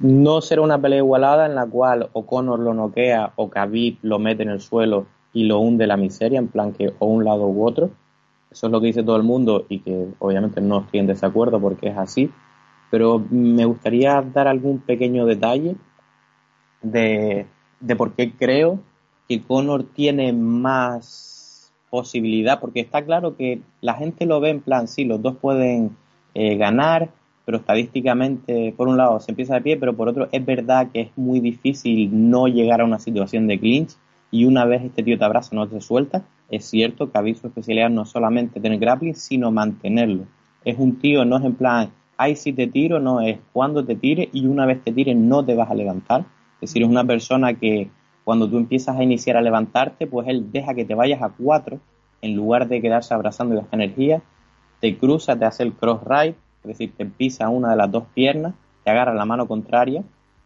no 0.00 0.40
será 0.42 0.62
una 0.62 0.80
pelea 0.80 0.98
igualada 0.98 1.46
en 1.46 1.54
la 1.54 1.66
cual 1.66 2.08
o 2.12 2.24
Conor 2.24 2.60
lo 2.60 2.72
noquea 2.72 3.32
o 3.36 3.50
Khabib 3.50 3.98
lo 4.02 4.18
mete 4.18 4.44
en 4.44 4.50
el 4.50 4.60
suelo 4.60 5.06
y 5.32 5.44
lo 5.44 5.58
hunde 5.58 5.86
la 5.86 5.96
miseria, 5.96 6.38
en 6.38 6.48
plan 6.48 6.72
que 6.72 6.92
o 6.98 7.06
un 7.06 7.24
lado 7.24 7.46
u 7.48 7.66
otro. 7.66 7.90
Eso 8.56 8.68
es 8.68 8.72
lo 8.72 8.80
que 8.80 8.86
dice 8.86 9.02
todo 9.02 9.16
el 9.16 9.22
mundo 9.22 9.66
y 9.68 9.80
que 9.80 10.06
obviamente 10.18 10.62
no 10.62 10.80
estoy 10.80 11.00
en 11.00 11.06
desacuerdo 11.06 11.60
porque 11.60 11.88
es 11.88 11.98
así. 11.98 12.30
Pero 12.90 13.22
me 13.30 13.66
gustaría 13.66 14.22
dar 14.22 14.48
algún 14.48 14.78
pequeño 14.78 15.26
detalle 15.26 15.76
de, 16.80 17.46
por 17.98 18.14
qué 18.14 18.32
creo 18.32 18.80
que 19.28 19.42
Conor 19.42 19.82
tiene 19.84 20.32
más 20.32 21.70
posibilidad, 21.90 22.58
porque 22.58 22.80
está 22.80 23.04
claro 23.04 23.36
que 23.36 23.60
la 23.82 23.92
gente 23.92 24.24
lo 24.24 24.40
ve 24.40 24.48
en 24.48 24.62
plan, 24.62 24.88
sí, 24.88 25.04
los 25.04 25.20
dos 25.20 25.36
pueden 25.36 25.94
eh, 26.32 26.56
ganar, 26.56 27.10
pero 27.44 27.58
estadísticamente, 27.58 28.72
por 28.74 28.88
un 28.88 28.96
lado, 28.96 29.20
se 29.20 29.32
empieza 29.32 29.56
de 29.56 29.60
pie, 29.60 29.76
pero 29.76 29.94
por 29.94 30.08
otro, 30.08 30.30
es 30.32 30.46
verdad 30.46 30.88
que 30.94 31.02
es 31.02 31.10
muy 31.16 31.40
difícil 31.40 32.08
no 32.30 32.46
llegar 32.46 32.80
a 32.80 32.86
una 32.86 33.00
situación 33.00 33.48
de 33.48 33.60
clinch 33.60 33.96
y 34.30 34.46
una 34.46 34.64
vez 34.64 34.82
este 34.82 35.02
tío 35.02 35.18
te 35.18 35.24
abraza 35.26 35.54
no 35.54 35.68
te 35.68 35.82
suelta, 35.82 36.24
es 36.50 36.64
cierto 36.64 37.10
que 37.10 37.34
su 37.34 37.46
especialidad 37.48 37.90
no 37.90 38.04
solamente 38.04 38.60
tener 38.60 38.78
grappling, 38.78 39.14
sino 39.14 39.50
mantenerlo. 39.50 40.24
Es 40.64 40.78
un 40.78 40.98
tío, 40.98 41.24
no 41.24 41.38
es 41.38 41.44
en 41.44 41.54
plan, 41.54 41.90
ay, 42.16 42.36
si 42.36 42.52
te 42.52 42.66
tiro, 42.66 43.00
no, 43.00 43.20
es 43.20 43.38
cuando 43.52 43.84
te 43.84 43.96
tire 43.96 44.28
y 44.32 44.46
una 44.46 44.66
vez 44.66 44.82
te 44.82 44.92
tire 44.92 45.14
no 45.14 45.44
te 45.44 45.54
vas 45.54 45.70
a 45.70 45.74
levantar. 45.74 46.20
Es 46.54 46.70
decir, 46.70 46.82
es 46.82 46.88
una 46.88 47.04
persona 47.04 47.54
que 47.54 47.90
cuando 48.24 48.48
tú 48.48 48.56
empiezas 48.56 48.96
a 48.96 49.02
iniciar 49.02 49.36
a 49.36 49.42
levantarte, 49.42 50.06
pues 50.06 50.26
él 50.28 50.50
deja 50.50 50.74
que 50.74 50.84
te 50.84 50.94
vayas 50.94 51.22
a 51.22 51.30
cuatro 51.30 51.78
en 52.22 52.34
lugar 52.34 52.66
de 52.68 52.80
quedarse 52.80 53.14
abrazando 53.14 53.54
y 53.54 53.58
esta 53.58 53.76
energía, 53.76 54.22
te 54.80 54.96
cruza, 54.98 55.38
te 55.38 55.44
hace 55.44 55.62
el 55.62 55.72
cross 55.72 56.00
right, 56.04 56.36
es 56.62 56.68
decir, 56.68 56.92
te 56.96 57.06
pisa 57.06 57.48
una 57.48 57.70
de 57.70 57.76
las 57.76 57.90
dos 57.90 58.04
piernas, 58.14 58.54
te 58.84 58.90
agarra 58.90 59.14
la 59.14 59.24
mano 59.24 59.46
contraria 59.46 60.02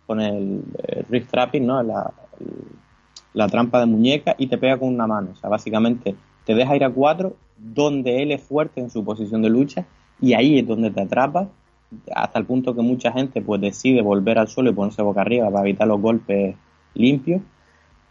con 0.07 0.21
el, 0.21 0.63
wrist 1.09 1.31
trapping, 1.31 1.67
¿no? 1.67 1.83
La, 1.83 2.13
la 3.33 3.49
trampa 3.49 3.81
de 3.81 3.87
muñeca 3.87 4.35
y 4.39 4.47
te 4.47 4.59
pega 4.59 4.79
con 4.79 4.89
una 4.89 5.07
mano. 5.07 5.31
O 5.33 5.37
sea, 5.37 5.51
básicamente 5.51 6.17
te 6.45 6.55
deja 6.55 6.77
ir 6.77 6.85
a 6.85 6.91
cuatro 6.91 7.37
donde 7.57 8.23
él 8.23 8.33
es 8.33 8.43
fuerte 8.43 8.81
en 8.81 8.91
su 8.91 9.05
posición 9.05 9.43
de 9.43 9.51
lucha 9.51 9.87
y 10.21 10.35
ahí 10.35 10.59
es 10.59 10.67
donde 10.67 10.91
te 10.91 11.03
atrapa 11.03 11.49
hasta 12.15 12.39
el 12.39 12.47
punto 12.47 12.75
que 12.75 12.83
mucha 12.83 13.13
gente 13.13 13.43
pues 13.43 13.61
decide 13.61 14.03
volver 14.03 14.39
al 14.39 14.49
suelo 14.49 14.71
y 14.71 14.75
ponerse 14.75 15.03
boca 15.03 15.23
arriba 15.23 15.51
para 15.51 15.67
evitar 15.67 15.89
los 15.89 16.01
golpes 16.01 16.55
limpios. 16.95 17.43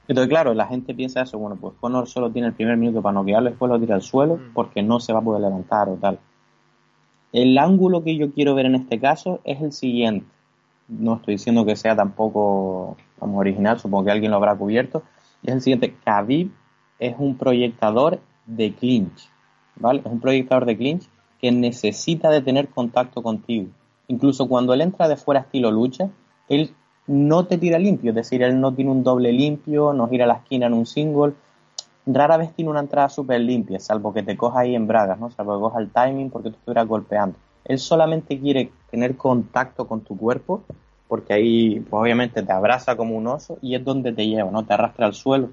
Entonces, 0.07 0.30
claro, 0.30 0.53
la 0.53 0.65
gente 0.65 0.93
piensa 0.95 1.22
eso, 1.22 1.38
bueno, 1.38 1.56
pues 1.56 1.76
Conor 1.80 2.07
solo 2.07 2.31
tiene 2.31 2.48
el 2.48 2.53
primer 2.53 2.77
minuto 2.77 3.02
para 3.02 3.14
noquearlo, 3.14 3.49
después 3.49 3.69
lo 3.69 3.80
tira 3.80 3.95
al 3.95 4.02
suelo 4.02 4.38
mm. 4.38 4.53
porque 4.53 4.81
no 4.81 4.99
se 4.99 5.14
va 5.14 5.19
a 5.19 5.22
poder 5.22 5.41
levantar 5.41 5.88
o 5.88 5.95
tal. 5.95 6.19
El 7.31 7.57
ángulo 7.60 8.03
que 8.03 8.18
yo 8.18 8.34
quiero 8.34 8.56
ver 8.56 8.65
en 8.65 8.76
este 8.76 8.99
caso 8.99 9.39
es 9.43 9.61
el 9.61 9.72
siguiente. 9.72 10.26
No 10.88 11.18
estoy 11.18 11.35
diciendo 11.35 11.64
que 11.64 11.76
sea 11.76 11.95
tampoco 11.95 12.98
como 13.19 13.38
original, 13.38 13.80
supongo 13.80 14.06
que 14.06 14.11
alguien 14.11 14.31
lo 14.31 14.38
habrá 14.38 14.56
cubierto, 14.56 15.03
es 15.44 15.53
el 15.53 15.61
siguiente. 15.61 15.95
Khabib 16.03 16.52
es 16.99 17.16
un 17.18 17.38
proyectador 17.38 18.20
de 18.45 18.74
clinch, 18.74 19.30
¿vale? 19.76 19.99
Es 19.99 20.11
un 20.11 20.20
proyectador 20.20 20.66
de 20.66 20.78
clinch 20.78 21.07
que 21.40 21.52
necesita 21.52 22.30
de 22.30 22.41
tener 22.41 22.68
contacto 22.68 23.22
contigo. 23.24 23.68
Incluso 24.07 24.48
cuando 24.48 24.74
él 24.74 24.82
entra 24.82 25.07
de 25.07 25.16
fuera 25.16 25.41
estilo 25.41 25.72
lucha, 25.72 26.10
él 26.49 26.74
no 27.07 27.45
te 27.45 27.57
tira 27.57 27.80
limpio, 27.80 28.11
es 28.11 28.16
decir, 28.16 28.44
él 28.44 28.60
no 28.60 28.74
tiene 28.74 28.91
un 28.91 29.03
doble 29.03 29.32
limpio, 29.32 29.94
no 29.94 30.07
gira 30.10 30.28
la 30.28 30.36
esquina 30.36 30.68
en 30.68 30.74
un 30.74 30.86
single, 30.86 31.34
rara 32.06 32.38
vez 32.38 32.53
tiene 32.53 32.72
una 32.72 32.82
entrada 32.82 33.10
súper 33.10 33.40
limpia, 33.41 33.80
salvo 33.80 34.14
que 34.14 34.24
te 34.24 34.36
coja 34.36 34.61
ahí 34.61 34.76
en 34.76 34.88
bragas, 34.88 35.20
¿no? 35.20 35.32
Salvo 35.32 35.56
que 35.56 35.61
coja 35.61 35.80
el 35.80 35.90
timing 35.90 36.30
porque 36.30 36.49
tú 36.49 36.57
estuvieras 36.57 36.88
golpeando. 36.88 37.38
Él 37.66 37.80
solamente 37.80 38.40
quiere 38.40 38.72
tener 38.90 39.16
contacto 39.16 39.88
con 39.88 40.02
tu 40.02 40.18
cuerpo 40.18 40.64
porque 41.10 41.34
ahí 41.34 41.80
pues, 41.81 42.02
obviamente 42.02 42.44
te 42.44 42.52
abraza 42.53 42.95
como 42.95 43.18
un 43.18 43.27
oso 43.27 43.57
y 43.61 43.76
es 43.76 43.84
donde 43.84 44.14
te 44.14 44.27
lleva, 44.27 44.52
¿no? 44.52 44.64
Te 44.64 44.76
arrastra 44.76 45.07
al 45.07 45.15
suelo, 45.15 45.49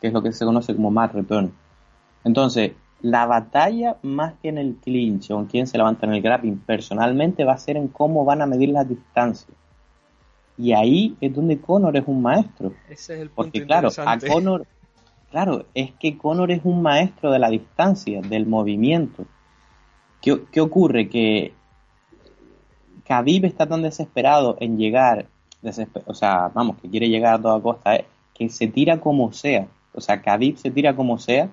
que 0.00 0.08
es 0.08 0.12
lo 0.12 0.22
que 0.22 0.30
se 0.30 0.44
conoce 0.44 0.76
como 0.76 0.90
mat 0.90 1.14
return. 1.14 1.52
Entonces, 2.22 2.72
la 3.00 3.24
batalla 3.24 3.96
más 4.02 4.34
que 4.42 4.50
en 4.50 4.58
el 4.58 4.76
clinch 4.76 5.30
o 5.30 5.40
en 5.40 5.46
quién 5.46 5.66
se 5.66 5.78
levanta 5.78 6.06
en 6.06 6.12
el 6.12 6.20
grappling 6.20 6.58
personalmente 6.58 7.44
va 7.44 7.54
a 7.54 7.58
ser 7.58 7.78
en 7.78 7.88
cómo 7.88 8.26
van 8.26 8.42
a 8.42 8.46
medir 8.46 8.68
las 8.68 8.86
distancias. 8.86 9.56
Y 10.58 10.74
ahí 10.74 11.16
es 11.22 11.34
donde 11.34 11.58
Conor 11.58 11.96
es 11.96 12.04
un 12.06 12.20
maestro. 12.20 12.74
Ese 12.90 13.14
es 13.14 13.20
el 13.22 13.30
punto 13.30 13.50
Porque 13.50 13.64
claro, 13.64 13.88
a. 14.04 14.18
Conor, 14.18 14.66
claro, 15.30 15.64
es 15.72 15.92
que 15.92 16.18
Conor 16.18 16.50
es 16.50 16.60
un 16.64 16.82
maestro 16.82 17.32
de 17.32 17.38
la 17.38 17.48
distancia, 17.48 18.20
del 18.20 18.44
movimiento. 18.44 19.24
¿Qué, 20.20 20.42
qué 20.52 20.60
ocurre? 20.60 21.08
Que 21.08 21.54
Khabib 23.10 23.44
está 23.44 23.66
tan 23.66 23.82
desesperado 23.82 24.56
en 24.60 24.78
llegar, 24.78 25.26
o 26.06 26.14
sea, 26.14 26.48
vamos, 26.54 26.76
que 26.80 26.88
quiere 26.88 27.08
llegar 27.08 27.34
a 27.34 27.42
toda 27.42 27.60
costa, 27.60 27.96
eh, 27.96 28.04
que 28.32 28.48
se 28.48 28.68
tira 28.68 29.00
como 29.00 29.32
sea. 29.32 29.66
O 29.92 30.00
sea, 30.00 30.22
Khabib 30.22 30.56
se 30.58 30.70
tira 30.70 30.94
como 30.94 31.18
sea 31.18 31.48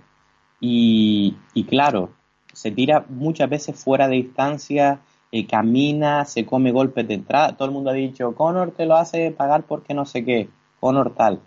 y, 0.62 1.36
y 1.56 1.64
claro, 1.64 2.12
se 2.54 2.70
tira 2.70 3.06
muchas 3.10 3.50
veces 3.50 3.84
fuera 3.84 4.08
de 4.08 4.18
distancia, 4.18 5.00
eh, 5.32 5.48
camina, 5.48 6.26
se 6.26 6.46
come 6.46 6.72
golpes 6.72 7.08
de 7.08 7.16
entrada. 7.16 7.58
Todo 7.58 7.68
el 7.68 7.74
mundo 7.74 7.90
ha 7.90 7.94
dicho, 7.94 8.36
Conor 8.36 8.70
te 8.70 8.86
lo 8.86 8.96
hace 8.96 9.32
pagar 9.32 9.64
porque 9.64 9.96
no 9.96 10.06
sé 10.06 10.24
qué, 10.24 10.50
Conor 10.80 11.16
tal. 11.16 11.40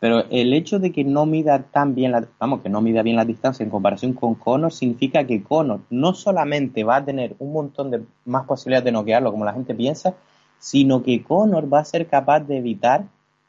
Pero 0.00 0.24
el 0.30 0.52
hecho 0.54 0.78
de 0.78 0.92
que 0.92 1.02
no 1.02 1.26
mida 1.26 1.60
tan 1.60 1.94
bien 1.96 2.12
la, 2.12 2.24
vamos, 2.38 2.60
que 2.62 2.68
no 2.68 2.80
mida 2.80 3.02
bien 3.02 3.16
la 3.16 3.24
distancia 3.24 3.64
en 3.64 3.70
comparación 3.70 4.12
con 4.12 4.36
Conor 4.36 4.72
significa 4.72 5.26
que 5.26 5.42
Conor 5.42 5.80
no 5.90 6.14
solamente 6.14 6.84
va 6.84 6.96
a 6.96 7.04
tener 7.04 7.34
un 7.40 7.52
montón 7.52 7.90
de 7.90 8.02
más 8.24 8.46
posibilidades 8.46 8.84
de 8.84 8.92
noquearlo 8.92 9.32
como 9.32 9.44
la 9.44 9.52
gente 9.54 9.74
piensa, 9.74 10.14
sino 10.60 11.02
que 11.02 11.22
Conor 11.24 11.72
va 11.72 11.80
a 11.80 11.84
ser 11.84 12.06
capaz 12.06 12.40
de 12.40 12.58
evitar, 12.58 13.06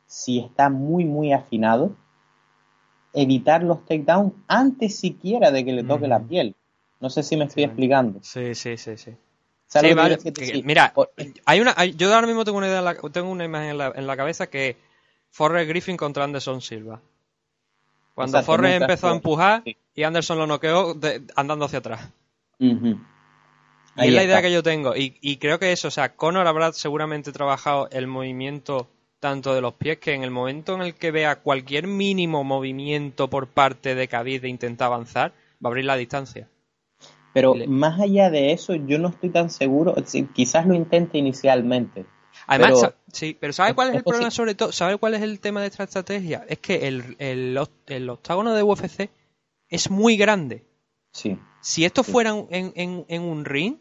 si 0.08 0.40
está 0.40 0.70
muy 0.70 1.06
muy 1.06 1.34
afinado, 1.34 1.92
evitar 3.14 3.64
los 3.64 3.86
takedowns 3.86 4.34
antes 4.48 4.96
siquiera 4.98 5.52
de 5.52 5.64
que 5.66 5.72
le 5.74 5.84
toque 5.84 6.08
la 6.08 6.20
piel. 6.20 6.56
No 7.00 7.10
sé 7.10 7.24
si 7.24 7.38
me 7.38 7.46
estoy 7.46 7.64
Sí. 7.64 7.68
explicando. 7.68 8.20
Sí, 8.24 8.56
sí, 8.56 8.76
sí, 8.78 8.98
sí. 8.98 9.12
Mira, 10.64 10.92
Por- 10.96 11.12
hay 11.46 11.60
una, 11.62 11.74
hay- 11.78 11.94
yo 11.96 12.14
ahora 12.14 12.26
mismo 12.28 12.44
tengo 12.44 12.58
una 12.58 12.68
idea, 12.68 12.80
en 12.80 12.86
la- 12.86 12.96
tengo 12.96 13.30
una 13.30 13.46
imagen 13.46 13.70
en 13.72 13.78
la, 13.78 13.94
en 13.96 14.08
la 14.08 14.18
cabeza 14.18 14.48
que 14.48 14.78
Forrest 15.32 15.70
Griffin 15.70 15.98
contra 15.98 16.24
Anderson 16.24 16.62
Silva. 16.62 17.00
Cuando 18.16 18.42
Forrest 18.44 18.82
empezó 18.82 19.08
a 19.10 19.14
empujar 19.16 19.62
sí. 19.66 19.78
y 19.96 20.04
Anderson 20.04 20.38
lo 20.38 20.48
noqueó 20.48 20.94
de- 20.94 21.24
andando 21.36 21.66
hacia 21.66 21.80
atrás. 21.80 22.10
Ujú. 22.60 23.00
Y 23.98 24.08
es 24.08 24.14
la 24.14 24.24
idea 24.24 24.42
que 24.42 24.52
yo 24.52 24.64
tengo. 24.64 24.96
Y, 24.96 25.18
y 25.22 25.38
creo 25.38 25.60
que 25.60 25.72
eso, 25.72 25.88
o 25.88 25.92
sea, 25.92 26.16
Conor 26.16 26.48
habrá 26.48 26.72
seguramente 26.74 27.32
trabajado 27.32 27.90
el 27.92 28.08
movimiento 28.08 28.88
tanto 29.20 29.54
de 29.54 29.62
los 29.62 29.74
pies 29.74 29.98
que 30.00 30.14
en 30.14 30.24
el 30.24 30.32
momento 30.32 30.76
en 30.76 30.82
el 30.82 30.96
que 30.96 31.12
vea 31.12 31.38
cualquier 31.38 31.88
mínimo 31.88 32.44
movimiento 32.46 33.30
por 33.30 33.48
parte 33.48 33.96
de 33.96 34.08
Khabib 34.08 34.42
de 34.42 34.48
intentar 34.50 34.86
avanzar, 34.88 35.32
va 35.64 35.68
a 35.68 35.68
abrir 35.68 35.86
la 35.86 35.98
distancia. 35.98 36.48
Pero 37.34 37.54
Le- 37.56 37.68
más 37.68 38.00
allá 38.00 38.30
de 38.30 38.54
eso, 38.54 38.76
yo 38.76 38.98
no 39.00 39.10
estoy 39.10 39.30
tan 39.30 39.50
seguro. 39.50 39.96
quizás 40.34 40.66
lo 40.66 40.74
intente 40.74 41.18
inicialmente. 41.18 42.06
Además, 42.52 42.80
Pero- 42.82 42.94
sí, 43.14 43.38
pero 43.40 43.54
¿sabes 43.54 43.72
es- 43.72 43.76
cuál 43.76 43.90
es 43.90 43.96
el 43.96 44.04
problema 44.04 44.32
sobre 44.32 44.56
todo? 44.56 44.72
¿Sabes 44.72 44.98
cuál 44.98 45.14
es 45.14 45.22
el 45.22 45.40
tema 45.40 45.62
de 45.62 45.68
esta 45.68 45.84
estrategia? 45.84 46.46
Es 46.50 46.58
que 46.60 46.88
el, 46.88 47.16
el, 47.20 47.56
oct- 47.58 47.70
el 47.88 48.10
octágono 48.10 48.54
de 48.56 48.64
UFC 48.64 49.10
es 49.70 49.92
muy 49.92 50.18
grande. 50.18 50.64
Sí. 51.12 51.38
Si 51.62 51.86
esto 51.86 52.04
Sí. 52.04 52.12
fuera 52.12 52.32
en, 52.50 52.72
en- 52.76 53.06
en 53.08 53.22
un 53.22 53.46
ring 53.46 53.76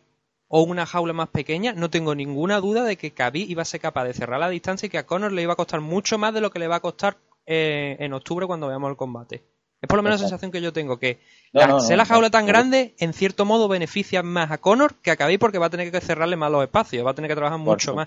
o 0.48 0.62
una 0.62 0.84
jaula 0.86 1.12
más 1.12 1.28
pequeña, 1.28 1.72
no 1.72 1.88
tengo 1.90 2.14
ninguna 2.14 2.60
duda 2.60 2.84
de 2.84 2.96
que 2.96 3.10
Khabib 3.12 3.48
iba 3.50 3.62
a 3.62 3.64
ser 3.66 3.80
capaz 3.80 4.04
de 4.04 4.14
cerrar 4.14 4.40
la 4.40 4.48
distancia 4.50 4.86
y 4.86 4.90
que 4.90 4.98
a 4.98 5.06
Conor 5.06 5.32
le 5.32 5.42
iba 5.42 5.52
a 5.54 5.56
costar 5.56 5.80
mucho 5.80 6.18
más 6.18 6.34
de 6.34 6.40
lo 6.40 6.50
que 6.50 6.58
le 6.58 6.68
va 6.68 6.76
a 6.76 6.80
costar 6.80 7.16
eh, 7.46 7.96
en 8.00 8.12
octubre 8.12 8.46
cuando 8.46 8.66
veamos 8.68 8.90
el 8.90 8.96
combate. 8.96 9.42
Es 9.80 9.86
por 9.88 9.96
lo 9.96 10.02
menos 10.02 10.20
la 10.20 10.26
sensación 10.28 10.50
que 10.50 10.60
yo 10.60 10.72
tengo, 10.72 10.98
que 10.98 11.20
No, 11.52 11.60
la- 11.60 11.66
no, 11.68 11.72
no, 11.74 11.80
ser 11.80 11.96
la 11.96 12.04
jaula 12.04 12.28
tan 12.30 12.46
grande, 12.46 12.94
en 12.98 13.12
cierto 13.12 13.44
modo, 13.44 13.68
beneficia 13.68 14.22
más 14.22 14.50
a 14.50 14.58
Conor 14.58 14.94
que 14.96 15.10
a 15.12 15.16
Khabib 15.16 15.38
porque 15.38 15.58
va 15.58 15.66
a 15.66 15.70
tener 15.70 15.90
que 15.92 16.00
cerrarle 16.00 16.36
más 16.36 16.50
los 16.50 16.62
espacios, 16.64 17.06
va 17.06 17.12
a 17.12 17.14
tener 17.14 17.30
que 17.30 17.36
trabajar 17.36 17.58
mucho 17.60 17.94
más. 17.94 18.06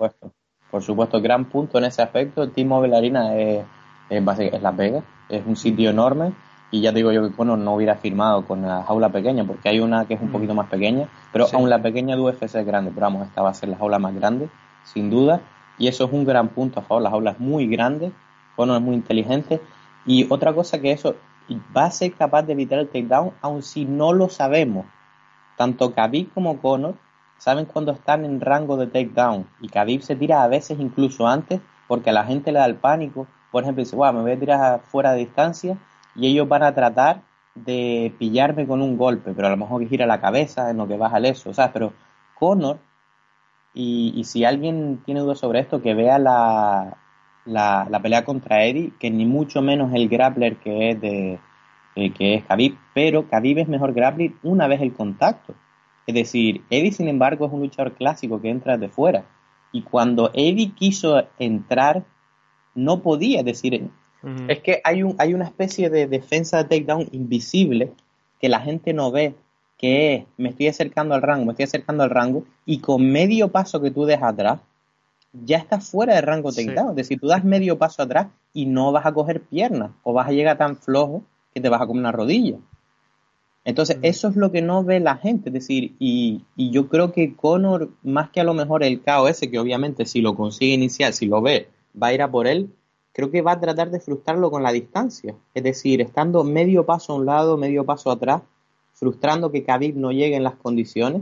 Por 0.72 0.82
supuesto, 0.82 1.22
gran 1.22 1.46
punto 1.46 1.78
en 1.78 1.84
ese 1.86 2.02
aspecto. 2.02 2.50
T-Mobile 2.50 2.96
Arena 2.96 3.36
es, 3.36 3.64
es, 4.10 4.24
básica- 4.26 4.56
es 4.56 4.64
Las 4.64 4.76
Vegas, 4.76 5.04
es 5.30 5.44
un 5.46 5.56
sitio 5.56 5.90
enorme. 5.90 6.34
Y 6.74 6.80
ya 6.80 6.94
digo 6.94 7.12
yo 7.12 7.28
que 7.28 7.36
Conor 7.36 7.58
no 7.60 7.76
hubiera 7.76 7.96
firmado 7.96 8.46
con 8.46 8.62
la 8.62 8.84
jaula 8.84 9.10
pequeña, 9.10 9.44
porque 9.44 9.68
hay 9.68 9.82
una 9.82 10.06
que 10.06 10.14
es 10.14 10.22
un 10.22 10.30
Mm. 10.30 10.32
poquito 10.32 10.54
más 10.56 10.70
pequeña, 10.70 11.10
pero 11.34 11.46
Sí. 11.46 11.56
aún 11.58 11.70
la 11.70 11.82
pequeña 11.82 12.16
de 12.16 12.22
UFC 12.22 12.44
es 12.60 12.66
grande. 12.66 12.92
Pero 12.96 13.08
vamos, 13.08 13.28
esta 13.28 13.42
va 13.42 13.50
a 13.50 13.54
ser 13.54 13.68
la 13.70 13.78
jaula 13.78 14.00
más 14.00 14.16
grande, 14.16 14.50
sin 14.86 15.10
duda. 15.10 15.42
Y 15.78 15.88
eso 15.90 16.06
es 16.06 16.14
un 16.14 16.24
gran 16.24 16.48
punto 16.48 16.80
a 16.80 16.84
favor. 16.84 17.04
La 17.04 17.10
jaula 17.10 17.32
es 17.32 17.40
muy 17.40 17.68
grande, 17.68 18.14
Conor 18.56 18.78
es 18.78 18.82
muy 18.84 18.96
inteligente. 18.96 19.60
Y 20.06 20.32
otra 20.32 20.54
cosa 20.54 20.80
que 20.80 20.92
eso 20.94 21.16
va 21.76 21.86
a 21.86 21.92
ser 21.92 22.14
capaz 22.14 22.44
de 22.44 22.54
evitar 22.54 22.80
el 22.80 22.88
takedown, 22.88 23.32
aun 23.42 23.62
si 23.62 23.84
no 23.84 24.14
lo 24.14 24.30
sabemos. 24.30 24.86
Tanto 25.58 25.94
Khabib 25.94 26.32
como 26.34 26.58
Conor 26.62 26.96
saben 27.42 27.66
cuando 27.66 27.92
están 27.92 28.24
en 28.24 28.40
rango 28.40 28.78
de 28.78 28.86
takedown. 28.86 29.48
Y 29.62 29.68
Khabib 29.68 30.04
se 30.04 30.16
tira 30.16 30.44
a 30.44 30.48
veces 30.48 30.80
incluso 30.80 31.28
antes 31.28 31.60
porque 31.88 32.12
a 32.12 32.14
la 32.14 32.24
gente 32.24 32.52
le 32.52 32.60
da 32.60 32.66
el 32.68 32.76
pánico. 32.76 33.26
Por 33.52 33.64
ejemplo, 33.64 33.84
dice, 33.84 33.96
wow, 33.96 34.14
me 34.14 34.22
voy 34.22 34.34
a 34.34 34.40
tirar 34.40 34.82
fuera 34.82 35.14
de 35.14 35.20
distancia 35.20 35.76
y 36.16 36.28
ellos 36.28 36.48
van 36.48 36.62
a 36.62 36.76
tratar 36.76 37.24
de 37.56 38.14
pillarme 38.20 38.68
con 38.68 38.84
un 38.84 38.96
golpe, 38.96 39.34
pero 39.34 39.48
a 39.48 39.50
lo 39.50 39.58
mejor 39.58 39.82
que 39.82 39.88
gira 39.88 40.06
la 40.06 40.22
cabeza 40.22 40.70
en 40.70 40.78
lo 40.78 40.88
que 40.88 40.98
baja 40.98 41.18
el 41.18 41.26
eso, 41.26 41.52
¿sabes? 41.52 41.72
Pero 41.74 41.94
Conor, 42.38 42.78
y, 43.74 44.14
y 44.16 44.24
si 44.26 44.46
alguien 44.46 45.02
tiene 45.04 45.22
dudas 45.22 45.40
sobre 45.40 45.62
esto, 45.62 45.82
que 45.82 45.96
vea 45.96 46.20
la, 46.20 46.96
la, 47.46 47.88
la 47.90 48.00
pelea 48.02 48.24
contra 48.24 48.64
Eddie, 48.64 48.94
que 49.00 49.10
ni 49.10 49.26
mucho 49.26 49.64
menos 49.64 49.92
el 49.96 50.10
grappler 50.10 50.58
que 50.58 50.92
es 50.92 51.02
de 51.02 51.40
eh, 51.96 52.14
que 52.14 52.36
es 52.36 52.46
Khabib, 52.46 52.78
pero 52.94 53.28
Khabib 53.28 53.58
es 53.58 53.68
mejor 53.68 53.94
grappler 53.94 54.34
una 54.44 54.68
vez 54.68 54.80
el 54.82 54.94
contacto. 54.94 55.56
Es 56.08 56.16
decir, 56.16 56.62
Eddie, 56.70 56.92
sin 56.92 57.08
embargo, 57.08 57.46
es 57.46 57.54
un 57.54 57.62
luchador 57.62 57.94
clásico 57.94 58.42
que 58.42 58.50
entra 58.50 58.78
de 58.78 58.90
fuera. 58.90 59.26
Y 59.72 59.84
cuando 59.84 60.32
Eddie 60.34 60.74
quiso 60.74 61.24
entrar, 61.40 62.04
no 62.76 63.02
podía, 63.02 63.40
es 63.40 63.46
decir, 63.46 63.90
es 64.48 64.60
que 64.60 64.82
hay, 64.84 65.04
un, 65.04 65.16
hay 65.18 65.34
una 65.34 65.46
especie 65.46 65.90
de 65.90 66.08
defensa 66.08 66.58
de 66.58 66.64
takedown 66.66 67.08
invisible 67.12 67.92
que 68.40 68.50
la 68.50 68.60
gente 68.60 68.94
no 68.94 69.12
ve, 69.12 69.36
que 69.78 70.14
es, 70.16 70.26
me 70.38 70.50
estoy 70.50 70.68
acercando 70.68 71.16
al 71.16 71.22
rango, 71.22 71.46
me 71.46 71.52
estoy 71.52 71.64
acercando 71.66 72.04
al 72.04 72.10
rango, 72.10 72.44
y 72.66 72.80
con 72.80 73.10
medio 73.12 73.50
paso 73.50 73.82
que 73.82 73.92
tú 73.92 74.06
dejas 74.06 74.34
atrás, 74.34 74.60
ya 75.34 75.58
estás 75.58 75.90
fuera 75.90 76.16
de 76.16 76.22
rango 76.22 76.52
Sí. 76.52 76.66
takedown. 76.66 76.90
Es 76.92 76.96
decir, 76.98 77.20
tú 77.20 77.28
das 77.28 77.44
medio 77.44 77.78
paso 77.78 78.04
atrás 78.04 78.28
y 78.54 78.66
no 78.66 78.92
vas 78.92 79.06
a 79.06 79.14
coger 79.14 79.42
piernas, 79.42 79.92
o 80.04 80.14
vas 80.14 80.28
a 80.28 80.32
llegar 80.32 80.58
tan 80.58 80.76
flojo 80.76 81.24
que 81.54 81.62
te 81.62 81.70
vas 81.70 81.82
a 81.82 81.88
comer 81.88 82.02
una 82.02 82.12
rodilla. 82.12 82.58
Entonces, 83.64 83.98
Mm. 83.98 84.06
eso 84.06 84.28
es 84.30 84.36
lo 84.36 84.52
que 84.52 84.62
no 84.62 84.84
ve 84.84 85.00
la 85.00 85.18
gente, 85.18 85.50
es 85.50 85.54
decir, 85.54 85.94
y, 86.00 86.42
y 86.56 86.72
yo 86.72 86.88
creo 86.88 87.12
que 87.12 87.36
Conor, 87.36 87.90
más 88.04 88.30
que 88.32 88.42
a 88.42 88.44
lo 88.44 88.54
mejor 88.54 88.84
el 88.84 89.02
KOS, 89.02 89.42
que 89.42 89.60
obviamente 89.60 90.06
si 90.06 90.22
lo 90.22 90.36
consigue 90.36 90.74
iniciar, 90.74 91.14
si 91.14 91.28
lo 91.28 91.42
ve, 91.42 91.68
va 92.02 92.08
a 92.08 92.14
ir 92.14 92.22
a 92.24 92.32
por 92.32 92.48
él, 92.48 92.70
creo 93.14 93.30
que 93.30 93.42
va 93.42 93.52
a 93.54 93.60
tratar 93.60 93.92
de 93.92 94.00
frustrarlo 94.00 94.50
con 94.50 94.64
la 94.64 94.72
distancia. 94.72 95.36
Es 95.54 95.64
decir, 95.64 96.02
estando 96.02 96.44
medio 96.44 96.86
paso 96.86 97.14
a 97.14 97.18
un 97.18 97.26
lado, 97.26 97.58
medio 97.58 97.86
paso 97.86 98.10
atrás, 98.10 98.42
frustrando 98.94 99.52
que 99.52 99.64
Khabib 99.64 99.96
no 99.96 100.12
llegue 100.12 100.36
en 100.36 100.44
las 100.44 100.56
condiciones, 100.56 101.22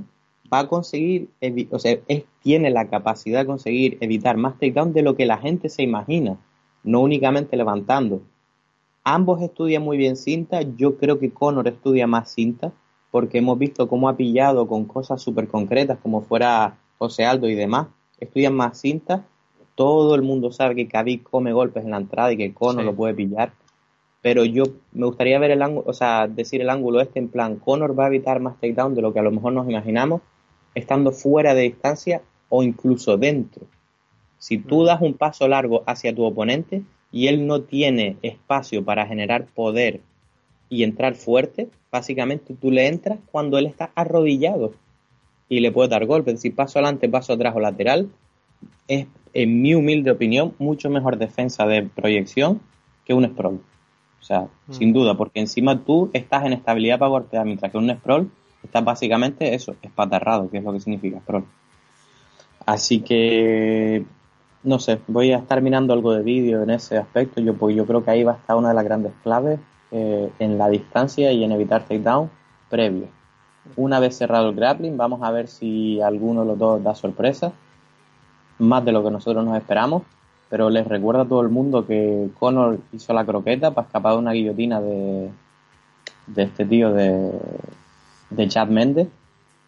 va 0.51 0.59
a 0.59 0.67
conseguir, 0.67 1.29
o 1.71 1.79
sea, 1.79 1.97
es- 2.07 2.23
tiene 2.41 2.69
la 2.69 2.87
capacidad 2.89 3.41
de 3.41 3.45
conseguir 3.45 3.97
evitar 4.01 4.37
más 4.37 4.53
takedown 4.53 4.93
de 4.93 5.01
lo 5.03 5.15
que 5.15 5.25
la 5.25 5.37
gente 5.37 5.67
se 5.69 5.83
imagina, 5.83 6.37
no 6.83 7.01
únicamente 7.01 7.57
levantando. 7.57 8.21
Ambos 9.03 9.41
estudian 9.41 9.83
muy 9.83 9.97
bien 9.97 10.15
cinta, 10.15 10.61
yo 10.61 10.97
creo 10.97 11.19
que 11.19 11.31
Conor 11.31 11.67
estudia 11.67 12.05
más 12.07 12.31
cinta, 12.31 12.71
porque 13.11 13.39
hemos 13.39 13.57
visto 13.57 13.87
cómo 13.87 14.07
ha 14.09 14.17
pillado 14.17 14.67
con 14.67 14.85
cosas 14.85 15.21
súper 15.21 15.47
concretas, 15.47 15.97
como 16.01 16.21
fuera 16.21 16.77
José 16.97 17.25
Aldo 17.25 17.47
y 17.49 17.55
demás, 17.55 17.87
estudian 18.19 18.53
más 18.53 18.79
cinta, 18.79 19.25
todo 19.75 20.13
el 20.15 20.21
mundo 20.21 20.51
sabe 20.51 20.75
que 20.75 20.87
Khabib 20.87 21.23
come 21.23 21.53
golpes 21.53 21.83
en 21.85 21.91
la 21.91 21.97
entrada 21.97 22.31
y 22.33 22.37
que 22.37 22.53
Conor 22.53 22.81
Sí. 22.81 22.85
lo 22.85 22.95
puede 22.95 23.13
pillar, 23.13 23.53
pero 24.21 24.43
yo 24.43 24.63
me 24.91 25.05
gustaría 25.05 25.39
ver 25.39 25.51
el 25.51 25.61
ángulo, 25.61 25.85
o 25.87 25.93
sea, 25.93 26.27
decir 26.27 26.61
el 26.61 26.69
ángulo 26.69 26.99
este 26.99 27.19
en 27.19 27.29
plan, 27.29 27.55
Conor 27.55 27.97
va 27.97 28.03
a 28.05 28.07
evitar 28.07 28.41
más 28.41 28.55
takedown 28.59 28.93
de 28.93 29.01
lo 29.01 29.13
que 29.13 29.19
a 29.19 29.23
lo 29.23 29.31
mejor 29.31 29.53
nos 29.53 29.67
imaginamos, 29.69 30.21
estando 30.75 31.11
fuera 31.13 31.53
de 31.55 31.61
distancia 31.63 32.21
o 32.49 32.61
incluso 32.61 33.17
dentro. 33.17 33.63
Si 34.37 34.57
tú 34.57 34.83
Mm. 34.83 34.85
das 34.85 35.01
un 35.01 35.13
paso 35.13 35.47
largo 35.47 35.83
hacia 35.87 36.13
tu 36.13 36.23
oponente 36.25 36.83
y 37.11 37.27
él 37.27 37.47
no 37.47 37.61
tiene 37.61 38.17
espacio 38.21 38.83
para 38.83 39.05
generar 39.07 39.45
poder 39.45 40.01
y 40.69 40.83
entrar 40.83 41.15
fuerte, 41.15 41.69
básicamente 41.91 42.53
tú 42.53 42.71
le 42.71 42.87
entras 42.87 43.19
cuando 43.31 43.57
él 43.57 43.65
está 43.65 43.91
arrodillado 43.95 44.73
y 45.47 45.59
le 45.61 45.71
puedes 45.71 45.89
dar 45.89 46.05
golpes. 46.05 46.35
Es 46.35 46.39
decir, 46.41 46.55
paso 46.55 46.77
adelante, 46.79 47.09
paso 47.09 47.33
atrás 47.33 47.55
o 47.55 47.59
lateral, 47.59 48.09
es, 48.87 49.07
en 49.33 49.61
mi 49.61 49.73
humilde 49.73 50.11
opinión, 50.11 50.53
mucho 50.59 50.89
mejor 50.89 51.17
defensa 51.17 51.65
de 51.65 51.83
proyección 51.83 52.61
que 53.05 53.13
un 53.13 53.25
sprawl. 53.25 53.59
O 54.19 54.23
sea, 54.23 54.47
Mm. 54.67 54.73
sin 54.73 54.93
duda, 54.93 55.15
porque 55.17 55.39
encima 55.39 55.83
tú 55.83 56.11
estás 56.13 56.45
en 56.45 56.53
estabilidad 56.53 56.99
para 56.99 57.09
golpear, 57.09 57.45
mientras 57.45 57.71
que 57.71 57.77
un 57.79 57.89
sprawl 57.89 58.29
estás 58.63 58.83
básicamente 58.83 59.55
eso, 59.55 59.75
espatarrado, 59.81 60.49
que 60.51 60.59
es 60.59 60.63
lo 60.63 60.73
que 60.73 60.79
significa 60.79 61.19
sprawl. 61.19 61.45
Así 62.65 62.99
que, 62.99 64.03
no 64.63 64.79
sé, 64.79 64.99
voy 65.07 65.31
a 65.31 65.37
estar 65.37 65.61
mirando 65.61 65.93
algo 65.93 66.13
de 66.13 66.21
vídeo 66.21 66.63
en 66.63 66.69
ese 66.69 66.97
aspecto, 66.97 67.41
yo, 67.41 67.55
porque 67.55 67.75
yo 67.75 67.85
creo 67.85 68.03
que 68.03 68.11
ahí 68.11 68.23
va 68.23 68.33
a 68.33 68.35
estar 68.35 68.57
una 68.57 68.69
de 68.69 68.75
las 68.75 68.83
grandes 68.83 69.13
claves 69.23 69.59
eh, 69.91 70.31
en 70.39 70.57
la 70.57 70.69
distancia 70.69 71.31
y 71.31 71.43
en 71.43 71.51
evitar 71.51 71.83
takedown 71.83 72.29
previo. 72.69 73.07
Una 73.75 73.99
vez 73.99 74.17
cerrado 74.17 74.49
el 74.49 74.55
grappling, 74.55 74.97
vamos 74.97 75.21
a 75.23 75.31
ver 75.31 75.47
si 75.47 76.01
alguno 76.01 76.41
de 76.41 76.47
los 76.47 76.57
dos 76.57 76.83
da 76.83 76.95
sorpresa, 76.95 77.53
más 78.57 78.83
de 78.83 78.91
lo 78.91 79.03
que 79.03 79.11
nosotros 79.11 79.45
nos 79.45 79.57
esperamos. 79.57 80.03
pero 80.49 80.69
les 80.69 80.87
recuerda 80.87 81.21
a 81.21 81.27
todo 81.27 81.41
el 81.41 81.49
mundo 81.49 81.85
que 81.85 82.29
Conor 82.39 82.79
hizo 82.91 83.13
la 83.13 83.25
croqueta 83.25 83.71
para 83.71 83.85
escapar 83.85 84.13
de 84.13 84.19
una 84.19 84.31
guillotina 84.31 84.81
de, 84.81 85.29
de 86.27 86.43
este 86.43 86.65
tío 86.65 86.91
de, 86.91 87.31
de 88.31 88.47
Chad 88.47 88.67
Mendes 88.69 89.07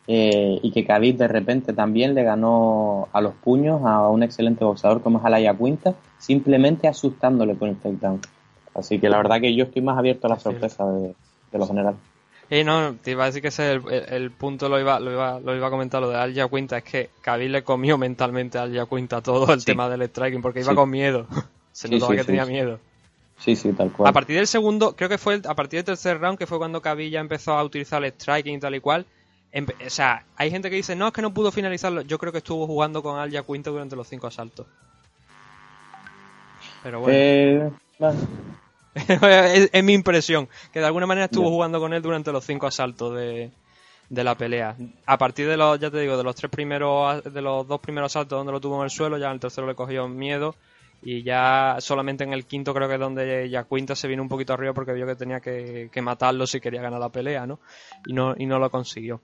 eh, 0.08 0.60
y 0.62 0.72
que 0.72 0.86
Khabib 0.86 1.18
de 1.18 1.28
repente 1.28 1.74
también 1.74 2.16
le 2.16 2.24
ganó 2.24 3.08
a 3.14 3.22
los 3.22 3.34
puños 3.36 3.82
a 3.86 4.08
un 4.10 4.24
excelente 4.24 4.66
boxeador 4.66 5.02
como 5.02 5.20
es 5.20 5.26
Alaya 5.26 5.56
Quinta, 5.56 5.94
simplemente 6.18 6.88
asustándole 6.88 7.56
con 7.56 7.70
el 7.70 7.78
takedown. 7.78 8.20
Así 8.74 9.00
que 9.00 9.10
la 9.10 9.18
verdad 9.18 9.40
que 9.40 9.54
yo 9.56 9.66
estoy 9.66 9.82
más 9.82 9.98
abierto 9.98 10.28
a 10.28 10.32
la 10.32 10.40
sorpresa 10.40 10.86
de, 10.92 11.14
lo 11.54 11.68
general. 11.68 11.96
Y 12.50 12.64
no, 12.64 12.96
te 12.96 13.12
iba 13.12 13.24
a 13.24 13.28
decir 13.28 13.42
que 13.42 13.50
ese 13.50 13.76
es 13.76 14.12
el, 14.12 14.32
punto, 14.32 14.68
lo 14.68 14.80
iba, 14.80 15.00
lo, 15.00 15.12
iba, 15.12 15.40
lo 15.40 15.56
iba 15.56 15.68
a 15.68 15.70
comentar, 15.70 16.02
lo 16.02 16.10
de 16.10 16.18
Alja 16.18 16.50
Quinta, 16.50 16.78
es 16.78 16.84
que 16.84 17.10
Khabib 17.22 17.50
le 17.50 17.64
comió 17.64 17.98
mentalmente 17.98 18.58
a 18.58 18.64
Alja 18.64 18.86
Quinta 18.88 19.22
todo 19.22 19.54
el 19.54 19.64
tema 19.64 19.88
del 19.88 20.04
striking, 20.04 20.42
porque 20.42 20.62
iba 20.62 20.76
con 20.76 20.90
miedo. 20.90 21.28
Se 21.72 21.88
notaba 21.88 22.16
que 22.16 22.24
tenía 22.24 22.46
miedo. 22.46 22.80
Sí, 23.38 23.56
sí, 23.56 23.72
tal 23.72 23.92
cual. 23.92 24.10
A 24.10 24.14
partir 24.14 24.36
del 24.36 24.48
segundo, 24.48 24.96
creo 24.96 25.10
que 25.10 25.18
fue 25.18 25.42
a 25.46 25.56
partir 25.56 25.80
del 25.80 25.86
tercer 25.86 26.20
round, 26.20 26.38
que 26.38 26.46
fue 26.46 26.58
cuando 26.58 26.82
Khabib 26.82 27.10
ya 27.10 27.20
empezó 27.20 27.54
a 27.54 27.64
utilizar 27.64 28.04
el 28.04 28.12
striking 28.12 28.56
y 28.56 28.60
tal 28.60 28.76
y 28.76 28.80
cual, 28.82 29.06
o 29.54 29.90
sea, 29.90 30.26
hay 30.38 30.50
gente 30.50 30.70
que 30.70 30.78
dice, 30.78 30.96
no, 30.96 31.08
es 31.08 31.14
que 31.14 31.22
no 31.22 31.34
pudo 31.34 31.52
finalizarlo. 31.52 32.02
Yo 32.02 32.18
creo 32.18 32.32
que 32.32 32.38
estuvo 32.38 32.66
jugando 32.68 33.04
con 33.04 33.20
Alja 33.20 33.44
Quinta 33.44 33.70
durante 33.70 33.96
los 33.96 34.08
cinco 34.08 34.28
asaltos. 34.28 34.66
Pero 36.84 37.02
bueno. 37.02 37.18
Eh, 37.18 37.72
es, 39.74 39.84
mi 39.84 39.94
impresión, 39.94 40.50
que 40.72 40.80
de 40.80 40.86
alguna 40.86 41.06
manera 41.06 41.26
estuvo 41.26 41.50
jugando 41.50 41.80
con 41.80 41.94
él 41.94 42.02
durante 42.02 42.32
los 42.32 42.46
cinco 42.46 42.68
asaltos 42.68 43.16
de, 43.16 43.52
de, 44.10 44.24
la 44.24 44.36
pelea. 44.36 44.76
A 45.06 45.18
partir 45.18 45.48
de 45.48 45.58
los, 45.58 45.80
ya 45.80 45.92
te 45.92 46.00
digo, 46.00 46.18
de 46.18 46.24
los 46.24 46.36
tres 46.36 46.52
primeros, 46.52 47.24
de 47.24 47.42
los 47.42 47.68
dos 47.68 47.80
primeros 47.80 48.12
asaltos 48.12 48.38
donde 48.38 48.52
lo 48.52 48.60
tuvo 48.60 48.78
en 48.78 48.84
el 48.84 48.90
suelo, 48.90 49.18
ya 49.18 49.28
en 49.28 49.34
el 49.34 49.40
tercero 49.40 49.68
le 49.68 49.76
cogió 49.76 50.08
miedo. 50.08 50.56
Y 51.04 51.24
ya 51.24 51.78
solamente 51.80 52.24
en 52.24 52.34
el 52.34 52.46
quinto 52.46 52.76
creo 52.76 52.88
que 52.88 52.94
es 52.94 53.00
donde 53.00 53.50
ya 53.50 53.64
Quinta 53.64 53.96
se 53.96 54.08
vino 54.08 54.22
un 54.22 54.30
poquito 54.30 54.54
arriba 54.54 54.74
porque 54.74 54.94
vio 54.94 55.08
que 55.08 55.16
tenía 55.16 55.40
que, 55.40 55.90
que 55.92 56.02
matarlo 56.02 56.46
si 56.46 56.60
quería 56.60 56.82
ganar 56.82 57.00
la 57.00 57.10
pelea, 57.10 57.48
¿no? 57.48 57.60
Y 58.06 58.14
no, 58.14 58.36
y 58.38 58.46
no 58.46 58.60
lo 58.60 58.70
consiguió. 58.70 59.20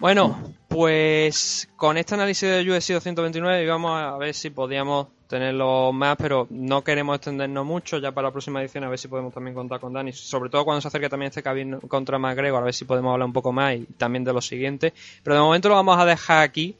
Bueno, 0.00 0.54
pues 0.68 1.68
con 1.74 1.96
este 1.96 2.14
análisis 2.14 2.48
de 2.48 2.60
UFC 2.60 2.92
229 2.92 3.64
íbamos 3.64 4.00
a 4.00 4.16
ver 4.16 4.32
si 4.32 4.50
podíamos 4.50 5.08
tenerlo 5.26 5.92
más, 5.92 6.16
pero 6.16 6.46
no 6.50 6.84
queremos 6.84 7.16
extendernos 7.16 7.66
mucho. 7.66 7.98
Ya 7.98 8.12
para 8.12 8.28
la 8.28 8.32
próxima 8.32 8.62
edición 8.62 8.84
a 8.84 8.88
ver 8.88 9.00
si 9.00 9.08
podemos 9.08 9.34
también 9.34 9.56
contar 9.56 9.80
con 9.80 9.92
Dani, 9.92 10.12
sobre 10.12 10.50
todo 10.50 10.64
cuando 10.64 10.80
se 10.80 10.86
acerque 10.86 11.08
también 11.08 11.30
este 11.30 11.42
cabin 11.42 11.80
contra 11.80 12.16
McGregor, 12.16 12.62
a 12.62 12.66
ver 12.66 12.74
si 12.74 12.84
podemos 12.84 13.12
hablar 13.12 13.26
un 13.26 13.32
poco 13.32 13.50
más 13.50 13.74
y 13.74 13.86
también 13.96 14.22
de 14.22 14.32
lo 14.32 14.40
siguiente. 14.40 14.94
Pero 15.24 15.34
de 15.34 15.42
momento 15.42 15.68
lo 15.68 15.74
vamos 15.74 15.98
a 15.98 16.04
dejar 16.04 16.44
aquí. 16.44 16.76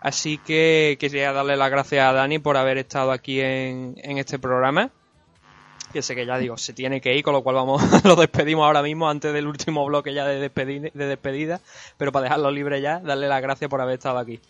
Así 0.00 0.36
que 0.36 0.98
quería 1.00 1.32
darle 1.32 1.56
las 1.56 1.70
gracias 1.70 2.04
a 2.04 2.12
Dani 2.12 2.38
por 2.38 2.58
haber 2.58 2.76
estado 2.76 3.12
aquí 3.12 3.40
en 3.40 3.96
este 4.18 4.38
programa 4.38 4.90
que 5.92 6.02
sé 6.02 6.14
que 6.14 6.26
ya 6.26 6.38
digo, 6.38 6.56
se 6.56 6.72
tiene 6.72 7.00
que 7.00 7.16
ir, 7.16 7.22
con 7.22 7.34
lo 7.34 7.42
cual 7.42 7.56
vamos, 7.56 7.82
lo 8.04 8.16
despedimos 8.16 8.64
ahora 8.64 8.82
mismo 8.82 9.08
antes 9.08 9.32
del 9.32 9.46
último 9.46 9.84
bloque 9.86 10.14
ya 10.14 10.26
de, 10.26 10.38
despedida, 10.38 10.88
de 10.92 11.06
despedida, 11.06 11.60
pero 11.96 12.12
para 12.12 12.24
dejarlo 12.24 12.50
libre 12.50 12.80
ya, 12.80 13.00
darle 13.00 13.28
las 13.28 13.42
gracias 13.42 13.68
por 13.70 13.80
haber 13.80 13.94
estado 13.94 14.18
aquí. 14.18 14.40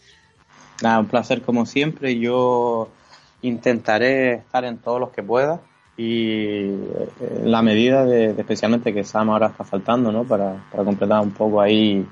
Nada, 0.82 1.00
un 1.00 1.06
placer 1.06 1.42
como 1.42 1.66
siempre, 1.66 2.18
yo 2.18 2.88
intentaré 3.42 4.34
estar 4.34 4.64
en 4.64 4.78
todos 4.78 5.00
los 5.00 5.10
que 5.10 5.22
pueda 5.22 5.60
y 5.96 6.68
en 6.68 6.86
eh, 7.20 7.42
la 7.44 7.62
medida 7.62 8.04
de, 8.04 8.30
especialmente 8.30 8.94
que 8.94 9.04
Sam 9.04 9.30
ahora 9.30 9.48
está 9.48 9.64
faltando, 9.64 10.10
¿no? 10.10 10.24
Para, 10.24 10.64
para 10.70 10.84
completar 10.84 11.20
un 11.20 11.32
poco 11.32 11.60
ahí 11.60 12.06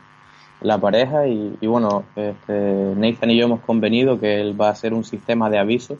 la 0.60 0.78
pareja 0.78 1.26
y, 1.26 1.66
bueno, 1.66 2.04
este, 2.16 2.94
Nathan 2.96 3.30
y 3.30 3.38
yo 3.38 3.46
hemos 3.46 3.60
convenido 3.60 4.20
que 4.20 4.40
él 4.40 4.60
va 4.60 4.68
a 4.68 4.72
hacer 4.72 4.92
un 4.92 5.04
sistema 5.04 5.48
de 5.48 5.58
aviso 5.58 5.98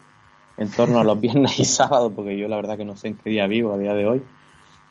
en 0.60 0.70
torno 0.70 1.00
a 1.00 1.04
los 1.04 1.18
viernes 1.18 1.58
y 1.58 1.64
sábados, 1.64 2.12
porque 2.14 2.38
yo 2.38 2.46
la 2.46 2.56
verdad 2.56 2.76
que 2.76 2.84
no 2.84 2.94
sé 2.94 3.08
en 3.08 3.16
qué 3.16 3.30
día 3.30 3.46
vivo 3.46 3.72
a 3.72 3.78
día 3.78 3.94
de 3.94 4.06
hoy. 4.06 4.22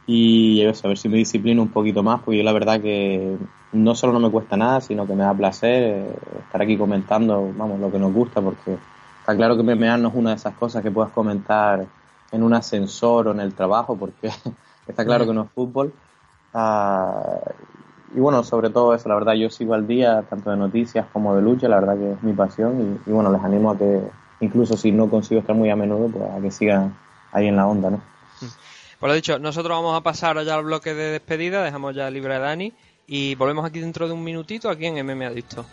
Y 0.07 0.63
a 0.63 0.73
ver 0.87 0.97
si 0.97 1.07
me 1.07 1.17
disciplino 1.17 1.61
un 1.61 1.69
poquito 1.69 2.01
más, 2.01 2.21
porque 2.21 2.39
yo 2.39 2.43
la 2.43 2.51
verdad 2.51 2.81
que 2.81 3.37
no 3.73 3.93
solo 3.93 4.13
no 4.13 4.19
me 4.19 4.31
cuesta 4.31 4.57
nada, 4.57 4.81
sino 4.81 5.05
que 5.05 5.13
me 5.13 5.23
da 5.23 5.33
placer 5.35 5.83
eh, 5.83 6.15
estar 6.43 6.63
aquí 6.63 6.75
comentando, 6.75 7.53
vamos, 7.55 7.79
lo 7.79 7.91
que 7.91 7.99
nos 7.99 8.11
gusta, 8.11 8.41
porque 8.41 8.77
está 9.19 9.35
claro 9.35 9.55
que 9.55 9.61
MMA 9.61 9.97
no 9.97 10.09
es 10.09 10.15
una 10.15 10.31
de 10.31 10.37
esas 10.37 10.55
cosas 10.55 10.81
que 10.81 10.89
puedas 10.89 11.11
comentar 11.11 11.85
en 12.31 12.43
un 12.43 12.53
ascensor 12.55 13.27
o 13.27 13.31
en 13.31 13.39
el 13.39 13.53
trabajo, 13.53 13.95
porque 13.95 14.31
está 14.87 15.05
claro 15.05 15.27
que 15.27 15.33
no 15.33 15.43
es 15.43 15.51
fútbol. 15.51 15.93
Ah, 16.51 17.41
y 18.15 18.19
bueno, 18.19 18.43
sobre 18.43 18.71
todo 18.71 18.95
eso, 18.95 19.07
la 19.07 19.13
verdad 19.13 19.33
yo 19.33 19.51
sigo 19.51 19.75
al 19.75 19.85
día, 19.85 20.23
tanto 20.27 20.49
de 20.49 20.57
noticias 20.57 21.05
como 21.13 21.35
de 21.35 21.43
lucha, 21.43 21.69
la 21.69 21.79
verdad 21.79 21.95
que 21.95 22.13
es 22.13 22.23
mi 22.23 22.33
pasión 22.33 22.99
y 23.05 23.11
bueno, 23.11 23.31
les 23.31 23.43
animo 23.43 23.69
a 23.69 23.77
que 23.77 24.01
incluso 24.41 24.77
si 24.77 24.91
no 24.91 25.09
consigo 25.09 25.41
estar 25.41 25.55
muy 25.55 25.69
a 25.69 25.75
menudo, 25.75 26.09
pues 26.09 26.29
a 26.31 26.41
que 26.41 26.51
sigan 26.51 26.97
ahí 27.31 27.47
en 27.47 27.55
la 27.55 27.67
onda, 27.67 27.89
¿no? 27.89 28.01
Pues 28.99 29.09
lo 29.09 29.13
dicho, 29.13 29.39
nosotros 29.39 29.77
vamos 29.77 29.97
a 29.97 30.01
pasar 30.01 30.43
ya 30.43 30.55
al 30.55 30.63
bloque 30.63 30.93
de 30.93 31.11
despedida, 31.11 31.63
dejamos 31.63 31.95
ya 31.95 32.09
libre 32.09 32.35
a 32.35 32.39
Dani 32.39 32.73
y 33.07 33.35
volvemos 33.35 33.65
aquí 33.65 33.79
dentro 33.79 34.07
de 34.07 34.13
un 34.13 34.23
minutito 34.23 34.69
aquí 34.69 34.87
en 34.87 35.05
MMA 35.05 35.27
Adicto. 35.27 35.65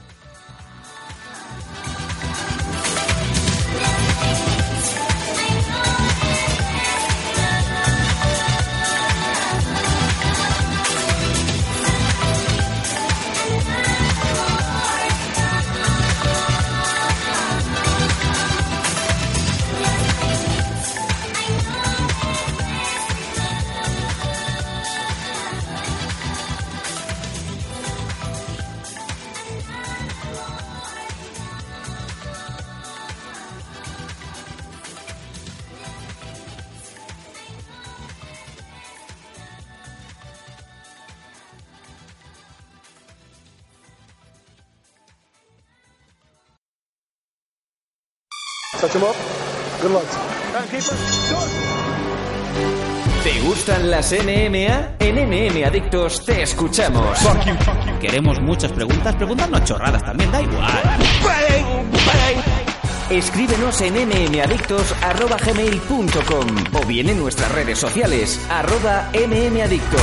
¿Te 53.24 53.40
gustan 53.40 53.90
las 53.90 54.12
NMA? 54.12 54.90
En 54.98 55.16
NM 55.16 55.64
Adictos 55.64 56.22
te 56.24 56.42
escuchamos. 56.42 57.18
Queremos 58.00 58.40
muchas 58.40 58.70
preguntas, 58.72 59.14
preguntarnos 59.16 59.64
chorradas 59.64 60.04
también, 60.04 60.30
da 60.30 60.42
igual. 60.42 60.82
Escríbenos 63.10 63.80
en 63.80 63.94
nmadictos.gmail.com 63.94 66.46
o 66.74 66.84
bien 66.86 67.08
en 67.08 67.18
nuestras 67.18 67.50
redes 67.52 67.78
sociales, 67.78 68.38
arroba 68.50 69.10
nmadictos. 69.12 70.02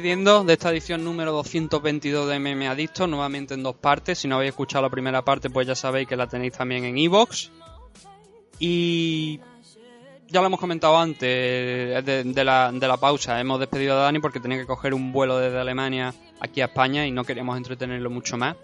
De 0.00 0.52
esta 0.54 0.70
edición 0.70 1.04
número 1.04 1.30
222 1.32 2.26
de 2.26 2.38
MM 2.38 2.68
Adicto, 2.68 3.06
nuevamente 3.06 3.52
en 3.52 3.62
dos 3.62 3.76
partes. 3.76 4.18
Si 4.18 4.28
no 4.28 4.36
habéis 4.36 4.50
escuchado 4.50 4.80
la 4.82 4.88
primera 4.88 5.22
parte, 5.22 5.50
pues 5.50 5.66
ya 5.66 5.74
sabéis 5.74 6.08
que 6.08 6.16
la 6.16 6.26
tenéis 6.26 6.54
también 6.54 6.84
en 6.84 6.96
iVoox. 6.96 7.50
Y 8.58 9.40
ya 10.28 10.40
lo 10.40 10.46
hemos 10.46 10.58
comentado 10.58 10.96
antes 10.96 11.20
de, 11.20 12.22
de 12.24 12.44
la, 12.44 12.72
de 12.72 12.88
la 12.88 12.96
pausa. 12.96 13.38
Hemos 13.38 13.60
despedido 13.60 13.98
a 13.98 14.04
Dani 14.04 14.20
porque 14.20 14.40
tenía 14.40 14.56
que 14.56 14.66
coger 14.66 14.94
un 14.94 15.12
vuelo 15.12 15.36
desde 15.36 15.58
Alemania 15.58 16.14
aquí 16.40 16.62
a 16.62 16.66
España 16.66 17.06
y 17.06 17.10
no 17.10 17.22
queríamos 17.22 17.58
entretenerlo 17.58 18.08
mucho 18.08 18.38
más. 18.38 18.56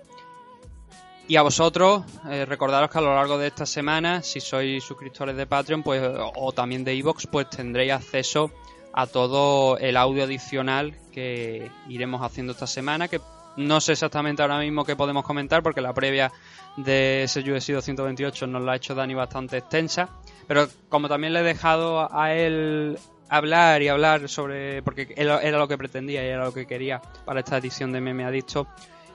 Y 1.29 1.37
a 1.37 1.43
vosotros, 1.43 2.05
eh, 2.31 2.47
recordaros 2.47 2.89
que 2.89 2.97
a 2.97 3.03
lo 3.03 3.15
largo 3.15 3.37
de 3.37 3.49
esta 3.49 3.67
semana, 3.67 4.23
si 4.23 4.41
sois 4.41 4.83
suscriptores 4.83 5.37
de 5.37 5.47
Patreon 5.47 5.83
pues, 5.83 6.03
o 6.03 6.53
también 6.53 6.83
de 6.83 6.95
iVoox, 6.95 7.27
pues 7.27 7.51
tendréis 7.51 7.93
acceso 7.93 8.53
a 8.97 9.07
todo 9.07 9.77
el 9.79 9.97
audio 9.97 10.25
adicional 10.25 10.97
que 11.13 11.71
iremos 11.87 12.23
haciendo 12.23 12.53
esta 12.53 12.67
semana, 12.67 13.09
que 13.09 13.21
no 13.57 13.79
sé 13.81 13.93
exactamente 13.93 14.41
ahora 14.41 14.59
mismo 14.59 14.87
qué 14.87 14.97
podemos 14.97 15.23
comentar, 15.23 15.63
porque 15.63 15.83
la 15.83 15.93
previa 15.93 16.33
de 16.79 17.25
ese 17.25 17.41
UFC 17.41 17.73
228 17.73 18.47
nos 18.47 18.63
la 18.63 18.73
ha 18.73 18.77
hecho 18.77 18.95
Dani 18.95 19.15
bastante 19.15 19.59
extensa, 19.59 20.09
pero 20.49 20.67
como 20.89 21.09
también 21.09 21.35
le 21.35 21.41
he 21.41 21.43
dejado 21.43 22.09
a 22.11 22.33
él 22.33 22.99
hablar 23.29 23.83
y 23.83 23.89
hablar 23.89 24.31
sobre, 24.31 24.83
porque 24.83 25.13
era 25.17 25.59
lo 25.59 25.69
que 25.69 25.77
pretendía 25.77 26.25
y 26.25 26.29
era 26.29 26.47
lo 26.47 26.55
que 26.55 26.67
quería 26.67 27.03
para 27.27 27.41
esta 27.41 27.59
edición 27.59 27.93
de 27.93 28.01
Meme 28.01 28.25
Adicto, 28.25 28.67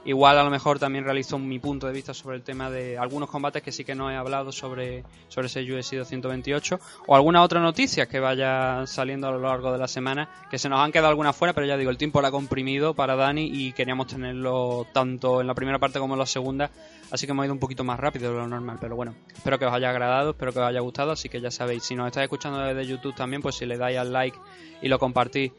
Igual 0.03 0.39
a 0.39 0.43
lo 0.43 0.49
mejor 0.49 0.79
también 0.79 1.03
realizo 1.03 1.37
mi 1.37 1.59
punto 1.59 1.85
de 1.85 1.93
vista 1.93 2.13
sobre 2.13 2.35
el 2.35 2.41
tema 2.41 2.71
de 2.71 2.97
algunos 2.97 3.29
combates 3.29 3.61
que 3.61 3.71
sí 3.71 3.85
que 3.85 3.93
no 3.93 4.09
he 4.09 4.15
hablado 4.15 4.51
sobre, 4.51 5.03
sobre 5.27 5.45
ese 5.45 5.61
UFC 5.61 5.93
228 5.93 6.79
o 7.05 7.15
alguna 7.15 7.43
otra 7.43 7.61
noticia 7.61 8.07
que 8.07 8.19
vaya 8.19 8.87
saliendo 8.87 9.27
a 9.27 9.31
lo 9.31 9.39
largo 9.39 9.71
de 9.71 9.77
la 9.77 9.87
semana 9.87 10.27
que 10.49 10.57
se 10.57 10.69
nos 10.69 10.79
han 10.79 10.91
quedado 10.91 11.09
algunas 11.09 11.35
fuera, 11.35 11.53
pero 11.53 11.67
ya 11.67 11.77
digo, 11.77 11.91
el 11.91 11.97
tiempo 11.97 12.19
era 12.19 12.31
comprimido 12.31 12.95
para 12.95 13.15
Dani 13.15 13.45
y 13.53 13.73
queríamos 13.73 14.07
tenerlo 14.07 14.87
tanto 14.91 15.41
en 15.41 15.45
la 15.45 15.53
primera 15.53 15.77
parte 15.77 15.99
como 15.99 16.15
en 16.15 16.19
la 16.19 16.25
segunda, 16.25 16.71
así 17.11 17.27
que 17.27 17.33
hemos 17.33 17.45
ido 17.45 17.53
un 17.53 17.59
poquito 17.59 17.83
más 17.83 17.99
rápido 17.99 18.31
de 18.31 18.39
lo 18.39 18.47
normal, 18.47 18.77
pero 18.81 18.95
bueno, 18.95 19.13
espero 19.31 19.59
que 19.59 19.65
os 19.65 19.73
haya 19.73 19.91
agradado, 19.91 20.31
espero 20.31 20.51
que 20.51 20.59
os 20.59 20.65
haya 20.65 20.79
gustado, 20.79 21.11
así 21.11 21.29
que 21.29 21.39
ya 21.39 21.51
sabéis, 21.51 21.83
si 21.83 21.95
nos 21.95 22.07
estáis 22.07 22.23
escuchando 22.23 22.59
desde 22.59 22.87
YouTube 22.87 23.13
también, 23.13 23.43
pues 23.43 23.55
si 23.55 23.67
le 23.67 23.77
dais 23.77 23.99
al 23.99 24.11
like 24.11 24.37
y 24.81 24.87
lo 24.87 24.97
compartís 24.97 25.51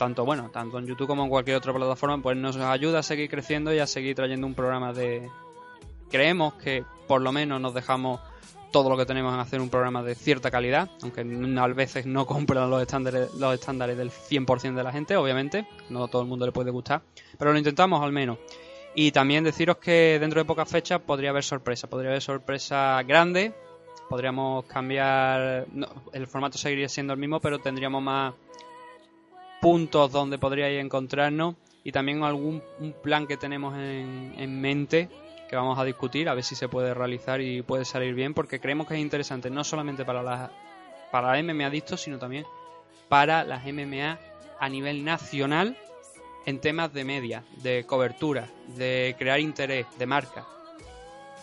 tanto 0.00 0.24
bueno, 0.24 0.48
tanto 0.50 0.78
en 0.78 0.86
YouTube 0.86 1.08
como 1.08 1.24
en 1.24 1.28
cualquier 1.28 1.58
otra 1.58 1.74
plataforma, 1.74 2.22
pues 2.22 2.34
nos 2.34 2.56
ayuda 2.56 3.00
a 3.00 3.02
seguir 3.02 3.28
creciendo 3.28 3.70
y 3.74 3.80
a 3.80 3.86
seguir 3.86 4.16
trayendo 4.16 4.46
un 4.46 4.54
programa 4.54 4.94
de 4.94 5.28
creemos 6.10 6.54
que 6.54 6.86
por 7.06 7.20
lo 7.20 7.32
menos 7.32 7.60
nos 7.60 7.74
dejamos 7.74 8.18
todo 8.72 8.88
lo 8.88 8.96
que 8.96 9.04
tenemos 9.04 9.34
en 9.34 9.40
hacer 9.40 9.60
un 9.60 9.68
programa 9.68 10.02
de 10.02 10.14
cierta 10.14 10.50
calidad, 10.50 10.88
aunque 11.02 11.20
a 11.20 11.66
veces 11.66 12.06
no 12.06 12.24
cumplan 12.24 12.70
los 12.70 12.80
estándares, 12.80 13.34
los 13.34 13.52
estándares 13.52 13.98
del 13.98 14.10
100% 14.10 14.74
de 14.74 14.82
la 14.82 14.90
gente, 14.90 15.16
obviamente, 15.16 15.66
no 15.90 16.04
a 16.04 16.08
todo 16.08 16.22
el 16.22 16.28
mundo 16.28 16.46
le 16.46 16.52
puede 16.52 16.70
gustar, 16.70 17.02
pero 17.38 17.52
lo 17.52 17.58
intentamos 17.58 18.02
al 18.02 18.10
menos. 18.12 18.38
Y 18.94 19.12
también 19.12 19.44
deciros 19.44 19.76
que 19.76 20.16
dentro 20.18 20.40
de 20.40 20.46
pocas 20.46 20.66
fechas 20.66 21.02
podría 21.02 21.28
haber 21.28 21.44
sorpresa, 21.44 21.88
podría 21.90 22.08
haber 22.08 22.22
sorpresa 22.22 23.02
grande, 23.02 23.52
podríamos 24.08 24.64
cambiar, 24.64 25.66
el 26.14 26.26
formato 26.26 26.56
seguiría 26.56 26.88
siendo 26.88 27.12
el 27.12 27.18
mismo, 27.18 27.38
pero 27.38 27.58
tendríamos 27.58 28.02
más 28.02 28.32
puntos 29.60 30.10
donde 30.12 30.38
podríais 30.38 30.82
encontrarnos 30.82 31.54
y 31.84 31.92
también 31.92 32.22
algún 32.22 32.62
plan 33.02 33.26
que 33.26 33.36
tenemos 33.36 33.74
en, 33.74 34.34
en 34.36 34.60
mente 34.60 35.08
que 35.48 35.56
vamos 35.56 35.78
a 35.78 35.84
discutir 35.84 36.28
a 36.28 36.34
ver 36.34 36.44
si 36.44 36.54
se 36.54 36.68
puede 36.68 36.94
realizar 36.94 37.40
y 37.40 37.62
puede 37.62 37.84
salir 37.84 38.14
bien 38.14 38.34
porque 38.34 38.60
creemos 38.60 38.86
que 38.86 38.94
es 38.94 39.00
interesante 39.00 39.50
no 39.50 39.64
solamente 39.64 40.04
para 40.04 40.22
las 40.22 40.50
para 41.10 41.42
MMA 41.42 41.66
adictos 41.66 42.00
sino 42.02 42.18
también 42.18 42.44
para 43.08 43.44
las 43.44 43.64
MMA 43.64 44.18
a 44.60 44.68
nivel 44.68 45.04
nacional 45.04 45.76
en 46.46 46.60
temas 46.60 46.92
de 46.92 47.04
media, 47.04 47.44
de 47.62 47.84
cobertura, 47.84 48.48
de 48.76 49.14
crear 49.18 49.40
interés, 49.40 49.86
de 49.98 50.06
marca. 50.06 50.46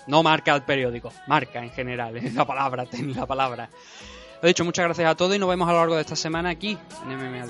No 0.07 0.23
marca 0.23 0.53
al 0.53 0.65
periódico, 0.65 1.11
marca 1.27 1.61
en 1.63 1.71
general, 1.71 2.15
es 2.25 2.33
la 2.33 2.45
palabra, 2.45 2.85
ten 2.85 3.13
la 3.13 3.25
palabra. 3.25 3.69
Lo 4.41 4.47
dicho, 4.47 4.63
muchas 4.63 4.85
gracias 4.85 5.09
a 5.09 5.15
todos 5.15 5.35
y 5.35 5.39
nos 5.39 5.49
vemos 5.49 5.67
a 5.67 5.71
lo 5.71 5.79
largo 5.79 5.95
de 5.95 6.01
esta 6.01 6.15
semana 6.15 6.49
aquí 6.49 6.77
en 7.03 7.17
MMA 7.17 7.45